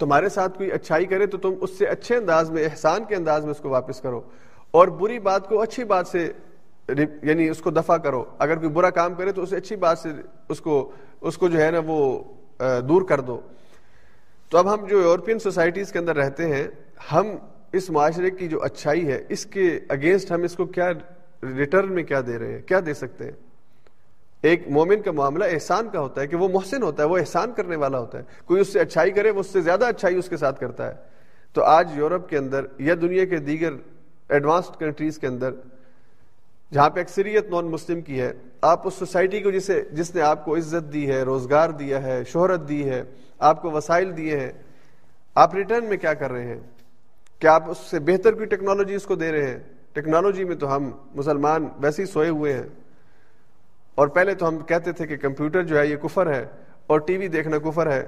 تمہارے 0.00 0.28
ساتھ 0.28 0.56
کوئی 0.58 0.70
اچھائی 0.72 1.06
کرے 1.06 1.26
تو 1.26 1.38
تم 1.38 1.54
اس 1.60 1.78
سے 1.78 1.86
اچھے 1.86 2.16
انداز 2.16 2.50
میں، 2.50 2.64
احسان 2.64 3.04
کے 3.04 3.14
انداز 3.16 3.44
میں 3.44 3.50
اس 3.50 3.60
کو 3.60 3.68
واپس 3.68 4.00
کرو 4.00 4.20
اور 4.70 4.88
بری 5.00 5.18
بات 5.18 5.48
کو 5.48 5.60
اچھی 5.62 5.84
بات 5.84 6.06
سے 6.06 6.30
یعنی 7.22 7.48
اس 7.48 7.60
کو 7.62 7.70
دفع 7.70 7.96
کرو۔ 7.96 8.24
اگر 8.38 8.56
کوئی 8.58 8.68
برا 8.68 8.90
کام 8.90 9.14
کرے 9.14 9.32
تو 9.32 9.42
اسے 9.42 9.56
اچھی 9.56 9.76
بات 9.76 9.98
سے 9.98 10.08
اس 10.48 10.60
کو 10.60 10.90
اس 11.20 11.36
کو 11.38 11.48
جو 11.48 11.60
ہے 11.60 11.70
نا 11.70 11.80
وہ 11.86 11.98
دور 12.88 13.02
کر 13.08 13.20
دو۔ 13.20 13.40
تو 14.48 14.58
اب 14.58 14.72
ہم 14.74 14.86
جو 14.86 15.00
یورپین 15.00 15.38
سوسائٹیز 15.38 15.92
کے 15.92 15.98
اندر 15.98 16.16
رہتے 16.16 16.46
ہیں، 16.54 16.66
ہم 17.12 17.26
اس 17.72 17.90
معاشرے 17.90 18.30
کی 18.30 18.48
جو 18.48 18.62
اچھائی 18.62 19.06
ہے، 19.06 19.22
اس 19.28 19.44
کے 19.46 19.68
اگینسٹ 19.88 20.32
ہم 20.32 20.42
اس 20.42 20.56
کو 20.56 20.66
کیا 20.66 20.90
ریٹرن 21.56 21.92
میں 21.92 22.02
کیا 22.02 22.20
دے 22.26 22.38
رہے 22.38 22.52
ہیں؟ 22.52 22.62
کیا 22.62 22.80
دے 22.86 22.94
سکتے 22.94 23.24
ہیں؟ 23.24 23.32
ایک 24.42 24.68
مومن 24.68 25.02
کا 25.02 25.12
معاملہ 25.12 25.44
احسان 25.50 25.88
کا 25.88 26.00
ہوتا 26.00 26.20
ہے 26.20 26.26
کہ 26.26 26.36
وہ 26.36 26.48
محسن 26.48 26.82
ہوتا 26.82 27.02
ہے، 27.02 27.08
وہ 27.08 27.18
احسان 27.18 27.52
کرنے 27.52 27.76
والا 27.76 27.98
ہوتا 27.98 28.18
ہے۔ 28.18 28.22
کوئی 28.44 28.60
اس 28.60 28.72
سے 28.72 28.80
اچھائی 28.80 29.10
کرے، 29.10 29.30
وہ 29.30 29.40
اس 29.40 29.46
سے 29.46 29.60
زیادہ 29.60 29.84
اچھائی 29.84 30.16
اس 30.16 30.28
کے 30.28 30.36
ساتھ 30.36 30.60
کرتا 30.60 30.86
ہے۔ 30.86 30.94
تو 31.52 31.62
آج 31.62 31.90
یورپ 31.94 32.28
کے 32.28 32.38
اندر 32.38 32.66
یا 32.78 32.94
دنیا 33.02 33.24
کے 33.24 33.36
دیگر 33.36 33.72
ایڈوانسڈ 34.28 34.80
کنٹریز 34.80 35.18
کے 35.18 35.26
اندر، 35.26 35.50
جہاں 36.72 36.90
پہ 36.90 37.00
اکثریت 37.00 37.50
نان 37.50 37.66
مسلم 37.66 38.00
کی 38.00 38.20
ہے، 38.20 38.32
آپ 38.62 38.86
اس 38.86 38.94
سوسائٹی 38.94 39.40
کو 39.40 39.50
جسے، 39.50 39.82
جس 39.92 40.14
نے 40.14 40.20
آپ 40.20 40.44
کو 40.44 40.56
عزت 40.56 40.92
دی 40.92 41.10
ہے، 41.10 41.22
روزگار 41.22 41.70
دیا 41.70 42.02
ہے، 42.02 42.24
شہرت 42.24 42.68
دی 42.68 42.90
ہے، 42.90 43.02
آپ 43.38 43.62
کو 43.62 43.70
وسائل 43.70 44.16
دیے 44.16 44.40
ہیں، 44.40 44.52
آپ 45.34 45.54
ریٹرن 45.54 45.84
میں 45.84 45.96
کیا 45.96 46.14
کر 46.14 46.32
رہے 46.32 46.46
ہیں؟ 46.46 46.60
کیا 47.38 47.54
آپ 47.54 47.70
اس 47.70 47.78
سے 47.78 47.98
بہتر 47.98 48.32
کوئی 48.32 48.46
ٹیکنالوجی 48.46 48.94
اس 48.94 49.04
کو 49.04 49.14
دے 49.14 49.32
رہے 49.32 49.46
ہیں؟ 49.46 49.58
ٹیکنالوجی 49.92 50.44
میں 50.44 50.56
تو 50.56 50.76
ہم 50.76 50.90
مسلمان 51.14 51.68
ویسے 51.78 52.02
ہی 52.02 52.06
سوئے 52.06 52.28
ہوئے 52.28 52.52
ہیں۔ 52.52 52.68
اور 53.94 54.08
پہلے 54.08 54.34
تو 54.34 54.48
ہم 54.48 54.58
کہتے 54.58 54.92
تھے 54.92 55.06
کہ 55.06 55.16
کمپیوٹر 55.16 55.62
جو 55.62 55.78
ہے 55.78 55.86
یہ 55.86 55.96
کفر 56.02 56.32
ہے 56.34 56.44
اور 56.86 57.00
ٹی 57.06 57.16
وی 57.16 57.28
دیکھنا 57.28 57.58
کفر 57.64 57.90
ہے۔ 57.92 58.02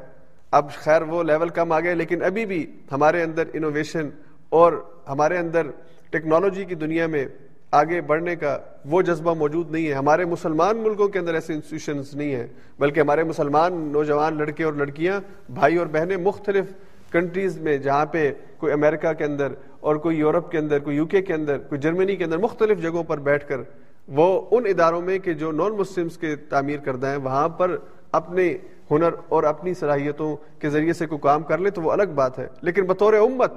اب 0.51 0.71
خیر 0.73 1.03
وہ 1.09 1.23
لیول 1.23 1.49
کم 1.49 1.73
آ 1.73 1.81
گئے، 1.81 1.95
لیکن 1.95 2.23
ابھی 2.25 2.45
بھی 2.47 2.65
ہمارے 2.93 3.23
اندر 3.23 3.49
انوویشن 3.53 4.09
اور 4.51 4.73
ہمارے 5.09 5.39
اندر 5.39 5.67
ٹیکنالوجی 6.11 6.65
کی 6.65 6.75
دنیا 6.75 7.07
میں 7.07 7.25
آگے 7.73 8.01
بڑھنے 8.07 8.35
کا 8.37 8.57
وہ 8.91 9.01
جذبہ 9.03 9.35
موجود 9.35 9.71
نہیں 9.71 9.87
ہے۔ 9.87 9.93
ہمارے 9.93 10.25
مسلمان 10.25 10.79
ملکوں 10.79 11.09
کے 11.09 11.19
اندر 11.19 11.35
ایسے 11.35 11.53
انسٹیٹیوشنز 11.53 12.15
نہیں 12.15 12.35
ہیں، 12.35 12.47
بلکہ 12.79 13.01
ہمارے 13.01 13.23
مسلمان 13.25 13.79
نوجوان 13.93 14.39
لڑکے 14.39 14.65
اور 14.65 14.73
لڑکیاں، 14.73 15.21
بھائی 15.51 15.77
اور 15.77 15.87
بہنیں 15.93 16.17
مختلف 16.17 16.73
کنٹریز 17.13 17.59
میں، 17.61 17.77
جہاں 17.79 18.05
پہ 18.07 18.31
کوئی 18.59 18.73
امریکہ 18.73 19.13
کے 19.13 19.25
اندر 19.25 19.53
اور 19.81 19.97
کوئی 19.97 20.19
یورپ 20.19 20.51
کے 20.51 20.59
اندر، 20.59 20.79
کوئی 20.79 20.97
یو 20.97 21.07
کے 21.07 21.23
کے 21.23 21.35
اندر، 21.35 21.59
کوئی 21.59 21.81
جرمنی 21.81 22.17
کے 22.17 22.25
اندر 22.25 22.39
مختلف 22.39 22.83
جگہوں 22.83 23.05
پر 23.05 23.19
بیٹھ 23.21 23.49
کر 23.49 23.61
وہ 24.09 24.47
ان 24.51 24.67
اداروں 24.67 25.03
میں 25.03 25.19
کہ 25.19 25.33
جو 25.33 25.53
نان 25.53 25.73
مسلمس 25.73 26.17
کے 26.17 26.37
تعمیر 26.37 26.79
کردہ 26.79 27.07
ہیں، 27.07 27.17
وہاں 27.17 27.49
پر 27.49 27.77
اپنے 28.13 28.57
ہنر 28.91 29.15
اور 29.29 29.43
اپنی 29.43 29.75
صلاحیتوں 29.75 30.37
کے 30.59 30.71
ذریعے 30.71 30.93
سے 30.93 31.07
کوئی 31.07 31.21
کام 31.21 31.43
کر 31.43 31.59
لے 31.59 31.71
تو 31.71 31.83
وہ 31.83 31.93
الگ 31.93 32.03
بات 32.15 32.39
ہے۔ 32.39 32.47
لیکن 32.61 32.85
بطور 32.85 33.13
امت 33.13 33.53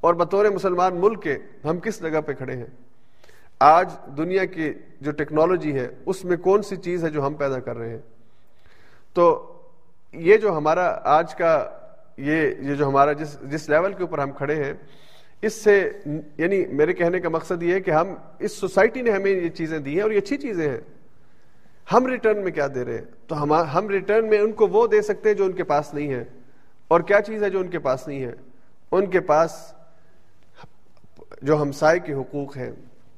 اور 0.00 0.14
بطور 0.14 0.44
مسلمان 0.44 0.96
ملک 0.96 1.22
کے 1.22 1.36
ہم 1.64 1.80
کس 1.80 2.02
جگہ 2.02 2.20
پہ 2.26 2.32
کھڑے 2.32 2.56
ہیں؟ 2.56 2.66
آج 3.60 3.92
دنیا 4.16 4.44
کی 4.44 4.72
جو 5.00 5.10
ٹیکنالوجی 5.10 5.74
ہے، 5.74 5.88
اس 6.06 6.24
میں 6.24 6.36
کون 6.36 6.62
سی 6.62 6.76
چیز 6.76 7.04
ہے 7.04 7.10
جو 7.10 7.26
ہم 7.26 7.34
پیدا 7.34 7.58
کر 7.58 7.76
رہے 7.76 7.90
ہیں؟ 7.90 7.98
تو 9.14 9.52
یہ 10.12 10.36
جو 10.36 10.56
ہمارا 10.56 10.98
آج 11.04 11.34
کا 11.34 11.70
یہ 12.16 12.50
یہ 12.60 12.74
جو 12.74 12.88
ہمارا 12.88 13.12
جس 13.12 13.40
جس 13.40 13.68
لیول 13.68 13.92
کے 13.92 14.02
اوپر 14.02 14.18
ہم 14.18 14.30
کھڑے 14.30 14.64
ہیں 14.64 14.72
اس 15.42 15.52
سے 15.52 15.90
یعنی 16.38 16.66
میرے 16.66 16.92
کہنے 16.92 17.20
کا 17.20 17.28
مقصد 17.28 17.62
یہ 17.62 17.74
ہے 17.74 17.80
کہ 17.80 17.90
ہم 17.90 18.14
اس 18.38 18.52
سوسائٹی 18.52 19.02
نے 19.02 19.10
ہمیں 19.10 19.30
یہ 19.30 19.48
چیزیں 19.48 19.78
دی 19.78 19.94
ہیں 19.94 20.00
اور 20.00 20.10
یہ 20.10 20.18
اچھی 20.18 20.36
چیزیں 20.36 20.70
ہیں۔ 20.70 20.80
ہم 21.92 22.06
ریٹرن 22.06 22.44
میں 22.44 22.52
کیا 22.52 22.66
دے 22.74 22.84
رہے 22.84 22.98
ہیں؟ 22.98 23.04
تو 23.26 23.42
ہم 23.42 23.52
ہم 23.52 23.88
ریٹرن 23.88 24.28
میں 24.28 24.38
ان 24.38 24.52
کو 24.52 24.66
وہ 24.66 24.86
دے 24.86 25.02
سکتے 25.02 25.28
ہیں 25.28 25.36
جو 25.36 25.44
ان 25.44 25.52
کے 25.52 25.64
پاس 25.64 25.94
نہیں 25.94 26.14
ہے 26.14 26.24
اور 26.88 27.00
کیا 27.00 27.20
چیز 27.20 27.42
ہے 27.42 27.50
جو 27.50 27.60
ان 27.60 27.68
کے 27.68 27.78
پاس 27.78 28.08
نہیں 28.08 28.24
ہے 28.24 28.32
ان 28.90 29.06
کے 29.06 29.20
پاس 29.20 29.72
جو 31.42 31.62
ہمسائے 31.62 31.98
کے 31.98 32.14
حقوق 32.14 32.56
ہیں، 32.56 32.70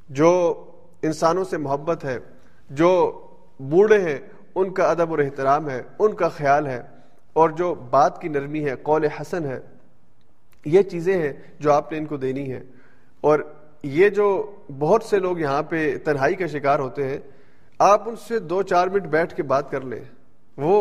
جو 0.09 0.65
انسانوں 1.03 1.45
سے 1.45 1.57
محبت 1.57 2.05
ہے، 2.05 2.19
جو 2.71 3.21
بوڑھے 3.61 4.01
ہیں، 4.01 4.19
ان 4.55 4.75
کا 4.75 4.91
ادب 4.91 5.11
اور 5.11 5.19
احترام 5.19 5.71
ہے، 5.71 5.83
ان 5.99 6.15
کا 6.15 6.29
خیال 6.29 6.67
ہے۔ 6.67 6.83
اور 7.33 7.51
جو 7.51 7.75
بات 7.75 8.21
کی 8.21 8.29
نرمی 8.29 8.65
ہے، 8.65 8.77
قول 8.83 9.05
حسن 9.05 9.45
ہے 9.45 9.61
یہ 10.69 10.83
چیزیں 10.83 11.17
ہیں 11.17 11.33
جو 11.59 11.73
آپ 11.73 11.93
نے 11.93 11.99
ان 11.99 12.07
کو 12.07 12.17
دینی 12.17 12.51
ہے 12.53 12.61
اور 13.21 13.41
یہ 13.83 14.09
جو 14.09 14.29
بہت 14.79 15.03
سے 15.03 15.19
لوگ 15.19 15.39
یہاں 15.39 15.63
پہ 15.63 15.97
تنہائی 16.05 16.35
کا 16.35 16.47
شکار 16.47 16.79
ہوتے 16.79 17.09
ہیں، 17.09 17.19
آپ 17.79 18.09
ان 18.09 18.17
سے 18.29 18.39
دو 18.39 18.63
چار 18.63 18.89
منٹ 18.89 19.07
بیٹھ 19.07 19.35
کے 19.35 19.43
بات 19.43 19.71
کر 19.71 19.85
لیں۔ 19.85 20.03
وہ 20.57 20.81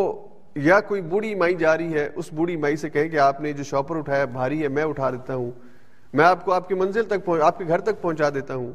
یا 0.56 0.80
کوئی 0.80 1.02
بوڑھی 1.02 1.34
مائی 1.36 1.56
جا 1.56 1.78
رہی 1.78 1.94
ہے، 1.94 2.08
اس 2.16 2.32
بوڑھی 2.34 2.56
مائی 2.56 2.76
سے 2.76 2.90
کہیں 2.90 3.08
کہ 3.10 3.20
آپ 3.20 3.42
نے 3.42 3.54
جو 3.54 3.64
شاپر 3.64 3.98
اٹھایا 3.98 4.26
بھاری 4.26 4.62
ہے، 4.64 4.68
میں 4.68 4.84
اٹھا 4.84 5.10
دیتا 5.12 5.36
ہوں۔ 5.36 5.52
میں 6.14 6.26
آپ 6.26 6.46
کو 6.46 6.52
آپ 6.52 6.68
کی 6.68 6.76
منزل 6.76 7.04
تک 7.04 7.30
آپ 7.44 7.58
کے 7.58 7.66
گھر 7.68 7.80
تک 7.80 8.02
پہنچا 8.02 8.30
دیتا 8.30 8.56
ہوں۔ 8.56 8.72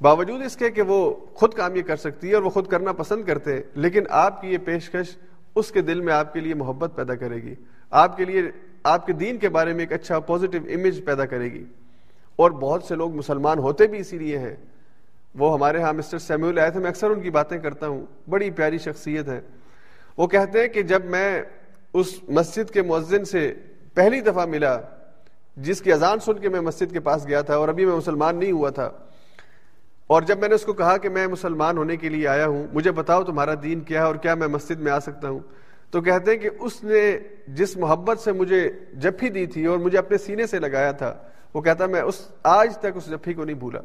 باوجود 0.00 0.42
اس 0.42 0.56
کے 0.56 0.70
کہ 0.70 0.82
وہ 0.82 1.14
خود 1.34 1.54
کام 1.54 1.76
یہ 1.76 1.82
کر 1.82 1.96
سکتی 1.96 2.28
ہے 2.28 2.34
اور 2.34 2.42
وہ 2.42 2.50
خود 2.50 2.66
کرنا 2.66 2.92
پسند 2.92 3.24
کرتے 3.24 3.54
ہیں، 3.54 3.62
لیکن 3.74 4.04
آپ 4.10 4.40
کی 4.40 4.48
یہ 4.48 4.58
پیشکش 4.58 5.16
اس 5.54 5.70
کے 5.70 5.82
دل 5.82 6.00
میں 6.00 6.14
آپ 6.14 6.32
کے 6.32 6.40
لیے 6.40 6.54
محبت 6.54 6.92
پیدا 6.96 7.14
کرے 7.14 7.36
گی۔ 7.36 7.54
آپ 7.90 8.16
کے 8.16 8.24
لیے 8.24 8.42
آپ 8.82 9.06
کے 9.06 9.12
دین 9.12 9.38
کے 9.38 9.48
بارے 9.48 9.72
میں 9.72 9.80
ایک 9.80 9.92
اچھا 9.92 10.18
پازیٹو 10.20 10.58
امیج 10.74 11.04
پیدا 11.04 11.26
کرے 11.26 11.52
گی۔ 11.52 11.64
اور 12.36 12.50
بہت 12.50 12.82
سے 12.82 12.94
لوگ 12.94 13.14
مسلمان 13.16 13.58
ہوتے 13.58 13.86
بھی 13.86 13.98
اسی 13.98 14.18
لیے 14.18 14.38
ہیں۔ 14.38 14.54
وہ 15.34 15.52
ہمارے 15.54 15.82
ہاں 15.82 15.92
مسٹر 15.92 16.18
سیمیول 16.18 16.58
آئے 16.58 16.70
تھے، 16.70 16.80
میں 16.80 16.90
اکثر 16.90 17.10
ان 17.10 17.20
کی 17.20 17.30
باتیں 17.30 17.58
کرتا 17.58 17.88
ہوں۔ 17.88 18.04
بڑی 18.28 18.50
پیاری 18.50 18.78
شخصیت 18.78 19.28
ہے 19.28 19.40
وہ 20.18 20.26
کہتے 20.26 20.60
ہیں 20.60 20.68
کہ 20.68 20.82
جب 20.82 21.04
میں 21.04 21.42
اس 21.94 22.08
مسجد 22.28 22.70
کے 22.70 22.82
مؤذن 22.82 23.24
سے 23.24 23.52
پہلی 23.94 24.20
دفعہ 24.20 24.46
ملا، 24.46 24.80
جس 25.56 25.80
کی 25.82 25.92
اذان 25.92 26.20
سن 26.20 26.38
کے 26.38 26.48
میں 26.48 26.60
مسجد 26.60 26.92
کے 26.92 27.00
پاس 27.00 27.26
گیا 27.26 27.40
تھا 27.40 27.54
اور 27.54 27.68
ابھی 27.68 27.86
میں 27.86 27.96
مسلمان 27.96 28.36
نہیں 28.36 28.52
ہوا 28.52 28.70
تھا، 28.70 28.90
اور 30.06 30.22
جب 30.22 30.38
میں 30.38 30.48
نے 30.48 30.54
اس 30.54 30.64
کو 30.64 30.72
کہا 30.72 30.96
کہ 30.96 31.08
میں 31.08 31.26
مسلمان 31.26 31.78
ہونے 31.78 31.96
کے 31.96 32.08
لیے 32.08 32.28
آیا 32.28 32.46
ہوں، 32.46 32.66
مجھے 32.72 32.90
بتاؤ 32.90 33.24
تمہارا 33.24 33.54
دین 33.62 33.80
کیا 33.80 34.00
ہے 34.00 34.06
اور 34.06 34.14
کیا 34.14 34.34
میں 34.34 34.48
مسجد 34.48 34.80
میں 34.80 34.92
آ 34.92 34.98
سکتا 34.98 35.28
ہوں؟ 35.28 35.40
تو 35.92 36.00
کہتے 36.00 36.30
ہیں 36.30 36.38
کہ 36.38 36.50
اس 36.60 36.84
نے 36.84 37.18
جس 37.48 37.76
محبت 37.76 38.18
سے 38.18 38.32
مجھے 38.32 38.70
جفی 38.92 39.28
دی 39.28 39.46
تھی 39.46 39.66
اور 39.66 39.78
مجھے 39.78 39.98
اپنے 39.98 40.18
سینے 40.18 40.46
سے 40.46 40.58
لگایا 40.58 40.92
تھا، 40.92 41.22
وہ 41.54 41.60
کہتا 41.60 41.86
میں 41.86 42.00
اس 42.00 42.28
آج 42.42 42.78
تک 42.78 42.86
اس 42.94 43.06
جفی 43.06 43.34
کو 43.34 43.44
نہیں 43.44 43.56
بھولا۔ 43.56 43.80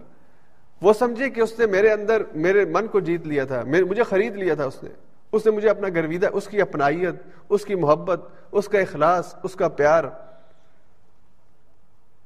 وہ 0.82 0.94
سمجھے 0.94 1.30
کہ 1.30 1.42
اس 1.42 1.60
نے 1.60 1.66
میرے 1.66 1.92
اندر 1.92 2.22
میرے 2.36 2.66
من 2.66 2.88
کو 2.88 3.00
جیت 3.00 3.28
لیا 3.28 3.46
تھا 3.46 3.64
مجھے 3.90 4.04
خرید 4.04 4.36
لیا 4.36 4.56
تھا 4.56 4.66
اس 4.66 4.84
نے۔ 4.84 4.90
اس 5.32 5.46
نے 5.46 5.52
مجھے 5.52 5.70
اپنا 5.70 5.88
گرویدہ، 5.90 6.28
اس 6.34 6.48
کی 6.48 6.62
اپنائیت، 6.62 7.16
اس 7.50 7.66
کی 7.66 7.76
محبت، 7.76 8.22
اس 8.52 8.68
کا 8.68 8.80
اخلاص، 8.80 9.36
اس 9.44 9.56
کا 9.56 9.68
پیار۔ 9.68 10.04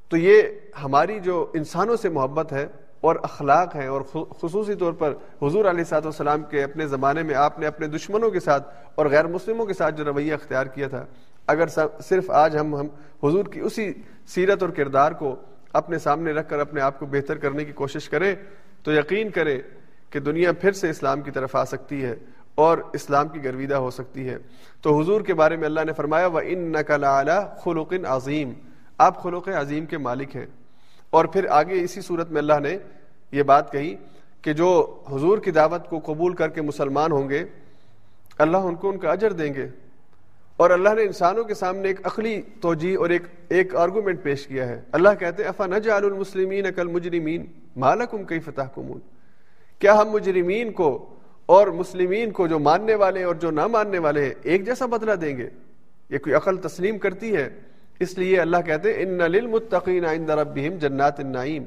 تو 0.10 0.18
یہ 0.18 0.42
ہماری 0.84 1.20
جو 1.20 1.52
انسانوں 1.54 1.96
سے 1.96 2.10
محبت 2.10 2.54
ہے 2.54 2.68
اور 3.02 3.16
اخلاق 3.24 3.76
ہیں 3.76 3.88
اور 3.88 4.02
خصوصی 4.42 4.76
طور 4.76 4.94
پر 4.94 5.14
حضور 5.42 5.66
علیہ 5.66 5.84
سات 5.84 6.06
والسلام 6.06 6.44
کے 6.44 6.64
اپنے 6.64 6.88
زمانے 6.88 7.24
میں 7.24 7.36
آپ 7.36 7.60
نے 7.60 7.68
اپنے 7.68 7.88
دشمنوں 7.88 8.32
کے 8.32 8.40
ساتھ 8.40 8.76
اور 8.96 9.06
غیر 9.06 9.28
مسلموں 9.28 9.66
کے 9.66 9.74
ساتھ 9.74 9.96
جو 9.96 10.06
رویہ 10.06 10.34
اختیار 10.34 10.66
کیا 10.66 10.88
تھا۔ 10.88 11.06
اگر 11.48 11.68
صرف 12.00 12.32
آج 12.32 12.58
ہم 12.58 12.76
ہم 12.76 12.88
حضور 13.24 13.46
کی 13.46 13.60
اسی 13.60 13.94
سیرت 14.28 14.62
اور 14.62 14.70
کردار 14.70 15.12
کو 15.12 15.36
اپنے 15.74 15.98
سامنے 15.98 16.32
رکھ 16.32 16.50
کر 16.50 16.60
اپنے 16.60 16.82
آپ 16.82 17.00
کو 17.00 17.06
بہتر 17.06 17.38
کرنے 17.38 17.66
کی 17.66 17.72
کوشش 17.72 18.10
کریں 18.10 18.36
تو 18.84 18.92
یقین 18.92 19.30
کریں 19.30 19.60
کہ 20.10 20.20
دنیا 20.20 20.52
پھر 20.54 20.72
سے 20.72 20.90
اسلام 20.90 21.22
کی 21.22 21.32
طرف 21.32 21.56
آ 21.56 21.66
سکتی 21.66 22.04
ہے 22.04 22.16
اور 22.56 22.78
اسلام 22.94 23.28
کی 23.28 23.44
گرویدہ 23.44 23.76
ہو 23.76 23.92
سکتی 23.92 24.30
ہے۔ 24.30 24.38
تو 24.82 25.00
حضور 25.00 25.22
کے 25.22 25.34
بارے 25.34 25.56
میں 25.56 25.66
اللہ 25.66 25.82
نے 25.86 25.94
فرمایا 25.94 26.28
وہ 26.28 26.40
ان 26.44 26.72
نقل 26.72 27.04
اعلیٰ 27.04 27.58
خلوق 27.58 27.94
عظیم 28.08 28.54
آپ 28.98 29.24
خلوق 29.24 29.48
عظیم 29.48 29.86
کے 29.86 29.98
مالک 29.98 30.36
ہیں۔ 30.36 30.46
اور 31.12 31.26
پھر 31.26 31.46
آگے 31.50 31.84
اسی 31.84 32.02
صورت 32.02 32.32
میں 32.32 32.42
اللہ 32.42 32.60
نے 32.64 32.78
یہ 33.32 33.44
بات 33.44 33.72
کہی 33.72 33.96
کہ 34.42 34.54
جو 34.54 35.00
حضور 35.10 35.38
کی 35.38 35.52
دعوت 35.52 35.90
کو 35.90 36.00
قبول 36.06 36.34
کر 36.34 36.50
کے 36.50 36.62
مسلمان 36.62 37.12
ہوں 37.12 37.30
گے، 37.30 37.44
اللہ 38.38 38.58
ان 38.58 38.76
کو 38.76 38.90
ان 38.90 38.98
کا 38.98 39.12
اجر 39.12 39.32
دیں 39.34 39.54
گے۔ 39.54 39.68
اور 40.58 40.70
اللہ 40.70 40.90
نے 40.90 41.02
انسانوں 41.02 41.44
کے 41.44 41.54
سامنے 41.54 41.88
ایک 41.88 42.08
عقلی 42.08 42.42
توجہ 42.62 42.98
اور 42.98 43.10
ایک 43.10 43.22
ایک 43.50 43.76
آرگومنٹ 43.76 44.24
پیش 44.24 44.48
کیا 44.48 44.68
ہے۔ 44.68 44.82
اللہ 44.92 45.10
کہتے 45.20 45.44
افا 45.44 45.66
نہ 45.66 45.76
جال 45.76 46.06
المسلمین 46.06 46.66
اکل 46.66 46.88
مجرمین 46.88 47.46
مالکم 47.76 48.24
کئی 48.24 48.40
فتح 48.40 48.62
کمون 48.76 49.00
کیا 49.80 50.02
ہم 50.02 50.10
مجرمین 50.10 50.72
کو 50.72 51.16
اور 51.46 51.68
مسلمین 51.68 52.32
کو 52.32 52.48
جو 52.48 52.60
ماننے 52.60 52.96
والے 52.96 53.24
اور 53.24 53.36
جو 53.36 53.52
نہ 53.52 53.68
ماننے 53.68 53.98
والے 53.98 54.26
ہیں، 54.26 54.34
ایک 54.44 54.66
جیسا 54.66 54.86
بدلہ 54.86 55.12
دیں 55.12 55.38
گے؟ 55.38 55.50
یہ 56.10 56.18
کوئی 56.18 56.36
عقل 56.36 56.58
تسلیم 56.58 56.98
کرتی 56.98 57.36
ہے؟ 57.36 57.50
اس 58.02 58.18
لیے 58.18 58.40
اللہ 58.40 58.58
کہتے 58.66 58.94
ہیں 58.94 59.04
ان 59.04 59.18
للمتقین 59.18 60.06
عند 60.06 60.30
ربهم 60.30 60.78
جنات 60.78 61.20
النعیم 61.20 61.64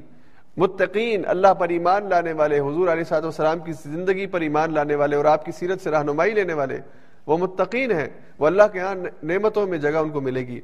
متقین 0.56 1.22
اللہ 1.26 1.54
پر 1.54 1.68
ایمان 1.68 2.08
لانے 2.08 2.32
والے، 2.32 2.60
حضور 2.60 2.88
علیہ 2.88 3.04
صاحب 3.04 3.22
والسلام 3.22 3.58
کی 3.58 3.72
زندگی 3.72 4.26
پر 4.26 4.40
ایمان 4.40 4.74
لانے 4.74 4.94
والے 4.94 5.16
اور 5.16 5.24
آپ 5.24 5.44
کی 5.44 5.52
سیرت 5.52 5.80
سے 5.80 5.90
رہنمائی 5.90 6.32
لینے 6.32 6.52
والے، 6.52 6.78
وہ 7.26 7.38
متقین 7.38 7.92
ہیں، 7.92 8.08
وہ 8.38 8.46
اللہ 8.46 8.62
کے 8.72 8.78
ہاں 8.80 8.94
نعمتوں 9.22 9.66
میں 9.66 9.78
جگہ 9.78 9.98
ان 9.98 10.10
کو 10.10 10.20
ملے 10.20 10.40
گی۔ 10.40 10.60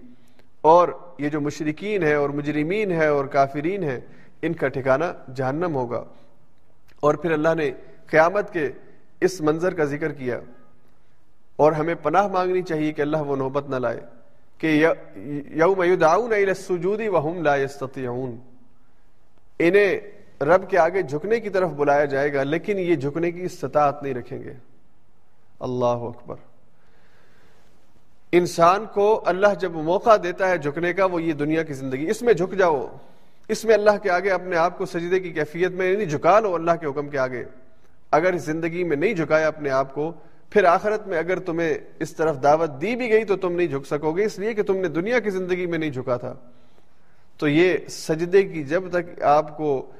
اور 0.60 0.88
یہ 1.18 1.28
جو 1.28 1.40
مشرقین 1.40 2.02
ہے 2.02 2.14
اور 2.14 2.30
مجرمین 2.30 2.90
ہے 2.92 3.06
اور 3.06 3.24
کافرین 3.24 3.82
ہے 3.82 4.00
ان 4.42 4.52
کا 4.52 4.68
ٹھکانہ 4.68 5.04
جہنم 5.34 5.74
ہوگا۔ 5.74 6.04
اور 7.00 7.14
پھر 7.14 7.30
اللہ 7.30 7.54
نے 7.56 7.70
قیامت 8.06 8.52
کے 8.52 8.70
اس 9.20 9.40
منظر 9.40 9.74
کا 9.74 9.84
ذکر 9.84 10.12
کیا۔ 10.12 10.40
اور 11.56 11.72
ہمیں 11.72 11.94
پناہ 12.02 12.28
مانگنی 12.28 12.62
چاہیے 12.62 12.92
کہ 12.92 13.02
اللہ 13.02 13.16
وہ 13.16 13.36
نوبت 13.36 13.70
نہ 13.70 13.76
لائے۔ 13.76 14.00
کہ 14.60 14.86
یوم 15.50 15.82
یدعون 15.82 16.32
الى 16.32 16.48
السجود 16.48 17.00
وهم 17.00 17.42
لا 17.42 17.56
يستطيعون 17.56 18.36
انہیں 19.58 20.00
رب 20.42 20.70
کے 20.70 20.78
آگے 20.78 21.02
جھکنے 21.02 21.40
کی 21.40 21.50
طرف 21.50 21.70
بلایا 21.70 22.04
جائے 22.04 22.34
گا، 22.34 22.42
لیکن 22.42 22.78
یہ 22.78 22.94
جھکنے 22.94 23.30
کی 23.30 23.42
استطاعت 23.42 24.02
نہیں 24.02 24.14
رکھیں 24.14 24.42
گے۔ 24.42 24.52
اللہ 25.60 25.84
اکبر۔ 25.84 26.36
انسان 28.32 28.84
کو 28.94 29.22
اللہ 29.26 29.54
جب 29.58 29.72
موقع 29.72 30.16
دیتا 30.22 30.48
ہے 30.48 30.58
جھکنے 30.58 30.92
کا، 30.92 31.04
وہ 31.04 31.22
یہ 31.22 31.32
دنیا 31.32 31.62
کی 31.62 31.72
زندگی، 31.72 32.10
اس 32.10 32.22
میں 32.22 32.32
جھک 32.32 32.58
جاؤ۔ 32.58 32.96
اس 33.48 33.64
میں 33.64 33.74
اللہ 33.74 33.96
کے 34.02 34.10
آگے، 34.10 34.30
اپنے 34.30 34.56
آپ 34.56 34.78
کو 34.78 34.86
سجدے 34.86 35.20
کی 35.20 35.30
کیفیت 35.30 35.72
میں 35.72 35.92
یعنی 35.92 36.06
جھکا 36.06 36.40
لو 36.40 36.54
اللہ 36.54 36.70
کے 36.80 36.86
حکم 36.86 37.08
کے 37.08 37.18
آگے۔ 37.18 37.44
اگر 38.10 38.38
زندگی 38.38 38.84
میں 38.84 38.96
نہیں 38.96 39.14
جھکایا 39.14 39.48
اپنے 39.48 39.70
آپ 39.70 39.94
کو 39.94 40.12
پھر 40.50 40.64
آخرت 40.64 41.06
میں 41.06 41.18
اگر 41.18 41.38
تمہیں 41.38 41.74
اس 42.00 42.16
طرف 42.16 42.42
دعوت 42.42 42.80
دی 42.80 42.96
بھی 42.96 43.10
گئی 43.10 43.24
تو 43.24 43.36
تم 43.36 43.52
نہیں 43.52 43.66
جھک 43.66 43.86
سکو 43.86 44.12
گے، 44.12 44.24
اس 44.24 44.38
لیے 44.38 44.54
کہ 44.54 44.62
تم 44.62 44.76
نے 44.76 44.88
دنیا 44.88 45.18
کی 45.18 45.30
زندگی 45.30 45.66
میں 45.66 45.78
نہیں 45.78 45.90
جھکا 45.90 46.16
تھا۔ 46.16 46.34
تو 47.36 47.48
یہ 47.48 47.76
سجدے 47.88 48.42
کی 48.42 48.64
جب 48.64 48.82
تک 48.90 49.22
آپ 49.22 49.56
کو 49.56 49.90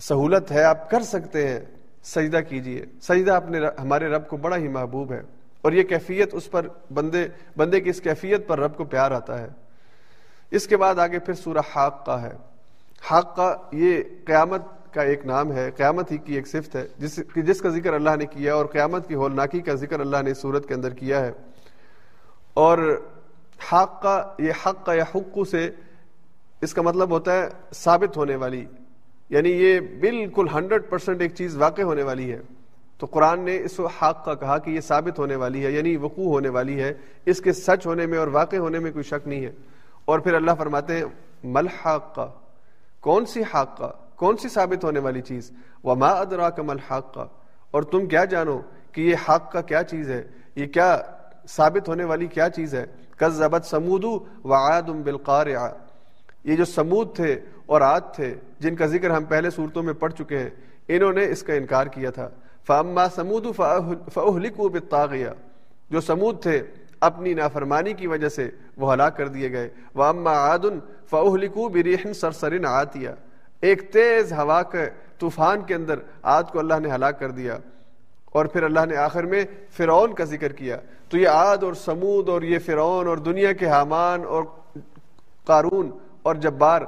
سہولت 0.00 0.50
ہے، 0.50 0.64
آپ 0.64 0.90
کر 0.90 1.02
سکتے 1.02 1.48
ہیں۔ 1.48 1.60
سجدہ 2.04 2.40
کیجیے۔ 2.48 2.84
سجدہ 3.02 3.32
اپنے 3.32 3.60
ہمارے 3.78 4.08
رب 4.08 4.28
کو 4.28 4.36
بڑا 4.36 4.56
ہی 4.56 4.68
محبوب 4.68 5.12
ہے۔ 5.12 5.22
اور 5.62 5.72
یہ 5.72 5.82
کیفیت 5.82 6.28
اس 6.32 6.50
پر 6.50 6.66
بندے 6.94 7.28
بندے 7.56 7.80
کی 7.80 7.90
اس 7.90 8.00
کیفیت 8.00 8.46
پر 8.46 8.58
رب 8.60 8.76
کو 8.76 8.84
پیار 8.84 9.10
آتا 9.10 9.38
ہے۔ 9.38 9.48
اس 10.50 10.66
کے 10.66 10.76
بعد 10.76 10.94
آگے 10.94 11.18
پھر 11.18 11.34
سورہ 11.34 11.58
حاق 11.76 12.06
کا 12.06 12.22
ہے۔ 12.22 12.32
حاق 13.10 13.36
کا 13.36 13.56
یہ 13.72 14.02
قیامت 14.24 14.62
کا 14.94 15.02
ایک 15.02 15.26
نام 15.26 15.52
ہے، 15.52 15.70
قیامت 15.76 16.12
ہی 16.12 16.16
کی 16.16 16.34
ایک 16.34 16.46
صفت 16.46 16.76
ہے، 16.76 16.88
جس 16.98 17.20
جس 17.36 17.60
کا 17.60 17.68
ذکر 17.68 17.92
اللہ 17.92 18.16
نے 18.18 18.26
کیا 18.26 18.54
اور 18.54 18.66
قیامت 18.66 19.08
کی 19.08 19.14
ہولناکی 19.14 19.60
کا 19.60 19.74
ذکر 19.74 20.00
اللہ 20.00 20.16
نے 20.22 20.34
صورت 20.34 20.68
کے 20.68 20.74
اندر 20.74 20.94
کیا 20.94 21.20
ہے۔ 21.20 21.32
اور 22.54 23.02
حق 23.72 24.02
کا 24.02 24.34
یہ 24.38 24.52
حق 24.66 24.86
کا 24.86 24.94
یا 24.94 25.04
حقو 25.14 25.44
سے 25.44 25.70
اس 26.60 26.74
کا 26.74 26.82
مطلب 26.82 27.10
ہوتا 27.10 27.32
ہے 27.32 27.48
ثابت 27.74 28.16
ہونے 28.16 28.36
والی۔ 28.36 28.64
یعنی 29.30 29.50
یہ 29.50 29.80
بالکل 29.80 30.46
ہنڈریڈ 30.54 30.82
پرسینٹ 30.88 31.20
ایک 31.20 31.34
چیز 31.34 31.56
واقع 31.56 31.82
ہونے 31.82 32.02
والی 32.02 32.32
ہے۔ 32.32 32.42
تو 32.98 33.06
قرآن 33.06 33.40
نے 33.40 33.58
اس 33.58 33.80
حق 34.02 34.24
کا 34.24 34.34
کہا 34.34 34.58
کہ 34.58 34.70
یہ 34.70 34.80
ثابت 34.80 35.18
ہونے 35.18 35.36
والی 35.36 35.66
ہے 35.66 35.70
یعنی 35.70 35.96
وقوع 35.96 36.32
ہونے 36.32 36.48
والی 36.48 36.82
ہے۔ 36.82 36.94
اس 37.26 37.40
کے 37.40 37.52
سچ 37.52 37.86
ہونے 37.86 38.06
میں 38.06 38.18
اور 38.18 38.26
واقع 38.26 38.56
ہونے 38.56 38.78
میں 38.78 38.92
کوئی 38.92 39.04
شک 39.04 39.28
نہیں 39.28 39.44
ہے۔ 39.44 39.52
اور 40.04 40.18
پھر 40.18 40.34
اللہ 40.34 40.50
فرماتے 40.58 40.96
ہیں، 40.96 41.04
مل 41.44 41.68
حق 41.68 42.14
کا؟ 42.14 42.26
کون 43.00 43.26
سی 43.26 43.42
حق 43.42 43.78
کا؟ 43.78 43.92
کون 44.16 44.36
سی 44.36 44.48
ثابت 44.48 44.84
ہونے 44.84 44.98
والی 44.98 45.20
چیز؟ 45.20 45.50
وہ 45.84 45.94
ما 45.94 46.08
ادرا 46.08 46.50
کمل 46.50 46.78
حق 46.90 47.14
کا 47.14 47.26
اور 47.70 47.82
تم 47.82 48.06
کیا 48.06 48.24
جانو 48.24 48.60
کہ 48.92 49.00
یہ 49.00 49.14
حق 49.28 49.52
کا 49.52 49.60
کیا 49.60 49.82
چیز 49.82 50.10
ہے؟ 50.10 50.22
یہ 50.56 50.66
کیا 50.66 50.98
ثابت 51.48 51.88
ہونے 51.88 52.04
والی 52.04 52.26
کیا 52.26 52.48
چیز 52.50 52.74
ہے؟ 52.74 52.84
کز 53.16 53.36
ضبط 53.36 53.66
سمود 53.66 54.04
و 54.44 54.52
آدم 54.52 55.02
بالقار 55.02 55.46
یہ 56.44 56.56
جو 56.56 56.64
سمود 56.64 57.14
تھے 57.16 57.40
اور 57.66 57.80
آد 57.80 58.00
تھے، 58.14 58.34
جن 58.60 58.76
کا 58.76 58.86
ذکر 58.86 59.10
ہم 59.10 59.24
پہلے 59.24 59.50
صورتوں 59.50 59.82
میں 59.82 59.92
پڑھ 59.92 60.12
چکے 60.12 60.38
ہیں، 60.38 60.50
انہوں 60.88 61.12
نے 61.12 61.24
اس 61.30 61.42
کا 61.42 61.54
انکار 61.54 61.86
کیا 61.86 62.10
تھا۔ 62.10 62.28
فاما 62.66 63.08
سمود 63.14 63.46
فہلکو 64.14 64.68
بتاغیا 64.68 65.32
جو 65.90 66.00
سمود 66.00 66.42
تھے، 66.42 66.62
اپنی 67.00 67.34
نافرمانی 67.34 67.92
کی 67.92 68.06
وجہ 68.06 68.28
سے 68.28 68.50
وہ 68.76 68.92
ہلاک 68.92 69.16
کر 69.16 69.28
دیے 69.28 69.52
گئے۔ 69.52 69.68
وہ 69.94 70.04
اما 70.04 70.32
آدن 70.52 70.78
فہلکو 71.10 71.68
بریحن 71.68 72.14
سرسرن 72.14 72.66
آتیا 72.66 73.14
ایک 73.64 73.92
تیز 73.92 74.32
ہوا 74.32 74.62
کے 74.62 74.86
طوفان 75.18 75.62
کے 75.62 75.74
اندر 75.74 75.98
آد 76.22 76.42
کو 76.42 76.58
اللہ 76.58 76.74
نے 76.82 76.90
ہلاک 76.94 77.20
کر 77.20 77.30
دیا 77.30 77.58
اور 78.24 78.46
پھر 78.46 78.62
اللہ 78.62 78.80
نے 78.88 78.96
آخر 78.96 79.24
میں 79.24 79.44
فرعون 79.76 80.14
کا 80.14 80.24
ذکر 80.24 80.52
کیا۔ 80.52 80.76
تو 81.08 81.18
یہ 81.18 81.28
آد 81.28 81.62
اور 81.62 81.74
سمود 81.74 82.28
اور 82.28 82.42
یہ 82.42 82.58
فرعون 82.58 83.06
اور 83.06 83.16
دنیا 83.16 83.52
کے 83.52 83.66
حامان 83.66 84.24
اور 84.24 84.44
قارون 85.44 85.90
اور 86.22 86.34
جبار، 86.34 86.82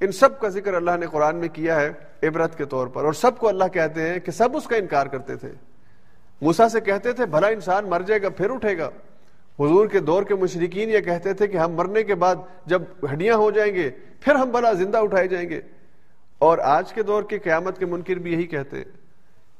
ان 0.00 0.12
سب 0.12 0.40
کا 0.40 0.48
ذکر 0.48 0.74
اللہ 0.74 0.90
نے 1.00 1.06
قرآن 1.06 1.36
میں 1.36 1.48
کیا 1.48 1.80
ہے 1.80 1.92
عبرت 2.22 2.58
کے 2.58 2.64
طور 2.64 2.86
پر۔ 2.86 3.04
اور 3.04 3.12
سب 3.12 3.38
کو 3.38 3.48
اللہ 3.48 3.68
کہتے 3.72 4.08
ہیں 4.08 4.18
کہ 4.18 4.32
سب 4.32 4.56
اس 4.56 4.64
کا 4.64 4.76
انکار 4.76 5.06
کرتے 5.06 5.36
تھے۔ 5.36 5.52
موسا 6.40 6.68
سے 6.68 6.80
کہتے 6.80 7.12
تھے، 7.12 7.26
بھلا 7.26 7.46
انسان 7.46 7.88
مر 7.88 8.00
جائے 8.00 8.22
گا، 8.22 8.28
پھر 8.28 8.50
اٹھے 8.50 8.78
گا۔ 8.78 8.86
حضور 9.60 9.86
کے 9.86 9.98
دور 9.98 10.22
کے 10.22 10.34
مشرقین 10.34 10.90
یہ 10.90 11.00
کہتے 11.00 11.32
تھے 11.32 11.46
کہ 11.46 11.56
ہم 11.56 11.72
مرنے 11.72 12.02
کے 12.02 12.14
بعد 12.14 12.36
جب 12.66 12.82
ہڈیاں 13.12 13.36
ہو 13.36 13.50
جائیں 13.50 13.74
گے، 13.74 13.90
پھر 14.20 14.34
ہم 14.34 14.50
بھلا 14.50 14.72
زندہ 14.72 14.98
اٹھائے 14.98 15.28
جائیں 15.28 15.48
گے۔ 15.48 15.60
اور 16.42 16.58
آج 16.58 16.92
کے 16.92 17.02
دور 17.02 17.22
کے 17.22 17.38
قیامت 17.38 17.78
کے 17.78 17.86
منکر 17.86 18.14
بھی 18.14 18.32
یہی 18.32 18.46
کہتے 18.46 18.82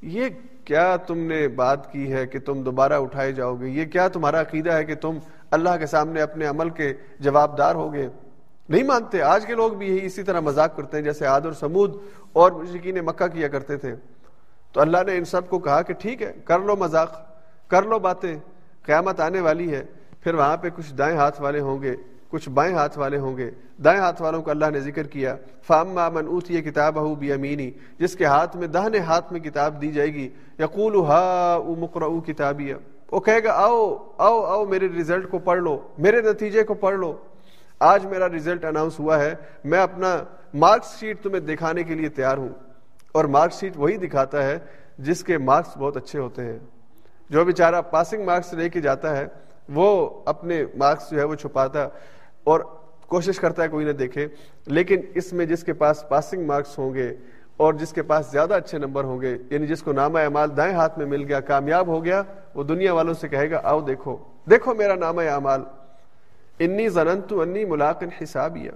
یہ 0.02 0.28
کیا 0.64 0.96
تم 0.96 1.18
نے 1.18 1.48
بات 1.48 1.92
کی 1.92 2.12
ہے 2.12 2.26
کہ 2.26 2.38
تم 2.38 2.62
دوبارہ 2.62 2.92
اٹھائے 2.92 3.32
جاؤ 3.32 3.54
گے؟ 3.54 3.68
یہ 3.68 3.84
کیا 3.84 4.08
تمہارا 4.08 4.40
عقیدہ 4.40 4.72
ہے 4.72 4.84
کہ 4.84 4.94
تم 4.94 5.18
اللہ 5.50 5.76
کے 5.78 5.86
سامنے 5.86 6.20
اپنے 6.20 6.46
عمل 6.46 6.70
کے 6.70 6.94
جواب 7.20 7.58
دار 7.58 7.74
ہوگے 7.74 8.08
نہیں 8.68 8.82
مانتے۔ 8.82 9.20
آج 9.20 9.46
کے 9.46 9.54
لوگ 9.54 9.72
بھی 9.72 9.86
یہی 9.86 10.06
اسی 10.06 10.22
طرح 10.22 10.40
مذاق 10.40 10.76
کرتے 10.76 10.96
ہیں 10.96 11.04
جیسے 11.04 11.26
عاد 11.26 11.40
اور 11.40 11.52
سمود 11.52 11.96
اور 12.32 12.52
مشرقین 12.52 12.98
مکہ 13.04 13.26
کیا 13.26 13.48
کرتے 13.48 13.76
تھے۔ 13.76 13.94
تو 14.72 14.80
اللہ 14.80 14.98
نے 15.06 15.16
ان 15.16 15.24
سب 15.24 15.48
کو 15.48 15.58
کہا 15.58 15.82
کہ 15.82 15.94
ٹھیک 15.94 16.22
ہے، 16.22 16.32
کر 16.44 16.58
لو 16.58 16.76
مذاق، 16.76 17.20
کر 17.68 17.82
لو 17.82 17.98
باتیں، 17.98 18.36
قیامت 18.82 19.20
آنے 19.20 19.40
والی 19.40 19.74
ہے، 19.74 19.84
پھر 20.20 20.34
وہاں 20.34 20.56
پہ 20.56 20.68
کچھ 20.76 20.94
دائیں 20.94 21.16
ہاتھ 21.16 21.42
والے 21.42 21.60
ہوں 21.60 21.82
گے۔ 21.82 21.96
کچھ 22.32 22.48
بائیں 22.48 22.74
ہاتھ 22.74 22.98
والے 22.98 23.18
ہوں 23.18 23.36
گے۔ 23.36 23.50
دائیں 23.84 24.00
ہاتھ 24.00 24.22
والوں 24.22 24.42
کا 24.42 24.50
اللہ 24.50 24.66
نے 24.72 24.80
ذکر 24.80 25.02
کیا 25.02 25.36
فام 25.66 25.88
من 25.88 26.26
اوت 26.26 26.50
یہ 26.50 26.60
کتاب 26.60 27.00
ہو 27.00 27.14
بھی 27.14 27.32
امینی 27.32 27.70
جس 27.98 28.16
کے 28.16 28.24
ہاتھ 28.24 28.56
میں 28.56 28.66
دہنے 28.66 28.98
ہاتھ 28.98 29.32
میں 29.32 29.40
کتاب 29.40 29.82
دی 29.82 29.92
جائے 29.92 30.14
گی، 30.14 30.28
یقول 30.58 30.96
ہا 30.96 31.58
مقر 31.78 32.00
کتابیہ 32.26 32.74
وہ 33.12 33.20
کہے 33.20 33.44
گا، 33.44 33.52
آؤ 33.52 33.96
آؤ 34.18 34.42
آؤ 34.42 34.64
میرے 34.64 34.88
ریزلٹ 34.88 35.30
کو 35.30 35.38
پڑھ 35.38 35.58
لو، 35.58 35.80
میرے 35.98 36.20
نتیجے 36.20 36.62
کو 36.62 36.74
پڑھ 36.74 36.94
لو۔ 36.94 37.16
آج 37.80 38.06
میرا 38.06 38.28
ریزلٹ 38.28 38.64
اناؤنس 38.64 39.00
ہوا 39.00 39.18
ہے، 39.18 39.34
میں 39.64 39.78
اپنا 39.78 40.24
مارکس 40.54 41.00
شیٹ 41.00 41.22
تمہیں 41.22 41.40
دکھانے 41.40 41.82
کے 41.82 41.94
لیے 41.94 42.08
تیار 42.08 42.38
ہوں۔ 42.38 42.48
اور 43.12 43.24
مارکس 43.24 43.60
شیٹ 43.60 43.72
وہی 43.76 43.96
دکھاتا 43.96 44.42
ہے 44.42 44.58
جس 44.98 45.24
کے 45.24 45.38
مارکس 45.38 45.76
بہت 45.76 45.96
اچھے 45.96 46.18
ہوتے 46.18 46.44
ہیں۔ 46.44 46.58
جو 47.30 47.44
بیچارہ 47.44 47.82
پاسنگ 47.82 48.24
مارکس 48.24 48.52
لے 48.52 48.68
کے 48.68 48.80
جاتا 48.80 49.16
ہے، 49.16 49.26
وہ 49.74 50.10
اپنے 50.24 50.64
مارکس 50.74 51.10
جو 51.10 51.18
ہے 51.18 51.24
وہ 51.24 51.34
چھپاتا۔ 51.34 51.88
اور 52.45 52.61
کوشش 53.09 53.38
کرتا 53.40 53.62
ہے 53.62 53.68
کوئی 53.68 53.86
نہ 53.86 53.93
دیکھے، 53.93 54.28
لیکن 54.66 55.01
اس 55.14 55.32
میں 55.32 55.47
جس 55.47 55.64
کے 55.64 55.72
پاس 55.72 56.05
پاسنگ 56.09 56.47
مارکس 56.47 56.78
ہوں 56.78 56.95
گے 56.95 57.14
اور 57.57 57.74
جس 57.74 57.93
کے 57.93 58.03
پاس 58.03 58.30
زیادہ 58.30 58.55
اچھے 58.55 58.78
نمبر 58.78 59.05
ہوں 59.05 59.20
گے 59.20 59.36
یعنی 59.51 59.66
جس 59.66 59.82
کو 59.82 59.93
نامہ 59.93 60.18
اعمال 60.18 60.57
دائیں 60.57 60.74
ہاتھ 60.74 60.99
میں 60.99 61.07
مل 61.07 61.24
گیا، 61.24 61.40
کامیاب 61.40 61.86
ہو 61.86 62.05
گیا، 62.05 62.22
وہ 62.55 62.62
دنیا 62.62 62.95
والوں 62.95 63.14
سے 63.14 63.28
کہے 63.28 63.51
گا، 63.51 63.61
آؤ 63.64 63.80
دیکھو 63.80 64.16
دیکھو 64.51 64.74
میرا 64.74 64.95
نامہ 64.95 65.22
اعمال۔ 65.22 65.62
انی 66.59 66.88
زننت 66.88 67.32
انی 67.32 67.64
ملاقن 67.64 68.09
حسابیہ 68.22 68.70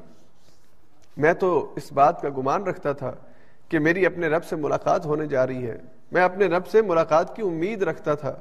میں 1.17 1.33
تو 1.33 1.73
اس 1.77 1.93
بات 1.93 2.23
کا 2.23 2.29
گمان 2.37 2.63
رکھتا 2.63 2.93
تھا 2.93 3.13
کہ 3.69 3.79
میری 3.79 4.07
اپنے 4.07 4.29
رب 4.29 4.45
سے 4.45 4.57
ملاقات 4.57 5.07
ہونے 5.07 5.27
جا 5.27 5.47
رہی 5.47 5.67
ہے۔ 5.67 5.79
میں 6.13 6.23
اپنے 6.23 6.47
رب 6.47 6.67
سے 6.67 6.83
ملاقات 6.83 7.37
کی 7.37 7.43
امید 7.43 7.83
رکھتا 7.83 8.15
تھا۔ 8.15 8.37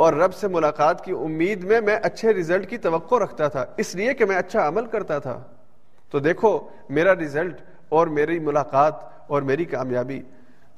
اور 0.00 0.12
رب 0.12 0.34
سے 0.34 0.48
ملاقات 0.48 1.04
کی 1.04 1.12
امید 1.12 1.64
میں 1.64 1.80
میں 1.80 1.96
اچھے 2.02 2.32
ریزلٹ 2.34 2.68
کی 2.70 2.78
توقع 2.78 3.14
رکھتا 3.14 3.48
تھا، 3.48 3.64
اس 3.76 3.94
لیے 3.94 4.14
کہ 4.14 4.24
میں 4.24 4.36
اچھا 4.36 4.68
عمل 4.68 4.86
کرتا 4.86 5.18
تھا۔ 5.18 5.42
تو 6.10 6.18
دیکھو، 6.18 6.58
میرا 6.90 7.14
ریزلٹ 7.16 7.60
اور 7.88 8.06
میری 8.06 8.38
ملاقات 8.38 8.94
اور 9.26 9.42
میری 9.42 9.64
کامیابی، 9.64 10.20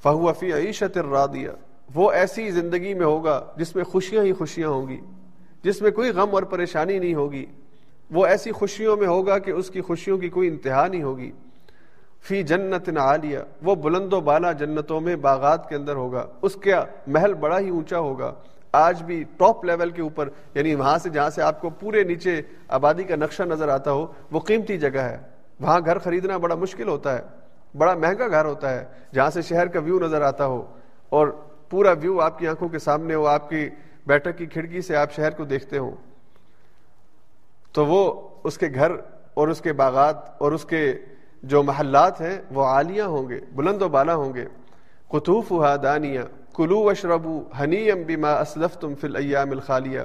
فہو 0.02 0.32
فی 0.32 0.52
عیشت 0.52 0.96
الرادیہ 0.96 1.50
وہ 1.94 2.10
ایسی 2.12 2.50
زندگی 2.50 2.94
میں 2.94 3.06
ہوگا 3.06 3.40
جس 3.56 3.74
میں 3.76 3.84
خوشیاں 3.84 4.24
ہی 4.24 4.32
خوشیاں 4.32 4.68
ہوں 4.68 4.88
گی، 4.88 5.00
جس 5.62 5.82
میں 5.82 5.90
کوئی 5.90 6.10
غم 6.10 6.34
اور 6.34 6.42
پریشانی 6.42 6.98
نہیں 6.98 7.14
ہوگی۔ 7.14 7.46
وہ 8.10 8.26
ایسی 8.26 8.52
خوشیوں 8.52 8.96
میں 8.96 9.06
ہوگا 9.06 9.38
کہ 9.38 9.50
اس 9.50 9.70
کی 9.70 9.80
خوشیوں 9.80 10.18
کی 10.18 10.28
کوئی 10.28 10.48
انتہا 10.48 10.86
نہیں 10.86 11.02
ہوگی۔ 11.02 11.30
فی 12.22 12.42
جنت 12.42 12.88
عالیہ، 12.96 13.38
وہ 13.62 13.74
بلند 13.74 14.12
و 14.12 14.20
بالا 14.20 14.52
جنتوں 14.52 15.00
میں 15.00 15.16
باغات 15.16 15.68
کے 15.68 15.74
اندر 15.74 15.94
ہوگا، 15.94 16.26
اس 16.42 16.54
کا 16.54 16.84
محل 17.06 17.34
بڑا 17.34 17.58
ہی 17.58 17.68
اونچا 17.68 17.98
ہوگا۔ 17.98 18.32
آج 18.72 19.02
بھی 19.02 19.24
ٹاپ 19.36 19.64
لیول 19.64 19.90
کے 19.90 20.02
اوپر 20.02 20.28
یعنی 20.54 20.74
وہاں 20.74 20.98
سے 20.98 21.08
جہاں 21.10 21.30
سے 21.30 21.42
آپ 21.42 21.60
کو 21.60 21.70
پورے 21.70 22.02
نیچے 22.02 22.42
آبادی 22.68 23.04
کا 23.04 23.16
نقشہ 23.16 23.42
نظر 23.42 23.68
آتا 23.68 23.92
ہو، 23.92 24.06
وہ 24.30 24.40
قیمتی 24.40 24.78
جگہ 24.78 25.00
ہے۔ 25.00 25.18
وہاں 25.60 25.80
گھر 25.84 25.98
خریدنا 25.98 26.36
بڑا 26.36 26.54
مشکل 26.54 26.88
ہوتا 26.88 27.18
ہے، 27.18 27.22
بڑا 27.78 27.94
مہنگا 27.94 28.28
گھر 28.28 28.44
ہوتا 28.44 28.70
ہے، 28.70 28.84
جہاں 29.14 29.30
سے 29.30 29.42
شہر 29.42 29.66
کا 29.66 29.80
ویو 29.80 29.98
نظر 29.98 30.22
آتا 30.22 30.46
ہو۔ 30.46 30.66
اور 31.08 31.28
پورا 31.70 31.92
ویو 31.92 32.20
آپ 32.20 32.38
کی 32.38 32.48
آنکھوں 32.48 32.68
کے 32.68 32.78
سامنے 32.78 33.14
ہو، 33.14 33.26
آپ 33.26 33.48
کی 33.48 33.70
بیٹھک 34.06 34.38
کی 34.38 34.46
کھڑکی 34.46 34.80
سے 34.80 34.96
آپ 34.96 35.12
شہر 35.12 35.30
کو 35.30 35.44
دیکھتے 35.44 35.78
ہو۔ 35.78 35.96
تو 37.72 37.86
وہ 37.86 38.28
اس 38.44 38.58
کے 38.58 38.66
گھر 38.74 38.92
اور 39.34 39.48
اس 39.48 39.60
کے 39.60 39.72
باغات 39.72 40.16
اور 40.42 40.52
اس 40.52 40.64
کے 40.64 40.94
جو 41.42 41.62
محلات 41.62 42.20
ہیں، 42.20 42.40
وہ 42.50 42.64
عالیہ 42.64 43.02
ہوں 43.02 43.28
گے، 43.28 43.40
بلند 43.54 43.82
و 43.82 43.88
بالا 43.88 44.14
ہوں 44.14 44.34
گے۔ 44.34 44.44
قطوف 45.08 45.52
دانیہ 45.82 46.20
کلو 46.54 46.78
وشربو 46.78 47.42
ہنی 47.60 47.90
ام 47.90 48.02
بیما 48.02 48.32
اسلف 48.32 48.78
تم 48.78 48.94
فل 48.94 49.16
ایام 49.16 49.50
الخالیہ۔ 49.50 50.00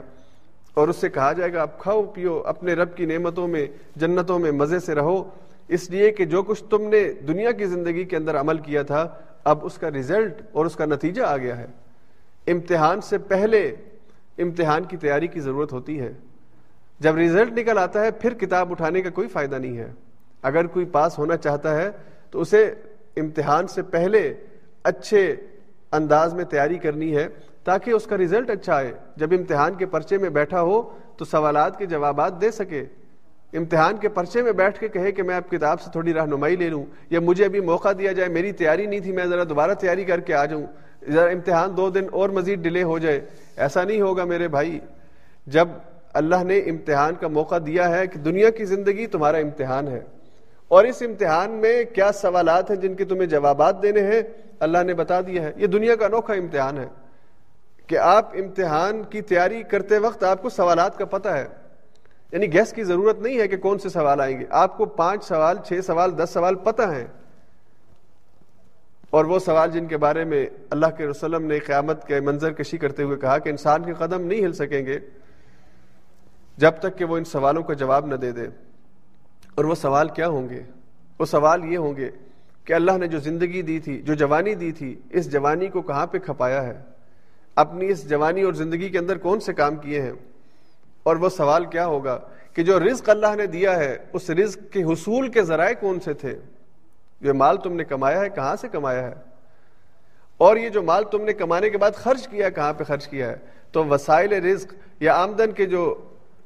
اور 0.74 0.88
اس 0.88 0.95
سے 0.95 1.10
کہا 1.10 1.34
جائے 1.34 1.54
گا، 1.54 1.62
آپ 1.62 1.80
کھاؤ، 1.80 2.04
پیو، 2.04 2.41
اپنے 2.45 2.74
رب 2.74 2.95
کی 2.95 3.06
نعمتوں 3.06 3.48
میں، 3.48 3.66
جنتوں 3.95 4.39
میں 4.39 4.52
مزے 4.52 4.80
سے 4.80 4.95
رہو۔ 4.95 5.30
اس 5.68 5.89
لیے 5.89 6.12
کہ 6.12 6.26
جو 6.26 6.43
کچھ 6.43 6.64
تم 6.64 6.82
نے 6.82 7.14
دنیا 7.28 7.52
کی 7.52 7.66
زندگی 7.66 8.04
کے 8.04 8.18
اندر 8.18 8.39
عمل 8.39 8.58
کیا 8.58 8.84
تھا، 8.84 9.08
اب 9.43 9.60
اس 9.62 9.78
کا 9.78 9.91
ریزلٹ 9.91 10.41
اور 10.52 10.66
اس 10.66 10.76
کا 10.76 10.86
نتیجہ 10.86 11.22
آ 11.22 11.38
گیا 11.38 11.58
ہے۔ 11.58 11.66
امتحان 12.48 13.02
سے 13.02 13.18
پہلے 13.18 13.76
امتحان 14.38 14.84
کی 14.84 14.98
تیاری 14.98 15.28
کی 15.28 15.39
ضرورت 15.39 15.74
ہوتی 15.74 16.00
ہے۔ 16.00 16.14
جب 17.00 17.16
ریزلٹ 17.16 17.52
نکل 17.52 17.78
آتا 17.78 18.02
ہے، 18.02 18.12
پھر 18.12 18.34
کتاب 18.34 18.72
اٹھانے 18.72 19.02
کا 19.02 19.10
کوئی 19.10 19.28
فائدہ 19.28 19.56
نہیں 19.56 19.78
ہے۔ 19.78 19.91
اگر 20.41 20.68
کوئی 20.68 20.86
پاس 20.86 21.20
ہونا 21.20 21.38
چاہتا 21.38 21.76
ہے، 21.76 21.89
تو 22.32 22.41
اسے 22.41 22.74
امتحان 23.18 23.68
سے 23.68 23.82
پہلے 23.82 24.34
اچھے 24.84 25.36
انداز 25.92 26.34
میں 26.34 26.46
تیاری 26.46 26.78
کرنی 26.78 27.16
ہے 27.16 27.28
تاکہ 27.64 27.92
اس 27.92 28.06
کا 28.06 28.18
ریزلٹ 28.18 28.50
اچھا 28.50 28.76
آئے۔ 28.76 28.92
جب 29.16 29.28
امتحان 29.32 29.74
کے 29.74 29.86
پرچے 29.86 30.18
میں 30.18 30.30
بیٹھا 30.30 30.62
ہو 30.62 30.82
تو 31.18 31.26
سوالات 31.26 31.78
کے 31.78 31.86
جوابات 31.86 32.42
دے 32.42 32.52
سکے۔ 32.52 32.86
امتحان 33.54 33.98
کے 33.98 34.10
پرچے 34.10 34.42
میں 34.42 34.52
بیٹھ 34.52 34.80
کے 34.80 34.88
کہے 34.88 35.12
کہ 35.12 35.24
میں 35.24 35.36
اب 35.36 35.52
کتاب 35.52 35.82
سے 35.82 35.92
تھوڑی 35.92 36.14
رہنمائی 36.14 36.56
لے 36.56 36.70
لوں۔ 36.70 36.86
یا 37.10 37.20
مجھے 37.20 37.46
ابھی 37.46 37.60
موقع 37.60 37.90
دیا 37.98 38.12
جائے، 38.12 38.30
میری 38.30 38.52
تیاری 38.52 38.86
نہیں 38.86 39.00
تھی، 39.00 39.12
میں 39.12 39.26
ذرا 39.26 39.44
دوبارہ 39.50 39.74
تیاری 39.74 40.04
کر 40.04 40.20
کے 40.20 40.34
آ 40.34 40.46
جاؤں۔ 40.46 40.66
ذرا 41.10 41.30
امتحان 41.30 41.78
دو 41.78 41.90
دن 41.90 42.04
اور 42.12 42.30
مزید 42.30 42.60
ڈیلے 42.60 42.84
ہو 42.84 43.00
جائے۔ 43.00 43.22
ایسا 43.58 43.84
نہیں 43.84 44.02
ہوگا 44.02 44.24
میرے 44.24 44.48
بھائی۔ 44.48 44.80
جب 45.48 45.68
اللہ 46.14 46.44
نے 46.44 46.58
امتحان 46.60 47.14
کا 47.16 47.28
موقع 47.28 47.56
دیا 47.66 47.98
ہے 47.98 48.08
کہ 48.08 48.20
دنیا 48.20 48.50
کی 48.50 48.66
زندگی 48.66 49.08
تمہارا 49.08 49.38
امتحان 49.38 49.88
ہے۔ 49.88 50.02
اور 50.68 50.84
اس 50.84 51.02
امتحان 51.02 51.52
میں 51.52 51.84
کیا 51.84 52.12
سوالات 52.12 52.70
ہیں 52.70 52.78
جن 52.78 52.94
کے 52.94 53.06
تمہیں 53.06 53.26
جوابات 53.26 53.84
دینے 53.84 54.02
ہیں؟ 54.02 54.22
اللہ 54.60 54.84
نے 54.84 54.93
بتا 54.93 55.22
دیا 55.22 55.41
ہے، 55.41 55.51
یہ 55.55 55.68
دنیا 55.68 55.95
کا 55.95 56.05
انوکھا 56.05 56.34
امتحان 56.34 56.78
ہے 56.78 56.88
کہ 57.88 57.97
آپ 57.97 58.30
امتحان 58.34 59.03
کی 59.03 59.22
تیاری 59.22 59.64
کرتے 59.64 59.97
وقت 59.97 60.24
آپ 60.24 60.41
کو 60.41 60.49
سوالات 60.49 60.97
کا 60.97 61.05
پتہ 61.05 61.30
ہے۔ 61.30 61.47
یعنی 62.32 62.53
گیس 62.53 62.74
کی 62.74 62.84
ضرورت 62.84 63.20
نہیں 63.20 63.39
ہے 63.39 63.47
کہ 63.47 63.58
کون 63.58 63.80
سے 63.80 63.89
سوال 63.89 64.22
آئیں 64.22 64.39
گے۔ 64.39 64.45
آپ 64.49 64.78
کو 64.78 64.86
پانچ 64.86 65.24
سوال، 65.24 65.58
چھ 65.66 65.80
سوال، 65.86 66.18
دس 66.18 66.30
سوال 66.34 66.55
پتہ 66.55 66.82
ہیں۔ 66.82 67.08
اور 69.10 69.26
وہ 69.26 69.39
سوال 69.39 69.72
جن 69.72 69.86
کے 69.86 69.97
بارے 69.97 70.24
میں 70.24 70.45
اللہ 70.70 70.86
کے 70.97 71.05
وسلم 71.05 71.45
نے 71.45 71.60
قیامت 71.60 72.08
کے 72.08 72.20
منظر 72.20 72.51
کشی 72.51 72.78
کرتے 72.78 73.03
ہوئے 73.03 73.18
کہا 73.18 73.38
کہ 73.38 73.49
انسان 73.49 73.84
کے 73.84 73.93
قدم 73.93 74.22
نہیں 74.22 74.45
ہل 74.45 74.53
سکیں 74.53 74.86
گے 74.86 74.99
جب 76.58 76.72
تک 76.80 76.97
کہ 76.97 77.05
وہ 77.05 77.18
ان 77.18 77.24
سوالوں 77.24 77.64
کا 77.64 77.74
جواب 77.74 78.05
نہ 78.05 78.16
دے 78.16 78.32
دے۔ 78.32 78.47
اور 79.55 79.66
وہ 79.66 79.76
سوال 79.76 80.10
کیا 80.10 80.28
ہوں 80.28 80.49
گے؟ 80.49 80.64
وہ 81.20 81.26
سوال 81.26 81.66
یہ 81.66 81.78
ہوں 81.78 81.95
گے 81.95 82.10
کہ 82.68 82.74
اللہ 82.74 82.91
نے 82.97 83.07
جو 83.07 83.20
زندگی 83.20 83.61
دی 83.61 83.80
تھی، 83.80 84.01
جو 84.01 84.13
جوانی 84.13 84.55
دی 84.55 84.72
تھی، 84.72 84.95
اس 85.09 85.32
جوانی 85.32 85.68
کو 85.68 85.82
کہاں 85.82 86.07
پہ 86.07 86.20
کھپایا 86.20 86.63
ہے؟ 86.63 86.82
اپنی 87.55 87.88
اس 87.88 88.09
جوانی 88.09 88.41
اور 88.41 88.53
زندگی 88.53 88.89
کے 88.89 88.97
اندر 88.97 89.18
کون 89.18 89.39
سے 89.39 89.53
کام 89.53 89.76
کیے 89.76 90.01
ہیں؟ 90.01 90.11
اور 91.03 91.15
وہ 91.15 91.30
سوال 91.30 91.65
کیا 91.65 91.86
ہوگا 91.86 92.20
کہ 92.53 92.63
جو 92.63 92.80
رزق 92.80 93.09
اللہ 93.09 93.36
نے 93.38 93.45
دیا 93.45 93.76
ہے، 93.76 93.97
اس 94.13 94.30
رزق 94.30 94.74
کے 94.74 94.84
حصول 94.84 95.28
کے 95.28 95.43
ذرائع 95.43 95.74
کون 95.80 95.99
سے 95.99 96.13
تھے؟ 96.13 96.36
یہ 97.22 97.32
مال 97.32 97.57
تم 97.57 97.74
نے 97.74 97.84
کمایا 97.84 98.22
ہے، 98.22 98.30
کہاں 98.30 98.55
سے 98.55 98.68
کمایا 98.68 99.07
ہے؟ 99.07 99.15
اور 100.38 100.57
یہ 100.57 100.70
جو 100.70 100.84
مال 100.84 101.03
تم 101.11 101.24
نے 101.24 101.34
کمانے 101.34 101.70
کے 101.70 101.78
بعد 101.78 101.91
خرچ 101.91 102.28
کیا 102.28 102.49
کہاں 102.49 102.74
پہ 102.74 102.84
خرچ 102.84 103.07
کیا 103.07 103.30
ہے؟ 103.30 103.36
تو 103.72 103.86
وسائل 103.86 104.34
رزق 104.34 104.74
یا 104.99 105.15
آمدن 105.15 105.51
کے 105.51 105.65
جو 105.65 105.95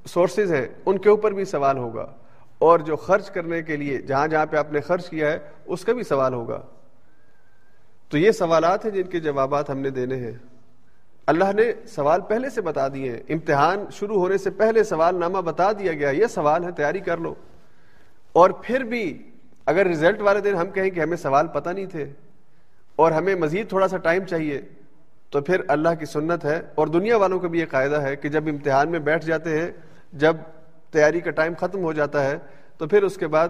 سورسز 0.05 0.53
ہیں، 0.53 0.67
ان 0.85 0.97
کے 0.97 1.09
اوپر 1.09 1.31
بھی 1.31 1.45
سوال 1.45 1.77
ہوگا۔ 1.77 2.13
اور 2.61 2.79
جو 2.79 2.95
خرچ 2.95 3.31
کرنے 3.31 3.61
کے 3.61 3.75
لیے 3.75 3.97
جہاں 3.97 4.27
جہاں 4.27 4.45
پہ 4.45 4.57
آپ 4.57 4.71
نے 4.71 4.81
خرچ 4.81 5.09
کیا 5.09 5.31
ہے، 5.31 5.39
اس 5.65 5.85
کا 5.85 5.93
بھی 5.93 6.03
سوال 6.03 6.33
ہوگا۔ 6.33 6.61
تو 8.09 8.17
یہ 8.17 8.31
سوالات 8.31 8.85
ہیں 8.85 8.91
جن 8.91 9.03
کے 9.03 9.19
جوابات 9.19 9.69
ہم 9.69 9.79
نے 9.79 9.89
دینے 9.89 10.15
ہیں۔ 10.15 10.31
اللہ 11.27 11.43
نے 11.43 11.87
سوال 11.87 12.21
پہلے 12.21 12.49
سے 12.49 12.61
بتا 12.61 12.87
دیے 12.87 13.11
ہیں۔ 13.11 13.19
امتحان 13.29 13.85
شروع 13.91 14.15
ہونے 14.15 14.37
سے 14.37 14.49
پہلے 14.49 14.83
سوال 14.83 15.15
نامہ 15.15 15.37
بتا 15.37 15.71
دیا 15.71 15.93
گیا 15.93 16.09
یہ 16.09 16.25
سوال 16.25 16.63
ہے، 16.63 16.71
تیاری 16.71 16.99
کر 16.99 17.17
لو۔ 17.17 17.33
اور 18.33 18.49
پھر 18.49 18.83
بھی 18.83 19.31
اگر 19.65 19.87
ریزلٹ 19.87 20.21
والے 20.21 20.39
دن 20.39 20.55
ہم 20.55 20.69
کہیں 20.69 20.89
کہ 20.89 20.99
ہمیں 20.99 21.17
سوال 21.17 21.47
پتہ 21.47 21.69
نہیں 21.69 21.85
تھے 21.85 22.09
اور 22.95 23.11
ہمیں 23.11 23.35
مزید 23.35 23.69
تھوڑا 23.69 23.87
سا 23.87 23.97
ٹائم 23.97 24.23
چاہیے، 24.23 24.61
تو 25.29 25.41
پھر 25.41 25.61
اللہ 25.67 25.89
کی 25.99 26.05
سنت 26.05 26.45
ہے۔ 26.45 26.61
اور 26.75 26.87
دنیا 26.87 27.17
والوں 27.17 27.39
کا 27.39 27.47
بھی 27.47 27.59
یہ 27.59 27.65
قاعدہ 27.65 27.95
ہے 27.95 28.15
کہ 28.15 28.29
جب 28.29 28.43
امتحان 28.47 28.91
میں 28.91 28.99
بیٹھ 28.99 29.25
جاتے 29.25 29.61
ہیں، 29.61 29.71
جب 30.13 30.35
تیاری 30.91 31.19
کا 31.19 31.31
ٹائم 31.31 31.53
ختم 31.59 31.83
ہو 31.83 31.93
جاتا 31.93 32.23
ہے 32.23 32.37
تو 32.77 32.87
پھر 32.87 33.03
اس 33.03 33.17
کے 33.17 33.27
بعد 33.27 33.49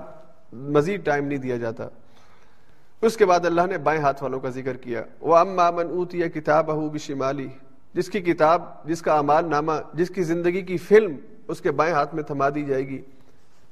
مزید 0.54 1.06
ٹائم 1.06 1.26
نہیں 1.26 1.38
دیا 1.38 1.58
جاتا۔ 1.58 1.88
اس 3.02 3.18
کے 3.18 3.26
بعد 3.26 3.46
اللہ 3.46 3.62
نے 3.70 3.78
بائیں 3.78 4.02
ہاتھ 4.02 4.24
والوں 4.24 4.39
کا 4.39 4.50
ذکر 4.50 4.78
کیا۔ 4.78 5.04
وہ 5.22 5.38
ام 5.38 5.56
مامن 5.56 5.86
اوت 5.89 6.16
یا 6.16 6.28
کتاب 6.28 6.72
اہو 6.72 6.89
بشمالی 6.89 7.48
جس 7.94 8.10
کی 8.10 8.20
کتاب، 8.20 8.62
جس 8.86 9.02
کا 9.02 9.18
امال 9.18 9.46
نامہ، 9.50 9.72
جس 9.94 10.10
کی 10.10 10.24
زندگی 10.24 10.62
کی 10.62 10.78
فلم 10.78 11.16
اس 11.48 11.62
کے 11.62 11.72
بائیں 11.72 11.94
ہاتھ 11.94 12.16
میں 12.16 12.24
تھما 12.24 12.50
دی 12.50 12.66
جائے 12.66 12.88
گی۔ 12.88 13.02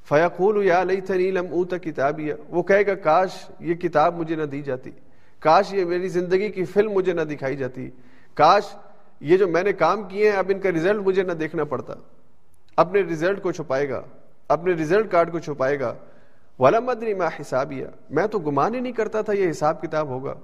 فیقول 0.08 0.64
یا 0.64 0.84
لئی 0.84 1.00
تنیلم 1.00 1.46
اوت 1.50 1.74
کتابیہ 1.82 2.34
وہ 2.48 2.62
کہے 2.62 2.86
گا، 2.86 2.94
کاش 2.94 3.50
یہ 3.60 3.74
کتاب 3.74 4.16
مجھے 4.16 4.36
نہ 4.36 4.42
دی 4.42 4.62
جاتی۔ 4.62 4.90
کاش 5.40 5.74
یہ 5.74 5.84
میری 5.84 6.08
زندگی 6.08 6.48
کی 6.48 6.64
فلم 6.64 6.90
مجھے 6.90 7.12
نہ 7.12 7.20
دکھائی 7.20 7.56
جاتی۔ 7.56 7.90
کاش 8.34 8.62
یہ 9.20 9.36
جو 9.36 9.48
میں 9.48 9.62
نے 9.62 9.72
کام 9.72 10.02
کیے 10.02 10.30
ہیں، 10.30 10.36
اب 10.36 10.44
ان 10.48 10.60
کا 10.60 10.72
ریزلٹ 10.72 11.00
مجھے 11.00 11.22
نہ 11.22 11.32
دیکھنا 11.32 11.64
پڑتا۔ 11.64 11.94
اپنے 12.80 13.00
ریزلٹ 13.00 13.42
کو 13.42 13.52
چھپائے 13.52 13.88
گا، 13.88 14.02
اپنے 14.48 14.72
ریزلٹ 14.72 15.12
کارڈ 15.12 15.32
کو 15.32 15.38
چھپائے 15.38 15.80
گا۔ 15.80 15.94
والا 16.58 16.80
مدنی 16.80 17.14
میں 17.14 17.28
حسابیہ 17.40 17.86
میں 18.10 18.26
تو 18.26 18.38
گمان 18.38 18.74
ہی 18.74 18.80
نہیں 18.80 18.92
کرتا 18.92 19.22
تھا 19.22 19.32
یہ 19.32 19.50
حساب 19.50 19.82
کتاب 19.82 20.08
ہوگا۔ 20.08 20.34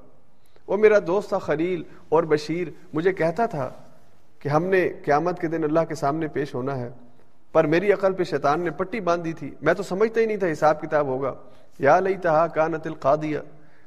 وہ 0.66 0.76
میرا 0.76 0.98
دوست 1.06 1.28
تھا 1.28 1.38
خلیل 1.38 1.82
اور 2.08 2.22
بشیر، 2.22 2.68
مجھے 2.92 3.12
کہتا 3.12 3.46
تھا 3.46 3.70
کہ 4.38 4.48
ہم 4.48 4.64
نے 4.64 4.88
قیامت 5.04 5.40
کے 5.40 5.46
دن 5.46 5.64
اللہ 5.64 5.80
کے 5.88 5.94
سامنے 5.94 6.28
پیش 6.28 6.54
ہونا 6.54 6.76
ہے، 6.76 6.90
پر 7.52 7.64
میری 7.64 7.92
عقل 7.92 8.12
پہ 8.12 8.24
شیطان 8.24 8.60
نے 8.60 8.70
پٹی 8.70 9.00
باندھی 9.00 9.32
تھی۔ 9.32 9.54
میں 9.62 9.74
تو 9.74 9.82
سمجھتا 9.82 10.20
ہی 10.20 10.26
نہیں 10.26 10.36
تھا 10.36 10.52
حساب 10.52 10.80
کتاب 10.80 11.06
ہوگا۔ 11.06 11.34
یا 11.78 12.00
لئی 12.00 12.16
تہا 12.16 12.46
کانت 12.46 12.86
القادیہ۔ 12.86 13.38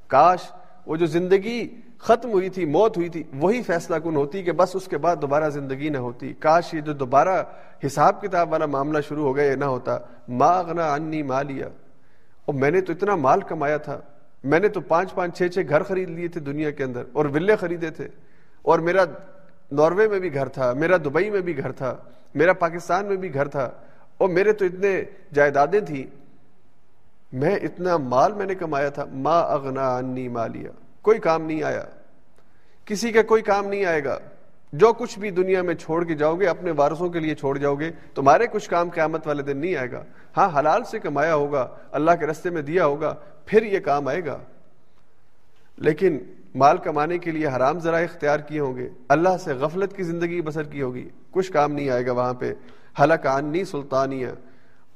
کاش 0.07 0.39
وہ 0.85 0.95
جو 0.95 1.05
زندگی 1.05 1.81
ختم 1.99 2.31
ہوئی 2.31 2.49
تھی، 2.49 2.65
موت 2.65 2.97
ہوئی 2.97 3.09
تھی، 3.09 3.23
وہی 3.33 3.61
فیصلہ 3.61 3.95
کن 3.95 4.15
ہوتی 4.15 4.43
کہ 4.43 4.51
بس 4.51 4.75
اس 4.75 4.87
کے 4.87 4.97
بعد 4.97 5.15
دوبارہ 5.15 5.49
زندگی 5.49 5.89
نہ 5.89 5.97
ہوتی۔ 5.97 6.33
کاش 6.33 6.73
یہ 6.73 6.81
جو 6.81 6.93
دوبارہ 6.93 7.43
حساب 7.85 8.21
کتاب 8.21 8.51
والا 8.51 8.65
معاملہ 8.65 9.01
شروع 9.01 9.23
ہو 9.23 9.35
گیا، 9.35 9.51
یہ 9.51 9.55
نہ 9.55 9.65
ہوتا۔ 9.65 9.97
ما 10.27 10.61
غنا 10.61 10.93
انی 10.93 11.23
مالیا۔ 11.23 11.67
اور 12.45 12.55
میں 12.55 12.71
نے 12.71 12.81
تو 12.81 12.93
اتنا 12.93 13.15
مال 13.15 13.41
کمایا 13.41 13.77
تھا۔ 13.77 13.99
میں 14.43 14.59
نے 14.59 14.67
تو 14.67 14.81
پانچ 14.81 15.13
پانچ 15.13 15.37
چھ 15.37 15.47
چھ 15.53 15.59
گھر 15.69 15.83
خرید 15.83 16.09
لیے 16.09 16.27
تھے 16.27 16.39
دنیا 16.39 16.71
کے 16.71 16.83
اندر۔ 16.83 17.03
اور 17.13 17.25
ولے 17.25 17.55
خریدے 17.55 17.89
تھے۔ 17.89 18.07
اور 18.61 18.79
میرا 18.79 19.03
ناروے 19.71 20.07
میں 20.07 20.19
بھی 20.19 20.33
گھر 20.33 20.47
تھا، 20.47 20.73
میرا 20.73 20.97
دبئی 20.97 21.29
میں 21.29 21.41
بھی 21.41 21.57
گھر 21.57 21.71
تھا، 21.71 21.97
میرا 22.35 22.53
پاکستان 22.53 23.05
میں 23.05 23.15
بھی 23.15 23.33
گھر 23.33 23.47
تھا۔ 23.47 23.71
اور 24.17 24.29
میرے 24.29 24.53
تو 24.53 24.65
اتنے 24.65 25.03
جائیدادیں 25.33 25.79
تھیں۔ 25.79 26.15
میں 27.31 27.55
اتنا 27.55 27.97
مال 27.97 28.33
میں 28.33 28.45
نے 28.45 28.55
کمایا 28.55 28.89
تھا۔ 28.89 29.05
ما 29.11 29.39
اغنا 29.39 29.97
انی 29.97 30.27
مالیا۔ 30.27 30.69
کوئی 31.01 31.19
کام 31.19 31.41
نہیں 31.41 31.63
آیا۔ 31.63 31.83
کسی 32.85 33.11
کا 33.11 33.21
کوئی 33.21 33.41
کام 33.41 33.67
نہیں 33.67 33.85
آئے 33.85 34.03
گا۔ 34.03 34.19
جو 34.73 34.93
کچھ 34.93 35.19
بھی 35.19 35.29
دنیا 35.29 35.61
میں 35.61 35.75
چھوڑ 35.75 36.03
کے 36.03 36.15
جاؤ 36.15 36.35
گے، 36.35 36.47
اپنے 36.47 36.71
وارثوں 36.71 37.09
کے 37.09 37.19
لیے 37.19 37.35
چھوڑ 37.35 37.57
جاؤ 37.57 37.75
گے، 37.75 37.91
تمہارے 38.15 38.47
کچھ 38.47 38.69
کام 38.69 38.89
قیامت 38.89 39.27
والے 39.27 39.43
دن 39.43 39.57
نہیں 39.57 39.75
آئے 39.75 39.91
گا۔ 39.91 40.03
ہاں 40.37 40.59
حلال 40.59 40.83
سے 40.83 40.99
کمایا 40.99 41.35
ہوگا، 41.35 41.67
اللہ 41.91 42.11
کے 42.19 42.27
رستے 42.27 42.49
میں 42.49 42.61
دیا 42.61 42.85
ہوگا، 42.85 43.15
پھر 43.45 43.63
یہ 43.63 43.79
کام 43.79 44.07
آئے 44.07 44.25
گا۔ 44.25 44.37
لیکن 45.77 46.19
مال 46.55 46.77
کمانے 46.77 47.17
کے 47.17 47.31
لیے 47.31 47.47
حرام 47.47 47.79
ذرائع 47.79 48.07
اختیار 48.13 48.39
کیے 48.39 48.59
ہوں 48.59 48.75
گے۔ 48.75 48.89
اللہ 49.09 49.37
سے 49.43 49.53
غفلت 49.53 49.95
کی 49.95 50.03
زندگی 50.03 50.41
بسر 50.41 50.63
کی 50.63 50.81
ہوگی۔ 50.81 51.09
کچھ 51.31 51.51
کام 51.51 51.71
نہیں 51.71 51.89
آئے 51.89 52.05
گا 52.05 52.11
وہاں 52.11 52.33
پہ۔ 52.33 52.53
حلق 53.01 53.25
عنی 53.25 53.63
سلطانیہ 53.63 54.27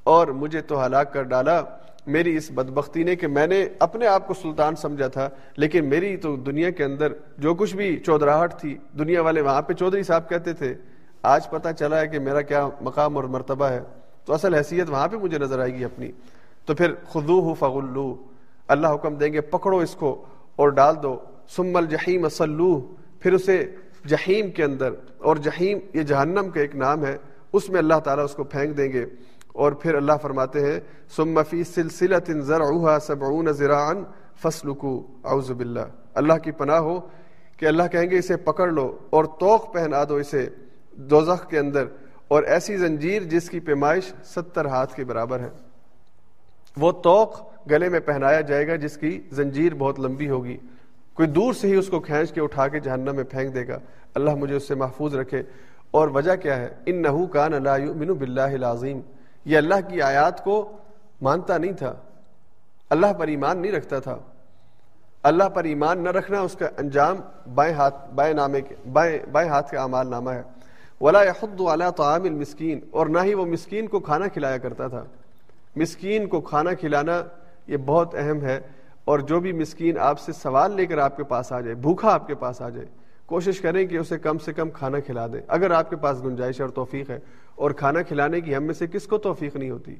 اور 0.04 0.28
مجھے 0.28 0.62
تو 0.62 0.86
ہلاک 0.86 1.14
کر 1.14 1.24
ڈالا۔ 1.24 1.64
میری 2.08 2.36
اس 2.38 2.50
بدبختی 2.52 3.04
نے 3.04 3.16
کہ 3.16 3.28
میں 3.28 3.46
نے 3.48 3.66
اپنے 3.80 4.08
آپ 4.08 4.28
کو 4.28 4.34
سلطان 4.34 4.76
سمجھا 4.76 5.08
تھا، 5.08 5.28
لیکن 5.58 5.86
میری 5.86 6.16
تو 6.18 6.36
دنیا 6.36 6.70
کے 6.70 6.84
اندر 6.84 7.14
جو 7.38 7.54
کچھ 7.56 7.76
بھی 7.76 7.96
چودراہٹ 7.98 8.60
تھی، 8.60 8.78
دنیا 9.00 9.22
والے 9.22 9.42
وہاں 9.42 9.62
پہ 9.62 9.74
چودھری 9.74 10.04
صاحب 10.04 10.30
کہتے 10.30 10.54
تھے، 10.54 10.74
آج 11.24 11.50
پتا 11.50 11.74
چلا 11.74 12.00
ہے 12.00 12.08
کہ 12.08 12.20
میرا 12.20 12.42
کیا 12.42 12.68
مقام 12.82 13.16
اور 13.16 13.24
مرتبہ 13.26 13.66
ہے۔ 13.66 13.82
تو 14.26 14.34
اصل 14.34 14.54
حیثیت 14.54 14.90
وہاں 14.90 15.08
پہ 15.08 15.18
مجھے 15.18 15.38
نظر 15.38 15.60
آئے 15.60 15.74
گی 15.76 15.84
اپنی۔ 15.86 16.12
تو 16.66 16.76
پھر 16.76 16.94
خدو 17.12 17.40
ہو 17.42 17.54
فغلو 17.54 18.16
اللہ 18.68 18.88
حکم 18.88 19.16
دیں 19.16 19.32
گے 19.34 19.42
پکڑو 19.42 19.78
اس 19.78 19.96
کو 19.96 20.26
اور 20.56 20.70
ڈال 20.70 20.96
دو۔ 21.04 21.18
سم 21.50 21.76
الجحیم 21.76 22.26
اسلو 22.26 22.80
پھر 23.20 23.34
اسے 23.34 23.64
جہیم 24.06 24.52
کے 24.52 24.64
اندر، 24.64 24.94
اور 25.18 25.36
جہیم 25.38 25.80
یہ 25.94 26.04
جہنم 26.04 26.50
کا 26.50 26.60
ایک 26.62 26.76
نام 26.76 27.06
ہے، 27.06 27.18
اس 27.54 27.70
میں 27.70 27.80
اللہ 27.80 28.00
تعالیٰ 28.04 28.24
اس 28.24 28.36
کو 28.36 28.44
پھینک 28.44 28.78
دیں 28.78 28.92
گے۔ 28.92 29.06
اور 29.54 29.72
پھر 29.72 29.96
اللہ 29.96 30.14
فرماتے 30.22 30.72
ہیں 30.72 30.80
سم 31.16 31.44
فی 31.44 31.64
سلسلت 31.64 32.32
زرعها 32.46 33.00
سبعون 33.00 33.52
ذراعا 33.52 33.94
فسلکو 34.44 35.08
اعوذ 35.24 35.52
باللہ 35.52 35.80
اللہ 36.14 36.34
کی 36.34 36.52
پناہ 36.52 36.80
ہو 36.80 37.00
کہ 37.58 37.66
اللہ 37.66 37.84
کہیں 37.92 38.10
گے، 38.10 38.18
اسے 38.18 38.38
پکڑ 38.38 38.68
لو 38.68 38.98
اور 39.10 39.26
توق 39.26 39.74
پہنا 39.74 40.04
دو 40.10 40.16
اسے 40.16 40.50
دوزخ 40.92 41.50
کے 41.50 41.60
اندر۔ 41.60 41.86
اور 42.28 42.44
ایسی 42.44 42.78
زنجیر 42.78 43.22
جس 43.22 43.50
کی 43.50 43.60
پیمائش 43.60 44.14
ستر 44.24 44.66
ہاتھ 44.66 44.96
کے 44.96 45.06
برابر 45.06 45.40
ہے۔ 45.40 45.50
وہ 46.78 46.92
توق 46.92 47.42
گلے 47.72 47.90
میں 47.90 48.00
پہنایا 48.00 48.42
جائے 48.42 48.68
گا، 48.68 48.76
جس 48.76 48.98
کی 48.98 49.22
زنجیر 49.32 49.74
بہت 49.74 50.00
لمبی 50.00 50.30
ہوگی۔ 50.30 50.58
کوئی 51.14 51.28
دور 51.28 51.54
سے 51.54 51.68
ہی 51.68 51.76
اس 51.76 51.88
کو 51.88 52.00
کھینچ 52.00 52.34
کے 52.34 52.42
اٹھا 52.42 52.68
کے 52.68 52.80
جہنم 52.80 53.16
میں 53.16 53.24
پھینک 53.24 53.54
دے 53.54 53.68
گا۔ 53.68 53.80
اللہ 54.16 54.36
مجھے 54.36 54.56
اس 54.56 54.68
سے 54.68 54.76
محفوظ 54.76 55.16
رکھے۔ 55.16 55.44
اور 55.92 56.08
وجہ 56.08 56.36
کیا 56.36 56.56
ہے؟ 56.56 56.68
ان 56.86 57.02
نحو 57.02 57.26
کان 57.26 57.54
اللہ 57.54 57.86
یؤمن 57.86 58.08
باللہ 58.08 58.42
العظیم 58.42 59.02
یہ 59.46 59.58
اللہ 59.58 59.76
کی 59.90 60.02
آیات 60.02 60.44
کو 60.44 60.78
مانتا 61.22 61.58
نہیں 61.58 61.72
تھا۔ 61.72 61.94
اللہ 62.90 63.14
پر 63.14 63.28
ایمان 63.28 63.62
نہیں 63.62 63.72
رکھتا 63.72 64.00
تھا۔ 64.00 64.18
اللہ 65.24 65.44
پر 65.44 65.64
ایمان 65.64 66.04
نہ 66.04 66.10
رکھنا 66.10 66.40
اس 66.40 66.54
کا 66.54 66.66
انجام 66.78 67.16
بائیں 67.54 67.74
ہاتھ، 67.74 68.14
بائیں 68.16 68.34
نامے 68.34 68.62
کے، 68.62 68.76
بائیں 68.94 69.20
بائیں 69.32 69.50
ہاتھ 69.50 69.72
کا 69.72 69.82
اعمال 69.82 70.08
نامہ 70.08 70.30
ہے۔ 70.30 70.44
ولا 71.02 71.24
يحض 71.24 71.62
على 71.62 71.86
طعام 71.98 72.24
المسکین 72.24 72.80
اور 72.92 73.08
نہ 73.08 73.20
ہی 73.24 73.34
وہ 73.34 73.46
مسکین 73.46 73.88
کو 73.88 74.00
کھانا 74.00 74.28
کھلایا 74.28 74.58
کرتا 74.58 74.88
تھا۔ 74.88 75.04
مسکین 75.76 76.28
کو 76.28 76.42
کھانا 76.42 76.74
کھلانا 76.74 77.24
یہ 77.68 77.78
بہت 77.78 78.16
اہم 78.16 78.42
ہے۔ 78.42 78.62
اور 79.06 79.20
جو 79.20 79.40
بھی 79.40 79.52
مسکین 79.52 79.98
آپ 79.98 80.20
سے 80.20 80.32
سوال 80.32 80.76
لے 80.76 80.86
کر 80.86 80.98
آپ 80.98 81.18
کے 81.18 81.24
پاس 81.24 81.52
آ 81.52 81.60
جائے، 81.60 81.76
بھوکھا 81.76 82.14
آپ 82.14 82.28
کے 82.28 82.36
پاس 82.36 82.62
آ 82.62 82.70
جائے 82.70 83.03
کوشش 83.26 83.62
کریں 83.62 83.88
کہ 83.88 83.98
اسے 83.98 84.20
کم 84.20 84.38
سے 84.38 84.54
کم 84.54 84.70
کھانا 84.70 85.00
کھلا 85.00 85.28
دیں۔ 85.28 85.42
اگر 85.48 85.72
آپ 85.72 85.90
کے 85.90 85.96
پاس 85.96 86.24
گنجائش 86.24 86.62
اور 86.62 86.70
توفیق 86.70 87.10
ہے 87.10 87.20
اور 87.56 87.72
کھانا 87.72 88.02
کھلانے 88.02 88.42
کی 88.42 88.56
ہم 88.56 88.64
میں 88.64 88.74
سے 88.74 88.88
کس 88.88 89.08
کو 89.08 89.18
توفیق 89.18 89.56
نہیں 89.56 89.70
ہوتی؟ 89.70 89.96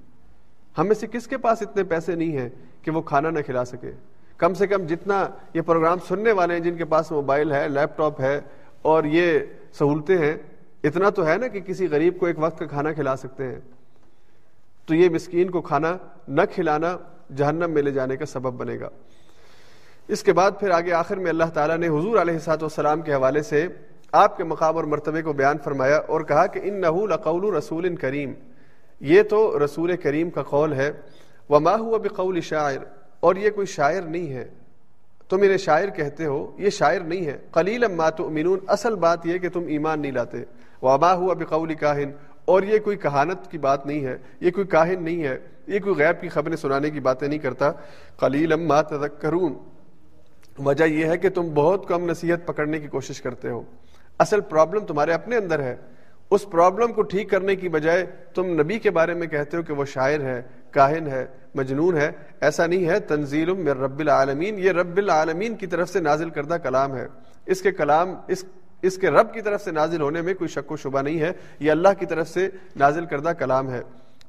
ہم 0.78 0.88
میں 0.88 0.96
سے 0.96 1.08
کس 1.08 1.28
کے 1.28 1.38
پاس 1.38 1.62
اتنے 1.62 1.84
پیسے 1.84 2.16
نہیں 2.16 2.38
ہیں 2.38 2.50
کہ 2.82 2.92
وہ 2.92 3.02
کھانا 3.02 3.30
نہ 3.30 3.40
کھلا 3.40 3.66
سکے؟ 3.66 3.92
کم 4.38 4.54
سے 4.54 4.68
کم 4.68 4.86
جتنا 4.86 5.28
یہ 5.54 5.62
پروگرام 5.62 5.98
سننے 6.08 6.32
والے 6.32 6.54
ہیں 6.54 6.62
جن 6.62 6.76
کے 6.78 6.86
پاس 6.86 7.12
موبائل 7.12 7.52
ہے، 7.52 7.70
لیپ 7.70 7.98
ٹاپ 7.98 8.22
ہے 8.22 8.42
اور 8.82 9.04
یہ 9.04 9.40
سہولتیں 9.74 10.18
ہیں، 10.18 10.38
اتنا 10.84 11.10
تو 11.10 11.28
ہے 11.28 11.38
نا 11.38 11.48
کہ 11.48 11.60
کسی 11.60 11.88
غریب 11.92 12.20
کو 12.20 12.26
ایک 12.26 12.36
وقت 12.40 12.60
کا 12.60 12.66
کھانا 12.66 12.94
کھلا 12.94 13.16
سکتے 13.16 13.48
ہیں۔ 13.48 13.60
تو 14.86 14.96
یہ 14.96 15.10
مسکین 15.10 15.50
کو 15.50 15.62
کھانا 15.62 15.98
نہ 16.28 16.42
کھلانا 16.56 16.98
جہنم 17.36 17.72
میں 17.72 17.82
لے 17.82 17.92
جانے 17.92 18.18
کا 18.18 18.26
سبب 18.26 18.54
بنے 18.54 18.80
گا۔ 18.80 18.90
اس 20.08 20.24
کے 20.24 20.34
بعد 20.34 20.52
پھر 20.60 20.70
آگے 20.70 20.94
آخر 20.94 21.18
میں 21.18 21.30
اللہ 21.30 21.44
تعالیٰ 21.54 21.78
نے 21.78 21.88
حضور 21.88 22.18
علیہ 22.18 22.38
سات 22.38 22.64
والسلام 22.64 23.02
کے 23.02 23.14
حوالے 23.14 23.44
سے 23.44 23.68
آپ 24.12 24.38
کے 24.38 24.44
مقام 24.44 24.76
اور 24.76 24.84
مرتبے 24.84 25.22
کو 25.22 25.34
بیان 25.34 25.58
فرمایا 25.64 25.98
اور 25.98 26.22
کہا 26.22 26.46
کہ 26.48 26.60
ان 26.64 26.82
نحول 26.82 27.14
اقول 27.14 27.56
رسول 27.56 27.96
کریم۔ 27.96 28.34
یہ 29.00 29.24
تو 29.24 29.66
رسول 29.66 29.98
کریم 29.98 30.30
کا 30.30 30.44
قول 30.44 30.74
ہے۔ 30.74 30.92
وما 31.50 31.76
ہوا 31.76 31.98
بقول 31.98 32.42
شاعر۔ 32.42 32.78
اور 33.20 33.36
یہ 33.36 33.50
کوئی 33.50 33.68
شاعر 33.68 34.02
نہیں 34.02 34.34
ہے۔ 34.34 34.50
تم 35.30 35.38
انہیں 35.42 35.58
شاعر 35.58 35.88
کہتے 35.88 36.26
ہو۔ 36.26 36.52
یہ 36.58 36.70
شاعر 36.70 37.00
نہیں 37.00 37.26
ہے۔ 37.26 37.38
قلیل 37.52 37.88
ما 37.88 38.10
تؤمنون۔ 38.10 38.60
اصل 38.68 38.96
بات 38.96 39.26
یہ 39.26 39.38
کہ 39.38 39.50
تم 39.50 39.64
ایمان 39.68 40.02
نہیں 40.02 40.12
لاتے۔ 40.12 40.38
وما 40.82 41.14
ہوا 41.14 41.34
بقول 41.34 41.74
کاہن۔ 41.74 42.12
اور 42.46 42.64
یہ 42.64 42.80
کوئی 42.80 42.98
کہانت 42.98 43.52
کی 43.52 43.58
بات 43.58 43.86
نہیں 43.86 44.06
ہے۔ 44.06 44.18
یہ 44.40 44.52
کوئی 44.52 44.68
کاہن 44.68 45.04
نہیں 45.04 45.24
ہے۔ 45.24 45.40
یہ 45.68 45.80
کوئی 45.80 45.96
غیب 45.96 46.22
کی 46.22 46.30
خبریں 46.30 46.56
سنانے 46.56 46.90
کی 46.90 47.00
باتیں 47.00 47.28
نہیں 47.28 47.40
کرتا۔ 47.40 47.72
قلیل 48.20 48.56
ما 48.56 48.82
تذکرون۔ 48.82 49.73
وجہ 50.60 50.84
یہ 50.84 51.06
ہے 51.06 51.18
کہ 51.18 51.30
تم 51.30 51.50
بہت 51.54 51.88
کم 51.88 52.10
نصیحت 52.10 52.48
پکڑنے 52.48 52.80
کی 52.80 52.88
کوشش 52.88 53.22
کرتے 53.22 53.50
ہو۔ 53.50 53.64
اصل 54.20 54.42
پرابلم 54.42 54.86
تمہارے 54.86 55.14
اپنے 55.14 55.38
اندر 55.38 55.60
ہے۔ 55.60 55.76
اس 56.30 56.50
پرابلم 56.50 56.94
کو 56.94 57.02
ٹھیک 57.02 57.30
کرنے 57.30 57.56
کی 57.56 57.70
بجائے 57.70 58.06
تم 58.34 58.46
نبی 58.46 58.80
کے 58.80 58.92
بارے 58.92 59.14
میں 59.14 59.28
کہتے 59.28 59.58
ہو 59.58 59.62
کہ 59.62 59.74
وہ 59.74 59.86
شاعر 59.86 60.20
ہے، 60.20 60.42
کاہن 60.72 61.08
ہے، 61.08 61.26
مجنون 61.56 61.98
ہے۔ 61.98 62.12
ایسا 62.42 62.66
نہیں 62.66 62.86
ہے۔ 62.86 63.00
تنزیل 63.00 63.54
من 63.54 63.68
رب 63.68 64.00
العالمین، 64.00 64.60
یہ 64.60 64.72
رب 64.72 64.98
العالمین 64.98 65.56
کی 65.56 65.68
طرف 65.68 65.90
سے 65.90 66.00
نازل 66.00 66.30
کردہ 66.30 66.54
کلام 66.54 66.96
ہے۔ 66.96 67.08
اس 67.46 67.62
کے 67.62 67.72
کلام، 67.72 68.16
اس 68.28 68.46
اس 68.82 68.98
کے 68.98 69.10
رب 69.10 69.34
کی 69.34 69.42
طرف 69.42 69.64
سے 69.64 69.72
نازل 69.72 70.02
ہونے 70.02 70.22
میں 70.22 70.34
کوئی 70.34 70.48
شک 70.48 70.72
و 70.72 70.78
شبہ 70.78 71.02
نہیں 71.02 71.20
ہے۔ 71.20 71.32
یہ 71.60 71.72
اللہ 71.72 71.90
کی 72.00 72.06
طرف 72.06 72.30
سے 72.30 72.50
نازل 72.76 73.06
کردہ 73.06 73.30
کلام 73.30 73.70
ہے۔ 73.70 73.82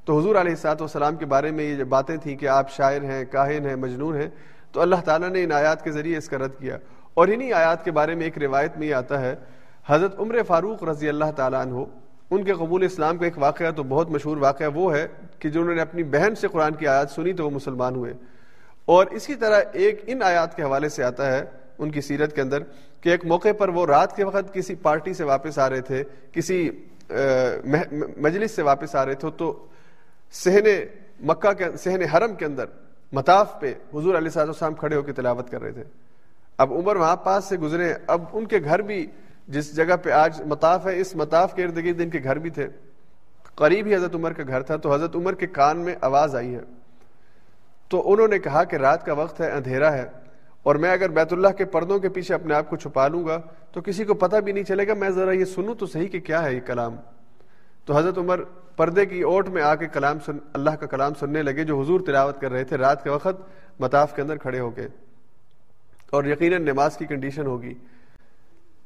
تو 0.05 0.19
حضور 0.19 0.35
علیہ 0.35 0.55
سات 0.55 0.81
والسلام 0.81 1.15
کے 1.15 1.25
بارے 1.25 1.51
میں 1.51 1.63
یہ 1.63 1.83
باتیں 1.83 2.17
تھیں 2.17 2.37
کہ 2.37 2.47
آپ 2.47 2.71
شاعر 2.71 3.01
ہیں، 3.01 3.25
کاہن 3.31 3.65
ہیں، 3.65 3.75
مجنون 3.75 4.21
ہیں 4.21 4.29
تو 4.75 4.81
اللہ 4.81 4.95
تعالیٰ 4.95 5.29
نے 5.29 5.43
ان 5.43 5.51
آیات 5.51 5.83
کے 5.83 5.91
ذریعے 5.91 6.17
اس 6.17 6.29
کا 6.29 6.37
رد 6.37 6.57
کیا۔ 6.59 6.77
اور 7.13 7.27
انہی 7.27 7.53
آیات 7.53 7.83
کے 7.85 7.91
بارے 7.91 8.15
میں 8.15 8.23
ایک 8.23 8.37
روایت 8.37 8.77
میں 8.77 8.87
یہ 8.87 8.95
آتا 8.95 9.21
ہے، 9.21 9.35
حضرت 9.87 10.19
عمر 10.19 10.43
فاروق 10.47 10.83
رضی 10.83 11.09
اللہ 11.09 11.31
تعالیٰ 11.35 11.61
عنہ، 11.61 11.83
ان 12.31 12.43
کے 12.43 12.53
قبول 12.53 12.83
اسلام 12.83 13.17
کا 13.17 13.25
ایک 13.25 13.37
واقعہ 13.37 13.71
تو 13.71 13.83
بہت 13.83 14.09
مشہور 14.09 14.37
واقعہ 14.37 14.67
وہ 14.73 14.95
ہے 14.95 15.07
کہ 15.39 15.49
جنہوں 15.49 15.75
نے 15.75 15.81
اپنی 15.81 16.03
بہن 16.03 16.35
سے 16.35 16.47
قرآن 16.47 16.73
کی 16.73 16.87
آیات 16.87 17.11
سنی 17.11 17.33
تو 17.33 17.45
وہ 17.45 17.49
مسلمان 17.49 17.95
ہوئے۔ 17.95 18.13
اور 18.85 19.05
اسی 19.11 19.35
طرح 19.35 19.61
ایک 19.73 20.03
ان 20.07 20.23
آیات 20.23 20.55
کے 20.55 20.63
حوالے 20.63 20.89
سے 20.89 21.03
آتا 21.03 21.31
ہے 21.31 21.43
ان 21.77 21.91
کی 21.91 22.01
سیرت 22.01 22.35
کے 22.35 22.41
اندر 22.41 22.63
کہ 23.01 23.09
ایک 23.09 23.25
موقع 23.25 23.51
پر 23.57 23.69
وہ 23.69 23.85
رات 23.85 24.15
کے 24.15 24.23
وقت 24.23 24.53
کسی 24.53 24.75
پارٹی 24.75 25.13
سے 25.13 25.23
واپس 25.23 25.59
آ 25.59 25.69
رہے 25.69 25.81
تھے، 25.81 26.03
کسی 26.31 26.69
مجلس 28.17 28.51
سے 28.51 28.61
واپس 28.61 28.95
آ 28.95 29.05
رہے 29.05 29.13
تھے 29.13 29.27
تو 29.37 29.65
سہن 30.31 30.67
مکہ 31.19 31.53
کے 31.53 31.65
سہن 31.77 32.01
حرم 32.03 32.35
کے 32.35 32.45
اندر 32.45 32.65
مطاف 33.11 33.59
پہ 33.59 33.73
حضور 33.93 34.15
علیہ 34.15 34.29
صاحب 34.29 34.47
السلام 34.47 34.73
کھڑے 34.73 34.95
ہو 34.95 35.01
کے 35.01 35.13
تلاوت 35.13 35.49
کر 35.49 35.61
رہے 35.61 35.71
تھے۔ 35.71 35.83
اب 36.57 36.73
عمر 36.73 36.95
وہاں 36.95 37.15
پاس 37.15 37.45
سے 37.45 37.57
گزرے۔ 37.57 37.93
اب 38.07 38.21
ان 38.33 38.45
کے 38.45 38.59
گھر 38.63 38.81
بھی 38.81 39.07
جس 39.47 39.75
جگہ 39.75 39.95
پہ 40.03 40.09
آج 40.09 40.41
مطاف 40.41 40.87
ہے، 40.87 40.99
اس 40.99 41.15
مطاف 41.15 41.53
کے 41.53 41.63
ارد 41.63 41.77
گرد 41.77 42.01
ان 42.01 42.09
کے 42.09 42.19
گھر 42.23 42.35
بھی 42.35 42.49
تھے۔ 42.49 42.67
قریب 43.55 43.85
ہی 43.85 43.95
حضرت 43.95 44.15
عمر 44.15 44.33
کا 44.33 44.43
گھر 44.47 44.61
تھا۔ 44.61 44.75
تو 44.75 44.93
حضرت 44.93 45.15
عمر 45.15 45.33
کے 45.33 45.47
کان 45.47 45.77
میں 45.77 45.95
آواز 46.01 46.35
آئی 46.35 46.55
ہے۔ 46.55 46.59
تو 47.87 48.13
انہوں 48.13 48.27
نے 48.27 48.39
کہا 48.39 48.63
کہ 48.63 48.75
رات 48.75 49.05
کا 49.05 49.13
وقت 49.13 49.41
ہے، 49.41 49.51
اندھیرا 49.51 49.93
ہے۔ 49.93 50.09
اور 50.63 50.75
میں 50.75 50.91
اگر 50.91 51.09
بیت 51.09 51.33
اللہ 51.33 51.47
کے 51.47 51.65
پردوں 51.65 51.99
کے 51.99 52.09
پیچھے 52.09 52.35
اپنے 52.35 52.53
آپ 52.53 52.69
کو 52.69 52.75
چھپا 52.75 53.07
لوں 53.07 53.25
گا، 53.25 53.41
تو 53.71 53.81
کسی 53.81 54.03
کو 54.03 54.13
پتہ 54.13 54.37
بھی 54.37 54.51
نہیں 54.51 54.63
چلے 54.63 54.87
گا۔ 54.87 54.93
میں 54.93 55.09
ذرا 55.09 55.31
یہ 55.31 55.45
سنوں 55.45 55.75
تو 55.75 55.85
صحیح 55.85 56.07
کہ 56.07 56.19
کیا 56.19 56.43
ہے 56.43 56.55
یہ 56.55 56.59
کلام۔ 56.59 56.95
تو 57.85 57.97
حضرت 57.97 58.17
عمر 58.17 58.43
پردے 58.75 59.05
کی 59.05 59.21
اوٹ 59.21 59.49
میں 59.49 59.61
آ 59.61 59.75
کے 59.75 59.87
کلام 59.87 60.19
سن، 60.25 60.37
اللہ 60.53 60.69
کا 60.69 60.85
کلام 60.85 61.13
سننے 61.13 61.43
لگے 61.43 61.63
جو 61.63 61.81
حضور 61.81 61.99
تلاوت 61.99 62.41
کر 62.41 62.51
رہے 62.51 62.63
تھے 62.63 62.77
رات 62.77 63.03
کے 63.03 63.09
وقت 63.09 63.41
مطاف 63.79 64.15
کے 64.15 64.21
اندر 64.21 64.37
کھڑے 64.37 64.59
ہو 64.59 64.71
کے۔ 64.71 64.87
اور 66.09 66.23
یقیناً 66.23 66.61
نماز 66.61 66.97
کی 66.97 67.05
کنڈیشن 67.05 67.45
ہوگی۔ 67.45 67.73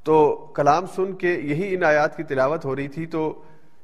تو 0.03 0.35
کلام 0.55 0.85
سن 0.85 1.13
کے 1.13 1.33
یہی 1.33 1.75
ان 1.75 1.83
آیات 1.83 2.17
کی 2.17 2.23
تلاوت 2.23 2.65
ہو 2.65 2.75
رہی 2.75 2.87
تھی۔ 2.87 3.05
تو 3.05 3.41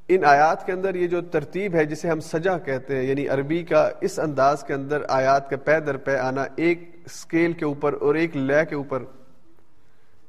ان 0.08 0.26
آیات 0.26 0.66
کے 0.66 0.72
اندر 0.72 0.96
یہ 0.96 1.08
جو 1.08 1.22
ترتیب 1.22 1.76
ہے 1.76 1.86
جسے 1.86 2.10
ہم 2.10 2.20
سجا 2.20 2.58
کہتے 2.58 2.96
ہیں 2.96 3.04
یعنی 3.04 3.28
عربی 3.28 3.64
کا 3.64 3.90
اس 4.02 4.20
انداز 4.20 4.64
کے 4.64 4.74
اندر 4.74 5.02
آیات 5.10 5.50
کا 5.50 5.58
پے 5.58 5.80
در 5.80 5.98
پے 5.98 6.18
آنا 6.18 6.46
ایک 6.56 6.96
اسکیل 7.06 7.54
کے 7.54 7.66
اوپر 7.66 7.96
اور 8.02 8.16
ایک 8.16 8.38
لے 8.38 8.66
کے 8.70 8.76
اوپر 8.76 9.04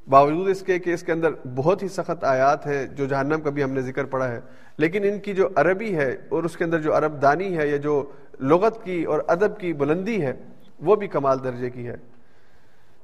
باوجود 0.09 0.49
اس 0.49 0.63
کے 0.63 0.79
کہ 0.79 0.91
اس 0.91 1.03
کے 1.03 1.13
اندر 1.13 1.29
بہت 1.55 1.83
ہی 1.83 1.89
سخت 1.89 2.25
آیات 2.25 2.67
ہیں 2.67 2.87
جو 2.87 3.07
جہنم 3.07 3.41
کا 3.41 3.51
بھی 3.51 3.65
ہم 3.65 3.71
نے 3.71 3.81
ذکر 3.81 4.05
پڑا 4.05 4.29
ہے، 4.29 4.41
لیکن 4.79 5.05
ان 5.05 5.19
کی 5.19 5.33
جو 5.33 5.49
عربی 5.57 5.97
ہے 5.97 6.17
اور 6.29 6.45
اس 6.45 6.57
کے 6.57 6.65
اندر 6.65 6.79
جو 6.79 6.97
عرب 6.97 7.23
دانی 7.23 7.59
ہے 7.59 7.69
یا 7.69 7.77
جو 7.77 8.13
لغت 8.41 8.85
کی 8.85 9.05
اور 9.05 9.21
ادب 9.29 9.61
کی 9.61 9.73
بلندی 9.73 10.23
ہے، 10.23 10.33
وہ 10.81 10.97
بھی 10.97 11.09
کمال 11.09 11.45
درجے 11.45 11.71
کی 11.71 11.87
ہے۔ 11.87 11.95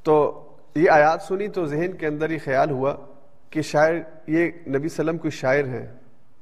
تو 0.03 0.43
یہ 0.77 0.91
آیات 0.91 1.23
سنی 1.23 1.49
تو 1.49 1.67
ذہن 1.67 1.93
کے 1.93 2.07
اندر 2.07 2.31
ہی 2.31 2.39
خیال 2.39 2.71
ہوا 2.71 2.97
کہ 3.51 3.63
شاعر، 3.63 3.95
یہ 4.27 4.51
نبی 4.67 4.87
وسلم 4.87 5.19
کوئی 5.19 5.31
شاعر 5.31 5.65
ہیں۔ 5.65 5.87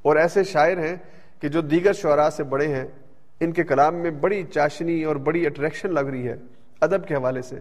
اور 0.03 0.17
ایسے 0.17 0.45
شاعر 0.45 0.77
ہیں 0.77 0.97
کہ 1.41 1.49
جو 1.49 1.61
دیگر 1.61 1.93
شعراء 1.93 2.29
سے 2.29 2.45
بڑے 2.45 2.69
ہیں، 2.69 2.85
ان 3.41 3.53
کے 3.53 3.65
کلام 3.65 3.95
میں 3.95 4.11
بڑی 4.11 4.43
چاشنی 4.43 5.05
اور 5.05 5.17
بڑی 5.17 5.47
اٹریکشن 5.47 5.95
لگ 5.95 6.01
رہی 6.01 6.29
ہے 6.29 6.37
ادب 6.81 7.07
کے 7.07 7.15
حوالے 7.15 7.43
سے۔ 7.43 7.59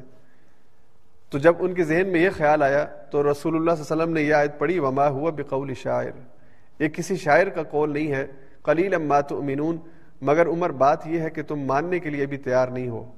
تو 1.30 1.38
جب 1.38 1.54
ان 1.60 1.74
کے 1.74 1.84
ذہن 1.84 2.08
میں 2.08 2.22
یہ 2.22 2.30
خیال 2.30 2.64
آیا 2.64 2.86
تو 2.86 3.32
رسول 3.32 3.56
اللہ 3.56 3.72
صلی 3.72 3.84
اللہ 3.90 3.94
علیہ 3.94 4.04
وسلم 4.04 4.14
نے 4.14 4.22
یہ 4.22 4.34
آیت 4.34 4.60
پڑھی، 4.60 4.80
وما 4.80 5.08
ہوا 5.08 5.32
بقول 5.32 5.74
شاعر۔ 5.74 6.12
یہ 6.80 6.88
کسی 6.88 7.16
شاعر 7.16 7.48
کا 7.48 7.64
قول 7.64 7.94
نہیں 7.94 8.12
ہے 8.12 8.28
قلیل 8.62 8.94
اما 8.94 9.22
تؤمنون۔ 9.22 9.78
مگر 10.22 10.48
عمر، 10.48 10.70
بات 10.70 11.08
یہ 11.08 11.20
ہے 11.20 11.30
کہ 11.30 11.44
تم 11.44 11.60
ماننے 11.60 12.00
کے 12.00 12.10
لیے 12.10 12.26
بھی 12.26 12.38
تیار 12.38 12.68
نہیں 12.68 12.90
ہو۔ 12.90 13.12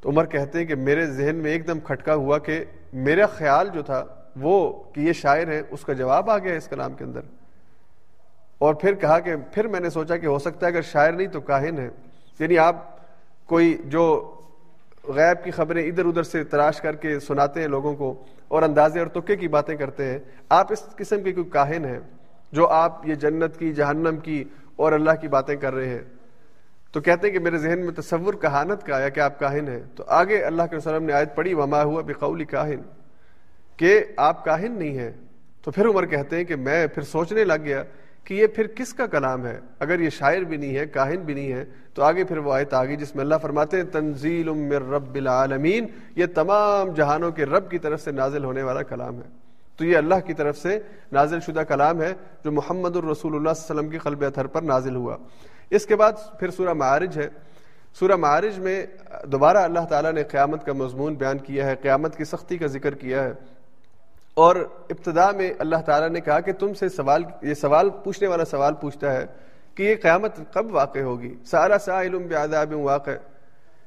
تو 0.00 0.10
عمر 0.10 0.26
کہتے 0.26 0.58
ہیں 0.58 0.64
کہ 0.64 0.74
میرے 0.74 1.06
ذہن 1.06 1.36
میں 1.36 1.50
ایک 1.50 1.66
دم 1.66 1.80
کھٹکا 1.80 2.14
ہوا 2.14 2.38
کہ 2.38 2.64
میرا 2.92 3.26
خیال 3.26 3.68
جو 3.74 3.82
تھا 3.82 4.04
وہ 4.36 4.82
کہ 4.92 5.00
یہ 5.00 5.12
شاعر 5.12 5.46
ہے، 5.46 5.62
اس 5.70 5.84
کا 5.84 5.92
جواب 5.92 6.30
آ 6.30 6.38
گیا 6.38 6.54
اس 6.54 6.68
کلام 6.68 6.92
کے 6.92 7.04
اندر۔ 7.04 7.20
اور 8.58 8.74
پھر 8.74 8.94
کہا 8.94 9.18
کہ، 9.18 9.32
پھر 9.52 9.66
میں 9.66 9.80
نے 9.80 9.90
سوچا 9.90 10.16
کہ 10.16 10.26
ہو 10.26 10.38
سکتا 10.38 10.66
ہے 10.66 10.72
اگر 10.72 10.82
شاعر 10.82 11.12
نہیں 11.12 11.26
تو 11.26 11.40
کاہن 11.40 11.78
ہے۔ 11.78 11.88
یعنی 12.38 12.58
آپ 12.58 12.96
کوئی 13.46 13.78
جو 13.84 14.33
غیب 15.08 15.44
کی 15.44 15.50
خبریں 15.50 15.86
ادھر 15.86 16.04
ادھر 16.04 16.22
سے 16.22 16.44
تراش 16.44 16.80
کر 16.80 16.96
کے 16.96 17.20
سناتے 17.20 17.60
ہیں 17.60 17.68
لوگوں 17.68 17.96
کو 17.96 18.24
اور 18.48 18.62
اندازے 18.62 18.98
اور 18.98 19.06
تکے 19.06 19.36
کی 19.36 19.48
باتیں 19.48 19.76
کرتے 19.76 20.04
ہیں۔ 20.04 20.18
آپ 20.48 20.72
اس 20.72 20.86
قسم 20.96 21.22
کے 21.22 21.32
کوئی 21.32 21.50
کاہن 21.50 21.84
ہیں 21.84 22.00
جو 22.52 22.68
آپ 22.68 23.08
یہ 23.08 23.14
جنت 23.14 23.56
کی، 23.56 23.72
جہنم 23.72 24.16
کی 24.22 24.44
اور 24.76 24.92
اللہ 24.92 25.10
کی 25.20 25.28
باتیں 25.28 25.56
کر 25.56 25.74
رہے 25.74 25.88
ہیں؟ 25.88 26.02
تو 26.92 27.00
کہتے 27.00 27.26
ہیں 27.26 27.34
کہ 27.34 27.40
میرے 27.40 27.56
ذہن 27.58 27.78
میں 27.78 27.92
تصور 27.92 28.34
کہانت 28.34 28.82
کا 28.82 28.96
آیا 28.96 29.08
کہ 29.08 29.20
آپ 29.20 29.38
کاہن 29.40 29.68
ہیں۔ 29.68 29.80
تو 29.96 30.04
آگے 30.06 30.44
اللہ 30.44 30.62
کے 30.70 30.76
وسلم 30.76 31.04
نے 31.04 31.12
آیت 31.12 31.36
پڑھی، 31.36 31.54
وما 31.54 31.82
ہوا 31.82 32.02
بقولی 32.06 32.44
کاہن۔ 32.44 32.82
کہ 33.76 34.04
آپ 34.16 34.44
کاہن 34.44 34.72
نہیں 34.72 34.98
ہیں۔ 34.98 35.12
تو 35.62 35.70
پھر 35.70 35.86
عمر 35.86 36.06
کہتے 36.06 36.36
ہیں 36.36 36.44
کہ 36.44 36.56
میں 36.56 36.86
پھر 36.86 37.02
سوچنے 37.02 37.44
لگ 37.44 37.64
گیا 37.64 37.82
کہ 38.24 38.34
یہ 38.34 38.46
پھر 38.46 38.66
کس 38.66 38.94
کا 38.94 39.06
کلام 39.06 39.46
ہے؟ 39.46 39.60
اگر 39.78 40.00
یہ 40.00 40.10
شاعر 40.10 40.40
بھی 40.40 40.56
نہیں 40.56 40.76
ہے، 40.76 40.86
کاہن 40.86 41.16
بھی 41.16 41.34
نہیں 41.34 41.52
ہے، 41.52 41.64
تو 41.94 42.02
آگے 42.02 42.24
پھر 42.24 42.38
وہ 42.38 42.52
آیت 42.52 42.74
آگی 42.74 42.96
جس 42.96 43.14
میں 43.14 43.24
اللہ 43.24 43.34
فرماتے 43.42 43.76
ہیں، 43.76 43.84
تنزیل 43.84 44.48
من 44.48 44.72
رب 44.72 45.14
العالمین، 45.14 45.86
یہ 46.16 46.26
تمام 46.34 46.90
جہانوں 46.90 47.30
کے 47.30 47.46
رب 47.46 47.70
کی 47.70 47.78
طرف 47.78 48.00
سے 48.00 48.12
نازل 48.12 48.44
ہونے 48.44 48.62
والا 48.62 48.82
کلام 48.82 49.16
ہے۔ 49.16 49.44
تو 49.76 49.84
یہ 49.84 49.96
اللہ 49.96 50.14
کی 50.26 50.34
طرف 50.34 50.58
سے 50.58 50.78
نازل 51.12 51.40
شدہ 51.40 51.60
کلام 51.60 52.02
ہے 52.02 52.12
جو 52.44 52.52
محمد 52.52 52.96
الرسول 52.96 53.34
اللہ 53.34 53.50
صلی 53.56 53.66
اللہ 53.68 53.72
علیہ 53.72 53.80
وسلم 53.80 53.88
کی 53.88 53.98
قلب 53.98 54.24
اتھر 54.24 54.46
پر 54.46 54.62
نازل 54.62 54.94
ہوا۔ 54.94 55.16
اس 55.70 55.86
کے 55.86 55.96
بعد 55.96 56.12
پھر 56.38 56.50
سورہ 56.50 56.72
معارج 56.72 57.18
ہے۔ 57.18 57.28
سورہ 57.98 58.16
معارج 58.16 58.58
میں 58.58 58.86
دوبارہ 59.24 59.56
اللہ 59.56 59.80
تعالیٰ 59.88 60.12
نے 60.12 60.22
قیامت 60.22 60.66
کا 60.66 60.72
مضمون 60.72 61.14
بیان 61.14 61.38
کیا 61.38 61.66
ہے، 61.66 61.74
قیامت 61.82 62.16
کی 62.16 62.24
سختی 62.24 62.58
کا 62.58 62.66
ذکر 62.66 62.94
کیا 62.94 63.24
ہے۔ 63.24 63.32
اور 64.34 64.56
ابتدا 64.90 65.30
میں 65.30 65.52
اللہ 65.58 65.76
تعالیٰ 65.86 66.08
نے 66.08 66.20
کہا 66.20 66.40
کہ 66.40 66.52
تم 66.52 66.74
سے 66.74 66.88
سوال، 66.88 67.22
یہ 67.42 67.54
سوال 67.54 67.90
پوچھنے 67.90 68.28
والا 68.28 68.44
سوال 68.44 68.74
پوچھتا 68.74 69.12
ہے 69.12 69.26
کہ 69.74 69.82
یہ 69.82 69.94
قیامت 70.02 70.54
کب 70.54 70.74
واقع 70.74 70.98
ہوگی؟ 70.98 71.34
سارا 71.46 71.78
سا 71.78 72.02
علم 72.02 72.26
بعذاب 72.28 72.72
واقع۔ 72.72 73.10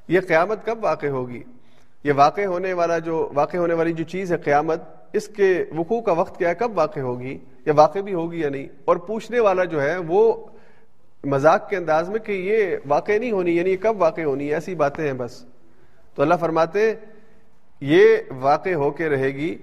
یہ 0.07 0.19
قیامت 0.27 0.65
کب 0.65 0.83
واقع 0.83 1.07
ہوگی؟ 1.07 1.43
یہ 2.03 2.13
واقع 2.15 2.41
ہونے 2.41 2.73
والا 2.73 2.99
جو، 2.99 3.29
واقع 3.33 3.57
ہونے 3.57 3.73
والی 3.73 3.93
جو 3.93 4.03
چیز 4.03 4.31
ہے 4.31 4.37
قیامت، 4.37 4.81
اس 5.13 5.27
کے 5.27 5.65
وقوع 5.75 6.01
کا 6.01 6.11
وقت 6.11 6.37
کیا 6.37 6.49
ہے؟ 6.49 6.55
کب 6.55 6.77
واقع 6.77 6.99
ہوگی؟ 6.99 7.37
یا 7.65 7.73
واقع 7.75 7.99
بھی 7.99 8.13
ہوگی 8.13 8.39
یا 8.39 8.49
نہیں؟ 8.49 8.67
اور 8.85 8.95
پوچھنے 8.95 9.39
والا 9.39 9.63
جو 9.63 9.81
ہے 9.81 9.97
وہ 9.97 10.45
مذاق 11.23 11.69
کے 11.69 11.77
انداز 11.77 12.09
میں 12.09 12.19
کہ 12.19 12.31
یہ 12.31 12.77
واقع 12.87 13.11
نہیں 13.19 13.31
ہونی 13.31 13.51
یعنی 13.51 13.69
یہ 13.69 13.77
کب 13.77 14.01
واقع 14.01 14.21
ہونی؟ 14.21 14.53
ایسی 14.53 14.75
باتیں 14.75 15.05
ہیں 15.05 15.13
بس۔ 15.13 15.45
تو 16.15 16.21
اللہ 16.21 16.35
فرماتے 16.39 16.93
یہ 17.81 18.17
واقع 18.39 18.69
ہو 18.69 18.91
کے 18.91 19.09
رہے 19.09 19.27
گی 19.27 19.57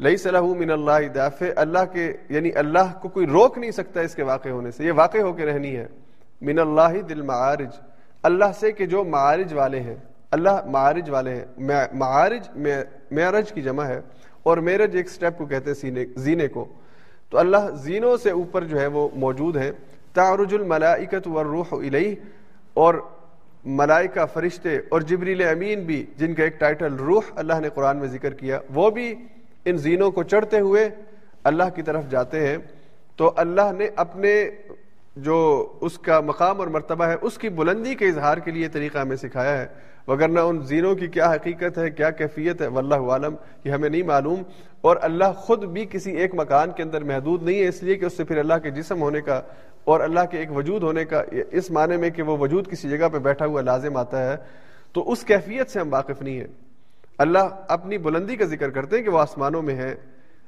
لئی 0.00 0.16
صلاح 0.16 0.40
من 0.40 0.70
اللہ 0.70 1.08
دافع۔ 1.14 1.44
اللہ 1.56 1.78
کے 1.92 2.12
یعنی 2.28 2.50
اللہ 2.52 2.98
کو 3.02 3.08
کوئی 3.08 3.26
روک 3.26 3.58
نہیں 3.58 3.70
سکتا 3.70 4.00
اس 4.00 4.14
کے 4.14 4.22
واقع 4.22 4.48
ہونے 4.48 4.70
سے۔ 4.70 4.84
یہ 4.84 4.92
واقع 4.92 5.18
ہو 5.18 5.32
کے 5.32 5.46
رہنی 5.46 5.76
ہے۔ 5.76 5.86
من 6.40 6.58
اللہ 6.58 7.00
دل 7.08 7.22
معارج 7.22 7.68
اللہ 8.22 8.44
سے 8.60 8.72
کہ 8.72 8.86
جو 8.86 9.04
معارج 9.04 9.54
والے 9.54 9.80
ہیں۔ 9.80 9.94
اللہ 10.30 10.64
معارج 10.66 11.10
والے 11.10 11.34
ہیں۔ 11.34 11.44
معارج 11.92 12.48
معرج 13.10 13.52
کی 13.52 13.62
جمع 13.62 13.84
ہے۔ 13.84 14.00
اور 14.42 14.58
میرج 14.58 14.96
ایک 14.96 15.08
سٹیپ 15.08 15.38
کو 15.38 15.46
کہتے 15.46 15.70
ہیں 15.70 15.74
سینے 15.74 16.04
زینے 16.16 16.48
کو۔ 16.48 16.64
تو 17.30 17.38
اللہ 17.38 17.70
زینوں 17.74 18.16
سے 18.16 18.30
اوپر 18.30 18.64
جو 18.64 18.80
ہے 18.80 18.86
وہ 18.86 19.08
موجود 19.14 19.56
ہیں۔ 19.56 19.70
تعرج 20.14 20.54
الملائکت 20.54 21.28
والروح 21.28 21.66
الیہ 21.72 22.14
اور 22.74 22.94
ملائکہ، 23.64 24.26
فرشتے 24.26 24.76
اور 24.76 25.00
جبریل 25.00 25.48
امین 25.48 25.82
بھی، 25.82 26.06
جن 26.16 26.34
کا 26.34 26.44
ایک 26.44 26.60
ٹائٹل 26.60 26.94
روح 26.94 27.22
اللہ 27.36 27.54
نے 27.60 27.68
قرآن 27.74 27.96
میں 27.96 28.08
ذکر 28.08 28.34
کیا، 28.34 28.60
وہ 28.74 28.90
بھی 28.90 29.14
ان 29.64 29.76
زینوں 29.76 30.10
کو 30.10 30.22
چڑھتے 30.22 30.60
ہوئے 30.60 30.88
اللہ 31.44 31.64
کی 31.74 31.82
طرف 31.82 32.08
جاتے 32.10 32.46
ہیں، 32.46 32.56
تو 33.16 33.32
اللہ 33.36 33.72
نے 33.78 33.88
اپنے 33.96 34.50
جو 35.16 35.68
اس 35.80 35.98
کا 35.98 36.20
مقام 36.20 36.58
اور 36.58 36.68
مرتبہ 36.68 37.04
ہے، 37.04 37.14
اس 37.20 37.38
کی 37.38 37.48
بلندی 37.48 37.94
کے 37.94 38.06
اظہار 38.06 38.36
کے 38.36 38.50
لیے 38.50 38.68
طریقہ 38.68 38.98
ہمیں 38.98 39.16
سکھایا 39.16 39.58
ہے۔ 39.58 39.66
وگرنہ 40.08 40.40
ان 40.40 40.60
زینوں 40.60 40.94
کی 40.94 41.06
کیا 41.06 41.32
حقیقت 41.32 41.78
ہے، 41.78 41.90
کیا 41.90 42.10
کیفیت 42.10 42.62
ہے، 42.62 42.66
واللہ 42.66 42.94
عالم 42.94 43.34
یہ 43.64 43.70
ہمیں 43.70 43.88
نہیں 43.88 44.02
معلوم۔ 44.02 44.42
اور 44.80 44.96
اللہ 45.00 45.32
خود 45.36 45.64
بھی 45.64 45.86
کسی 45.90 46.12
ایک 46.12 46.34
مکان 46.34 46.70
کے 46.70 46.82
اندر 46.82 47.04
محدود 47.04 47.42
نہیں 47.42 47.62
ہے، 47.62 47.68
اس 47.68 47.82
لیے 47.82 47.94
کہ 47.94 48.04
اس 48.04 48.16
سے 48.16 48.24
پھر 48.24 48.38
اللہ 48.38 48.54
کے 48.62 48.70
جسم 48.70 49.02
ہونے 49.02 49.20
کا 49.20 49.42
اور 49.84 50.00
اللہ 50.00 50.20
کے 50.30 50.38
ایک 50.38 50.56
وجود 50.56 50.82
ہونے 50.82 51.04
کا، 51.04 51.22
اس 51.50 51.70
معنی 51.70 51.96
میں 51.96 52.10
کہ 52.10 52.22
وہ 52.22 52.36
وجود 52.38 52.70
کسی 52.70 52.88
جگہ 52.88 53.08
پہ 53.08 53.18
بیٹھا 53.18 53.46
ہوا 53.46 53.60
لازم 53.60 53.96
آتا 53.96 54.32
ہے۔ 54.32 54.36
تو 54.92 55.12
اس 55.12 55.24
کیفیت 55.24 55.70
سے 55.70 55.80
ہم 55.80 55.92
واقف 55.92 56.22
نہیں 56.22 56.40
ہیں۔ 56.40 56.69
اللہ 57.20 57.48
اپنی 57.68 57.98
بلندی 57.98 58.36
کا 58.36 58.44
ذکر 58.44 58.70
کرتے 58.70 58.96
ہیں 58.96 59.04
کہ 59.04 59.10
وہ 59.10 59.18
آسمانوں 59.18 59.62
میں 59.62 59.74
ہے، 59.74 59.94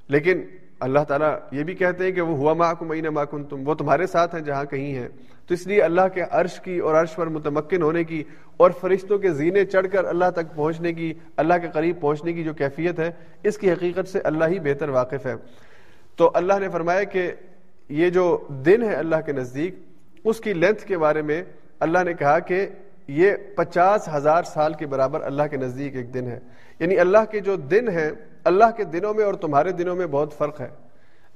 لیکن 0.09 0.41
اللہ 0.81 1.05
تعالیٰ 1.09 1.35
یہ 1.53 1.63
بھی 1.63 1.75
کہتے 1.75 2.05
ہیں 2.05 2.13
کہ 2.13 2.21
وہ 2.21 2.37
ہوا 2.37 2.53
ماں 2.55 2.73
کو 2.75 2.85
مئی 2.85 3.03
تم 3.51 3.69
وہ 3.69 3.75
تمہارے 3.75 4.07
ساتھ 4.07 4.35
ہیں 4.35 4.43
جہاں 4.43 4.65
کہیں 4.65 4.95
ہیں۔ 4.95 5.09
تو 5.47 5.55
اس 5.55 5.67
لیے 5.67 5.83
اللہ 5.83 6.09
کے 6.15 6.23
عرش 6.31 6.59
کی 6.61 6.79
اور 6.79 6.95
عرش 6.95 7.15
پر 7.15 7.27
متمکن 7.27 7.83
ہونے 7.83 8.05
کی 8.05 8.23
اور 8.57 8.71
فرشتوں 8.71 9.19
کے 9.19 9.31
زینے 9.31 9.65
چڑھ 9.65 9.87
کر 9.93 10.05
اللہ 10.05 10.31
تک 10.31 10.55
پہنچنے 10.55 10.93
کی، 10.93 11.13
اللہ 11.37 11.55
کے 11.63 11.69
قریب 11.73 12.01
پہنچنے 12.01 12.33
کی 12.33 12.45
جو 12.45 12.55
کیفیت 12.55 12.99
ہے، 12.99 13.11
اس 13.43 13.59
کی 13.59 13.71
حقیقت 13.73 14.09
سے 14.09 14.21
اللہ 14.21 14.45
ہی 14.45 14.59
بہتر 14.59 14.89
واقف 14.89 15.27
ہے۔ 15.27 15.35
تو 16.17 16.31
اللہ 16.35 16.59
نے 16.61 16.69
فرمایا 16.69 17.05
کہ 17.05 17.31
یہ 17.91 18.11
جو 18.11 18.25
دن 18.67 18.83
ہے 18.83 18.95
اللہ 18.95 19.21
کے 19.27 19.33
نزدیک، 19.33 19.75
اس 20.25 20.41
کی 20.41 20.53
لینتھ 20.53 20.85
کے 20.85 20.99
بارے 20.99 21.23
میں 21.23 21.43
اللہ 21.81 22.05
نے 22.05 22.15
کہا 22.15 22.39
کہ 22.39 22.67
یہ 23.09 23.33
پچاس 23.57 24.09
ہزار 24.15 24.43
سال 24.43 24.75
کے 24.75 24.87
برابر 24.87 25.21
اللہ 25.21 25.43
کے 25.43 25.57
نزدیک 25.57 25.97
ایک 25.97 26.15
دن 26.15 26.27
ہے۔ 26.27 26.39
یعنی 26.81 26.99
اللہ 26.99 27.25
کے 27.31 27.41
جو 27.41 27.57
دن 27.57 27.89
ہیں 27.89 28.11
اللہ 28.45 28.71
کے 28.77 28.85
دنوں 28.85 29.15
میں 29.15 29.25
اور 29.25 29.35
تمہارے 29.35 29.73
دنوں 29.73 29.97
میں 29.97 30.07
بہت 30.07 30.35
فرق 30.39 30.61
ہے۔ 30.61 30.69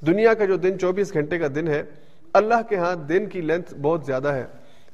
دنیا 0.06 0.34
کا 0.34 0.44
جو 0.44 0.56
دن 0.56 0.78
چوبیس 0.78 1.14
گھنٹے 1.14 1.38
کا 1.38 1.46
دن 1.54 1.68
ہے، 1.68 1.82
اللہ 2.32 2.62
کے 2.68 2.76
ہاں 2.76 2.94
دن 2.94 3.26
کی 3.26 3.40
لینتھ 3.40 3.74
بہت 3.74 4.04
زیادہ 4.06 4.28
ہے۔ 4.28 4.44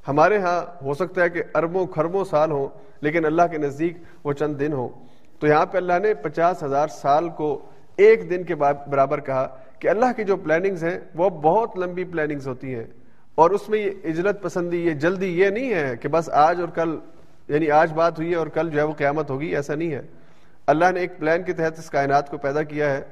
ہمارے 0.09 0.39
ہاں 0.39 0.85
ہو 0.85 0.95
سکتا 0.95 1.23
ہے 1.23 1.31
کہ 1.31 1.43
اربوں 1.55 1.87
خربوں 1.87 2.25
سال 2.25 2.51
ہوں، 2.51 2.69
لیکن 3.01 3.25
اللہ 3.25 3.43
کے 3.51 3.59
نزدیک 3.59 3.97
وہ 4.25 4.33
چند 4.33 4.61
دن 4.61 4.73
ہوں۔ 4.73 4.89
تو 5.41 5.47
یہاں 5.47 5.67
پہ 5.67 5.79
اللہ 5.79 5.99
نے 6.03 6.15
پچاس 6.15 6.63
ہزار 6.63 6.89
سال 6.89 7.29
کو 7.29 7.67
ایک 7.97 8.31
دن 8.31 8.45
کے 8.45 8.55
برابر 8.91 9.21
کہا 9.21 9.49
کہ 9.79 9.89
اللہ 9.89 10.13
کی 10.17 10.25
جو 10.25 10.37
پلاننگز 10.37 10.85
ہیں، 10.85 10.99
وہ 11.15 11.29
بہت 11.31 11.79
لمبی 11.79 12.05
پلاننگز 12.05 12.49
ہوتی 12.49 12.75
ہیں۔ 12.75 12.85
اور 13.35 13.51
اس 13.51 13.69
میں 13.69 13.79
یہ 13.79 13.91
اجلت 14.05 14.43
پسندی، 14.43 14.87
یہ 14.87 14.93
جلدی 14.93 15.39
یہ 15.39 15.49
نہیں 15.49 15.75
ہے 15.75 15.97
کہ 16.01 16.09
بس 16.09 16.29
آج 16.31 16.61
اور 16.61 16.69
کل 16.69 16.99
یعنی 17.49 17.71
آج 17.71 17.93
بات 17.93 18.19
ہوئی 18.19 18.31
ہے 18.31 18.37
اور 18.37 18.47
کل 18.47 18.71
جو 18.71 18.79
ہے 18.79 18.85
وہ 18.85 18.93
قیامت 18.93 19.31
ہوگی، 19.31 19.57
ایسا 19.57 19.75
نہیں 19.75 19.93
ہے۔ 19.93 20.03
اللہ 20.67 20.91
نے 20.95 21.01
ایک 21.01 21.19
پلان 21.19 21.43
کے 21.43 21.53
تحت 21.53 21.79
اس 21.79 21.91
کائنات 21.91 22.31
کو 22.31 22.37
پیدا 22.39 22.63
کیا 22.63 22.93
ہے 22.93 23.03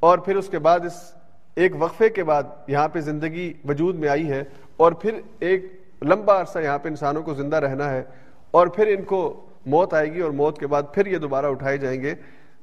اور 0.00 0.18
پھر 0.18 0.36
اس 0.36 0.48
کے 0.48 0.58
بعد 0.58 0.80
اس 0.80 1.12
ایک 1.56 1.72
وقفے 1.78 2.08
کے 2.08 2.24
بعد 2.24 2.42
یہاں 2.66 2.88
پہ 2.88 3.00
زندگی 3.00 3.52
وجود 3.68 3.98
میں 3.98 4.08
آئی 4.08 4.30
ہے 4.30 4.42
اور 4.76 4.92
پھر 4.92 5.20
ایک 5.40 5.64
لمبا 6.02 6.40
عرصہ 6.40 6.58
یہاں 6.58 6.78
پہ 6.78 6.88
انسانوں 6.88 7.22
کو 7.22 7.34
زندہ 7.34 7.56
رہنا 7.56 7.90
ہے 7.90 8.02
اور 8.50 8.66
پھر 8.66 8.86
ان 8.86 9.02
کو 9.02 9.46
موت 9.66 9.94
آئے 9.94 10.12
گی 10.14 10.20
اور 10.20 10.30
موت 10.30 10.58
کے 10.58 10.66
بعد 10.66 10.82
پھر 10.94 11.06
یہ 11.06 11.18
دوبارہ 11.18 11.46
اٹھائے 11.46 11.78
جائیں 11.78 12.02
گے۔ 12.02 12.14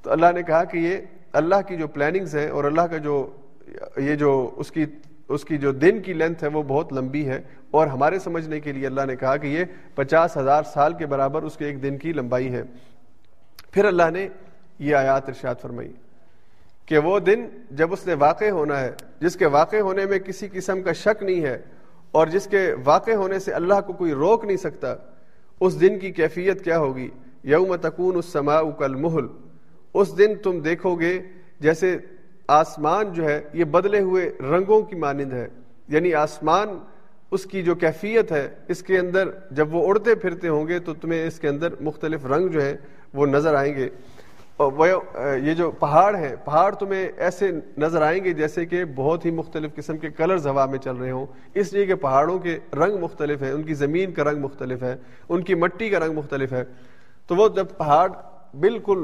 تو 0.01 0.11
اللہ 0.11 0.26
نے 0.35 0.43
کہا 0.43 0.63
کہ 0.63 0.77
یہ 0.77 0.97
اللہ 1.34 1.61
کی 1.68 1.77
جو 1.77 1.88
پلاننگز 1.88 2.35
ہیں 2.35 2.49
اور 2.49 2.63
اللہ 2.63 2.81
کا 2.81 2.97
جو 2.97 3.30
یہ 3.97 4.15
جو 4.15 4.51
اس 4.55 4.72
کی 4.72 4.85
اس 5.32 5.45
کی 5.45 5.58
جو 5.58 5.72
دن 5.72 6.02
کی 6.02 6.14
لینتھ 6.14 6.44
ہے 6.44 6.49
وہ 6.49 6.64
بہت 6.64 6.94
لمبی 6.94 7.28
ہے 7.28 7.41
اور 7.72 7.88
ہمارے 7.88 8.20
سمجھنے 8.20 8.60
کے 8.60 8.72
لیے 8.72 8.86
اللہ 8.88 9.06
نے 9.08 9.16
کہا 9.16 9.36
کہ 9.38 9.48
یہ 9.48 9.66
پچاس 9.95 10.38
ہزار 10.38 10.64
سال 10.64 10.94
کے 10.94 11.06
برابر 11.06 11.44
اس 11.44 11.58
کے 11.58 11.66
ایک 11.66 11.84
دن 11.84 11.98
کی 11.98 12.14
لمبائی 12.14 12.53
ہے۔ 12.53 12.64
پھر 13.72 13.86
اللہ 13.86 14.10
نے 14.14 14.28
یہ 14.80 14.95
آیات 14.95 15.30
ارشاد 15.30 15.56
فرمائی 15.62 15.91
کہ 16.86 16.98
وہ 16.98 17.20
دن 17.20 17.45
جب 17.72 17.94
اس 17.94 18.08
نے 18.08 18.14
واقع 18.14 18.49
ہونا 18.52 18.80
ہے، 18.80 18.91
جس 19.20 19.36
کے 19.36 19.45
واقع 19.45 19.78
ہونے 19.78 20.06
میں 20.06 20.20
کسی 20.20 20.48
قسم 20.52 20.82
کا 20.82 20.94
شک 20.94 21.24
نہیں 21.24 21.41
ہے 21.41 21.58
اور 22.12 22.28
جس 22.28 22.48
کے 22.48 22.74
واقع 22.84 23.12
ہونے 23.12 23.40
سے 23.40 23.52
اللہ 23.52 23.82
کو 23.88 23.94
کوئی 23.94 24.12
روک 24.12 24.45
نہیں 24.45 24.58
سکتا، 24.58 24.95
اس 25.60 25.80
دن 25.82 25.99
کی 25.99 26.12
کیفیت 26.12 26.64
کیا 26.64 26.78
ہوگی؟ 26.78 27.10
یوم 27.44 27.76
تکون 27.76 28.18
اس 28.18 28.26
سما 28.26 28.62
کل 28.72 28.95
محل 28.95 29.28
اس 29.94 30.18
دن 30.18 30.36
تم 30.44 30.60
دیکھو 30.60 30.95
گے 30.95 31.20
جیسے 31.60 31.98
آسمان 32.47 33.13
جو 33.13 33.26
ہے، 33.26 33.41
یہ 33.53 33.63
بدلے 33.63 33.99
ہوئے 33.99 34.31
رنگوں 34.39 34.81
کی 34.81 34.95
مانند 34.95 35.34
ہے۔ 35.34 35.47
یعنی 35.88 36.13
آسمان 36.13 36.68
اس 37.31 37.43
کی 37.43 37.63
جو 37.63 37.76
کیفیت 37.76 38.31
ہے، 38.31 38.49
اس 38.68 38.84
کے 38.84 38.97
اندر 38.97 39.30
جب 39.51 39.76
وہ 39.76 39.88
اڑتے 39.88 40.15
پھرتے 40.15 40.47
ہوں 40.47 40.68
گے 40.68 40.80
تو 40.80 40.93
تمہیں 40.93 41.27
اس 41.27 41.39
کے 41.39 41.47
اندر 41.47 41.68
مختلف 41.81 42.26
رنگ 42.26 42.47
جو 42.47 42.61
ہے 42.61 42.77
وہ 43.13 43.26
نظر 43.26 43.55
آئیں 43.55 43.73
گے۔ 43.76 43.89
اور 44.57 44.72
وہ، 44.72 44.88
یہ 45.43 45.53
جو 45.53 45.72
پہاڑ 45.72 46.15
ہیں، 46.15 46.35
پہاڑ 46.45 46.76
تمہیں 46.76 47.11
ایسے 47.18 47.51
نظر 47.77 48.01
آئیں 48.01 48.23
گے 48.23 48.31
جیسے 48.31 48.65
کہ 48.65 48.85
بہت 48.85 49.26
ہی 49.26 49.31
مختلف 49.31 49.76
قسم 49.76 49.97
کے 49.97 50.09
کلرز 50.09 50.47
ہوا 50.47 50.65
میں 50.65 50.80
چل 50.80 50.95
رہے 50.95 51.11
ہوں۔ 51.11 51.26
اس 51.53 51.73
لیے 51.73 51.85
کہ 51.85 51.95
پہاڑوں 51.95 52.39
کے 52.39 52.59
رنگ 52.73 52.97
مختلف 52.97 53.41
ہیں، 53.41 53.51
ان 53.51 53.63
کی 53.63 53.73
زمین 53.73 54.11
کا 54.11 54.23
رنگ 54.23 54.41
مختلف 54.41 54.84
ہے، 54.84 54.95
ان 55.30 55.43
کی 55.43 55.55
مٹی 55.55 55.89
کا 55.89 55.99
رنگ 55.99 56.13
مختلف 56.15 56.53
ہے۔ 56.53 56.63
تو 57.27 57.35
وہ 57.35 57.49
جب 57.49 57.65
پہاڑ 57.77 58.11
بالکل 58.60 59.03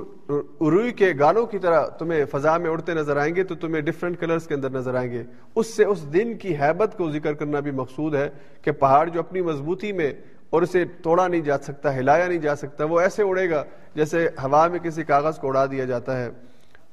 روئی 0.62 0.92
کے 0.92 1.14
گانوں 1.20 1.46
کی 1.46 1.60
طرح 1.60 1.88
تمہیں 1.88 2.26
فضا 2.26 2.58
میں 2.58 2.70
اڑتے 2.70 2.94
نظر 2.94 3.18
آئیں 3.18 3.36
گے 3.36 3.44
تو 3.44 3.56
تمہیں 3.56 3.82
ڈفرینٹ 3.82 4.20
کلرز 4.20 4.48
کے 4.48 4.54
اندر 4.54 4.70
نظر 4.70 4.96
آئیں 4.96 5.12
گے۔ 5.12 5.24
اس 5.56 5.68
سے 5.68 5.84
اس 5.84 6.14
دن 6.14 6.38
کی 6.38 6.56
حیبت 6.56 6.98
کو 6.98 7.12
ذکر 7.12 7.34
کرنا 7.34 7.60
بھی 7.60 7.72
مقصود 7.72 8.16
ہے 8.16 8.30
کہ 8.62 8.72
پہاڑ 8.72 9.10
جو 9.10 9.20
اپنی 9.20 9.42
مضبوطی 9.42 9.92
میں 9.92 10.14
اور 10.50 10.62
اسے 10.62 10.86
توڑا 10.86 11.28
نہیں 11.28 11.42
جا 11.42 11.58
سکتا، 11.58 11.98
ہلایا 11.98 12.28
نہیں 12.28 12.38
جا 12.38 12.56
سکتا، 12.56 12.86
وہ 12.86 13.00
ایسے 13.00 13.24
اڑے 13.24 13.50
گا 13.50 13.64
جیسے 13.96 14.28
ہوا 14.44 14.68
میں 14.68 14.80
کسی 14.80 15.04
کاغذ 15.04 15.40
کو 15.40 15.48
اڑا 15.48 15.66
دیا 15.66 15.86
جاتا 15.86 16.24
ہے۔ 16.24 16.30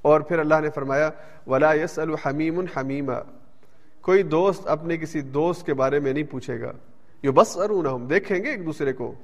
اور 0.02 0.20
پھر 0.20 0.38
اللہ 0.38 0.54
نے 0.62 0.70
فرمایا، 0.70 1.10
ولا 1.46 1.72
یس 1.72 1.98
الحمیم 1.98 2.58
الحمیم 2.58 3.10
کوئی 4.00 4.22
دوست 4.22 4.66
اپنے 4.66 4.96
کسی 4.96 5.20
دوست 5.20 5.66
کے 5.66 5.74
بارے 5.74 6.00
میں 6.00 6.12
نہیں 6.12 6.24
پوچھے 6.24 6.60
گا۔ 6.60 6.72
یہ 7.22 7.30
بس 7.30 7.58
ارون 7.58 7.86
ہم 7.86 8.06
دیکھیں 8.06 8.44
گے 8.44 8.50
ایک 8.50 8.66
دوسرے 8.66 8.92
کو۔ 8.92 9.14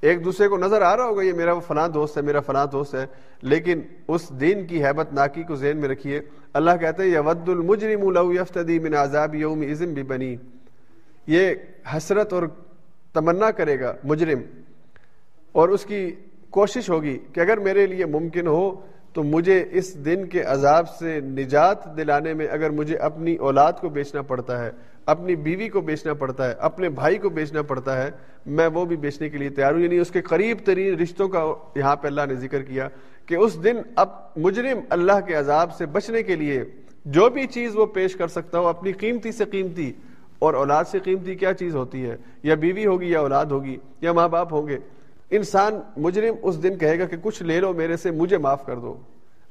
ایک 0.00 0.24
دوسرے 0.24 0.48
کو 0.48 0.56
نظر 0.56 0.82
آ 0.82 0.96
رہا 0.96 1.04
ہوگا، 1.04 1.22
یہ 1.22 1.32
میرا 1.32 1.52
وہ 1.52 1.60
فلاں 1.60 1.88
دوست 1.88 2.16
ہے، 2.16 2.22
میرا 2.22 2.40
فلاں 2.40 2.66
دوست 2.66 2.94
ہے، 2.94 3.06
لیکن 3.42 3.80
اس 4.08 4.30
دین 4.40 4.66
کی 4.66 4.84
حیبت، 4.84 5.12
ناکی 5.12 5.42
کو 5.42 5.54
ذہن 5.54 5.76
میں 5.76 5.88
رکھیے۔ 5.88 6.20
اللہ 6.54 6.70
کہتے 6.80 7.02
ہیں، 7.02 7.10
یود 7.10 7.48
المجرم 7.48 8.10
لو 8.10 8.32
یفتدی 8.32 8.78
من 8.78 8.94
عذاب 8.94 9.34
یوم 9.34 9.60
ازم 9.60 9.94
بھی 9.94 10.02
بنی 10.02 10.36
یہ 11.26 11.54
حسرت 11.96 12.32
اور 12.32 12.42
تمنا 13.12 13.50
کرے 13.50 13.80
گا 13.80 13.94
مجرم۔ 14.04 14.38
اور 15.52 15.68
اس 15.68 15.84
کی 15.84 16.14
کوشش 16.50 16.90
ہوگی 16.90 17.18
کہ 17.32 17.40
اگر 17.40 17.56
میرے 17.56 17.86
لیے 17.86 18.06
ممکن 18.06 18.46
ہو، 18.46 18.80
تو 19.12 19.22
مجھے 19.22 19.64
اس 19.70 20.04
دن 20.04 20.26
کے 20.26 20.42
عذاب 20.42 20.88
سے 20.88 21.20
نجات 21.20 21.96
دلانے 21.96 22.34
میں 22.34 22.46
اگر 22.46 22.70
مجھے 22.70 22.96
اپنی 22.96 23.36
اولاد 23.36 23.72
کو 23.80 23.88
بیچنا 23.88 24.22
پڑتا 24.22 24.64
ہے۔ 24.64 24.70
اپنی 25.06 25.36
بیوی 25.36 25.68
کو 25.68 25.80
بیچنا 25.80 26.14
پڑتا 26.14 26.48
ہے، 26.48 26.54
اپنے 26.58 26.88
بھائی 26.88 27.18
کو 27.18 27.28
بیچنا 27.28 27.62
پڑتا 27.62 28.02
ہے، 28.02 28.10
میں 28.46 28.66
وہ 28.66 28.84
بھی 28.84 28.96
بیچنے 28.96 29.28
کے 29.28 29.38
لیے 29.38 29.48
تیار 29.48 29.72
ہوں۔ 29.72 29.80
یعنی 29.80 29.98
اس 29.98 30.10
کے 30.10 30.20
قریب 30.20 30.58
ترین 30.64 30.94
رشتوں 30.94 31.28
کا 31.28 31.44
یہاں 31.76 31.96
پہ 31.96 32.06
اللہ 32.06 32.20
نے 32.28 32.34
ذکر 32.34 32.62
کیا 32.62 32.88
کہ 33.26 33.34
اس 33.34 33.64
دن 33.64 33.76
اب 33.96 34.08
مجرم 34.36 34.78
اللہ 34.90 35.20
کے 35.26 35.34
عذاب 35.34 35.76
سے 35.76 35.86
بچنے 35.86 36.22
کے 36.22 36.36
لیے 36.36 36.64
جو 37.04 37.30
بھی 37.30 37.46
چیز 37.46 37.76
وہ 37.76 37.86
پیش 37.86 38.14
کر 38.14 38.28
سکتا 38.28 38.58
ہو، 38.58 38.66
اپنی 38.66 38.92
قیمتی 38.92 39.32
سے 39.32 39.44
قیمتی، 39.44 39.92
اور 40.38 40.54
اولاد 40.54 40.84
سے 40.84 40.98
قیمتی 40.98 41.34
کیا 41.34 41.54
چیز 41.54 41.76
ہوتی 41.76 42.04
ہے؟ 42.04 42.16
یا 42.42 42.54
بیوی 42.54 42.86
ہوگی 42.86 43.10
یا 43.10 43.20
اولاد 43.20 43.46
ہوگی، 43.46 43.76
یا 44.00 44.12
ماں 44.12 44.28
باپ 44.28 44.52
ہوں 44.52 44.68
گے۔ 44.68 44.78
انسان 45.30 45.80
مجرم 45.96 46.34
اس 46.42 46.62
دن 46.62 46.78
کہے 46.78 46.98
گا 46.98 47.04
کہ 47.04 47.16
کچھ 47.22 47.42
لے 47.42 47.60
لو 47.60 47.72
میرے 47.72 47.96
سے، 47.96 48.10
مجھے 48.10 48.38
معاف 48.38 48.66
کر 48.66 48.76
دو۔ 48.76 48.96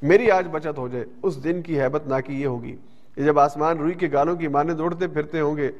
میری 0.01 0.31
آج 0.31 0.47
بچت 0.51 0.77
ہو 0.77 0.87
جائے، 0.87 1.05
اس 1.23 1.43
دن 1.43 1.61
کی 1.61 1.81
حیبت 1.81 2.07
نہ 2.07 2.15
کی 2.25 2.41
یہ 2.41 2.47
ہوگی۔ 2.47 2.75
جب 3.25 3.39
آسمان 3.39 3.77
روئی 3.77 3.93
کے 3.93 4.07
گالوں 4.13 4.35
کی 4.35 4.47
مانند 4.47 4.77
دوڑتے 4.77 5.07
پھرتے 5.07 5.39
ہوں 5.39 5.57
گے، 5.57 5.71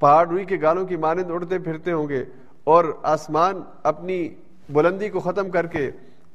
پہاڑ 0.00 0.26
روئی 0.28 0.44
کے 0.44 0.56
گالوں 0.62 0.84
کی 0.86 0.96
مانند 0.96 1.28
دوڑتے 1.28 1.58
پھرتے 1.58 1.92
ہوں 1.92 2.08
گے، 2.08 2.24
اور 2.64 2.84
آسمان 3.04 3.60
اپنی 3.82 4.28
بلندی 4.68 5.08
کو 5.08 5.20
ختم 5.20 5.50
کر 5.50 5.66
کے 5.66 5.90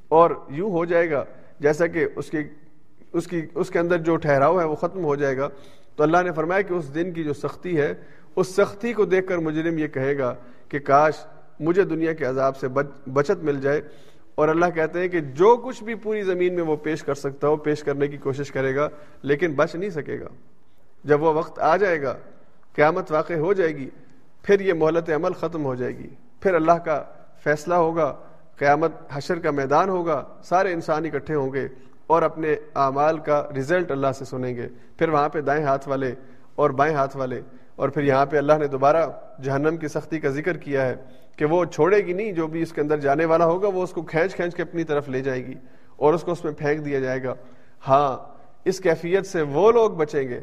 اور 0.09 0.31
یوں 0.49 0.71
ہو 0.71 0.85
جائے 0.85 1.09
گا 1.11 1.23
جیسا 1.59 1.87
کہ 1.87 2.05
اس 2.15 2.29
کی 2.31 2.43
اس 3.13 3.27
کی، 3.27 3.41
اس 3.55 3.69
کے 3.69 3.79
اندر 3.79 3.97
جو 3.97 4.15
ٹھہراؤ 4.15 4.59
ہے 4.59 4.65
وہ 4.65 4.75
ختم 4.75 5.03
ہو 5.05 5.15
جائے 5.15 5.37
گا۔ 5.37 5.47
تو 5.95 6.03
اللہ 6.03 6.21
نے 6.23 6.31
فرمایا 6.31 6.61
کہ 6.61 6.73
اس 6.73 6.93
دن 6.95 7.11
کی 7.13 7.23
جو 7.23 7.33
سختی 7.33 7.77
ہے، 7.77 7.93
اس 8.35 8.55
سختی 8.55 8.93
کو 8.93 9.05
دیکھ 9.05 9.27
کر 9.27 9.37
مجرم 9.37 9.77
یہ 9.77 9.87
کہے 9.87 10.17
گا 10.17 10.33
کہ 10.69 10.79
کاش 10.79 11.25
مجھے 11.59 11.83
دنیا 11.83 12.13
کے 12.13 12.25
عذاب 12.25 12.57
سے 12.57 12.67
بچت 12.67 13.43
مل 13.43 13.59
جائے۔ 13.61 13.81
اور 14.35 14.47
اللہ 14.47 14.69
کہتے 14.75 14.99
ہیں 14.99 15.07
کہ 15.07 15.19
جو 15.19 15.55
کچھ 15.57 15.83
بھی 15.83 15.95
پوری 15.95 16.21
زمین 16.23 16.55
میں 16.55 16.63
وہ 16.63 16.75
پیش 16.75 17.03
کر 17.03 17.13
سکتا 17.13 17.47
ہو، 17.47 17.55
پیش 17.57 17.83
کرنے 17.83 18.07
کی 18.07 18.17
کوشش 18.17 18.51
کرے 18.51 18.75
گا، 18.75 18.87
لیکن 19.21 19.53
بچ 19.53 19.75
نہیں 19.75 19.89
سکے 19.89 20.19
گا۔ 20.19 20.27
جب 21.03 21.23
وہ 21.23 21.33
وقت 21.33 21.59
آ 21.59 21.75
جائے 21.77 22.01
گا، 22.01 22.15
قیامت 22.75 23.11
واقع 23.11 23.33
ہو 23.33 23.53
جائے 23.53 23.75
گی، 23.75 23.89
پھر 24.43 24.59
یہ 24.59 24.73
مہلت 24.73 25.09
عمل 25.09 25.33
ختم 25.33 25.65
ہو 25.65 25.75
جائے 25.75 25.97
گی۔ 25.97 26.07
پھر 26.41 26.53
اللہ 26.53 26.77
کا 26.85 27.03
فیصلہ 27.43 27.73
ہوگا، 27.75 28.11
قیامت 28.57 28.91
حشر 29.11 29.39
کا 29.39 29.51
میدان 29.51 29.89
ہوگا، 29.89 30.23
سارے 30.43 30.73
انسان 30.73 31.05
اکٹھے 31.05 31.35
ہوں 31.35 31.53
گے 31.53 31.67
اور 32.07 32.21
اپنے 32.21 32.55
اعمال 32.75 33.17
کا 33.17 33.43
رزلٹ 33.57 33.91
اللہ 33.91 34.11
سے 34.17 34.25
سنیں 34.25 34.55
گے۔ 34.55 34.67
پھر 34.97 35.09
وہاں 35.09 35.29
پہ 35.29 35.41
دائیں 35.41 35.63
ہاتھ 35.63 35.87
والے 35.87 36.13
اور 36.55 36.69
بائیں 36.69 36.93
ہاتھ 36.95 37.17
والے، 37.17 37.41
اور 37.75 37.89
پھر 37.89 38.03
یہاں 38.03 38.25
پہ 38.25 38.37
اللہ 38.37 38.57
نے 38.59 38.67
دوبارہ 38.67 39.05
جہنم 39.43 39.77
کی 39.77 39.87
سختی 39.87 40.19
کا 40.19 40.29
ذکر 40.29 40.57
کیا 40.57 40.85
ہے۔ 40.85 40.95
کہ 41.37 41.45
وہ 41.45 41.65
چھوڑے 41.65 41.97
گی 41.97 42.13
نہیں، 42.13 42.31
جو 42.31 42.47
بھی 42.47 42.61
اس 42.61 42.73
کے 42.73 42.81
اندر 42.81 42.97
جانے 42.97 43.25
والا 43.25 43.45
ہوگا، 43.45 43.67
وہ 43.67 43.83
اس 43.83 43.91
کو 43.91 44.01
کھینچ 44.01 44.35
کھینچ 44.35 44.55
کے 44.55 44.61
اپنی 44.61 44.83
طرف 44.83 45.09
لے 45.09 45.21
جائے 45.21 45.45
گی 45.45 45.55
اور 45.95 46.13
اس 46.13 46.23
کو 46.23 46.31
اس 46.31 46.43
میں 46.43 46.53
پھینک 46.53 46.85
دیا 46.85 46.99
جائے 46.99 47.23
گا۔ 47.23 47.33
ہاں 47.87 48.17
اس 48.65 48.79
کیفیت 48.79 49.25
سے 49.25 49.41
وہ 49.41 49.71
لوگ 49.71 49.91
بچیں 49.91 50.29
گے، 50.29 50.39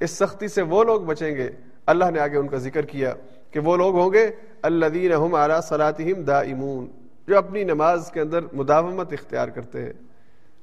اس 0.00 0.10
سختی 0.10 0.48
سے 0.48 0.62
وہ 0.62 0.84
لوگ 0.84 1.00
بچیں 1.00 1.36
گے۔ 1.36 1.50
اللہ 1.86 2.10
نے 2.10 2.20
آگے 2.20 2.36
ان 2.36 2.48
کا 2.48 2.56
ذکر 2.56 2.86
کیا 2.86 3.12
کہ 3.50 3.60
وہ 3.60 3.76
لوگ 3.76 3.98
ہوں 3.98 4.12
گے 4.12 4.30
اللہ 4.62 4.86
دین 4.86 5.12
اعلیٰ 5.12 5.60
صلاحم 5.60 6.22
دا 6.22 6.38
امون 6.40 6.86
جو 7.26 7.38
اپنی 7.38 7.64
نماز 7.64 8.10
کے 8.10 8.20
اندر 8.20 8.40
مداومت 8.52 9.12
اختیار 9.12 9.48
کرتے 9.48 9.82
ہیں۔ 9.82 9.92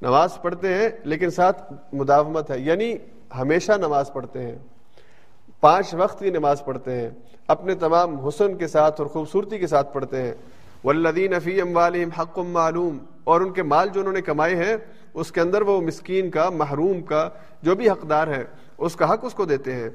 نماز 0.02 0.42
پڑھتے 0.42 0.74
ہیں، 0.74 0.90
لیکن 1.04 1.30
ساتھ 1.30 1.74
مداومت 1.94 2.52
ہے 2.52 2.60
یعنی 2.60 2.94
ہمیشہ 3.38 3.72
نماز 3.72 4.12
پڑھتے 4.14 4.44
ہیں۔ 4.44 4.56
پانچ 5.66 5.94
وقت 5.94 6.20
کی 6.20 6.30
نماز 6.30 6.66
پڑھتے 6.66 6.92
ہیں، 6.92 7.10
اپنے 7.48 7.76
تمام 7.76 8.26
حسن 8.26 8.58
کے 8.58 8.68
ساتھ 8.68 9.02
اور 9.02 9.10
خوبصورتی 9.10 9.58
کے 9.58 9.68
ساتھ 9.68 9.94
پڑھتے 9.94 10.22
ہیں۔ 10.22 10.34
والذین 10.84 11.40
فی 11.40 11.62
اموالہم 11.62 12.10
حق 12.10 12.40
معلوم۔ 12.40 12.98
اور 13.24 13.42
ان 13.42 13.54
کے 13.54 13.64
مال 13.64 13.90
جو 13.94 14.00
انہوں 14.00 14.14
نے 14.14 14.22
کمائے 14.22 14.56
ہیں، 14.56 14.76
اس 15.14 15.32
کے 15.32 15.42
اندر 15.42 15.62
وہ 15.62 15.82
مسکین 15.82 16.30
کا، 16.30 16.50
محروم 16.50 17.02
کا 17.02 17.30
جو 17.62 17.76
بھی 17.76 17.90
حقدار 17.90 18.28
ہے، 18.28 18.44
اس 18.78 18.96
کا 18.96 19.14
حق 19.14 19.26
اس 19.26 19.34
کو 19.34 19.46
دیتے 19.46 19.76
ہیں۔ 19.76 19.90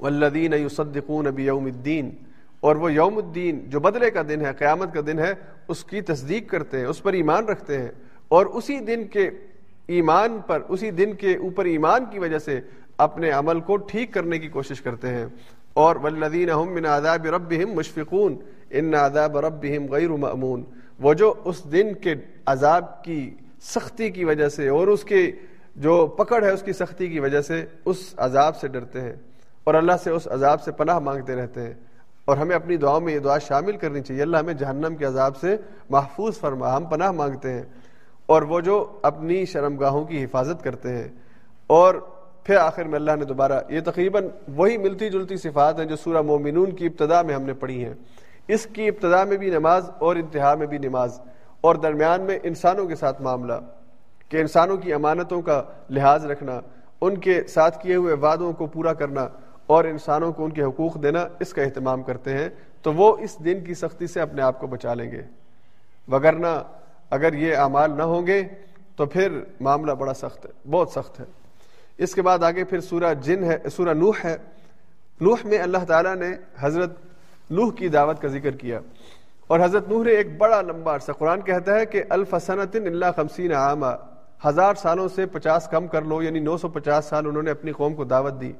والذین 0.00 0.52
یصدقون 0.52 1.24
بیوم 1.24 1.64
الدین 1.64 2.10
اور 2.60 2.76
وہ 2.76 2.92
یوم 2.92 3.16
الدین، 3.16 3.70
جو 3.70 3.80
بدلے 3.80 4.10
کا 4.10 4.22
دن 4.28 4.46
ہے، 4.46 4.52
قیامت 4.58 4.94
کا 4.94 5.00
دن 5.06 5.18
ہے، 5.18 5.34
اس 5.68 5.84
کی 5.84 6.00
تصدیق 6.00 6.50
کرتے 6.50 6.78
ہیں، 6.78 6.86
اس 6.86 7.02
پر 7.02 7.12
ایمان 7.12 7.44
رکھتے 7.44 7.78
ہیں۔ 7.78 7.88
اور 8.28 8.46
اسی 8.46 8.78
دن 8.78 9.04
کے 9.04 9.30
ایمان 9.86 10.38
پر، 10.46 10.62
اسی 10.68 10.90
دن 10.90 11.12
کے 11.12 11.36
اوپر 11.36 11.64
ایمان 11.64 12.04
کی 12.10 12.18
وجہ 12.18 12.38
سے 12.38 12.60
اپنے 13.02 13.30
عمل 13.30 13.60
کو 13.60 13.76
ٹھیک 13.76 14.14
کرنے 14.14 14.38
کی 14.38 14.48
کوشش 14.48 14.82
کرتے 14.82 15.08
ہیں۔ 15.08 15.26
اور 15.74 15.96
والذین 15.96 16.50
هم 16.50 16.74
من 16.74 16.86
عذاب 16.86 17.26
ربهم 17.26 17.74
مشفقون۔ 17.74 18.36
ان 18.70 18.94
عذاب 18.94 19.38
ربهم 19.38 19.86
غیر 19.86 20.08
مامون 20.08 20.64
وہ 21.00 21.14
جو 21.14 21.34
اس 21.44 21.72
دن 21.72 21.94
کے 21.94 22.14
عذاب 22.46 23.04
کی 23.04 23.34
سختی 23.60 24.10
کی 24.10 24.24
وجہ 24.24 24.48
سے 24.48 24.68
اور 24.68 24.86
اس 24.86 25.04
کے 25.04 25.32
جو 25.76 26.06
پکڑ 26.06 26.44
ہے 26.44 26.50
اس 26.50 26.62
کی 26.62 26.72
سختی 26.72 27.08
کی 27.08 27.20
وجہ 27.20 27.40
سے 27.40 27.64
اس 27.84 28.14
عذاب 28.16 28.56
سے 28.56 28.68
ڈرتے 28.68 29.00
ہیں۔ 29.00 29.12
اور 29.64 29.74
اللہ 29.74 29.92
سے 30.04 30.10
اس 30.10 30.28
عذاب 30.28 30.62
سے 30.62 30.72
پناہ 30.72 30.98
مانگتے 30.98 31.34
رہتے 31.34 31.62
ہیں۔ 31.62 31.74
اور 32.24 32.36
ہمیں 32.36 32.56
اپنی 32.56 32.76
دعاؤں 32.76 33.00
میں 33.00 33.14
یہ 33.14 33.18
دعا 33.18 33.38
شامل 33.38 33.76
کرنی 33.76 34.00
چاہیے۔ 34.00 34.22
اللہ 34.22 34.36
ہمیں 34.36 34.54
جہنم 34.54 34.96
کے 34.96 35.04
عذاب 35.04 35.36
سے 35.36 35.56
محفوظ 35.90 36.38
فرما، 36.38 36.76
ہم 36.76 36.84
پناہ 36.84 37.12
مانگتے 37.12 37.52
ہیں۔ 37.52 37.62
اور 38.26 38.42
وہ 38.42 38.60
جو 38.60 38.98
اپنی 39.02 39.44
شرمگاہوں 39.44 40.04
کی 40.04 40.24
حفاظت 40.24 40.64
کرتے 40.64 40.96
ہیں۔ 40.96 41.08
اور 41.66 41.94
پھر 42.44 42.56
آخر 42.56 42.84
میں 42.84 42.94
اللہ 42.94 43.12
نے 43.18 43.24
دوبارہ 43.24 43.60
یہ 43.68 43.80
تقریباً 43.84 44.28
وہی 44.48 44.78
ملتی 44.78 45.10
جلتی 45.10 45.36
صفات 45.36 45.78
ہیں 45.78 45.86
جو 45.86 45.96
سورہ 45.96 46.22
مومنون 46.22 46.76
کی 46.76 46.86
ابتدا 46.86 47.22
میں 47.22 47.34
ہم 47.34 47.42
نے 47.42 47.54
پڑھی 47.54 47.84
ہیں۔ 47.84 47.94
اس 48.48 48.66
کی 48.72 48.88
ابتدا 48.88 49.24
میں 49.24 49.36
بھی 49.36 49.50
نماز 49.50 49.90
اور 49.98 50.16
انتہا 50.16 50.54
میں 50.54 50.66
بھی 50.66 50.78
نماز۔ 50.78 51.20
اور 51.60 51.74
درمیان 51.74 52.20
میں 52.20 52.38
انسانوں 52.42 52.86
کے 52.86 52.94
ساتھ 52.94 53.22
معاملہ، 53.22 53.52
کہ 54.28 54.36
انسانوں 54.36 54.76
کی 54.76 54.92
امانتوں 54.92 55.42
کا 55.42 55.62
لحاظ 55.90 56.26
رکھنا، 56.26 56.60
ان 57.00 57.18
کے 57.18 57.42
ساتھ 57.42 57.82
کیے 57.82 57.94
ہوئے 57.94 58.14
وعدوں 58.14 58.52
کو 58.52 58.66
پورا 58.66 58.92
کرنا 58.92 59.28
اور 59.66 59.84
انسانوں 59.84 60.32
کو 60.32 60.44
ان 60.44 60.50
کے 60.50 60.62
حقوق 60.62 61.02
دینا، 61.02 61.28
اس 61.40 61.54
کا 61.54 61.62
اہتمام 61.62 62.02
کرتے 62.02 62.32
ہیں۔ 62.32 62.48
تو 62.82 62.92
وہ 62.92 63.16
اس 63.18 63.44
دن 63.44 63.64
کی 63.64 63.74
سختی 63.74 64.06
سے 64.06 64.20
اپنے 64.20 64.42
آپ 64.42 64.60
کو 64.60 64.66
بچا 64.66 64.94
لیں 64.94 65.12
گے۔ 65.12 65.22
وگرنہ 66.08 66.62
اگر 67.10 67.32
یہ 67.32 67.56
اعمال 67.56 67.90
نہ 67.96 68.02
ہوں 68.02 68.26
گے 68.26 68.42
تو 68.96 69.06
پھر 69.06 69.40
معاملہ 69.60 69.92
بڑا 69.92 70.14
سخت 70.14 70.46
ہے، 70.46 70.50
بہت 70.70 70.88
سخت 70.88 71.20
ہے۔ 71.20 71.24
اس 71.98 72.14
کے 72.14 72.22
بعد 72.22 72.38
آگے 72.38 72.64
پھر 72.64 72.80
سورہ 72.80 73.14
جن 73.14 73.44
ہے، 73.44 73.58
سورہ 73.76 73.94
نوح 73.94 74.14
ہے۔ 74.24 74.36
نوح 75.20 75.36
میں 75.44 75.58
اللہ 75.58 75.78
تعالیٰ 75.88 76.16
نے 76.16 76.30
حضرت 76.58 76.90
نوح 77.50 77.72
کی 77.72 77.88
دعوت 77.88 78.20
کا 78.20 78.28
ذکر 78.28 78.50
کیا۔ 78.50 78.80
اور 79.46 79.60
حضرت 79.60 79.88
نوح 79.88 80.04
نے 80.04 80.10
ایک 80.10 80.38
بڑا 80.38 80.60
لمبا 80.60 80.94
عرصہ، 80.94 81.12
قرآن 81.12 81.40
کہتا 81.40 81.74
ہے 81.74 81.86
کہ 81.86 82.02
الفسنت 82.08 82.76
اللہ 82.76 83.06
خمسین 83.16 83.52
عامہ 83.52 83.86
ہزار 84.46 84.74
سالوں 84.74 85.08
سے 85.08 85.26
پچاس 85.26 85.68
کم 85.68 85.86
کر 85.86 86.02
لو 86.02 86.22
یعنی 86.22 86.40
نو 86.40 86.56
سو 86.56 86.68
پچاس 86.68 87.04
سال 87.04 87.26
انہوں 87.26 87.42
نے 87.42 87.50
اپنی 87.50 87.72
قوم 87.72 87.94
کو 87.94 88.04
دعوت 88.04 88.40
دی۔ 88.40 88.52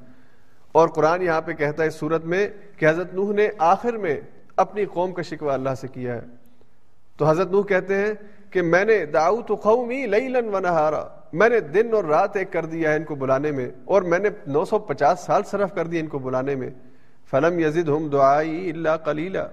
اور 0.73 0.89
قرآن 0.89 1.23
یہاں 1.23 1.41
پہ 1.41 1.53
کہتا 1.53 1.83
ہے 1.83 1.89
اس 1.89 1.95
صورت 1.95 2.25
میں 2.25 2.49
کہ 2.77 2.89
حضرت 2.89 3.15
نوح 3.15 3.33
نے 3.33 3.49
آخر 3.59 3.93
میں 3.93 4.21
اپنی 4.57 4.85
قوم 4.85 5.13
کا 5.13 5.23
شکوہ 5.23 5.53
اللہ 5.53 5.71
سے 5.81 5.89
کیا 5.89 6.15
ہے۔ 6.15 6.21
تو 7.17 7.31
حضرت 7.31 7.51
نوح 7.51 7.63
کہتے 7.63 7.97
ہیں 7.97 8.13
کہ 8.53 8.63
میں 8.63 8.85
نے 8.85 9.07
داؤ 9.07 9.41
تو 9.43 9.55
قومی 9.55 10.07
لیلن 10.07 10.55
و 10.55 10.59
نہارا، 10.61 11.05
میں 11.33 11.49
نے 11.49 11.61
دن 11.61 11.95
اور 11.95 12.05
رات 12.05 12.37
ایک 12.37 12.53
کر 12.53 12.65
دیا 12.65 12.91
ہے 12.91 12.97
ان 12.97 13.05
کو 13.05 13.15
بلانے 13.15 13.51
میں، 13.51 13.71
اور 13.85 14.03
میں 14.03 14.19
نے 14.19 14.29
نو 14.47 14.65
سو 14.65 14.79
پچاس 14.79 15.21
سال 15.21 15.43
صرف 15.43 15.75
کر 15.75 15.87
دیا 15.87 16.01
ان 16.01 16.07
کو 16.07 16.19
بلانے 16.19 16.55
میں۔ 16.55 16.71
فلم 17.31 17.59
یزید 17.59 17.89
ہم 17.89 18.09
دعائی 18.09 18.71
اللہ 18.71 18.97
کلیلہ 19.05 19.47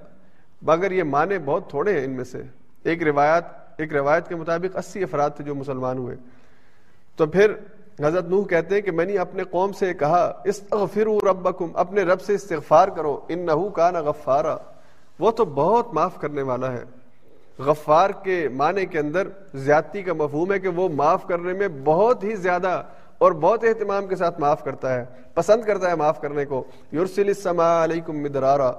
مگر 0.61 0.91
یہ 0.91 1.03
مانے 1.03 1.37
بہت 1.39 1.69
تھوڑے 1.69 1.93
ہیں 1.93 2.05
ان 2.05 2.11
میں 2.11 2.23
سے۔ 2.23 2.41
ایک 2.83 3.03
روایت 3.03 3.43
ایک 3.77 3.93
روایت 3.93 4.27
کے 4.27 4.35
مطابق 4.35 4.77
اسی 4.77 5.03
افراد 5.03 5.29
تھے 5.35 5.43
جو 5.43 5.55
مسلمان 5.55 5.97
ہوئے۔ 5.97 6.15
تو 7.15 7.25
پھر 7.25 7.53
حضرت 7.99 8.25
نوح 8.25 8.45
کہتے 8.45 8.75
ہیں 8.75 8.81
کہ 8.81 8.91
میں 8.91 9.05
نے 9.05 9.17
اپنے 9.17 9.43
قوم 9.43 9.71
سے 9.71 9.93
کہا، 9.93 10.41
استغفروا 10.45 11.29
ربکم، 11.29 11.67
اپنے 11.73 12.03
رب 12.03 12.21
سے 12.21 12.33
استغفار 12.33 12.87
کرو، 12.87 13.19
انہو 13.29 13.69
کان 13.69 13.93
غفارا۔ 13.93 14.57
وہ 15.19 15.31
تو 15.31 15.45
بہت 15.45 15.93
معاف 15.93 16.21
کرنے 16.21 16.41
والا 16.41 16.71
ہے۔ 16.71 16.83
غفار 17.59 18.09
کے 18.09 18.47
معنی 18.49 18.85
کے 18.85 18.99
اندر 18.99 19.27
زیادتی 19.53 20.03
کا 20.03 20.13
مفہوم 20.13 20.53
ہے 20.53 20.59
کہ 20.59 20.67
وہ 20.67 20.89
معاف 20.89 21.27
کرنے 21.27 21.53
میں 21.53 21.67
بہت 21.83 22.23
ہی 22.23 22.35
زیادہ 22.35 22.83
اور 23.17 23.31
بہت 23.31 23.63
اہتمام 23.63 24.07
کے 24.07 24.15
ساتھ 24.15 24.39
معاف 24.39 24.63
کرتا 24.63 24.93
ہے، 24.93 25.05
پسند 25.33 25.63
کرتا 25.63 25.89
ہے 25.89 25.95
معاف 25.95 26.21
کرنے 26.21 26.45
کو۔ 26.45 26.63
یورسل 26.91 27.27
السماء 27.27 27.83
علیکم 27.83 28.19
مدرارا، 28.19 28.71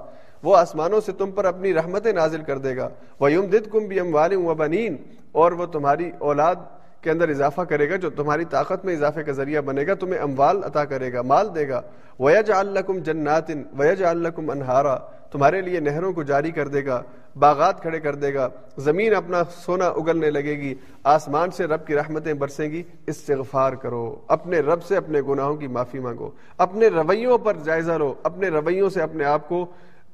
وہ 0.43 0.55
آسمانوں 0.57 1.01
سے 1.01 1.11
تم 1.11 1.31
پر 1.31 1.45
اپنی 1.45 1.73
رحمتیں 1.73 2.13
نازل 2.13 2.41
کر 2.41 2.57
دے 2.57 2.77
گا۔ 2.77 2.89
وہ 3.19 3.31
یم 3.31 3.45
دد 3.45 3.71
کم 3.71 3.79
بھی 3.79 3.99
و 4.35 4.53
بنین 4.53 4.97
اور 5.31 5.51
وہ 5.51 5.65
تمہاری 5.65 6.11
اولاد 6.19 6.55
کے 7.01 7.11
اندر 7.11 7.29
اضافہ 7.29 7.61
کرے 7.61 7.89
گا 7.89 7.95
جو 7.95 8.09
تمہاری 8.09 8.45
طاقت 8.45 8.85
میں 8.85 8.93
اضافے 8.93 9.23
کا 9.23 9.31
ذریعہ 9.31 9.61
بنے 9.61 9.87
گا، 9.87 9.93
تمہیں 9.93 10.19
اموال 10.19 10.63
عطا 10.63 10.85
کرے 10.85 11.13
گا، 11.13 11.21
مال 11.21 11.55
دے 11.55 11.69
گا۔ 11.69 11.81
ویج 12.19 12.51
الکم 12.51 12.97
جنات 12.97 13.51
ویج 13.73 14.03
الکم 14.03 14.49
انہارا 14.49 14.97
تمہارے 15.31 15.61
لیے 15.61 15.79
نہروں 15.79 16.13
کو 16.13 16.23
جاری 16.23 16.51
کر 16.51 16.67
دے 16.67 16.85
گا، 16.85 17.01
باغات 17.35 17.81
کھڑے 17.81 17.99
کر 17.99 18.15
دے 18.15 18.33
گا۔ 18.33 18.49
زمین 18.77 19.15
اپنا 19.15 19.43
سونا 19.51 19.85
اگلنے 19.85 20.31
لگے 20.31 20.57
گی، 20.57 20.75
آسمان 21.03 21.51
سے 21.51 21.65
رب 21.65 21.87
کی 21.87 21.95
رحمتیں 21.95 22.33
برسیں 22.33 22.69
گی۔ 22.69 22.83
استغفار 23.07 23.73
کرو، 23.73 24.15
اپنے 24.27 24.59
رب 24.59 24.83
سے 24.83 24.97
اپنے 24.97 25.21
گناہوں 25.21 25.55
کی 25.55 25.67
معافی 25.67 25.99
مانگو۔ 25.99 26.29
اپنے 26.57 26.87
رویوں 26.87 27.37
پر 27.37 27.57
جائزہ 27.63 27.91
لو، 27.91 28.13
اپنے 28.23 28.49
رویوں 28.49 28.89
سے 28.89 29.01
اپنے 29.01 29.25
آپ 29.25 29.49
کو 29.49 29.65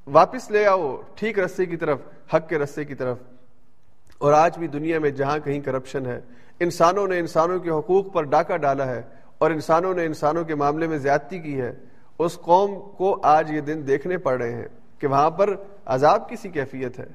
واپس 0.08 0.52
لے 0.52 0.66
آؤ، 0.66 0.98
ٹھیک 1.16 1.40
رستے 1.40 1.66
کی 1.66 1.78
طرف، 1.78 2.00
حق 2.34 2.50
کے 2.50 2.60
رستے 2.60 2.86
کی 2.86 2.96
طرف۔ 2.96 3.18
اور 4.18 4.34
آج 4.34 4.58
بھی 4.58 4.68
دنیا 4.68 5.00
میں 5.00 5.10
جہاں 5.10 5.40
کہیں 5.44 5.60
کرپشن 5.60 6.06
ہے 6.06 6.20
انسانوں 6.60 7.08
نے 7.08 7.20
انسانوں 7.20 7.60
کے 7.60 7.70
حقوق 7.70 8.14
پر 8.14 8.24
ڈاکہ 8.24 8.58
ڈالا 8.58 8.88
ہے 8.88 9.02
اور 9.38 9.52
انسانوں 9.52 9.94
نے 9.94 10.06
انسانوں 10.06 10.44
کے 10.44 10.56
معاملے 10.56 10.88
میں 10.88 10.98
زیادتی 10.98 11.40
کی 11.40 11.62
ہے، 11.62 11.72
اس 12.20 12.38
قوم 12.42 12.80
کو 12.98 13.20
آج 13.24 13.52
یہ 13.52 13.62
دن 13.62 13.88
دیکھنے 13.88 14.18
پڑ 14.18 14.38
رہے 14.38 14.54
ہیں 14.54 14.68
کہ 15.00 15.08
وہاں 15.08 15.30
پر 15.30 15.54
عذاب 15.86 16.30
کی 16.30 16.36
سی 16.36 16.50
کیفیت 16.50 17.00
ہے، 17.00 17.06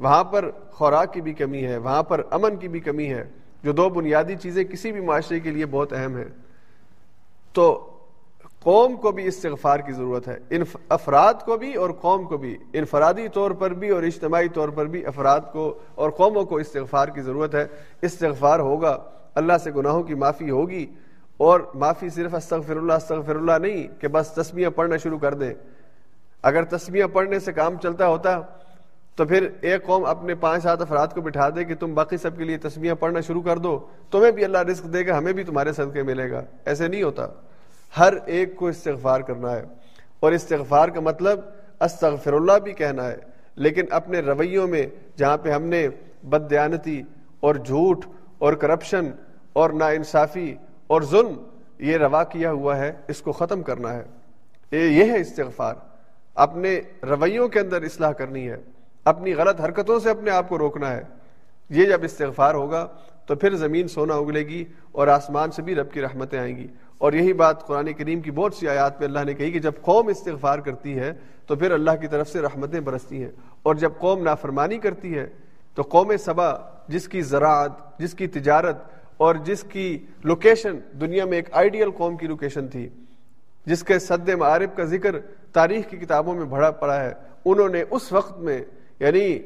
وہاں 0.00 0.24
پر 0.24 0.50
خوراک 0.70 1.12
کی 1.12 1.20
بھی 1.20 1.32
کمی 1.32 1.66
ہے، 1.66 1.76
وہاں 1.76 2.02
پر 2.02 2.22
امن 2.30 2.56
کی 2.56 2.68
بھی 2.68 2.80
کمی 2.80 3.12
ہے، 3.14 3.24
جو 3.62 3.72
دو 3.72 3.88
بنیادی 3.88 4.36
چیزیں 4.36 4.64
کسی 4.64 4.92
بھی 4.92 5.00
معاشرے 5.00 5.40
کے 5.40 5.50
لیے 5.50 5.66
بہت 5.66 5.92
اہم 5.92 6.16
ہیں۔ 6.16 6.28
تو 7.52 7.89
قوم 8.62 8.96
کو 8.96 9.12
بھی 9.12 9.26
استغفار 9.26 9.80
کی 9.80 9.92
ضرورت 9.92 10.28
ہے۔ 10.28 10.38
ان 10.50 10.62
افراد 10.88 11.34
کو 11.44 11.56
بھی 11.56 11.74
اور 11.74 11.90
قوم 11.90 12.24
کو 12.24 12.36
بھی۔ 12.36 12.56
انفرادی 12.72 13.28
طور 13.28 13.50
پر 13.50 13.70
بھی 13.70 13.88
اور 13.88 14.02
اجتماعی 14.02 14.48
طور 14.48 14.68
پر 14.68 14.86
بھی 14.86 15.06
افراد 15.06 15.40
کو 15.52 15.78
اور 15.94 16.10
قوموں 16.10 16.44
کو 16.44 16.56
استغفار 16.56 17.08
کی 17.08 17.20
ضرورت 17.20 17.54
ہے۔ 17.54 17.66
استغفار 18.02 18.58
ہوگا۔ 18.58 18.98
اللہ 19.34 19.52
سے 19.64 19.70
گناہوں 19.70 20.02
کی 20.02 20.14
معافی 20.14 20.50
ہوگی۔ 20.50 20.86
اور 21.36 21.60
معافی 21.74 22.08
صرف 22.08 22.34
استغفر 22.34 22.76
اللہ 22.76 22.92
استغفر 22.92 23.36
اللہ 23.36 23.58
نہیں 23.62 24.00
کہ 24.00 24.08
بس 24.08 24.28
تسمیاں 24.28 24.70
پڑھنا 24.70 24.96
شروع 24.96 25.18
کر 25.18 25.34
دیں 25.34 25.54
اگر 26.42 26.64
تسمیاں 26.64 27.08
پڑھنے 27.08 27.38
سے 27.38 27.52
کام 27.52 27.76
چلتا 27.82 28.08
ہوتا 28.08 28.40
تو 29.16 29.24
پھر 29.24 29.48
ایک 29.60 29.86
قوم 29.86 30.04
اپنے 30.04 30.34
پانچ 30.34 30.62
سات 30.62 30.80
افراد 30.80 31.08
کو 31.14 31.20
بٹھا 31.20 31.48
دے 31.48 31.64
کہ 31.64 31.74
تم 31.74 31.94
باقی 31.94 32.16
سب 32.16 32.36
کے 32.36 32.44
لیے 32.44 32.58
تسمیاں 32.58 32.94
پڑھنا 32.94 33.20
شروع 33.20 33.42
کر 33.42 33.58
دو۔ 33.58 33.86
تمہیں 34.10 34.32
بھی 34.32 34.44
اللہ 34.44 34.58
رزق 34.58 34.92
دے 34.92 35.06
گا، 35.06 35.18
ہمیں 35.18 35.32
بھی 35.32 35.44
تمہارے 35.44 35.72
صدقے 35.72 36.02
ملے 36.02 36.30
گا۔ 36.30 36.42
ایسے 36.64 36.88
نہیں 36.88 37.02
ہوتا۔ 37.02 37.26
ہر 37.98 38.12
ایک 38.26 38.56
کو 38.56 38.68
استغفار 38.68 39.20
کرنا 39.20 39.52
ہے۔ 39.52 39.64
اور 40.20 40.32
استغفار 40.32 40.88
کا 40.88 41.00
مطلب 41.00 41.40
استغفر 41.80 42.32
اللہ 42.32 42.58
بھی 42.58 42.72
کہنا 42.72 43.08
ہے۔ 43.08 43.16
لیکن 43.54 43.84
اپنے 43.90 44.20
رویوں 44.20 44.66
میں 44.66 44.86
جہاں 45.16 45.36
پہ 45.36 45.50
ہم 45.50 45.62
نے 45.62 45.88
بد 46.22 46.50
دیانتی 46.50 47.02
اور 47.40 47.54
جھوٹ 47.54 48.04
اور 48.38 48.52
کرپشن 48.52 49.10
اور 49.52 49.70
نا 49.70 49.86
انصافی 49.86 50.56
اور 50.86 51.02
ظلم 51.02 51.44
یہ 51.78 51.96
روا 51.96 52.24
کیا 52.24 52.52
ہوا 52.52 52.76
ہے، 52.76 52.92
اس 53.08 53.22
کو 53.22 53.32
ختم 53.32 53.62
کرنا 53.62 53.94
ہے۔ 53.94 54.04
یہ 54.76 55.04
ہے 55.04 55.20
استغفار۔ 55.20 55.74
اپنے 56.34 56.80
رویوں 57.02 57.48
کے 57.48 57.60
اندر 57.60 57.82
اصلاح 57.82 58.12
کرنی 58.12 58.50
ہے۔ 58.50 58.56
اپنی 59.04 59.34
غلط 59.34 59.60
حرکتوں 59.60 60.00
سے 60.00 60.10
اپنے 60.10 60.30
آپ 60.30 60.48
کو 60.48 60.58
روکنا 60.58 60.92
ہے۔ 60.92 61.02
یہ 61.70 61.84
جب 61.84 62.00
استغفار 62.02 62.54
ہوگا 62.54 62.88
تو 63.26 63.34
پھر 63.34 63.56
زمین 63.56 63.88
سونا 63.88 64.14
اگلے 64.14 64.40
گی 64.40 64.64
اور 64.92 65.08
آسمان 65.08 65.50
سے 65.50 65.62
بھی 65.62 65.74
رب 65.74 65.92
کی 65.92 66.02
رحمتیں 66.02 66.38
آئیں 66.38 66.56
گی۔ 66.56 66.68
اور 67.00 67.12
یہی 67.12 67.32
بات 67.32 67.66
قرآن 67.66 67.92
کریم 67.98 68.20
کی 68.20 68.30
بہت 68.30 68.54
سی 68.54 68.68
آیات 68.68 68.98
پہ 68.98 69.04
اللہ 69.04 69.24
نے 69.26 69.34
کہی 69.34 69.50
کہ 69.50 69.58
جب 69.58 69.80
قوم 69.82 70.08
استغفار 70.08 70.58
کرتی 70.58 70.98
ہے 70.98 71.12
تو 71.46 71.56
پھر 71.56 71.70
اللہ 71.72 71.90
کی 72.00 72.08
طرف 72.08 72.28
سے 72.28 72.40
رحمتیں 72.42 72.80
برستی 72.80 73.22
ہیں 73.22 73.30
اور 73.62 73.74
جب 73.74 73.92
قوم 73.98 74.22
نافرمانی 74.22 74.78
کرتی 74.78 75.14
ہے 75.18 75.26
تو 75.76 75.82
قوم 75.82 76.12
صبا 76.24 76.52
جس 76.88 77.08
کی 77.08 77.22
زراعت، 77.22 77.72
جس 77.98 78.14
کی 78.14 78.26
تجارت 78.26 78.76
اور 79.16 79.34
جس 79.44 79.62
کی 79.68 79.86
لوکیشن 80.24 80.78
دنیا 81.00 81.24
میں 81.24 81.38
ایک 81.38 81.48
آئیڈیل 81.52 81.90
قوم 81.90 82.16
کی 82.16 82.26
لوکیشن 82.26 82.68
تھی، 82.68 82.88
جس 83.66 83.82
کے 83.82 83.98
صد 83.98 84.28
معارف 84.28 84.76
کا 84.76 84.84
ذکر 84.84 85.18
تاریخ 85.52 85.88
کی 85.90 85.96
کتابوں 85.96 86.34
میں 86.34 86.44
بڑا 86.44 86.70
پڑا 86.70 87.00
ہے، 87.02 87.12
انہوں 87.44 87.68
نے 87.68 87.84
اس 87.90 88.12
وقت 88.12 88.38
میں 88.38 88.60
یعنی 89.00 89.38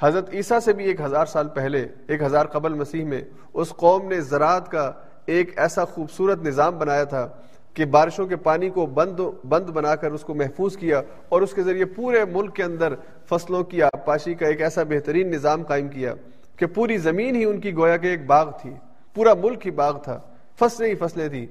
حضرت 0.00 0.34
عیسیٰ 0.34 0.58
سے 0.60 0.72
بھی 0.72 0.84
ایک 0.84 1.00
ہزار 1.00 1.26
سال 1.26 1.48
پہلے، 1.54 1.86
ایک 2.06 2.22
ہزار 2.22 2.46
قبل 2.46 2.74
مسیح 2.74 3.04
میں، 3.04 3.20
اس 3.54 3.68
قوم 3.76 4.08
نے 4.08 4.20
زراعت 4.20 4.70
کا 4.70 4.90
ایک 5.26 5.58
ایسا 5.58 5.84
خوبصورت 5.84 6.42
نظام 6.42 6.78
بنایا 6.78 7.04
تھا 7.04 7.28
کہ 7.74 7.84
بارشوں 7.84 8.26
کے 8.26 8.36
پانی 8.36 8.70
کو 8.70 8.86
بند 8.86 9.20
بند 9.48 9.70
بنا 9.70 9.96
کر 9.96 10.12
اس 10.12 10.22
کو 10.22 10.34
محفوظ 10.34 10.76
کیا 10.76 11.02
اور 11.28 11.42
اس 11.42 11.52
کے 11.52 11.62
ذریعے 11.62 11.84
پورے 11.84 12.24
ملک 12.24 12.56
کے 12.56 12.62
اندر 12.62 12.94
فصلوں 13.28 13.64
کی 13.64 13.82
آبپاشی 13.82 14.34
کا 14.34 14.46
ایک 14.46 14.62
ایسا 14.62 14.82
بہترین 14.82 15.30
نظام 15.30 15.62
قائم 15.62 15.88
کیا 15.88 16.14
کہ 16.56 16.66
پوری 16.66 16.96
زمین 16.98 17.36
ہی 17.36 17.44
ان 17.44 17.60
کی 17.60 17.74
گویا 17.76 17.96
کے 17.96 18.08
ایک 18.08 18.26
باغ 18.26 18.50
تھی، 18.62 18.70
پورا 19.14 19.34
ملک 19.34 19.66
ہی 19.66 19.70
باغ 19.70 19.98
تھا، 19.98 20.18
فصلیں 20.58 20.88
ہی 20.88 20.94
فصلیں 20.94 21.28
تھیں۔ 21.28 21.46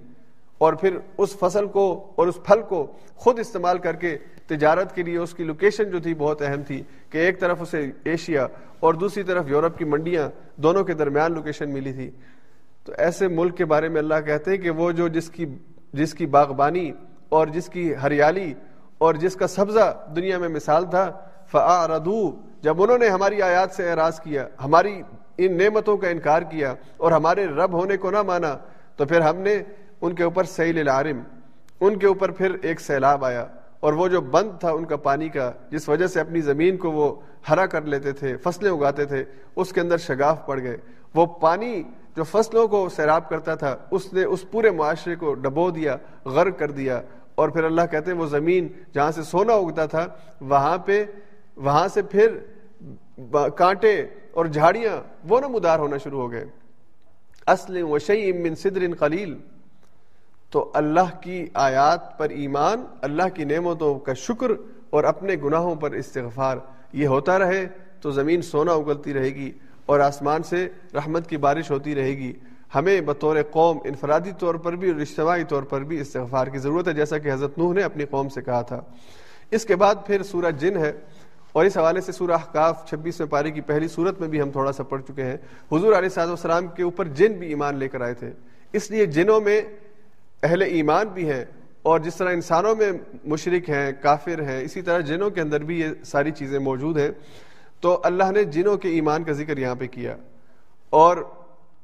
اور 0.57 0.73
پھر 0.73 0.97
اس 1.17 1.35
فصل 1.39 1.67
کو 1.67 2.11
اور 2.15 2.27
اس 2.27 2.35
پھل 2.43 2.61
کو 2.61 2.87
خود 3.15 3.39
استعمال 3.39 3.77
کر 3.77 3.95
کے 3.95 4.17
تجارت 4.47 4.95
کے 4.95 5.03
لیے 5.03 5.17
اس 5.17 5.33
کی 5.33 5.43
لوکیشن 5.43 5.89
جو 5.89 5.99
تھی 5.99 6.13
بہت 6.13 6.41
اہم 6.41 6.61
تھی 6.61 6.83
کہ 7.09 7.17
ایک 7.17 7.39
طرف 7.39 7.61
اسے 7.61 7.91
ایشیا 8.03 8.47
اور 8.79 8.93
دوسری 8.93 9.23
طرف 9.23 9.47
یورپ 9.47 9.77
کی 9.77 9.85
منڈیاں 9.85 10.29
دونوں 10.55 10.83
کے 10.83 10.93
درمیان 10.93 11.33
لوکیشن 11.33 11.73
ملی 11.73 11.93
تھی۔ 11.93 12.11
تو 12.85 12.93
ایسے 12.97 13.27
ملک 13.27 13.57
کے 13.57 13.65
بارے 13.65 13.89
میں 13.89 13.99
اللہ 14.01 14.21
کہتے 14.25 14.51
ہیں 14.51 14.57
کہ 14.57 14.69
وہ 14.69 14.91
جو 14.91 15.07
جس 15.07 15.29
کی 15.29 15.45
جس 15.93 16.13
کی 16.13 16.25
باغبانی 16.25 16.91
اور 17.29 17.47
جس 17.47 17.69
کی 17.69 17.95
ہریالی 17.95 18.53
اور 18.97 19.15
جس 19.15 19.35
کا 19.35 19.47
سبزہ 19.47 19.93
دنیا 20.15 20.37
میں 20.37 20.49
مثال 20.49 20.85
تھا 20.85 21.11
فعردو 21.51 22.31
جب 22.61 22.81
انہوں 22.81 22.97
نے 22.97 23.07
ہماری 23.07 23.41
آیات 23.41 23.71
سے 23.71 23.89
اعراض 23.91 24.19
کیا، 24.19 24.47
ہماری 24.63 25.01
ان 25.37 25.57
نعمتوں 25.57 25.97
کا 25.97 26.07
انکار 26.07 26.41
کیا 26.41 26.73
اور 26.97 27.11
ہمارے 27.11 27.45
رب 27.45 27.73
ہونے 27.73 27.97
کو 27.97 28.11
نہ 28.11 28.21
مانا، 28.21 28.57
تو 28.95 29.05
پھر 29.05 29.21
ہم 29.21 29.37
نے 29.37 29.61
ان 30.01 30.15
کے 30.15 30.23
اوپر 30.23 30.43
سیل 30.43 30.79
العارم، 30.79 31.19
ان 31.79 31.97
کے 31.99 32.07
اوپر 32.07 32.31
پھر 32.31 32.55
ایک 32.61 32.81
سیلاب 32.81 33.25
آیا 33.25 33.45
اور 33.79 33.93
وہ 33.93 34.07
جو 34.07 34.21
بند 34.21 34.59
تھا 34.59 34.71
ان 34.71 34.85
کا 34.85 34.95
پانی 34.95 35.29
کا، 35.29 35.51
جس 35.69 35.89
وجہ 35.89 36.07
سے 36.07 36.19
اپنی 36.19 36.41
زمین 36.41 36.77
کو 36.77 36.91
وہ 36.91 37.13
ہرا 37.49 37.65
کر 37.65 37.81
لیتے 37.81 38.11
تھے، 38.11 38.35
فصلیں 38.37 38.71
اگاتے 38.71 39.05
تھے، 39.05 39.23
اس 39.55 39.73
کے 39.73 39.81
اندر 39.81 39.97
شگاف 39.97 40.45
پڑ 40.45 40.59
گئے۔ 40.61 40.77
وہ 41.15 41.25
پانی 41.25 41.83
جو 42.15 42.23
فصلوں 42.23 42.67
کو 42.67 42.89
سیراب 42.89 43.29
کرتا 43.29 43.55
تھا، 43.55 43.77
اس 43.91 44.13
نے 44.13 44.23
اس 44.23 44.51
پورے 44.51 44.71
معاشرے 44.71 45.15
کو 45.15 45.33
ڈبو 45.33 45.71
دیا، 45.71 45.97
غرق 46.25 46.59
کر 46.59 46.71
دیا۔ 46.71 47.01
اور 47.35 47.49
پھر 47.49 47.63
اللہ 47.63 47.81
کہتے 47.91 48.11
ہیں 48.11 48.17
وہ 48.17 48.25
زمین 48.25 48.67
جہاں 48.93 49.11
سے 49.11 49.23
سونا 49.23 49.53
اگتا 49.53 49.85
تھا، 49.85 50.07
وہاں 50.41 50.77
پہ، 50.77 51.05
وہاں 51.55 51.87
سے 51.87 52.01
پھر 52.01 52.39
کانٹے 53.55 54.05
اور 54.31 54.45
جھاڑیاں 54.45 55.01
وہ 55.29 55.39
نمودار 55.39 55.79
ہونا 55.79 55.97
شروع 55.97 56.21
ہو 56.21 56.31
گئے۔ 56.31 56.45
اصل 57.47 57.83
وشی 57.83 58.31
من 58.31 58.55
صدر 58.55 58.81
قلیل۔ 58.99 59.37
تو 60.49 60.71
اللہ 60.73 61.21
کی 61.21 61.47
آیات 61.53 62.17
پر 62.17 62.29
ایمان، 62.29 62.85
اللہ 63.01 63.23
کی 63.33 63.43
نعمتوں 63.43 63.99
کا 63.99 64.13
شکر 64.13 64.51
اور 64.89 65.03
اپنے 65.03 65.35
گناہوں 65.43 65.75
پر 65.75 65.91
استغفار، 65.91 66.57
یہ 66.93 67.07
ہوتا 67.07 67.39
رہے 67.39 67.67
تو 68.01 68.11
زمین 68.11 68.41
سونا 68.41 68.73
اگلتی 68.73 69.13
رہے 69.13 69.29
گی۔ 69.29 69.51
اور 69.85 69.99
آسمان 69.99 70.43
سے 70.43 70.69
رحمت 70.93 71.29
کی 71.29 71.37
بارش 71.37 71.71
ہوتی 71.71 71.95
رہے 71.95 72.17
گی۔ 72.17 72.33
ہمیں 72.75 73.01
بطور 73.01 73.35
قوم 73.51 73.79
انفرادی 73.85 74.31
طور 74.39 74.55
پر 74.55 74.75
بھی 74.75 74.91
اور 74.91 74.99
اجتماعی 74.99 75.43
طور 75.43 75.63
پر 75.63 75.81
بھی 75.81 76.01
استغفار 76.01 76.47
کی 76.47 76.57
ضرورت 76.57 76.87
ہے، 76.87 76.93
جیسا 76.93 77.17
کہ 77.17 77.31
حضرت 77.31 77.57
نوح 77.57 77.73
نے 77.73 77.83
اپنی 77.83 78.05
قوم 78.05 78.29
سے 78.29 78.41
کہا 78.41 78.61
تھا۔ 78.61 78.81
اس 79.51 79.65
کے 79.65 79.75
بعد 79.75 79.95
پھر 80.05 80.23
سورج 80.23 80.61
جن 80.61 80.77
ہے 80.77 80.91
اور 81.51 81.65
اس 81.65 81.77
حوالے 81.77 82.01
سے 82.01 82.11
سورہ 82.11 82.31
احقاف 82.31 82.89
چھبیسویں 82.89 83.29
پارے 83.29 83.51
کی 83.51 83.61
پہلی 83.61 83.87
صورت 83.87 84.19
میں 84.19 84.27
بھی 84.27 84.41
ہم 84.41 84.51
تھوڑا 84.51 84.71
سا 84.71 84.83
پڑھ 84.83 85.01
چکے 85.01 85.23
ہیں۔ 85.23 85.37
حضور 85.71 85.93
علیہ 85.93 86.09
صاحب 86.09 86.27
والسلام 86.27 86.67
کے 86.67 86.83
اوپر 86.83 87.07
جن 87.07 87.33
بھی 87.33 87.47
ایمان 87.47 87.75
لے 87.75 87.87
کر 87.87 88.01
آئے 88.01 88.13
تھے۔ 88.13 88.29
اس 88.73 88.91
لیے 88.91 89.05
جنوں 89.05 89.41
میں 89.41 89.61
اہل 90.43 90.61
ایمان 90.61 91.07
بھی 91.07 91.31
ہیں 91.31 91.45
اور 91.81 91.99
جس 91.99 92.15
طرح 92.15 92.29
انسانوں 92.29 92.75
میں 92.75 92.91
مشرق 93.23 93.69
ہیں، 93.69 93.91
کافر 94.01 94.41
ہیں، 94.41 94.61
اسی 94.61 94.81
طرح 94.81 94.99
جنوں 94.99 95.29
کے 95.29 95.41
اندر 95.41 95.63
بھی 95.63 95.79
یہ 95.79 95.87
ساری 96.05 96.31
چیزیں 96.31 96.59
موجود 96.59 96.97
ہیں۔ 96.97 97.09
تو 97.81 97.99
اللہ 98.03 98.31
نے 98.31 98.43
جنوں 98.55 98.75
کے 98.77 98.89
ایمان 98.89 99.23
کا 99.23 99.31
ذکر 99.33 99.57
یہاں 99.57 99.75
پہ 99.75 99.87
کیا 99.91 100.15
اور 100.89 101.17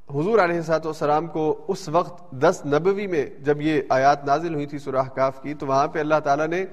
حضور 0.09 0.39
علیہ 0.39 0.61
سات 0.61 0.85
والسلام 0.85 1.27
کو 1.27 1.43
اس 1.67 1.87
وقت 1.89 2.31
دس 2.41 2.61
نبوی 2.65 3.07
میں 3.07 3.25
جب 3.45 3.61
یہ 3.61 3.81
آیات 3.89 4.25
نازل 4.25 4.53
ہوئی 4.55 4.65
تھی 4.65 4.77
سورہ 4.79 5.01
کاف 5.15 5.41
کی، 5.41 5.53
تو 5.53 5.67
وہاں 5.67 5.87
پہ 5.87 5.99
اللہ 5.99 6.19
تعالیٰ 6.23 6.47
نے 6.47 6.63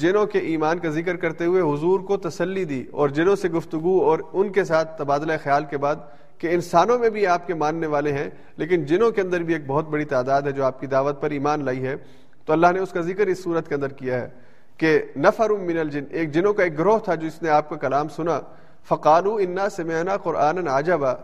جنوں 0.00 0.24
کے 0.26 0.38
ایمان 0.50 0.78
کا 0.78 0.90
ذکر 0.90 1.16
کرتے 1.16 1.44
ہوئے 1.44 1.62
حضور 1.62 2.00
کو 2.06 2.16
تسلی 2.16 2.64
دی 2.64 2.82
اور 2.90 3.08
جنوں 3.16 3.36
سے 3.36 3.48
گفتگو 3.48 3.98
اور 4.10 4.18
ان 4.32 4.52
کے 4.52 4.64
ساتھ 4.64 4.96
تبادلہ 4.98 5.32
خیال 5.42 5.64
کے 5.70 5.78
بعد 5.78 5.96
کہ 6.38 6.54
انسانوں 6.54 6.98
میں 6.98 7.10
بھی 7.10 7.26
آپ 7.26 7.46
کے 7.46 7.54
ماننے 7.54 7.86
والے 7.86 8.12
ہیں، 8.12 8.28
لیکن 8.56 8.84
جنوں 8.84 9.10
کے 9.10 9.20
اندر 9.20 9.42
بھی 9.42 9.54
ایک 9.54 9.66
بہت 9.66 9.88
بڑی 9.88 10.04
تعداد 10.04 10.42
ہے 10.42 10.52
جو 10.52 10.64
آپ 10.64 10.80
کی 10.80 10.86
دعوت 10.86 11.20
پر 11.22 11.30
ایمان 11.30 11.64
لائی 11.64 11.86
ہے، 11.86 11.96
تو 12.44 12.52
اللہ 12.52 12.72
نے 12.72 12.80
اس 12.80 12.92
کا 12.92 13.00
ذکر 13.00 13.26
اس 13.26 13.42
صورت 13.44 13.68
کے 13.68 13.74
اندر 13.74 13.92
کیا 13.92 14.20
ہے۔ 14.20 14.28
کہ 14.76 15.02
نفر 15.16 15.50
من 15.50 15.78
الجن، 15.78 16.04
ایک 16.10 16.32
جنوں 16.32 16.54
کا 16.54 16.62
ایک 16.62 16.78
گروہ 16.78 16.98
تھا 16.98 17.14
جس 17.14 17.42
نے 17.42 17.48
آپ 17.48 17.68
کا 17.68 17.76
کلام 17.76 18.08
سنا، 18.08 18.40
فقالو 18.88 19.36
انا 19.36 19.68
سمعنا 19.68 20.16
قرآن 20.16 20.68
عجبا۔ 20.68 21.14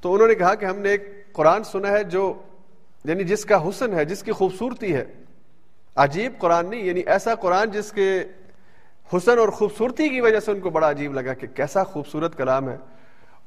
تو 0.00 0.14
انہوں 0.14 0.28
نے 0.28 0.34
کہا 0.34 0.54
کہ 0.54 0.64
ہم 0.64 0.78
نے 0.78 0.90
ایک 0.90 1.32
قرآن 1.32 1.64
سنا 1.64 1.90
ہے 1.90 2.04
جو 2.04 2.34
یعنی 3.04 3.24
جس 3.24 3.44
کا 3.44 3.68
حسن 3.68 3.94
ہے، 3.94 4.04
جس 4.04 4.22
کی 4.22 4.32
خوبصورتی 4.32 4.94
ہے۔ 4.94 5.04
عجیب 5.96 6.32
قرآن 6.38 6.70
نہیں 6.70 6.84
یعنی 6.84 7.00
ایسا 7.06 7.34
قرآن 7.34 7.70
جس 7.70 7.92
کے 7.92 8.24
حسن 9.16 9.38
اور 9.38 9.48
خوبصورتی 9.48 10.08
کی 10.08 10.20
وجہ 10.20 10.40
سے 10.40 10.50
ان 10.50 10.60
کو 10.60 10.70
بڑا 10.70 10.90
عجیب 10.90 11.14
لگا 11.14 11.34
کہ 11.34 11.46
کیسا 11.46 11.84
خوبصورت 11.84 12.36
کلام 12.36 12.68
ہے۔ 12.68 12.76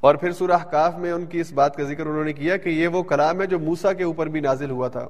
اور 0.00 0.14
پھر 0.14 0.32
سورہ 0.32 0.64
کاف 0.70 0.94
میں 0.98 1.12
ان 1.12 1.26
کی 1.26 1.40
اس 1.40 1.52
بات 1.52 1.76
کا 1.76 1.82
ذکر 1.82 2.06
انہوں 2.06 2.24
نے 2.24 2.32
کیا 2.32 2.56
کہ 2.56 2.68
یہ 2.68 2.88
وہ 2.88 3.02
کلام 3.02 3.40
ہے 3.40 3.46
جو 3.46 3.58
موسا 3.58 3.92
کے 3.92 4.04
اوپر 4.04 4.26
بھی 4.26 4.40
نازل 4.40 4.70
ہوا 4.70 4.88
تھا۔ 4.88 5.08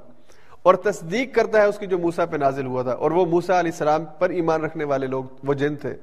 اور 0.63 0.75
تصدیق 0.75 1.35
کرتا 1.35 1.61
ہے 1.61 1.67
اس 1.67 1.79
کی 1.79 1.87
جو 1.87 1.99
موسا 1.99 2.27
پہ 2.27 2.37
نازل 2.37 2.67
ہوا 2.67 2.83
تھا، 2.83 2.93
اور 2.93 3.11
وہ 3.11 3.27
موسا 3.27 3.61
علیہ 3.61 3.73
السلام 3.73 4.05
پر 4.19 4.31
ایمان 4.31 4.65
رکھنے 4.65 4.85
والے 4.85 5.07
لوگ، 5.07 5.25
وہ 5.45 5.55
جن 5.55 5.77
تھے۔ 5.77 5.97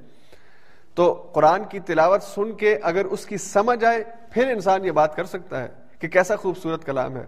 تو 0.96 1.14
قرآن 1.14 1.64
کی 1.64 1.80
تلاوت 1.80 2.24
سن 2.24 2.52
کے 2.52 2.80
اگر 2.84 3.06
اس 3.06 3.26
کی 3.26 3.38
سمجھ 3.38 3.86
آئے، 3.86 4.04
پھر 4.32 4.50
انسان 4.50 4.86
یہ 4.86 4.92
بات 4.92 5.16
کر 5.16 5.24
سکتا 5.24 5.64
ہے 5.64 5.68
کہ 6.00 6.08
کیسا 6.08 6.36
خوبصورت 6.36 6.86
کلام 6.86 7.18
ہے۔ 7.18 7.26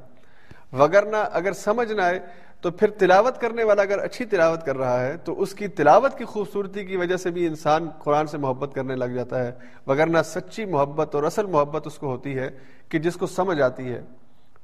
وگرنہ 0.74 1.18
اگر 1.32 1.54
سمجھ 1.54 1.91
نہ 1.94 2.02
آئے، 2.02 2.20
تو 2.62 2.72
پھر 2.72 2.90
تلاوت 2.90 3.41
کرنے 3.41 3.64
والا 3.64 3.82
اگر 3.82 3.99
اچھی 3.99 4.26
تلاوت 4.26 4.66
کر 4.66 4.78
رہا 4.78 5.06
ہے، 5.06 5.18
تو 5.18 5.41
اس 5.41 5.54
کی 5.54 5.68
تلاوت 5.68 6.18
کی 6.18 6.26
خوبصورتی 6.26 6.86
کی 6.86 6.98
وجہ 6.98 7.18
سے 7.18 7.32
بھی 7.32 7.48
انسان 7.48 7.90
قرآن 8.04 8.28
سے 8.28 8.38
محبت 8.38 8.76
کرنے 8.76 8.95
لگ 8.95 9.06
جاتا 9.06 9.44
ہے۔ 9.44 9.52
وگرنہ 9.88 10.18
سچی 10.26 10.66
محبت 10.66 11.16
اور 11.16 11.24
اصل 11.24 11.45
محبت 11.45 11.88
اس 11.88 11.95
کو 11.95 12.08
ہوتی 12.08 12.38
ہے 12.40 12.49
کہ 12.90 12.99
جس 12.99 13.16
کو 13.16 13.28
سمجھ 13.28 13.62
آتی 13.62 13.94
ہے۔ 13.94 14.02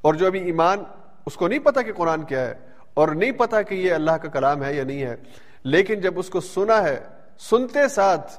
اور 0.02 0.14
جو 0.14 0.27
ابھی 0.27 0.40
ایمان 0.40 0.84
اس 1.25 1.35
کو 1.35 1.47
نہیں 1.47 1.59
پتا 1.59 1.81
کہ 1.81 1.93
قرآن 1.93 2.23
کیا 2.23 2.47
ہے 2.47 2.53
اور 2.93 3.07
نہیں 3.07 3.31
پتا 3.31 3.61
کہ 3.61 3.75
یہ 3.75 3.93
اللہ 3.93 4.11
کا 4.11 4.29
کلام 4.29 4.63
ہے 4.63 4.73
یا 4.73 4.83
نہیں 4.83 5.01
ہے، 5.01 5.15
لیکن 5.63 5.99
جب 5.99 6.19
اس 6.19 6.29
کو 6.29 6.41
سنا 6.41 6.83
ہے، 6.83 6.99
سنتے 7.39 7.87
ساتھ 7.87 8.31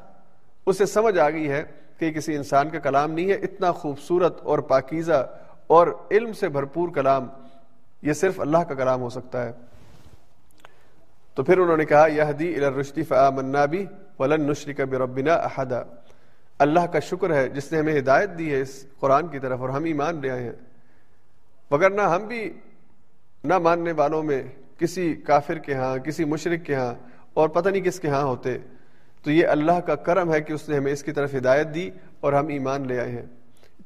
اسے 0.67 0.87
سمجھ 0.87 1.19
آ 1.19 1.31
گئی 1.31 1.49
ہے 1.51 1.63
کہ 1.99 2.11
کسی 2.13 2.37
انسان 2.37 2.71
کا 2.71 2.79
کلام 2.79 3.13
نہیں 3.13 3.29
ہے، 3.29 3.35
اتنا 3.35 3.73
خوبصورت 3.73 4.41
اور 4.43 4.59
پاکیزہ 4.59 5.27
اور 5.67 5.87
علم 6.11 6.33
سے 6.33 6.49
بھرپور 6.49 6.89
کلام، 6.95 7.27
یہ 8.03 8.13
صرف 8.13 8.41
اللہ 8.41 8.59
کا 8.59 8.75
کلام 8.75 9.01
ہو 9.01 9.11
سکتا 9.11 9.45
ہے۔ 9.45 9.53
تو 11.35 11.43
پھر 11.43 11.59
انہوں 11.59 11.77
نے 11.77 11.85
کہا 11.85 12.07
یہ 12.07 12.23
بھی 13.67 13.87
ولن 14.19 14.43
نشری 14.43 14.75
کا 14.75 14.85
بربنا 14.85 15.35
احدا۔ 15.35 15.83
اللہ 16.59 16.87
کا 16.87 17.01
شکر 17.01 17.35
ہے 17.35 17.49
جس 17.49 17.73
نے 17.73 17.79
ہمیں 17.79 17.99
ہدایت 17.99 18.31
دی 18.39 18.53
ہے 18.55 18.61
اس 18.61 18.85
قرآن 19.01 19.29
کی 19.29 19.39
طرف 19.39 19.61
اور 19.61 19.69
ہم 19.69 19.85
ایمان 19.85 20.21
لے 20.21 20.31
آئے 20.31 20.43
ہیں۔ 20.43 20.53
وگرنہ 21.71 22.03
ہم 22.03 22.27
بھی 22.27 22.53
نہ 23.45 23.59
ماننے 23.59 23.93
والوں 23.93 24.23
میں 24.23 24.43
کسی 24.79 25.15
کافر 25.15 25.59
کے 25.59 25.75
ہاں 25.75 25.99
کسی 25.99 26.25
مشرق 26.25 26.67
کے 26.67 26.75
ہاں 26.75 26.95
اور 27.35 27.49
پتہ 27.49 27.69
نہیں 27.69 27.83
کس 27.83 28.01
کے 28.01 28.09
ہاں 28.09 28.25
ہوتے۔ 28.25 28.59
تو 29.25 29.31
یہ 29.31 29.47
اللہ 29.47 29.81
کا 29.87 29.95
کرم 29.95 30.35
ہے 30.35 30.41
کہ 30.41 30.53
اس 30.53 30.69
نے 30.69 30.77
ہمیں 30.77 30.93
اس 30.93 31.03
کی 31.03 31.13
طرف 31.13 31.35
ہدایت 31.35 31.75
دی 31.75 31.91
اور 32.21 32.33
ہم 32.33 32.49
ایمان 32.49 32.87
لے 32.89 33.01
آئے 33.01 33.11
ہیں۔ 33.11 33.27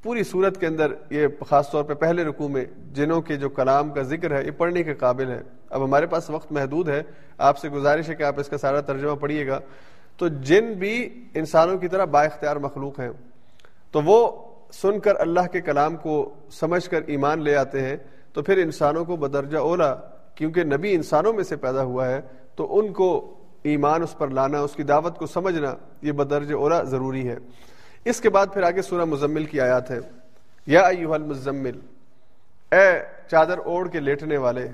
پوری 0.02 0.22
صورت 0.22 0.60
کے 0.60 0.66
اندر 0.66 0.92
یہ 1.10 1.26
خاص 1.48 1.70
طور 1.70 1.84
پہ 1.84 1.94
پہلے 1.94 2.24
رکوع 2.24 2.48
میں 2.48 2.64
جنوں 2.92 3.20
کے 3.20 3.36
جو 3.36 3.48
کلام 3.48 3.90
کا 3.90 4.02
ذکر 4.02 4.38
ہے، 4.38 4.46
یہ 4.46 4.50
پڑھنے 4.50 4.82
کے 4.82 4.94
قابل 4.94 5.30
ہے 5.30 5.40
اب 5.70 5.84
ہمارے 5.84 6.06
پاس 6.06 6.30
وقت 6.30 6.52
محدود 6.52 6.88
ہے۔ 6.88 7.02
آپ 7.38 7.58
سے 7.58 7.68
گزارش 7.68 8.08
ہے 8.08 8.14
کہ 8.14 8.22
آپ 8.22 8.40
اس 8.40 8.48
کا 8.48 8.58
سارا 8.58 8.80
ترجمہ 8.80 9.14
پڑھیے 9.14 9.46
گا۔ 9.46 9.60
تو 10.16 10.28
جن 10.28 10.72
بھی 10.72 11.24
انسانوں 11.34 11.78
کی 11.78 11.88
طرح 11.88 12.04
با 12.04 12.22
اختیار 12.22 12.56
مخلوق 12.56 13.00
ہیں، 13.00 13.10
تو 13.90 14.02
وہ 14.02 14.44
سن 14.72 15.00
کر 15.00 15.14
اللہ 15.18 15.46
کے 15.52 15.60
کلام 15.60 15.96
کو 15.96 16.34
سمجھ 16.50 16.90
کر 16.90 17.00
ایمان 17.06 17.42
لے 17.42 17.56
آتے 17.56 17.82
ہیں۔ 17.82 17.96
تو 18.32 18.42
پھر 18.42 18.56
انسانوں 18.56 19.04
کو 19.04 19.16
بدرجہ 19.16 19.58
اولا، 19.58 19.94
کیونکہ 20.34 20.64
نبی 20.64 20.94
انسانوں 20.94 21.32
میں 21.32 21.44
سے 21.44 21.56
پیدا 21.56 21.82
ہوا 21.82 22.08
ہے، 22.08 22.20
تو 22.54 22.78
ان 22.78 22.92
کو 22.92 23.34
ایمان 23.62 24.02
اس 24.02 24.18
پر 24.18 24.28
لانا، 24.28 24.60
اس 24.60 24.72
کی 24.72 24.82
دعوت 24.82 25.18
کو 25.18 25.26
سمجھنا، 25.26 25.74
یہ 26.02 26.12
بدرجہ 26.12 26.54
اولا 26.54 26.82
ضروری 26.82 27.28
ہے۔ 27.28 27.36
اس 28.04 28.20
کے 28.20 28.30
بعد 28.30 28.46
پھر 28.54 28.62
آگے 28.62 28.82
سورہ 28.82 29.04
مزمل 29.04 29.44
کی 29.44 29.60
آیات 29.60 29.90
ہے۔ 29.90 29.98
یا 30.66 30.80
ایوہ 30.80 31.14
المزمل، 31.14 31.80
اے 32.72 32.98
چادر 33.30 33.58
اوڑ 33.58 33.88
کے 33.88 34.00
لیٹنے 34.00 34.36
والے۔ 34.36 34.68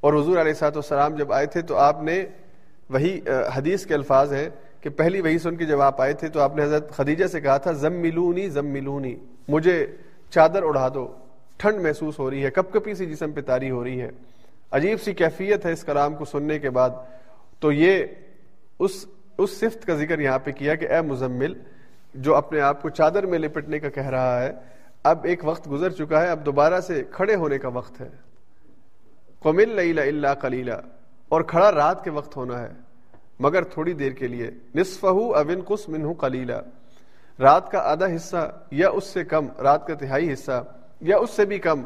اور 0.00 0.14
حضور 0.14 0.36
علیہ 0.36 0.52
سات 0.52 0.76
والسلام 0.76 1.14
جب 1.14 1.32
آئے 1.32 1.46
تھے 1.46 1.62
تو 1.62 1.76
آپ 1.76 2.02
نے 2.02 2.26
وہی 2.90 3.20
حدیث 3.56 3.86
کے 3.86 3.94
الفاظ 3.94 4.32
ہیں 4.32 4.48
کہ 4.80 4.90
پہلی 4.90 5.20
وہی 5.20 5.38
سن 5.38 5.56
کے 5.56 5.64
جب 5.64 5.80
آپ 5.80 6.00
آئے 6.00 6.12
تھے 6.12 6.28
تو 6.28 6.40
آپ 6.40 6.56
نے 6.56 6.62
حضرت 6.62 6.92
خدیجہ 6.92 7.26
سے 7.26 7.40
کہا 7.40 7.56
تھا 7.56 7.72
زم 7.72 7.92
ملونی 7.92 8.48
زم 8.48 8.66
ملونی 8.66 9.16
مجھے 9.48 9.86
چادر 10.30 10.62
اڑا 10.62 10.88
دو۔ 10.94 11.12
ٹھنڈ 11.56 11.80
محسوس 11.80 12.18
ہو 12.18 12.30
رہی 12.30 12.44
ہے 12.44 12.50
کپ 12.50 12.72
کپی 12.72 12.94
سی 12.94 13.06
جسم 13.06 13.32
پہ 13.32 13.40
تاری 13.40 13.70
ہو 13.70 13.84
رہی 13.84 14.00
ہے۔ 14.00 14.10
عجیب 14.70 15.02
سی 15.02 15.14
کیفیت 15.14 15.66
ہے 15.66 15.72
اس 15.72 15.84
کلام 15.84 16.14
کو 16.14 16.24
سننے 16.24 16.58
کے 16.58 16.70
بعد۔ 16.70 16.90
تو 17.60 17.72
یہ 17.72 18.04
اس 18.78 19.06
اس 19.38 19.60
صفت 19.60 19.84
کا 19.84 19.94
ذکر 19.94 20.18
یہاں 20.18 20.38
پہ 20.38 20.50
کیا 20.50 20.74
کہ 20.74 20.88
اے 20.88 21.00
مزمل، 21.00 21.54
جو 22.14 22.34
اپنے 22.34 22.60
آپ 22.60 22.82
کو 22.82 22.88
چادر 22.88 23.26
میں 23.26 23.38
لپٹنے 23.38 23.78
کا 23.78 23.88
کہہ 23.88 24.06
رہا 24.06 24.42
ہے، 24.42 24.52
اب 25.02 25.24
ایک 25.24 25.40
وقت 25.44 25.70
گزر 25.70 25.90
چکا 25.90 26.22
ہے، 26.22 26.28
اب 26.28 26.46
دوبارہ 26.46 26.80
سے 26.80 27.02
کھڑے 27.10 27.34
ہونے 27.34 27.58
کا 27.58 27.68
وقت 27.68 28.00
ہے۔ 28.00 28.08
قمل 29.42 29.98
اللہ 29.98 30.34
کلیلہ 30.40 30.72
اور 31.28 31.40
کھڑا 31.40 31.72
رات 31.72 32.04
کے 32.04 32.10
وقت 32.10 32.36
ہونا 32.36 32.60
ہے، 32.62 32.72
مگر 33.40 33.62
تھوڑی 33.64 33.92
دیر 33.92 34.12
کے 34.12 34.26
لیے۔ 34.26 34.50
نصف 34.74 35.04
اوین 35.04 35.60
کس 35.60 35.88
منہ 35.88 36.12
کلیلہ 36.12 36.60
رات 37.40 37.70
کا 37.70 37.78
آدھا 37.78 38.06
حصہ 38.16 38.60
یا 38.70 38.88
اس 38.88 39.04
سے 39.04 39.24
کم، 39.24 39.46
رات 39.62 39.86
کا 39.86 39.94
تہائی 39.94 40.32
حصہ۔ 40.32 40.64
یا 41.00 41.16
اس 41.18 41.30
سے 41.30 41.44
بھی 41.44 41.58
کم، 41.58 41.82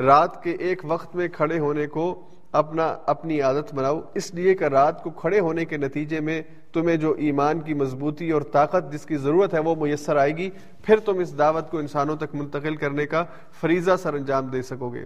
رات 0.00 0.42
کے 0.42 0.50
ایک 0.50 0.80
وقت 0.84 1.16
میں 1.16 1.28
کھڑے 1.28 1.58
ہونے 1.58 1.86
کو 1.86 2.28
اپنا، 2.52 2.96
اپنی 3.06 3.40
عادت 3.40 3.74
بناؤ۔ 3.74 4.00
اس 4.14 4.34
لیے 4.34 4.54
کہ 4.54 4.64
رات 4.64 5.02
کو 5.02 5.10
کھڑے 5.10 5.40
ہونے 5.40 5.64
کے 5.64 5.76
نتیجے 5.76 6.20
میں 6.20 6.42
تمہیں 6.72 6.96
جو 6.96 7.12
ایمان 7.12 7.60
کی 7.60 7.74
مضبوطی 7.74 8.30
اور 8.30 8.42
طاقت 8.42 8.92
جس 8.92 9.06
کی 9.06 9.16
ضرورت 9.16 9.54
ہے 9.54 9.58
وہ 9.58 9.74
میسر 9.74 10.16
آئے 10.16 10.36
گی، 10.36 10.50
پھر 10.82 10.96
تم 10.96 11.18
اس 11.18 11.38
دعوت 11.38 11.70
کو 11.70 11.78
انسانوں 11.78 12.16
تک 12.16 12.34
منتقل 12.34 12.76
کرنے 12.76 13.06
کا 13.06 13.24
فریضہ 13.60 13.90
سر 14.02 14.14
انجام 14.14 14.46
دے 14.46 14.62
سکو 14.62 14.88
گے۔ 14.88 15.04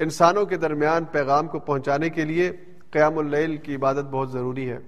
انسانوں 0.00 0.46
کے 0.46 0.56
درمیان 0.56 1.04
پیغام 1.04 1.46
کو 1.46 1.58
پہنچانے 1.58 2.10
کے 2.10 2.24
لیے 2.24 2.52
قیام 2.90 3.18
اللیل 3.18 3.56
کی 3.56 3.74
عبادت 3.74 4.04
بہت 4.10 4.32
ضروری 4.32 4.70
ہے۔ 4.70 4.78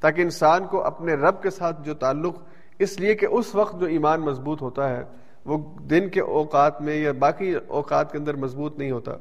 تاکہ 0.00 0.22
انسان 0.22 0.66
کو 0.66 0.84
اپنے 0.84 1.14
رب 1.14 1.42
کے 1.42 1.50
ساتھ 1.50 1.82
جو 1.82 1.94
تعلق، 1.94 2.36
اس 2.78 3.00
لیے 3.00 3.14
کہ 3.14 3.26
اس 3.30 3.54
وقت 3.54 3.80
جو 3.80 3.86
ایمان 3.86 4.20
مضبوط 4.20 4.62
ہوتا 4.62 4.88
ہے 4.88 5.04
وہ 5.46 5.78
دن 5.78 6.08
کے 6.08 6.20
اوقات 6.20 6.82
میں 6.82 6.96
یا 6.96 7.12
باقی 7.12 7.54
اوقات 7.66 8.12
کے 8.12 8.18
اندر 8.18 8.34
مضبوط 8.36 8.78
نہیں 8.78 8.90
ہوتا۔ 8.90 9.12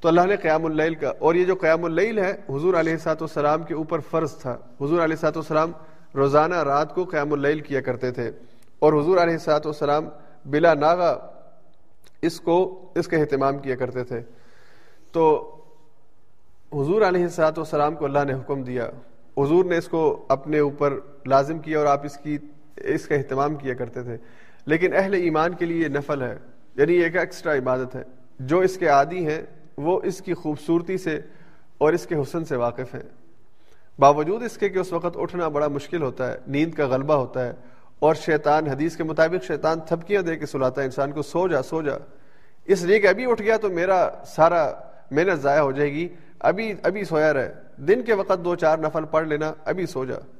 تو 0.00 0.08
اللہ 0.08 0.20
نے 0.20 0.36
قیام 0.36 0.64
اللیل 0.64 0.94
کا 0.94 1.12
اور 1.18 1.34
یہ 1.34 1.44
جو 1.44 1.54
قیام 1.54 1.84
اللیل 1.84 2.18
ہے، 2.18 2.30
حضور 2.30 2.74
علیہ 2.74 2.96
سات 2.96 3.22
والسلام 3.22 3.62
کے 3.62 3.74
اوپر 3.74 3.98
فرض 4.00 4.34
تھا۔ 4.34 4.58
حضور 4.80 5.00
علیہ 5.00 5.16
سات 5.16 5.36
والسلام 5.36 5.72
روزانہ 6.14 6.54
رات 6.54 6.94
کو 6.94 7.04
قیام 7.04 7.32
اللیل 7.32 7.60
کیا 7.60 7.80
کرتے 7.80 8.10
تھے۔ 8.10 8.30
اور 8.78 8.92
حضور 8.92 9.18
علیہ 9.18 9.36
سات 9.36 9.66
والسلام 9.66 10.08
بلا 10.44 10.74
ناغا 10.74 11.16
اس 12.22 12.40
کو 12.40 12.88
اس 12.94 13.08
کا 13.08 13.16
اہتمام 13.16 13.58
کیا 13.58 13.76
کرتے 13.76 14.04
تھے۔ 14.04 14.20
تو 15.12 15.54
حضور 16.72 17.02
علیہ 17.02 17.26
سات 17.26 17.58
والسلام 17.58 17.94
کو 17.94 18.04
اللہ 18.04 18.24
نے 18.24 18.32
حکم 18.32 18.62
دیا۔ 18.62 18.90
حضور 19.38 19.64
نے 19.64 19.76
اس 19.78 19.88
کو 19.88 20.24
اپنے 20.28 20.58
اوپر 20.58 20.98
لازم 21.26 21.58
کیا 21.58 21.78
اور 21.78 21.86
آپ 21.86 22.04
اس 22.04 22.16
کی 22.16 22.38
اس 22.76 23.06
کا 23.06 23.14
اہتمام 23.14 23.54
کیا 23.54 23.74
کرتے 23.74 24.02
تھے۔ 24.02 24.16
لیکن 24.66 24.96
اہل 24.96 25.14
ایمان 25.14 25.54
کے 25.54 25.64
لیے 25.64 25.82
یہ 25.82 25.88
نفل 25.88 26.22
ہے 26.22 26.38
یعنی 26.76 26.92
ایک 26.92 27.16
ایکسٹرا 27.16 27.54
عبادت 27.54 27.96
ہے۔ 27.96 28.02
جو 28.38 28.58
اس 28.58 28.76
کے 28.76 28.88
عادی 28.88 29.26
ہیں، 29.26 29.42
وہ 29.76 30.00
اس 30.04 30.22
کی 30.22 30.34
خوبصورتی 30.34 30.98
سے 30.98 31.20
اور 31.78 31.92
اس 31.92 32.06
کے 32.06 32.14
حسن 32.14 32.44
سے 32.44 32.56
واقف 32.56 32.94
ہیں۔ 32.94 33.02
باوجود 33.98 34.42
اس 34.42 34.56
کے 34.56 34.68
کہ 34.68 34.78
اس 34.78 34.92
وقت 34.92 35.16
اٹھنا 35.16 35.48
بڑا 35.48 35.68
مشکل 35.68 36.02
ہوتا 36.02 36.32
ہے، 36.32 36.36
نیند 36.46 36.74
کا 36.74 36.86
غلبہ 36.86 37.14
ہوتا 37.14 37.46
ہے، 37.46 37.52
اور 37.98 38.14
شیطان، 38.14 38.66
حدیث 38.66 38.96
کے 38.96 39.04
مطابق 39.04 39.44
شیطان 39.44 39.80
تھپکیاں 39.80 40.22
دے 40.22 40.36
کے 40.36 40.46
سلاتا 40.46 40.80
ہے، 40.80 40.86
انسان 40.86 41.12
کو 41.12 41.22
سو 41.22 41.48
جا 41.48 41.62
سو 41.62 41.82
جا۔ 41.82 41.94
اس 42.64 42.82
لیے 42.82 42.98
کہ 42.98 43.06
ابھی 43.06 43.30
اٹھ 43.30 43.42
گیا 43.42 43.56
تو 43.56 43.70
میرا 43.70 44.10
سارا 44.26 44.72
محنت 45.10 45.40
ضائع 45.40 45.60
ہو 45.60 45.72
جائے 45.72 45.92
گی۔ 45.92 46.08
ابھی 46.38 46.74
ابھی 46.82 47.04
سویا 47.04 47.32
رہے 47.32 47.54
دن 47.76 48.02
کے 48.02 48.12
وقت 48.12 48.44
دو، 48.44 48.54
چار 48.54 48.78
نفل 48.78 49.04
پڑھ 49.04 49.28
لینا، 49.28 49.54
ابھی 49.64 49.86
سو 49.86 50.04
جا۔ 50.04 50.31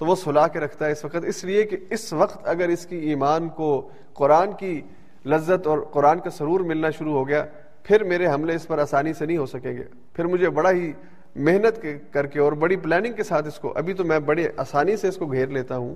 تو 0.00 0.06
وہ 0.06 0.14
سلا 0.16 0.46
کے 0.48 0.60
رکھتا 0.60 0.86
ہے 0.86 0.92
اس 0.92 1.04
وقت۔ 1.04 1.24
اس 1.28 1.42
لیے 1.44 1.62
کہ 1.64 1.76
اس 1.90 2.12
وقت 2.12 2.48
اگر 2.48 2.68
اس 2.68 2.86
کی 2.86 2.96
ایمان 3.08 3.48
کو 3.56 3.88
قرآن 4.14 4.52
کی 4.58 4.80
لذت 5.24 5.66
اور 5.66 5.78
قرآن 5.92 6.20
کا 6.20 6.30
سرور 6.30 6.60
ملنا 6.60 6.90
شروع 6.90 7.12
ہو 7.12 7.26
گیا، 7.28 7.44
پھر 7.84 8.04
میرے 8.04 8.26
حملے 8.26 8.54
اس 8.54 8.66
پر 8.68 8.78
آسانی 8.78 9.12
سے 9.14 9.26
نہیں 9.26 9.38
ہو 9.38 9.46
سکیں 9.46 9.76
گے۔ 9.76 9.84
پھر 10.14 10.24
مجھے 10.26 10.50
بڑا 10.50 10.70
ہی 10.70 10.92
محنت 11.36 11.84
کر 12.12 12.26
کے 12.26 12.40
اور 12.40 12.52
بڑی 12.62 12.76
پلاننگ 12.76 13.12
کے 13.12 13.22
ساتھ 13.22 13.46
اس 13.46 13.58
کو، 13.58 13.72
ابھی 13.78 13.94
تو 13.94 14.04
میں 14.04 14.18
بڑی 14.26 14.46
آسانی 14.56 14.96
سے 14.96 15.08
اس 15.08 15.16
کو 15.16 15.26
گھیر 15.26 15.48
لیتا 15.48 15.76
ہوں۔ 15.76 15.94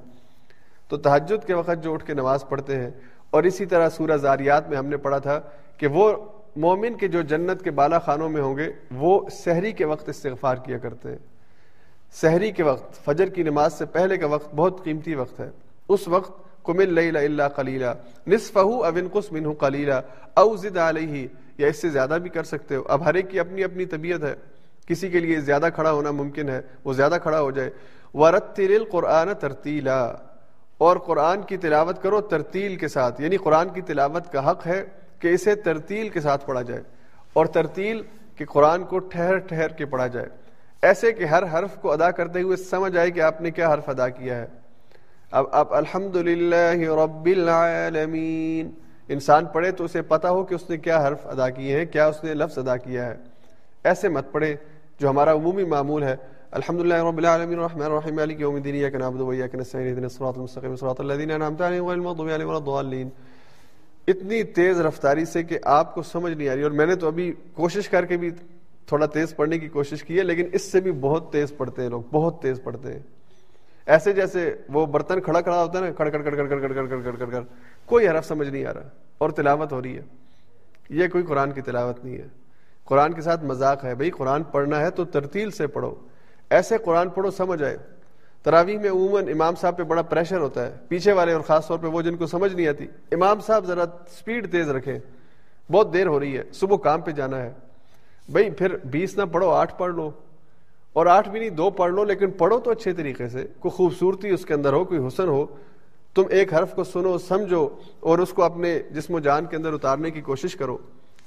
تو 0.89 0.97
تحجد 0.99 1.47
کے 1.47 1.55
وقت 1.55 1.83
جو 1.85 1.93
اٹھ 1.95 2.05
کے 2.07 2.15
نماز 2.15 2.45
پڑھتے 2.49 2.77
ہیں، 2.77 2.91
اور 3.31 3.43
اسی 3.43 3.67
طرح 3.67 3.89
سورہ 3.89 4.17
زاریات 4.17 4.69
میں 4.69 4.79
ہم 4.79 4.87
نے 4.87 4.97
پڑھا 4.97 5.19
تھا 5.19 5.41
کہ 5.79 5.87
وہ 5.87 6.13
مومن 6.57 6.97
کے 6.99 7.09
جو 7.09 7.23
جنت 7.23 7.63
کے 7.65 7.71
بالا 7.71 7.99
خانوں 7.99 8.29
میں 8.29 8.43
ہوں 8.43 8.57
گے، 8.57 8.71
وہ 8.91 9.21
سحری 9.33 9.73
کے 9.73 9.85
وقت 9.85 10.09
استغفار 10.09 10.57
کیا 10.57 10.79
کرتے 10.79 11.09
ہیں۔ 11.09 11.19
سحری 12.21 12.51
کے 12.51 12.63
وقت، 12.63 13.05
فجر 13.05 13.27
کی 13.27 13.43
نماز 13.43 13.73
سے 13.79 13.87
پہلے 13.87 14.17
کا 14.17 14.27
وقت 14.27 14.55
بہت 14.55 14.85
قیمتی 14.85 15.15
وقت 15.15 15.41
ہے۔ 15.41 15.51
اس 15.89 16.09
وقت 16.09 16.65
کمل 16.65 17.17
اللہ 17.17 17.43
کلیلہ 17.57 17.87
نصف 18.27 18.57
اوین 18.57 19.09
قسم 19.13 19.55
کلیلہ 19.55 19.95
او 20.35 20.57
زد 20.57 20.77
علیہ، 20.77 21.29
یا 21.59 21.67
اس 21.67 21.83
سے 21.83 21.89
زیادہ 21.89 22.19
بھی 22.23 22.31
کر 22.31 22.43
سکتے 22.43 22.77
ہو۔ 22.77 22.83
اب 22.89 23.05
ہر 23.05 23.15
ایک 23.15 23.31
کی 23.31 23.41
اپنی 23.41 23.65
اپنی 23.65 23.85
طبیعت 23.85 24.23
ہے۔ 24.23 24.35
کسی 24.87 25.11
کے 25.11 25.21
لیے 25.21 25.41
زیادہ 25.41 25.69
کھڑا 25.75 25.93
ہونا 25.93 26.11
ممکن 26.11 26.49
ہے، 26.49 26.61
وہ 26.85 26.93
زیادہ 26.93 27.17
کھڑا 27.23 27.41
ہو 27.41 27.51
جائے۔ 27.51 27.71
ورت 28.15 28.57
تل 28.57 28.85
قرآن 28.91 29.29
ترتیلا 29.41 30.15
اور 30.79 30.97
قرآن 30.97 31.43
کی 31.43 31.57
تلاوت 31.57 32.03
کرو 32.03 32.21
ترتیل 32.21 32.77
کے 32.77 32.89
ساتھ۔ 32.89 33.21
یعنی 33.21 33.37
قرآن 33.37 33.69
کی 33.69 33.81
تلاوت 33.81 34.33
کا 34.33 34.51
حق 34.51 34.67
ہے 34.67 34.85
کہ 35.19 35.29
اسے 35.29 35.55
ترتیل 35.55 36.09
کے 36.09 36.21
ساتھ 36.21 36.47
پڑھا 36.47 36.63
جائے۔ 36.63 36.83
اور 37.33 37.47
ترتیل 37.47 38.03
کہ 38.37 38.45
قرآن 38.45 38.85
کو 38.85 38.99
ٹھہر 38.99 39.37
ٹھہر 39.37 39.69
کے 39.69 39.87
پڑھا 39.87 40.07
جائے۔ 40.07 40.44
ایسے 40.85 41.13
کہ 41.13 41.25
ہر 41.25 41.43
حرف 41.53 41.77
کو 41.81 41.93
ادا 41.93 42.11
کرتے 42.11 42.43
ہوئے 42.43 42.57
سمجھ 42.57 42.97
آئے 42.97 43.11
کہ 43.11 43.21
آپ 43.21 43.41
نے 43.41 43.51
کیا 43.51 43.73
حرف 43.73 43.89
ادا 43.89 44.09
کیا 44.09 44.37
ہے۔ 44.37 44.47
اب 45.33 45.45
آپ 45.53 45.73
الحمد 45.75 46.17
رب 46.17 47.27
العالمین۔ 47.27 48.71
انسان 49.09 49.47
پڑھے 49.53 49.71
تو 49.79 49.85
اسے 49.85 50.03
پتا 50.03 50.31
ہو 50.31 50.43
کہ 50.45 50.55
اس 50.55 50.69
نے 50.71 50.77
کیا 50.79 51.07
حرف 51.07 51.27
ادا 51.27 51.49
کیے 51.51 51.79
ہیں، 51.79 51.85
کیا 51.85 52.07
اس 52.07 52.23
نے 52.25 52.35
لفظ 52.35 52.59
ادا 52.59 52.77
کیا 52.77 53.07
ہے۔ 53.07 53.17
ایسے 53.85 54.09
مت 54.09 54.33
پڑھے 54.33 54.55
جو 55.01 55.11
ہمارا 55.11 55.33
عمومی 55.33 55.65
معمول 55.65 56.03
ہے۔ 56.03 56.17
الحمد 56.53 56.81
لله 56.81 57.09
رب 57.09 57.19
العالمين 57.19 57.59
الرحمن 57.59 57.83
الرحيم 57.83 58.15
مالك 58.17 58.41
يوم 58.41 58.55
الدين 58.55 58.75
اياك 58.75 58.95
نعبد 58.95 59.21
واياك 59.21 59.55
نستعين 59.55 59.87
اهدنا 59.87 60.07
الصراط 60.07 60.37
المستقيم 60.39 60.77
صراط 60.77 61.01
الذين 61.01 61.31
انعمت 61.31 61.63
عليهم 61.63 61.87
غير 61.87 61.97
المغضوب 61.99 62.29
عليهم 62.29 62.51
ولا 62.51 62.61
الضالين 62.63 63.09
اتنی 64.09 64.43
تیز 64.59 64.81
رفتاری 64.87 65.25
سے 65.25 65.43
کہ 65.43 65.59
آپ 65.79 65.95
کو 65.95 66.03
سمجھ 66.03 66.33
نہیں 66.33 66.49
آ 66.49 66.55
رہی، 66.55 66.63
اور 66.63 66.77
میں 66.81 66.87
نے 66.87 66.95
تو 66.95 67.07
ابھی 67.07 67.33
کوشش 67.55 67.89
کر 67.89 68.05
کے 68.07 68.17
بھی 68.17 68.31
تھوڑا 68.89 69.07
تیز 69.07 69.35
پڑھنے 69.37 69.59
کی 69.59 69.69
کوشش 69.69 70.03
کی 70.05 70.19
ہے 70.19 70.23
لیکن 70.23 70.49
اس 70.53 70.71
سے 70.73 70.81
بھی 70.81 70.93
بہت 70.93 71.33
تیز 71.33 71.57
پڑھتے 71.57 71.83
ہیں 71.83 71.89
لوگ 71.91 72.03
بہت 72.11 72.41
تیز 72.43 72.61
پڑھتے 72.63 72.93
ہیں 72.93 73.01
ایسے 73.87 74.13
جیسے 74.13 74.55
وہ 74.69 74.85
برتن 74.87 75.21
کھڑا 75.21 75.41
کھڑا 75.41 75.63
ہوتا 75.63 75.79
ہے 75.79 75.85
نا 75.85 75.91
کڑ 75.93 76.09
کڑ 76.09 76.23
کڑ 76.23 76.35
کڑ 76.37 76.47
کڑ 76.47 76.61
کڑ 76.61 76.71
کڑ 76.87 77.01
کڑ 77.01 77.17
کڑ 77.17 77.31
کڑ 77.31 77.43
کوئی 77.87 78.09
حرف 78.09 78.27
سمجھ 78.27 78.49
نہیں 78.49 78.65
آ 78.65 78.73
رہا 78.75 78.89
اور 79.19 79.31
تلاوت 79.31 79.73
ہو 79.73 79.83
رہی 79.83 79.97
ہے 79.97 80.03
یہ 80.91 81.09
کوئی 81.09 81.25
قرآن 81.25 81.53
کی 81.53 81.61
تلاوت 81.61 82.05
نہیں 82.05 82.19
ہے 82.19 82.29
قرآن 82.85 83.13
کے 83.13 83.21
ساتھ 83.21 83.45
مذاق 83.45 83.85
ہے 83.85 83.95
بھائی 83.95 84.11
قرآن 84.11 84.43
پڑھنا 84.43 84.81
ہے 84.81 84.91
تو 84.91 85.05
ترتیل 85.05 85.51
سے 85.51 85.67
پڑھو 85.67 85.95
ایسے 86.51 86.79
قرآن 86.79 87.09
پڑھو 87.09 87.31
سمجھ 87.31 87.63
آئے 87.63 87.77
تراویح 88.43 88.79
میں 88.79 88.91
عموماً 88.91 89.29
امام 89.29 89.55
صاحب 89.55 89.77
پہ 89.77 89.83
بڑا 89.83 90.03
پریشر 90.03 90.39
ہوتا 90.39 90.67
ہے 90.67 90.77
پیچھے 90.89 91.13
والے 91.13 91.33
اور 91.33 91.41
خاص 91.41 91.69
طور 91.69 91.79
پہ 91.79 91.87
وہ 91.87 92.03
جن 92.03 92.17
کو 92.17 92.27
سمجھ 92.27 92.55
نہیں 92.55 92.67
آتی 92.69 92.87
امام 93.13 93.41
صاحب 93.41 93.67
ذرا 93.67 93.85
سپیڈ 94.11 94.51
تیز 94.53 94.69
رکھیں 94.69 94.99
بہت 95.71 95.93
دیر 95.93 96.07
ہو 96.07 96.19
رہی 96.21 96.37
ہے 96.39 96.43
صبح 96.53 96.77
کام 96.77 97.01
پہ 97.01 97.11
جانا 97.11 97.43
ہے 97.43 97.53
بھائی، 98.29 98.51
پھر 98.51 98.77
بیس 98.85 99.19
نہ 99.19 99.23
پڑھو، 99.23 99.51
آٹھ 99.51 99.75
پڑھ 99.79 99.95
لو۔ 99.95 100.11
اور 100.93 101.07
آٹھ 101.07 101.29
بھی 101.29 101.39
نہیں، 101.39 101.51
دو 101.51 101.71
پڑھ 101.71 101.93
لو، 101.93 102.05
لیکن 102.05 102.31
پڑھو 102.31 102.61
تو 102.61 102.71
اچھے 102.71 102.93
طریقے 102.93 103.29
سے۔ 103.29 103.47
کوئی 103.61 103.71
خوبصورتی 103.71 104.31
اس 104.31 104.47
کے 104.47 104.55
اندر 104.55 104.73
ہو، 104.73 104.85
کوئی 104.85 105.07
حسن 105.07 105.29
ہو۔ 105.29 105.47
تم 106.15 106.23
ایک 106.31 106.55
حرف 106.55 106.75
کو 106.75 106.85
سنو، 106.85 107.19
سمجھو، 107.19 107.69
اور 108.01 108.19
اس 108.19 108.33
کو 108.33 108.43
اپنے 108.43 108.79
جسم 108.91 109.15
و 109.15 109.19
جان 109.19 109.45
کے 109.45 109.57
اندر 109.57 109.73
اتارنے 109.73 110.11
کی 110.11 110.21
کوشش 110.21 110.57
کرو۔ 110.57 110.79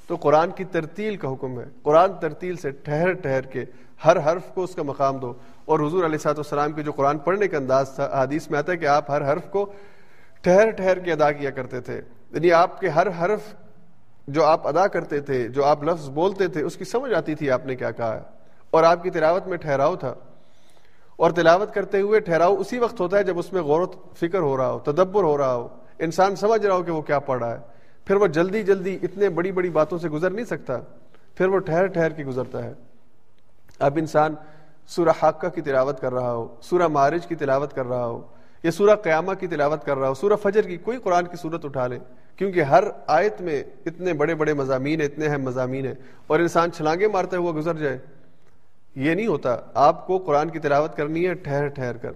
تو 0.07 0.15
قرآن 0.15 0.51
کی 0.51 0.63
ترتیل 0.63 1.17
کا 1.17 1.33
حکم 1.33 1.59
ہے۔ 1.59 1.65
قرآن 1.83 2.13
ترتیل 2.13 2.55
سے 2.55 2.69
ٹھہر 2.69 3.13
ٹھہر 3.13 3.41
کے 3.41 3.65
ہر 4.05 4.17
حرف 4.25 4.53
کو 4.53 4.63
اس 4.63 4.75
کا 4.75 4.83
مقام 4.83 5.17
دو۔ 5.17 5.33
اور 5.65 5.79
حضور 5.79 6.03
علیہ 6.03 6.17
صاحب 6.17 6.37
السلام 6.37 6.71
کے 6.71 6.83
جو 6.83 6.91
قرآن 6.91 7.17
پڑھنے 7.17 7.47
کا 7.47 7.57
انداز 7.57 7.95
تھا، 7.95 8.23
حدیث 8.23 8.49
میں 8.49 8.59
آتا 8.59 8.71
ہے 8.71 8.77
کہ 8.77 8.85
آپ 8.85 9.11
ہر 9.11 9.33
حرف 9.33 9.51
کو 9.51 9.73
ٹھہر 10.41 10.69
ٹھہر 10.69 10.99
کے 10.99 11.11
ادا 11.11 11.31
کیا 11.31 11.49
کرتے 11.49 11.79
تھے۔ 11.79 12.01
یعنی 12.31 12.51
آپ 12.51 12.79
کے 12.79 12.89
ہر 12.89 13.07
حرف 13.07 13.55
جو 14.27 14.45
آپ 14.45 14.67
ادا 14.67 14.87
کرتے 14.87 15.21
تھے، 15.21 15.47
جو 15.47 15.65
آپ 15.65 15.83
لفظ 15.83 16.09
بولتے 16.09 16.47
تھے، 16.47 16.61
اس 16.61 16.75
کی 16.75 16.83
سمجھ 16.83 17.13
آتی 17.13 17.35
تھی 17.35 17.51
آپ 17.51 17.65
نے 17.65 17.75
کیا 17.75 17.91
کہا 17.91 18.15
ہے۔ 18.15 18.21
اور 18.71 18.83
آپ 18.83 19.03
کی 19.03 19.09
تلاوت 19.09 19.47
میں 19.47 19.57
ٹھہراؤ 19.57 19.95
تھا۔ 19.95 20.13
اور 21.15 21.31
تلاوت 21.31 21.73
کرتے 21.73 22.01
ہوئے 22.01 22.19
ٹھہراؤ 22.19 22.55
اسی 22.57 22.79
وقت 22.79 22.99
ہوتا 22.99 23.17
ہے 23.17 23.23
جب 23.23 23.39
اس 23.39 23.53
میں 23.53 23.61
غور 23.61 23.81
و 23.81 23.85
فکر 24.13 24.39
ہو 24.39 24.57
رہا 24.57 24.71
ہو، 24.71 24.79
تدبر 24.79 25.23
ہو 25.23 25.37
رہا 25.37 25.53
ہو۔ 25.53 25.67
انسان 25.99 26.35
سمجھ 26.35 26.65
رہا 26.65 26.75
ہو 26.75 26.83
کہ 26.83 26.91
وہ 26.91 27.01
کیا 27.01 27.19
پڑھ 27.19 27.39
رہا 27.39 27.51
ہے۔ 27.51 27.59
پھر 28.05 28.15
وہ 28.15 28.27
جلدی 28.27 28.63
جلدی 28.63 28.99
اتنے 29.03 29.29
بڑی 29.29 29.51
بڑی 29.51 29.69
باتوں 29.69 29.97
سے 29.97 30.09
گزر 30.09 30.29
نہیں 30.29 30.45
سکتا۔ 30.45 30.77
پھر 31.35 31.47
وہ 31.47 31.59
ٹھہر 31.59 31.85
ٹھہر 31.85 32.09
کے 32.09 32.25
گزرتا 32.25 32.63
ہے۔ 32.63 32.73
اب 33.79 33.97
انسان 33.97 34.35
سورہ 34.87 35.09
حاقہ 35.21 35.47
کی 35.47 35.61
تلاوت 35.61 35.99
کر 35.99 36.13
رہا 36.13 36.33
ہو، 36.33 36.55
سورہ 36.61 36.87
معارج 36.87 37.27
کی 37.27 37.35
تلاوت 37.35 37.73
کر 37.73 37.85
رہا 37.85 38.05
ہو، 38.05 38.21
یا 38.63 38.71
سورہ 38.71 38.95
قیامہ 38.95 39.33
کی 39.33 39.47
تلاوت 39.47 39.85
کر 39.85 39.97
رہا 39.97 40.09
ہو، 40.09 40.13
سورہ 40.13 40.35
فجر 40.35 40.61
کی 40.61 40.77
کوئی 40.77 40.97
قرآن 40.97 41.25
کی 41.25 41.35
صورت 41.35 41.65
اٹھا 41.65 41.87
لے۔ 41.87 41.99
کیونکہ 42.37 42.61
ہر 42.61 42.83
آیت 43.07 43.41
میں 43.41 43.63
اتنے 43.85 44.13
بڑے 44.13 44.35
بڑے 44.35 44.53
مضامین 44.53 45.01
ہیں، 45.01 45.07
اتنے 45.07 45.27
اہم 45.27 45.41
مضامین 45.41 45.85
ہیں، 45.85 45.93
اور 46.27 46.39
انسان 46.39 46.71
چھلانگے 46.71 47.07
مارتا 47.07 47.37
ہوا 47.37 47.51
گزر 47.55 47.73
جائے۔ 47.73 47.97
یہ 48.95 49.13
نہیں 49.13 49.27
ہوتا۔ 49.27 49.57
آپ 49.73 50.07
کو 50.07 50.17
قرآن 50.17 50.49
کی 50.49 50.59
تلاوت 50.59 50.97
کرنی 50.97 51.27
ہے، 51.27 51.33
ٹھہر 51.33 51.67
ٹھہر 51.67 51.97
کر۔ 51.97 52.11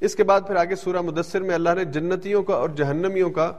اس 0.00 0.14
کے 0.14 0.24
بعد 0.24 0.40
پھر 0.46 0.56
آگے 0.56 0.74
سورہ 0.74 1.00
مدثر 1.00 1.40
میں 1.40 1.54
اللہ 1.54 1.70
نے 1.76 1.84
جنتیوں 1.84 2.42
کا 2.42 2.54
اور 2.54 2.68
جہنمیوں 2.68 3.30
کا 3.30 3.52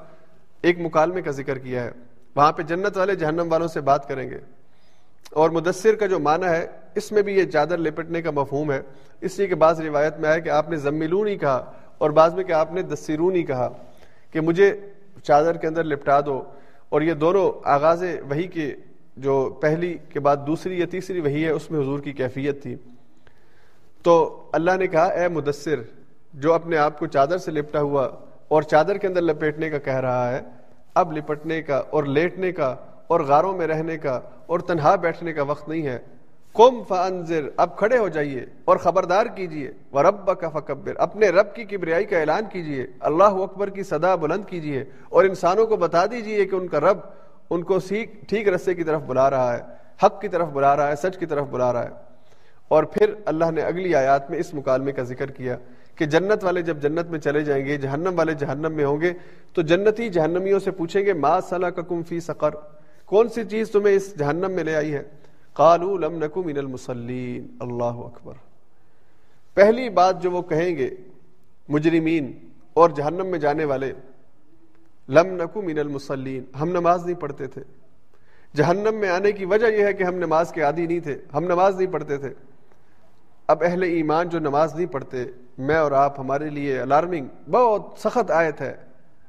ایک 0.62 0.80
مکالمے 0.80 1.22
کا 1.22 1.32
ذکر 1.32 1.58
کیا 1.58 1.84
ہے۔ 1.84 1.92
وہاں 2.36 2.52
پہ 2.52 2.62
جنت 2.62 2.98
والے 2.98 3.16
جہنم 3.16 3.48
والوں 3.52 3.68
سے 3.68 3.82
بات 3.82 4.08
کریں 4.08 4.30
گے۔ 4.30 4.38
اور 5.32 5.50
مدثر 5.50 5.96
کا 5.96 6.06
جو 6.06 6.20
معنی 6.20 6.46
ہے، 6.46 6.68
اس 6.96 7.12
میں 7.12 7.22
بھی 7.22 7.34
یہ 7.34 7.46
چادر 7.46 7.78
لپٹنے 7.78 8.22
کا 8.22 8.32
مفہوم 8.32 8.72
ہے۔ 8.72 8.82
اس 9.22 9.38
لیے 9.38 9.48
کہ 9.48 9.56
بعض 9.56 9.82
روایت 9.82 10.20
میں 10.20 10.30
آئے 10.30 10.42
کہ 10.42 10.50
آپ 10.50 10.70
نے 10.70 10.76
زملون 10.76 11.28
ہی 11.28 11.38
کہا، 11.38 11.72
اور 11.98 12.10
بعض 12.10 12.34
میں 12.34 12.44
کہ 12.44 12.52
آپ 12.52 12.74
نے 12.74 12.82
دسرون 12.82 13.36
ہی 13.36 13.44
کہا 13.44 13.70
کہ 14.32 14.42
مجھے 14.42 14.80
چادر 15.24 15.58
کے 15.58 15.68
اندر 15.68 15.84
لپٹا 15.84 16.20
دو 16.22 16.42
اور 16.90 17.02
یہ 17.02 17.14
دونوں 17.14 17.52
آغاز 17.64 18.04
وہی 18.30 18.48
کے 18.48 18.76
جو 19.18 19.50
پہلی 19.62 19.98
کے 20.10 20.20
بعد 20.20 20.38
دوسری 20.48 20.80
یا 20.80 20.86
تیسری 20.92 21.20
وہی 21.20 21.46
ہے، 21.46 21.50
اس 21.50 21.72
میں 21.72 21.80
حضور 21.80 22.00
کی 22.00 22.12
کیفیت 22.12 22.62
تھی۔ 22.64 22.76
تو 24.04 24.14
اللہ 24.54 24.78
نے 24.78 24.88
کہا، 24.88 25.06
اے 25.06 25.28
مدثر، 25.28 25.82
جو 26.34 26.54
اپنے 26.54 26.78
آپ 26.78 27.00
کو 27.00 27.06
چادر 27.06 27.38
سے 27.38 27.52
لپٹا 27.52 27.82
ہوا 27.82 28.08
اور 28.48 28.62
چادر 28.62 28.98
کے 28.98 29.08
اندر 29.08 29.22
لپیٹنے 29.22 29.70
کا 29.70 29.78
کہہ 29.78 30.00
رہا 30.00 30.32
ہے، 30.32 30.42
اب 30.94 31.12
لپٹنے 31.12 31.62
کا 31.62 31.78
اور 31.90 32.04
لیٹنے 32.04 32.52
کا 32.52 32.76
اور 33.08 33.20
غاروں 33.20 33.58
میں 33.58 33.68
رہنے 33.68 33.98
کا 33.98 34.20
اور 34.46 34.60
تنہا 34.60 34.96
بیٹھنے 34.96 35.34
کا 35.34 35.44
وقت 35.44 35.70
نہیں 35.70 35.88
ہے 35.88 35.98
کم 36.54 36.84
فنزر 36.88 37.50
اب 37.58 37.78
کھڑے 37.78 37.98
ہو 37.98 38.08
جائیے 38.08 38.46
اور 38.66 38.78
خبردار 38.78 39.26
کیجیے۔ 39.26 39.72
وہ 39.92 40.02
رب 40.02 40.40
کا 40.40 40.50
فکبر 40.50 40.94
اپنے 40.98 41.30
رب 41.30 41.56
کی 41.56 41.64
کبریائی 41.64 42.04
کا 42.04 42.20
اعلان 42.20 42.44
کیجیے۔ 42.52 42.88
اللہ 43.00 43.24
اکبر 43.24 43.70
کی 43.70 43.84
صدا 43.84 44.16
بلند 44.16 44.46
کیجیے 44.48 44.84
اور 45.10 45.24
انسانوں 45.24 45.68
کو 45.68 45.76
بتا 45.78 46.06
دیجیے 46.06 46.46
کہ 46.46 46.56
ان 46.56 46.68
کا 46.68 46.80
رب 46.80 46.98
ان 47.50 47.64
کو 47.64 47.80
سیکھ، 47.80 48.26
ٹھیک 48.28 48.48
رستے 48.48 48.74
کی 48.74 48.84
طرف 48.84 49.02
بلا 49.02 49.30
رہا 49.30 49.58
ہے، 49.58 49.62
حق 50.06 50.22
کی 50.22 50.28
طرف 50.28 50.48
بلا 50.48 50.76
رہا 50.76 50.88
ہے، 50.88 50.96
سچ 50.96 51.18
کی 51.18 51.26
طرف 51.26 51.48
بلا 51.48 51.74
رہا 51.74 51.84
ہے۔ 51.84 51.90
اور 52.68 52.84
پھر 52.84 53.14
اللہ 53.26 53.52
نے 53.52 53.62
اگلی 53.62 53.96
آیات 53.96 54.30
میں 54.30 54.40
اس 54.40 54.54
مکالمے 54.54 54.92
کا 54.92 55.04
ذکر 55.04 55.32
کیا 55.32 55.58
کہ 55.96 56.06
جنت 56.06 56.44
والے 56.44 56.62
جب 56.62 56.78
جنت 56.82 57.08
میں 57.08 57.20
چلے 57.20 57.42
جائیں 57.42 57.66
گے، 57.66 57.78
جہنم 57.78 58.14
والے 58.18 58.34
جہنم 58.34 58.72
میں 58.72 58.86
ہوں 58.86 59.02
گے، 59.02 59.14
تو 59.54 59.62
جنتی 59.62 60.10
جہنمیوں 60.10 60.60
سے 60.60 60.72
پوچھیں 60.72 61.06
گے، 61.06 61.14
ما 61.14 61.40
صلاح 61.42 61.70
کا 61.70 61.82
کم 61.82 62.04
فی 62.04 62.20
سقر؟ 62.20 62.50
کون 63.06 63.30
سی 63.30 63.44
چیز 63.44 63.72
تمہیں 63.72 63.96
اس 63.96 64.18
جہنم 64.18 64.52
میں 64.52 64.64
لے 64.64 64.76
آئی 64.76 64.94
ہے؟ 64.94 65.04
قالو 65.54 65.98
لم 65.98 66.24
نکو 66.24 66.44
من 66.44 66.58
المسلین 66.58 67.58
اللہ 67.60 67.84
اکبر۔ 67.84 68.34
پہلی 69.54 69.90
بات 69.90 70.22
جو 70.22 70.32
وہ 70.32 70.42
کہیں 70.42 70.78
گے، 70.78 70.90
مجرمین 71.70 72.50
اور 72.74 72.90
جہنم 72.90 73.26
میں 73.26 73.40
جانے 73.40 73.66
والے، 73.66 73.94
لم 75.10 75.28
نکو 75.28 75.62
من 75.62 75.80
المسلین 75.80 76.44
ہم 76.62 76.70
نماز 76.70 77.06
نہیں 77.06 77.16
پڑھتے 77.16 77.48
تھے۔ 77.48 77.62
جہنم 78.56 78.96
میں 78.96 79.10
آنے 79.10 79.32
کی 79.32 79.46
وجہ 79.46 79.68
یہ 79.68 79.84
ہے 79.84 79.94
کہ 79.94 80.04
ہم 80.04 80.16
نماز 80.16 80.52
کے 80.52 80.62
عادی 80.62 80.86
نہیں 80.86 81.00
تھے، 81.00 81.18
ہم 81.34 81.44
نماز 81.44 81.76
نہیں 81.76 81.92
پڑھتے 81.92 82.18
تھے۔ 82.18 82.34
اب 83.48 83.64
اہل 83.66 83.84
ایمان 83.84 84.30
جو 84.30 84.40
نماز 84.40 84.76
نہیں 84.76 84.86
پڑھتے، 84.86 85.26
میں 85.58 85.76
اور 85.76 85.92
آپ 85.92 86.20
ہمارے 86.20 86.50
لیے 86.50 86.80
الارمنگ 86.80 87.52
بہت 87.52 87.82
سخت 87.98 88.32
آیت 88.32 88.62
ہے۔ 88.62 88.76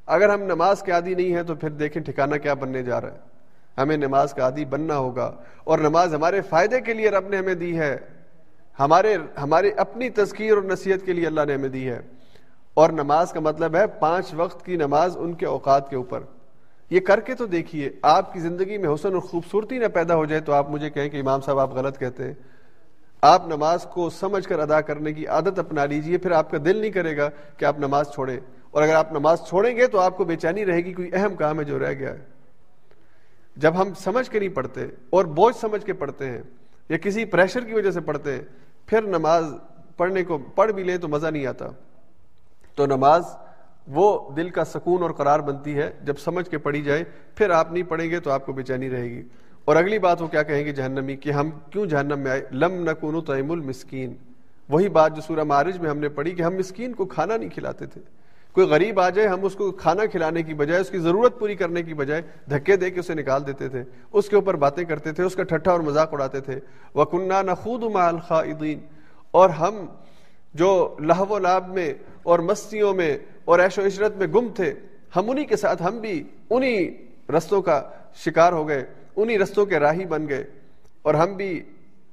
اگر 0.07 0.29
ہم 0.29 0.43
نماز 0.43 0.83
کے 0.83 0.93
عادی 0.93 1.15
نہیں 1.15 1.35
ہیں 1.35 1.43
تو 1.43 1.55
پھر 1.55 1.71
دیکھیں 1.71 2.03
ٹھکانہ 2.03 2.37
کیا 2.37 2.55
بننے 2.55 2.83
جا 2.83 3.01
رہا 3.01 3.13
ہے۔ 3.13 3.32
ہمیں 3.79 3.97
نماز 3.97 4.35
کا 4.35 4.43
عادی 4.43 4.65
بننا 4.65 4.97
ہوگا 4.97 5.37
اور 5.65 5.79
نماز 5.79 6.15
ہمارے 6.15 6.41
فائدے 6.41 6.81
کے 6.81 6.95
لیے 6.95 7.11
رب 7.11 7.29
نے 7.29 7.37
ہمیں 7.37 7.55
دی 7.55 7.79
ہے۔ 7.79 7.97
ہمارے 8.81 9.17
ہمارے 9.43 9.71
اپنی 9.71 10.11
تذکیر 10.11 10.55
اور 10.55 10.63
نصیحت 10.63 11.07
کے 11.07 11.13
لیے 11.13 11.27
اللہ 11.27 11.41
نے 11.47 11.55
ہمیں 11.55 11.69
دی 11.69 11.89
ہے۔ 11.89 12.01
اور 12.75 12.91
نماز 12.91 13.33
کا 13.33 13.41
مطلب 13.41 13.77
ہے 13.77 13.87
پانچ 13.87 14.35
وقت 14.35 14.67
کی 14.67 14.77
نماز 14.77 15.17
ان 15.21 15.33
کے 15.33 15.47
اوقات 15.47 15.91
کے 15.91 15.97
اوپر۔ 15.97 16.21
یہ 16.91 17.01
کر 17.01 17.21
کے 17.21 17.35
تو 17.35 17.47
دیکھیے، 17.47 17.91
آپ 18.03 18.33
کی 18.33 18.41
زندگی 18.41 18.79
میں 18.79 18.95
حسن 18.95 19.13
اور 19.13 19.21
خوبصورتی 19.21 19.79
نہ 19.79 19.87
پیدا 19.87 20.15
ہو 20.15 20.25
جائے 20.25 20.41
تو 20.41 20.53
آپ 20.53 20.71
مجھے 20.71 20.91
کہیں 20.91 21.09
کہ 21.09 21.21
امام 21.21 21.41
صاحب 21.41 21.59
آپ 21.59 21.75
غلط 21.75 21.99
کہتے 21.99 22.25
ہیں۔ 22.25 22.35
آپ 23.23 23.47
نماز 23.47 23.83
کو 23.83 24.11
سمجھ 24.11 24.49
کر 24.49 24.59
ادا 24.59 24.81
کرنے 24.81 25.13
کی 25.13 25.27
عادت 25.27 25.59
اپنا 25.59 25.85
لیجیے، 25.85 26.19
پھر 26.19 26.31
آپ 26.31 26.51
کا 26.51 26.59
دل 26.65 26.77
نہیں 26.77 26.91
کرے 26.91 27.17
گا 27.17 27.31
کہ 27.57 27.65
آپ 27.65 27.79
نماز 27.79 28.11
چھوڑیں۔ 28.15 28.41
اور 28.71 28.83
اگر 28.83 28.95
آپ 28.95 29.13
نماز 29.13 29.39
چھوڑیں 29.49 29.77
گے 29.77 29.87
تو 29.87 30.01
آپ 30.01 30.17
کو 30.17 30.25
بے 30.25 30.37
چینی 30.37 30.67
رہے 30.67 30.77
گی، 30.77 30.93
کوئی 30.93 31.11
اہم 31.13 31.35
کام 31.35 31.59
ہے 31.59 31.65
جو 31.65 31.79
رہ 31.79 31.93
گیا 31.93 32.13
ہے۔ 32.13 32.42
جب 33.57 33.81
ہم 33.81 33.95
سمجھ 33.95 34.31
کے 34.31 34.39
نہیں 34.39 34.49
پڑھتے 34.49 34.81
اور 35.11 35.25
بوجھ 35.25 35.57
سمجھ 35.57 35.87
کے 35.87 35.93
پڑھتے 35.93 36.31
ہیں 36.31 36.43
یا 36.89 36.97
کسی 36.97 37.25
پریشر 37.25 37.65
کی 37.65 37.75
وجہ 37.75 37.91
سے 37.91 38.01
پڑھتے 38.01 38.33
ہیں، 38.33 38.43
پھر 38.87 39.03
نماز 39.03 39.45
پڑھنے 39.97 40.25
کو 40.25 40.39
پڑھ 40.39 40.73
بھی 40.73 40.83
لیں 40.83 40.97
تو 40.97 41.09
مزہ 41.09 41.27
نہیں 41.27 41.47
آتا۔ 41.47 41.67
تو 42.75 42.87
نماز 42.87 43.23
وہ 43.89 44.31
دل 44.31 44.51
کا 44.51 44.65
سکون 44.65 45.03
اور 45.03 45.11
قرار 45.11 45.41
بنتی 45.41 45.75
ہے، 45.75 45.93
جب 46.03 46.19
سمجھ 46.19 46.51
کے 46.51 46.59
پڑھی 46.59 46.83
جائے، 46.83 47.05
پھر 47.35 47.51
آپ 47.51 47.73
نہیں 47.73 47.83
پڑھیں 47.83 48.11
گے 48.11 48.21
تو 48.21 48.31
آپ 48.31 48.47
کو 48.47 48.53
بے 48.53 48.63
چینی 48.63 48.91
رہے 48.91 49.11
گی۔ 49.11 49.23
اور 49.65 49.77
اگلی 49.77 49.99
بات 49.99 50.23
وہ 50.23 50.27
کیا 50.27 50.43
کہیں 50.43 50.65
گے 50.65 50.73
جہنمی 50.73 51.17
کہ 51.17 51.31
ہم 51.31 51.51
کیوں 51.71 51.87
جہنم 51.87 52.19
میں 52.19 52.31
آئے؟ 52.31 52.45
لم 52.53 52.91
نکون 52.91 53.25
تعیم 53.25 53.51
المسکین۔ 53.51 54.15
وہی 54.69 54.89
بات 54.89 55.17
جو 55.17 55.23
سورہ 55.23 55.45
مارج 55.45 55.79
میں 55.79 55.91
ہم 55.91 55.99
نے 55.99 56.09
پڑھی 56.09 56.31
کہ 56.31 56.43
ہم 56.43 56.55
مسکین 56.55 56.93
کو 56.93 57.05
کھانا 57.05 57.37
نہیں 57.37 57.49
کھلاتے 57.49 57.87
تھے۔ 57.87 58.01
کوئی 58.53 58.67
غریب 58.67 59.01
آ 59.01 59.11
جائے، 59.11 59.29
ہم 59.29 59.45
اس 59.45 59.55
کو 59.55 59.73
کھانا 59.73 60.07
کھلانے 60.07 60.43
کی 60.43 60.55
بجائے، 60.55 60.81
اس 60.81 60.91
کی 60.91 60.99
ضرورت 60.99 61.39
پوری 61.39 61.55
کرنے 61.55 61.83
کی 61.83 61.95
بجائے 61.95 62.23
دھکے 62.51 62.77
دے 62.77 62.91
کے 62.91 63.01
اسے 63.01 63.15
نکال 63.15 63.47
دیتے 63.47 63.69
تھے۔ 63.69 63.85
اس 64.13 64.29
کے 64.29 64.37
اوپر 64.37 64.57
باتیں 64.57 64.85
کرتے 64.85 65.13
تھے، 65.13 65.25
اس 65.25 65.35
کا 65.35 65.43
ٹھٹھا 65.43 65.73
اور 65.73 65.81
مذاق 65.81 66.13
اڑاتے 66.13 66.41
تھے۔ 66.41 66.61
وہ 66.95 67.05
کنہ 67.05 67.43
نخود 67.43 67.83
الخائدین 67.95 68.79
اور 69.31 69.51
ہم 69.51 69.87
جو 70.55 70.97
لہو 71.01 71.27
و 71.29 71.39
لاب 71.39 71.69
میں 71.69 71.95
اور 72.23 72.39
مستیوں 72.39 72.95
میں 72.95 73.19
اور 73.45 73.59
عیش 73.59 73.79
و 73.79 73.87
عشرت 73.87 74.17
میں 74.17 74.27
گم 74.27 74.49
تھے، 74.57 74.75
ہم 75.17 75.31
انہی 75.31 75.45
کے 75.45 75.57
ساتھ 75.57 75.83
ہم 75.83 75.99
بھی 75.99 76.25
انہی 76.51 77.07
رستوں 77.37 77.63
کا 77.63 77.83
شکار 78.15 78.53
ہو 78.53 78.69
گئے، 78.69 78.85
انہی 79.17 79.39
رستوں 79.39 79.67
کے 79.67 79.79
راہی 79.79 80.05
بن 80.05 80.29
گئے۔ 80.29 80.45
اور 81.03 81.15
ہم 81.15 81.33
بھی 81.33 81.63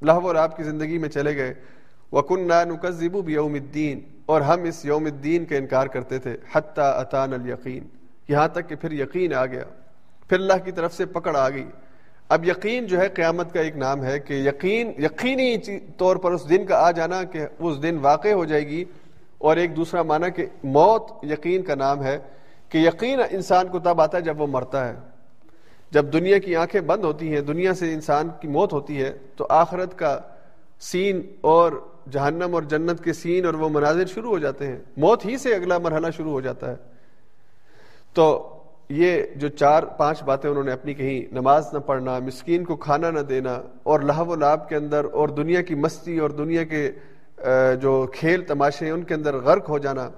لہو 0.02 0.22
و 0.22 0.34
لاب 0.34 0.58
کی 0.58 0.64
زندگی 0.64 0.98
میں 0.98 1.10
چلے 1.10 1.36
گئے۔ 1.36 1.54
وکن 2.12 2.48
نقزب 2.48 3.30
یوم 3.30 3.54
الدین 3.54 4.00
اور 4.30 4.42
ہم 4.42 4.64
اس 4.64 4.86
یوم 4.86 5.06
الدین 5.06 5.46
کا 5.46 5.56
انکار 5.56 5.88
کرتے 5.88 6.20
تھے، 6.20 6.38
حتیٰ 6.52 7.00
اطان 7.00 7.34
الیقین۔ 7.34 7.84
یہاں 8.28 8.48
تک 8.48 8.70
کہ 8.70 8.76
پھر 8.76 8.92
یقین 8.92 9.34
آ 9.34 9.46
گیا۔ 9.46 9.64
پھر 10.30 10.40
اللہ 10.40 10.54
کی 10.66 10.72
طرف 10.72 10.94
سے 10.94 11.06
پکڑ 11.06 11.38
آ 11.38 11.50
گئی۔ 11.50 11.70
اب 12.30 12.46
یقین 12.46 12.86
جو 12.86 13.00
ہے 13.00 13.10
قیامت 13.10 13.54
کا 13.54 13.62
ایک 13.62 13.78
نام 13.78 14.04
ہے 14.04 14.20
کہ 14.20 14.34
یقین، 14.34 14.92
یقینی 14.98 15.58
طور 15.98 16.16
پر 16.16 16.32
اس 16.32 16.50
دن 16.50 16.66
کا 16.66 16.88
آ 16.88 16.92
جانا 16.92 17.24
کہ 17.24 17.40
اس 17.60 17.84
دن 17.84 17.98
واقع 18.02 18.28
ہو 18.28 18.46
جائے 18.46 18.68
گی۔ 18.68 18.86
اور 19.38 19.58
ایک 19.58 19.76
دوسرا 19.78 20.02
معنی 20.02 20.32
کہ 20.32 20.46
موت 20.64 21.12
یقین 21.24 21.62
کا 21.64 21.76
نام 21.76 22.04
ہے 22.04 22.20
کہ 22.70 22.78
یقین 22.78 23.20
انسان 23.32 23.68
کو 23.68 23.80
تب 23.80 24.02
آتا 24.02 24.18
ہے 24.18 24.24
جب 24.24 24.42
وہ 24.42 24.48
مرتا 24.48 24.90
ہے۔ 24.90 24.96
جب 25.92 26.14
دنیا 26.14 26.38
کی 26.38 26.56
آنکھیں 26.56 26.82
بند 26.82 27.04
ہوتی 27.04 27.34
ہیں، 27.34 27.42
دنیا 27.42 27.74
سے 27.74 27.94
انسان 27.94 28.30
کی 28.42 28.48
موت 28.48 28.74
ہوتی 28.74 29.02
ہے، 29.02 29.18
تو 29.36 29.48
آخرت 29.50 29.98
کا 29.98 30.20
سین 30.80 31.22
اور 31.42 31.88
جہنم 32.12 32.56
اور 32.56 32.64
جنت 32.64 33.04
کے 33.04 33.14
سین 33.14 33.46
اور 33.46 33.54
وہ 33.54 33.70
مناظر 33.70 34.06
شروع 34.06 34.30
ہو 34.30 34.40
جاتے 34.40 34.68
ہیں۔ 34.68 34.78
موت 34.98 35.26
ہی 35.26 35.38
سے 35.38 35.56
اگلا 35.56 35.78
مرحلہ 35.78 36.08
شروع 36.18 36.32
ہو 36.32 36.42
جاتا 36.42 36.72
ہے۔ 36.72 36.76
تو 38.14 38.56
یہ 38.90 39.24
جو 39.36 39.48
چار 39.48 39.84
پانچ 39.84 40.24
باتیں 40.24 40.50
انہوں 40.50 40.64
نے 40.64 40.72
اپنی 40.72 40.94
کہیں، 40.94 41.34
نماز 41.34 41.74
نہ 41.74 41.80
پڑھنا، 41.80 42.20
مسکین 42.20 42.64
کو 42.64 42.76
کھانا 42.76 43.12
نہ 43.12 43.20
دینا، 43.20 43.62
اور 43.84 44.00
لہو 44.00 44.26
و 44.26 44.36
لاب 44.36 44.70
کے 44.70 44.76
اندر 44.76 45.06
اور 45.14 45.30
دنیا 45.30 45.62
کی 45.62 45.76
مستی 45.76 46.18
اور 46.18 46.30
دنیا 46.30 46.64
کے 46.64 46.92
جو 47.82 48.08
کھیل 48.14 48.42
تماشے 48.42 48.86
ہیں، 48.86 48.92
ان 48.92 49.04
کے 49.04 49.14
اندر 49.14 49.38
غرق 49.38 49.70
ہو 49.70 49.78
جانا 49.78 50.10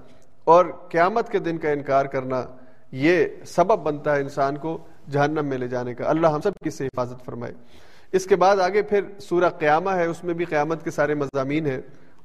اور 0.44 0.66
قیامت 0.88 1.28
کے 1.28 1.38
دن 1.38 1.58
کا 1.58 1.70
انکار 1.70 2.04
کرنا، 2.04 2.44
یہ 2.92 3.24
سبب 3.46 3.78
بنتا 3.78 4.16
ہے 4.16 4.20
انسان 4.20 4.56
کو 4.56 4.78
جہنم 5.10 5.46
میں 5.46 5.58
لے 5.58 5.68
جانے 5.68 5.94
کا۔ 5.94 6.08
اللہ 6.08 6.26
ہم 6.26 6.40
سب 6.40 6.52
کی 6.64 6.70
سے 6.70 6.86
حفاظت 6.86 7.24
فرمائے۔ 7.24 7.52
اس 8.12 8.26
کے 8.26 8.36
بعد 8.36 8.56
آگے 8.56 8.82
پھر 8.82 9.00
سورہ 9.20 9.48
قیامہ 9.48 9.90
ہے، 9.90 10.06
اس 10.06 10.24
میں 10.24 10.34
بھی 10.34 10.44
قیامت 10.44 10.84
کے 10.84 10.90
سارے 10.90 11.14
مضامین 11.14 11.66
ہیں، 11.66 11.80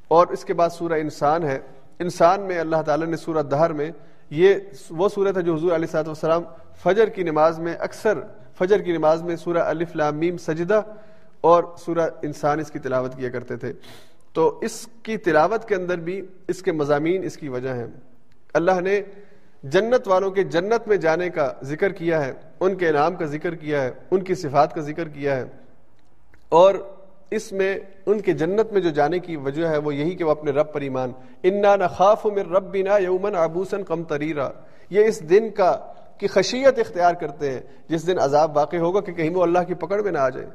اور 0.07 0.27
اس 0.27 0.45
کے 0.45 0.53
بعد 0.53 0.69
سورہ 0.69 0.93
انسان 0.93 1.43
ہے۔ 1.43 1.59
انسان 1.99 2.41
میں 2.41 2.59
اللہ 2.59 2.81
تعالیٰ 2.85 3.07
نے 3.07 3.17
سورہ 3.17 3.41
دہر 3.41 3.73
میں 3.73 3.89
یہ 4.29 4.55
وہ 4.89 5.09
صورت 5.09 5.37
ہے 5.37 5.41
جو 5.41 5.55
حضور 5.55 5.71
علیہ 5.71 5.87
صاحب 5.87 6.07
والسلام 6.07 6.43
فجر 6.83 7.09
کی 7.09 7.23
نماز 7.23 7.59
میں 7.59 7.75
اکثر 7.79 8.19
فجر 8.57 8.81
کی 8.81 8.91
نماز 8.91 9.21
میں 9.23 9.35
سورہ 9.35 9.57
الف 9.57 9.95
لامیم 9.95 10.37
سجدہ 10.37 10.81
اور 11.41 11.63
سورہ 11.77 12.09
انسان 12.21 12.59
اس 12.59 12.71
کی 12.71 12.79
تلاوت 12.79 13.15
کیا 13.15 13.29
کرتے 13.29 13.55
تھے۔ 13.55 13.73
تو 14.33 14.59
اس 14.61 14.87
کی 15.03 15.17
تلاوت 15.17 15.67
کے 15.67 15.75
اندر 15.75 15.97
بھی 15.97 16.21
اس 16.47 16.61
کے 16.61 16.71
مضامین 16.71 17.23
اس 17.23 17.37
کی 17.37 17.49
وجہ 17.49 17.73
ہیں۔ 17.73 17.87
اللہ 18.53 18.79
نے 18.81 19.01
جنت 19.63 20.07
والوں 20.07 20.31
کے 20.31 20.43
جنت 20.43 20.87
میں 20.87 20.97
جانے 20.97 21.29
کا 21.29 21.51
ذکر 21.63 21.91
کیا 21.91 22.25
ہے، 22.25 22.33
ان 22.59 22.75
کے 22.75 22.89
انعام 22.89 23.15
کا 23.15 23.25
ذکر 23.25 23.55
کیا 23.55 23.81
ہے، 23.83 23.91
ان 24.11 24.23
کی 24.23 24.35
صفات 24.35 24.75
کا 24.75 24.81
ذکر 24.81 25.07
کیا 25.07 25.35
ہے۔ 25.35 25.45
اور 26.49 26.75
اس 27.31 27.51
میں 27.51 27.79
ان 28.05 28.21
کے 28.21 28.33
جنت 28.33 28.73
میں 28.73 28.81
جو 28.81 28.89
جانے 28.89 29.19
کی 29.19 29.35
وجہ 29.35 29.67
ہے 29.67 29.77
وہ 29.77 29.95
یہی 29.95 30.15
کہ 30.15 30.23
وہ 30.23 30.31
اپنے 30.31 30.51
رب 30.51 30.73
پر 30.73 30.81
ایمان۔ 30.81 31.11
انا 31.43 31.75
نخاف 31.75 32.25
من 32.25 32.55
ربنا 32.55 32.97
یومن 32.97 33.35
ابوسن 33.35 33.83
کم 33.83 34.03
تریرا 34.03 34.49
یہ 34.89 35.05
اس 35.05 35.29
دن 35.29 35.49
کا، 35.49 35.77
کی 36.17 36.27
خشیت 36.27 36.79
اختیار 36.79 37.13
کرتے 37.13 37.51
ہیں، 37.51 37.61
جس 37.87 38.07
دن 38.07 38.19
عذاب 38.19 38.57
واقع 38.57 38.75
ہوگا 38.75 39.01
کہ 39.01 39.13
کہیں 39.13 39.29
وہ 39.29 39.43
اللہ 39.43 39.59
کی 39.67 39.73
پکڑ 39.73 40.01
میں 40.01 40.11
نہ 40.11 40.17
آ 40.17 40.29
جائے۔ 40.29 40.47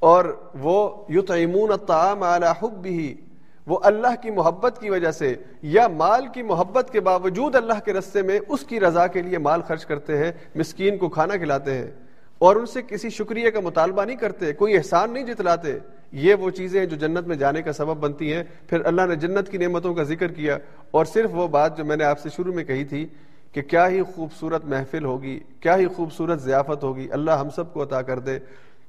اور 0.00 0.24
وہ 0.58 1.04
یطعمون 1.08 1.72
الطعام 1.72 2.22
علی 2.22 2.46
حبہ 2.62 3.28
وہ 3.70 3.78
اللہ 3.82 4.22
کی 4.22 4.30
محبت 4.30 4.78
کی 4.80 4.90
وجہ 4.90 5.10
سے 5.10 5.34
یا 5.62 5.88
مال 5.88 6.26
کی 6.26 6.42
محبت 6.42 6.90
کے 6.92 7.00
باوجود 7.00 7.54
اللہ 7.54 7.80
کے 7.84 7.92
رستے 7.92 8.22
میں 8.22 8.40
اس 8.48 8.60
کی 8.60 8.80
رضا 8.80 9.06
کے 9.06 9.22
لیے 9.22 9.38
مال 9.38 9.62
خرچ 9.62 9.86
کرتے 9.86 10.18
ہیں، 10.18 10.32
مسکین 10.54 10.98
کو 10.98 11.08
کھانا 11.08 11.36
کھلاتے 11.36 11.74
ہیں۔ 11.74 11.90
اور 12.38 12.56
ان 12.56 12.66
سے 12.66 12.82
کسی 12.82 13.10
شکریہ 13.10 13.50
کا 13.50 13.60
مطالبہ 13.60 14.04
نہیں 14.04 14.16
کرتے، 14.16 14.52
کوئی 14.52 14.76
احسان 14.76 15.12
نہیں 15.12 15.24
جتلاتے۔ 15.24 15.78
یہ 16.12 16.34
وہ 16.34 16.50
چیزیں 16.50 16.86
جو 16.86 16.96
جنت 16.96 17.26
میں 17.26 17.36
جانے 17.36 17.62
کا 17.62 17.72
سبب 17.72 17.96
بنتی 17.96 18.32
ہیں۔ 18.32 18.42
پھر 18.66 18.84
اللہ 18.84 19.02
نے 19.02 19.16
جنت 19.16 19.48
کی 19.48 19.58
نعمتوں 19.58 19.94
کا 19.94 20.02
ذکر 20.02 20.32
کیا۔ 20.32 20.58
اور 20.90 21.04
صرف 21.04 21.30
وہ 21.32 21.48
بات 21.48 21.78
جو 21.78 21.84
میں 21.84 21.96
نے 21.96 22.04
آپ 22.04 22.18
سے 22.18 22.28
شروع 22.28 22.52
میں 22.52 22.64
کہی 22.64 22.84
تھی 22.84 23.06
کہ 23.52 23.62
کیا 23.62 23.88
ہی 23.88 24.02
خوبصورت 24.02 24.64
محفل 24.64 25.04
ہوگی، 25.04 25.40
کیا 25.60 25.76
ہی 25.76 25.86
خوبصورت 25.86 26.42
ضیافت 26.42 26.84
ہوگی، 26.84 27.08
اللہ 27.12 27.30
ہم 27.30 27.50
سب 27.50 27.72
کو 27.72 27.82
عطا 27.82 28.02
کر 28.02 28.18
دے۔ 28.18 28.38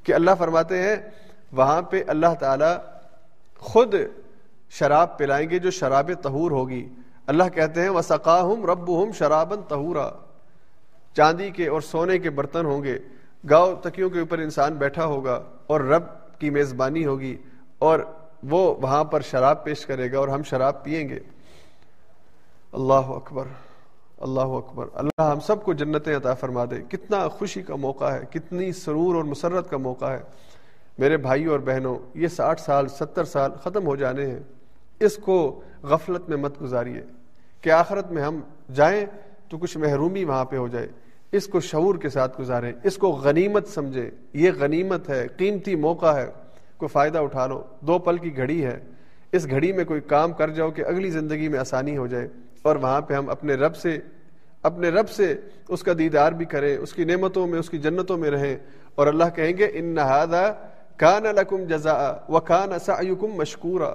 کہ 0.03 0.13
اللہ 0.13 0.31
فرماتے 0.39 0.83
ہیں، 0.83 0.95
وہاں 1.51 1.81
پہ 1.81 2.03
اللہ 2.07 2.33
تعالی 2.39 2.77
خود 3.57 3.95
شراب 4.69 5.17
پلائیں 5.17 5.49
گے 5.49 5.59
جو 5.59 5.71
شراب 5.71 6.11
تہور 6.21 6.51
ہوگی۔ 6.51 6.89
اللہ 7.27 7.43
کہتے 7.53 7.81
ہیں 7.81 7.89
وسقا 7.89 8.41
ہم 8.41 8.65
رب 8.65 9.03
ہم 9.03 9.11
شرابن 9.11 9.61
تہورا 9.67 10.11
چاندی 11.13 11.49
کے 11.49 11.67
اور 11.67 11.81
سونے 11.81 12.19
کے 12.19 12.29
برتن 12.29 12.65
ہوں 12.65 12.83
گے۔ 12.83 12.99
گاؤں 13.49 13.75
تکیوں 13.75 14.09
کے 14.09 14.19
اوپر 14.19 14.39
انسان 14.39 14.73
بیٹھا 14.73 15.05
ہوگا 15.05 15.43
اور 15.67 15.81
رب 15.81 16.03
کی 16.39 16.49
میزبانی 16.49 17.05
ہوگی 17.05 17.37
اور 17.79 17.99
وہ 18.43 18.75
وہاں 18.81 19.03
پر 19.03 19.21
شراب 19.21 19.63
پیش 19.63 19.85
کرے 19.85 20.11
گا 20.11 20.17
اور 20.17 20.27
ہم 20.27 20.43
شراب 20.43 20.83
پیئیں 20.83 21.09
گے۔ 21.09 21.19
اللہ 22.71 22.93
اکبر 22.93 23.43
اللہ 24.17 24.41
اکبر۔ 24.41 24.85
اللہ 24.93 25.21
ہم 25.21 25.39
سب 25.39 25.63
کو 25.63 25.73
جنتیں 25.73 26.15
عطا 26.15 26.33
فرما 26.33 26.65
دے۔ 26.65 26.81
کتنا 26.89 27.27
خوشی 27.27 27.61
کا 27.61 27.75
موقع 27.75 28.05
ہے، 28.05 28.19
کتنی 28.31 28.71
سرور 28.71 29.15
اور 29.15 29.23
مسرت 29.23 29.69
کا 29.69 29.77
موقع 29.77 30.05
ہے۔ 30.05 30.21
میرے 30.97 31.17
بھائی 31.17 31.45
اور 31.45 31.59
بہنوں، 31.59 31.95
یہ 32.13 32.27
ساٹھ 32.27 32.61
سال، 32.61 32.87
ستر 32.87 33.23
سال 33.23 33.51
ختم 33.63 33.87
ہو 33.87 33.95
جانے 33.95 34.27
ہیں۔ 34.27 34.39
اس 34.99 35.17
کو 35.17 35.61
غفلت 35.83 36.29
میں 36.29 36.37
مت 36.37 36.61
گزاریے۔ 36.61 37.01
کہ 37.61 37.69
آخرت 37.69 38.11
میں 38.11 38.23
ہم 38.23 38.39
جائیں 38.73 39.05
تو 39.49 39.57
کچھ 39.57 39.77
محرومی 39.77 40.23
وہاں 40.23 40.45
پہ 40.45 40.57
ہو 40.57 40.67
جائے۔ 40.67 40.87
اس 41.31 41.47
کو 41.47 41.59
شعور 41.59 41.95
کے 41.95 42.09
ساتھ 42.09 42.41
گزاریں، 42.41 42.73
اس 42.83 42.97
کو 42.97 43.07
غنیمت 43.07 43.67
سمجھیں۔ 43.67 44.09
یہ 44.33 44.51
غنیمت 44.59 45.09
ہے، 45.09 45.27
قیمتی 45.37 45.75
موقع 45.75 46.17
ہے۔ 46.17 46.27
کوئی 46.77 46.89
فائدہ 46.89 47.17
اٹھا 47.17 47.47
لو، 47.47 47.63
دو 47.79 47.99
پل 47.99 48.17
کی 48.17 48.37
گھڑی 48.37 48.65
ہے۔ 48.65 48.79
اس 49.31 49.49
گھڑی 49.49 49.71
میں 49.71 49.85
کوئی 49.85 50.01
کام 50.01 50.33
کر 50.33 50.49
جاؤ 50.49 50.71
کہ 50.71 50.83
اگلی 50.87 51.09
زندگی 51.09 51.47
میں 51.47 51.59
آسانی 51.59 51.97
ہو 51.97 52.07
جائے۔ 52.07 52.27
اور 52.61 52.75
وہاں 52.75 53.01
پہ 53.01 53.13
ہم 53.13 53.29
اپنے 53.29 53.53
رب 53.53 53.75
سے، 53.75 53.99
اپنے 54.63 54.89
رب 54.89 55.09
سے 55.09 55.35
اس 55.69 55.83
کا 55.83 55.91
دیدار 55.97 56.31
بھی 56.31 56.45
کریں، 56.45 56.77
اس 56.77 56.93
کی 56.93 57.03
نعمتوں 57.03 57.47
میں، 57.47 57.59
اس 57.59 57.69
کی 57.69 57.77
جنتوں 57.77 58.17
میں 58.17 58.29
رہیں۔ 58.29 58.57
اور 58.95 59.07
اللہ 59.07 59.23
کہیں 59.35 59.57
گے، 59.57 59.69
ان 59.73 59.85
نہادا 59.85 60.51
کان 60.97 61.23
لکم 61.23 61.63
جزا 61.63 62.13
و 62.29 62.39
کان 62.39 62.79
سعیکم 62.79 63.27
مشکورا 63.27 63.93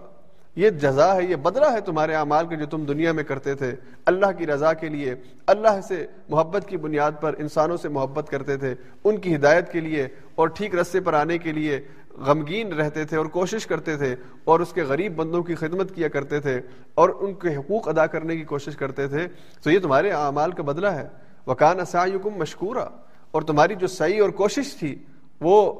یہ 0.56 0.70
جزا 0.70 1.16
ہے، 1.16 1.24
یہ 1.24 1.36
بدلہ 1.36 1.72
ہے 1.72 1.80
تمہارے 1.80 2.14
اعمال 2.14 2.46
کے 2.46 2.56
جو 2.56 2.66
تم 2.66 2.84
دنیا 2.84 3.12
میں 3.12 3.24
کرتے 3.24 3.54
تھے۔ 3.54 3.72
اللہ 4.06 4.26
کی 4.38 4.46
رضا 4.46 4.72
کے 4.72 4.88
لیے، 4.88 5.14
اللہ 5.46 5.80
سے 5.88 6.06
محبت 6.28 6.68
کی 6.68 6.76
بنیاد 6.76 7.12
پر 7.20 7.34
انسانوں 7.38 7.76
سے 7.76 7.88
محبت 7.88 8.30
کرتے 8.30 8.56
تھے۔ 8.56 8.74
ان 9.04 9.18
کی 9.18 9.36
ہدایت 9.36 9.72
کے 9.72 9.80
لیے 9.80 10.08
اور 10.34 10.48
ٹھیک 10.48 10.74
رستے 10.74 11.00
پر 11.00 11.14
آنے 11.14 11.38
کے 11.38 11.52
لیے 11.52 11.80
غمگین 12.14 12.72
رہتے 12.72 13.04
تھے 13.04 13.16
اور 13.16 13.26
کوشش 13.26 13.66
کرتے 13.66 13.96
تھے 13.96 14.16
اور 14.44 14.60
اس 14.60 14.72
کے 14.72 14.82
غریب 14.82 15.16
بندوں 15.16 15.42
کی 15.42 15.54
خدمت 15.54 15.94
کیا 15.94 16.08
کرتے 16.08 16.40
تھے 16.40 16.60
اور 16.94 17.10
ان 17.20 17.34
کے 17.34 17.56
حقوق 17.56 17.88
ادا 17.88 18.06
کرنے 18.06 18.36
کی 18.36 18.44
کوشش 18.44 18.76
کرتے 18.76 19.08
تھے۔ 19.08 19.26
تو 19.62 19.70
یہ 19.70 19.78
تمہارے 19.78 20.10
اعمال 20.10 20.52
کا 20.52 20.62
بدلہ 20.62 20.88
ہے۔ 20.88 21.08
وکان 21.46 21.80
اساکم 21.80 22.30
مشکورہ 22.36 22.88
اور 23.30 23.42
تمہاری 23.42 23.74
جو 23.74 23.86
صحیح 23.86 24.22
اور 24.22 24.30
کوشش 24.30 24.74
تھی 24.74 24.98
وہ 25.40 25.72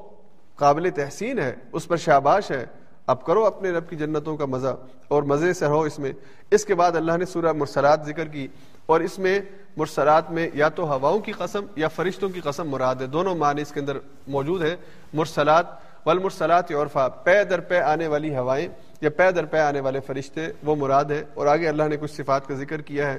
قابل 0.56 0.90
تحسین 0.90 1.38
ہے، 1.38 1.54
اس 1.72 1.88
پر 1.88 1.96
شاباش 1.96 2.50
ہے۔ 2.50 2.66
اب 3.06 3.24
کرو 3.24 3.46
اپنے 3.46 3.70
رب 3.70 3.88
کی 3.90 3.96
جنتوں 3.96 4.36
کا 4.36 4.44
مزہ 4.44 4.76
اور 5.08 5.22
مزے 5.22 5.52
سے 5.52 5.66
رہو 5.66 5.80
اس 5.80 5.98
میں۔ 5.98 6.12
اس 6.50 6.64
کے 6.64 6.74
بعد 6.74 6.92
اللہ 6.92 7.16
نے 7.16 7.24
سورہ 7.24 7.52
مرسلات 7.52 8.06
ذکر 8.06 8.24
کی 8.24 8.48
اور 8.86 9.00
اس 9.00 9.18
میں 9.18 9.40
مرسلات 9.76 10.30
میں 10.30 10.48
یا 10.54 10.68
تو 10.68 10.94
ہواؤں 10.94 11.18
کی 11.18 11.32
قسم 11.32 11.66
یا 11.76 11.88
فرشتوں 11.88 12.28
کی 12.28 12.40
قسم 12.40 12.68
مراد 12.68 12.94
ہے۔ 12.94 13.06
دونوں 13.06 13.34
معنی 13.34 13.62
اس 13.62 13.72
کے 13.72 13.80
اندر 13.80 13.98
موجود 14.28 14.62
ہے 14.62 14.76
مرسلات، 15.12 15.66
والمرسلات 16.06 16.72
عرفا، 16.72 17.08
پے 17.08 17.44
در 17.44 17.60
پے 17.60 17.80
آنے 17.80 18.06
والی 18.06 18.36
ہوائیں 18.36 18.68
یا 19.00 19.10
پے 19.10 19.30
در 19.30 19.44
پے 19.44 19.58
آنے 19.58 19.80
والے 19.80 20.00
فرشتے، 20.00 20.46
وہ 20.62 20.76
مراد 20.76 21.04
ہیں۔ 21.04 21.22
اور 21.34 21.46
آگے 21.46 21.68
اللہ 21.68 21.82
نے 21.82 21.96
کچھ 21.96 22.12
صفات 22.12 22.46
کا 22.46 22.54
ذکر 22.54 22.80
کیا 22.80 23.12
ہے۔ 23.12 23.18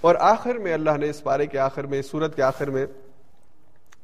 اور 0.00 0.14
آخر 0.20 0.54
میں 0.54 0.74
اللہ 0.74 0.90
نے 0.90 1.10
اس 1.10 1.22
پارے 1.22 1.46
کے 1.46 1.58
آخر 1.58 1.84
میں 1.84 1.98
اس 1.98 2.10
صورت 2.10 2.36
کے 2.36 2.42
آخر 2.42 2.70
میں 2.70 2.86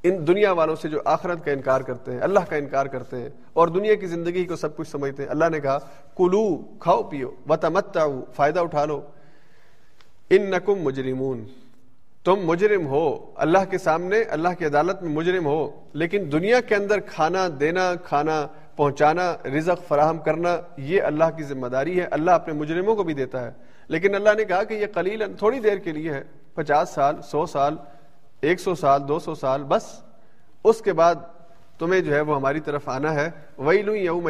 ان 0.04 0.26
دنیا 0.26 0.52
والوں 0.52 0.76
سے 0.76 0.88
جو 0.88 1.00
آخرت 1.04 1.44
کا 1.44 1.52
انکار 1.52 1.80
کرتے 1.80 2.12
ہیں، 2.12 2.18
اللہ 2.20 2.40
کا 2.48 2.56
انکار 2.56 2.86
کرتے 2.86 3.16
ہیں 3.16 3.28
اور 3.52 3.68
دنیا 3.68 3.94
کی 3.94 4.06
زندگی 4.06 4.44
کو 4.44 4.56
سب 4.56 4.76
کچھ 4.76 4.88
سمجھتے 4.88 5.22
ہیں۔ 5.22 5.30
اللہ 5.30 5.44
نے 5.52 5.60
کہا، 5.60 5.78
کلو، 6.16 6.56
کھاؤ، 6.78 7.02
پیو 7.02 7.30
و 7.46 8.24
فائدہ 8.34 8.60
اٹھا 8.60 8.84
لو۔ 8.84 9.00
ان 10.30 10.50
نقم 10.50 10.74
مجرمون۔ 10.74 11.44
تم 12.24 12.36
مجرم 12.44 12.86
ہو۔ 12.86 13.32
اللہ 13.34 13.58
کے 13.70 13.78
سامنے، 13.78 14.22
اللہ 14.22 14.48
کی 14.58 14.66
عدالت 14.66 15.02
میں 15.02 15.10
مجرم 15.10 15.46
ہو۔ 15.46 15.70
لیکن 15.92 16.28
دنیا 16.32 16.60
کے 16.60 16.74
اندر 16.74 17.00
کھانا 17.00 17.48
دینا، 17.60 17.94
کھانا 18.04 18.46
پہنچانا، 18.76 19.36
رزق 19.44 19.88
فراہم 19.88 20.18
کرنا، 20.18 20.56
یہ 20.76 21.02
اللہ 21.02 21.24
کی 21.36 21.42
ذمہ 21.42 21.66
داری 21.66 22.00
ہے۔ 22.00 22.06
اللہ 22.10 22.30
اپنے 22.30 22.54
مجرموں 22.54 22.96
کو 22.96 23.02
بھی 23.02 23.14
دیتا 23.14 23.44
ہے۔ 23.44 23.50
لیکن 23.88 24.14
اللہ 24.14 24.30
نے 24.36 24.44
کہا 24.44 24.62
کہ 24.62 24.74
یہ 24.74 24.86
قلیل 24.94 25.22
تھوڑی 25.38 25.58
دیر 25.58 25.76
کے 25.76 25.92
لیے 25.92 26.12
ہے۔ 26.12 26.22
پچاس 26.54 26.88
سال، 26.88 27.14
سو 27.22 27.46
سال 27.46 27.76
ایک 28.44 28.60
سو 28.60 28.74
سال، 28.74 29.08
دو 29.08 29.18
سو 29.18 29.34
سال، 29.34 29.62
بس 29.62 29.82
اس 30.64 30.80
کے 30.80 30.92
بعد 30.92 31.14
تمہیں 31.78 32.00
جو 32.00 32.14
ہے 32.14 32.20
وہ 32.20 32.36
ہماری 32.36 32.60
طرف 32.60 32.88
آنا 32.88 33.14
ہے۔ 33.14 33.30
وہی 33.56 34.04
یوم 34.04 34.28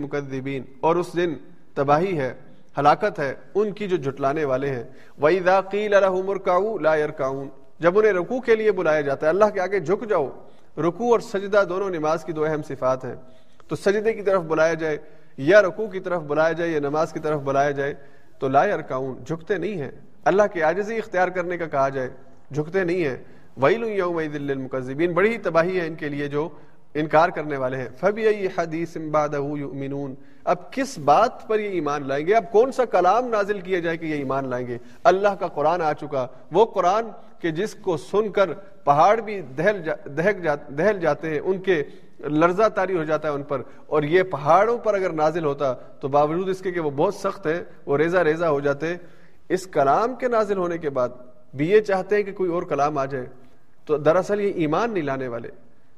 مقدبین 0.00 0.62
اور 0.80 0.96
اس 0.96 1.16
دن 1.16 1.34
تباہی 1.74 2.18
ہے، 2.18 2.34
ہلاکت 2.78 3.18
ہے، 3.18 3.34
ان 3.54 3.72
کی 3.72 3.88
جو 3.88 3.96
جھٹلانے 3.96 4.44
والے 4.44 4.68
ہیں۔ 4.68 4.84
وہی 5.18 5.40
داقیل 5.40 5.94
الحمرکاؤ 5.94 6.78
لا 6.78 6.96
یرکاؤن 6.96 7.48
جب 7.78 7.98
انہیں 7.98 8.12
رکوع 8.12 8.40
کے 8.40 8.56
لیے 8.56 8.72
بلایا 8.72 9.00
جاتا 9.00 9.26
ہے، 9.26 9.28
اللہ 9.28 9.44
کے 9.54 9.60
آگے 9.60 9.80
جھک 9.80 10.08
جاؤ۔ 10.08 10.30
رکوع 10.76 11.10
اور 11.10 11.20
سجدہ 11.20 11.64
دونوں 11.68 11.90
نماز 11.90 12.24
کی 12.24 12.32
دو 12.32 12.44
اہم 12.44 12.62
صفات 12.62 13.04
ہیں۔ 13.04 13.14
تو 13.68 13.76
سجدے 13.76 14.12
کی 14.12 14.22
طرف 14.22 14.42
بلایا 14.42 14.74
جائے 14.74 14.96
یا 15.36 15.62
رکوع 15.62 15.86
کی 15.86 16.00
طرف 16.00 16.22
بلایا 16.22 16.52
جائے 16.52 16.70
یا 16.70 16.80
نماز 16.80 17.12
کی 17.12 17.18
طرف 17.18 17.40
بلایا 17.40 17.70
جائے، 17.70 17.94
تو 18.38 18.48
لا 18.48 18.64
یرکاؤن 18.64 19.24
جھکتے 19.24 19.58
نہیں 19.58 19.82
ہیں۔ 19.82 19.90
اللہ 20.24 20.42
کے 20.52 20.60
عاجزی 20.60 20.98
اختیار 20.98 21.28
کرنے 21.28 21.58
کا 21.58 21.66
کہا 21.66 21.88
جائے، 21.88 22.10
جھکتے 22.54 22.84
نہیں 22.84 23.04
ہیں۔ 23.04 23.16
ویل 23.56 23.84
یوم 23.84 24.16
المکذبین 24.16 25.12
بڑی 25.12 25.32
ہی 25.32 25.38
تباہی 25.38 25.80
ہے 25.80 25.86
ان 25.86 25.94
کے 25.94 26.08
لیے 26.08 26.28
جو 26.28 26.48
انکار 26.94 27.28
کرنے 27.28 27.56
والے 27.56 27.76
ہیں۔ 27.76 27.88
فبی 28.00 28.46
حدیث 28.58 28.96
یؤمنون۔ 28.96 30.14
اب 30.44 30.72
کس 30.72 30.98
بات 30.98 31.48
پر 31.48 31.60
یہ 31.60 31.68
ایمان 31.68 32.08
لائیں 32.08 32.26
گے؟ 32.26 32.34
اب 32.34 32.52
کون 32.52 32.72
سا 32.72 32.84
کلام 32.84 33.28
نازل 33.28 33.60
کیا 33.60 33.78
جائے 33.78 33.96
کہ 33.96 34.06
یہ 34.06 34.14
ایمان 34.14 34.48
لائیں 34.48 34.66
گے؟ 34.66 34.78
اللہ 35.04 35.28
کا 35.28 35.46
قرآن 35.46 35.82
آ 35.82 35.92
چکا۔ 35.92 36.26
وہ 36.52 36.64
قرآن 36.64 37.04
کہ 37.38 37.50
جس 37.50 37.74
کو 37.74 37.96
سن 37.96 38.28
کر 38.28 38.52
پہاڑ 38.84 39.20
بھی 39.20 39.40
دہل 39.40 39.82
جا 39.84 39.94
دہل, 40.04 40.42
جا 40.42 40.54
دہل 40.54 40.98
جاتے 41.00 41.30
ہیں 41.30 41.38
ان 41.38 41.58
کے 41.58 41.82
لرزہ 42.18 42.68
تاری 42.74 42.96
ہو 42.96 43.04
جاتا 43.04 43.28
ہے 43.28 43.32
ان 43.32 43.42
پر۔ 43.42 43.62
اور 43.86 44.02
یہ 44.02 44.22
پہاڑوں 44.22 44.78
پر 44.78 44.94
اگر 44.94 45.12
نازل 45.12 45.44
ہوتا 45.44 45.72
تو 45.72 46.08
باوجود 46.08 46.48
اس 46.48 46.60
کے 46.60 46.72
کہ 46.72 46.80
وہ 46.80 46.90
بہت 46.90 47.14
سخت 47.14 47.46
ہیں 47.46 47.62
وہ 47.86 47.96
ریزہ 47.96 48.18
ریزہ 48.18 48.44
ہو 48.44 48.60
جاتے۔ 48.60 48.94
اس 49.48 49.66
کلام 49.66 50.14
کے 50.14 50.28
نازل 50.28 50.56
ہونے 50.56 50.78
کے 50.78 50.90
بعد 50.90 51.08
بھی 51.54 51.70
یہ 51.70 51.80
چاہتے 51.80 52.16
ہیں 52.16 52.22
کہ 52.22 52.32
کوئی 52.32 52.50
اور 52.50 52.62
کلام 52.62 52.98
آ 52.98 53.04
جائے۔ 53.04 53.26
تو 53.84 53.96
دراصل 53.96 54.40
یہ 54.40 54.52
ایمان 54.52 54.92
نہیں 54.92 55.04
لانے 55.04 55.28
والے۔ 55.28 55.48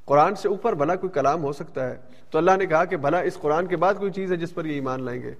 قرآن 0.04 0.34
سے 0.34 0.48
اوپر 0.48 0.72
بھلا 0.72 0.96
کوئی 0.96 1.10
کلام 1.10 1.44
ہو 1.44 1.52
سکتا 1.52 1.90
ہے۔ 1.90 1.96
تو 2.30 2.38
اللہ 2.38 2.50
نے 2.58 2.66
کہا 2.66 2.84
کہ 2.84 2.96
بھلا 2.96 3.18
اس 3.18 3.34
قرآن 3.34 3.66
کے 3.66 3.76
بعد 3.76 3.94
کوئی 3.94 4.12
چیز 4.12 4.32
ہے 4.32 4.36
جس 4.36 4.54
پر 4.54 4.64
یہ 4.64 4.72
ایمان 4.72 5.02
لائیں 5.02 5.22
گے۔ 5.22 5.32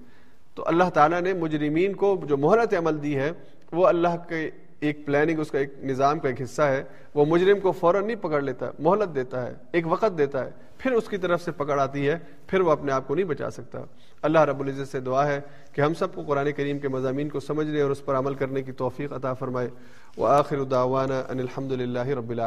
تو 0.55 0.63
اللہ 0.67 0.83
تعالیٰ 0.93 1.21
نے 1.21 1.33
مجرمین 1.33 1.93
کو 1.93 2.21
جو 2.23 2.37
مہرت 2.37 2.73
عمل 2.73 3.03
دی 3.03 3.15
ہے، 3.15 3.31
وہ 3.71 3.87
اللہ 3.87 4.17
کے 4.29 4.49
ایک 4.79 5.05
پلاننگ 5.05 5.39
اس 5.39 5.51
کا 5.51 5.59
ایک 5.59 5.73
نظام 5.83 6.19
کا 6.19 6.29
ایک 6.29 6.41
حصہ 6.41 6.61
ہے۔ 6.61 6.83
وہ 7.13 7.25
مجرم 7.25 7.59
کو 7.59 7.71
فوراً 7.71 8.05
نہیں 8.05 8.15
پکڑ 8.15 8.41
لیتا، 8.41 8.65
مہلت 8.79 9.15
دیتا 9.15 9.47
ہے، 9.47 9.53
ایک 9.71 9.87
وقت 9.87 10.17
دیتا 10.17 10.45
ہے۔ 10.45 10.51
پھر 10.87 10.95
اس 10.95 11.07
کی 11.07 11.17
طرف 11.17 11.41
سے 11.41 11.51
پکڑ 11.51 11.79
آتی 11.79 12.09
ہے، 12.09 12.17
پھر 12.47 12.61
وہ 12.61 12.71
اپنے 12.71 12.91
آپ 12.91 13.07
کو 13.07 13.15
نہیں 13.15 13.25
بچا 13.25 13.49
سکتا۔ 13.49 13.79
اللہ 14.21 14.39
رب 14.39 14.59
العزت 14.59 14.91
سے 14.91 14.99
دعا 14.99 15.27
ہے 15.27 15.41
کہ 15.73 15.81
ہم 15.81 15.93
سب 15.93 16.15
کو 16.15 16.23
قرآن 16.23 16.51
کریم 16.51 16.79
کے 16.79 16.87
مضامین 16.87 17.29
کو 17.29 17.39
سمجھنے 17.39 17.81
اور 17.81 17.91
اس 17.91 18.05
پر 18.05 18.15
عمل 18.15 18.35
کرنے 18.35 18.61
کی 18.61 18.71
توفیق 18.71 19.13
عطا 19.13 19.33
فرمائے۔ 19.33 19.69
وہ 20.17 20.27
آخر 20.27 20.57
ان 20.57 21.39
الحمد 21.39 21.71
للہ 21.71 21.99
رب 21.99 22.29
العالمین۔ 22.29 22.45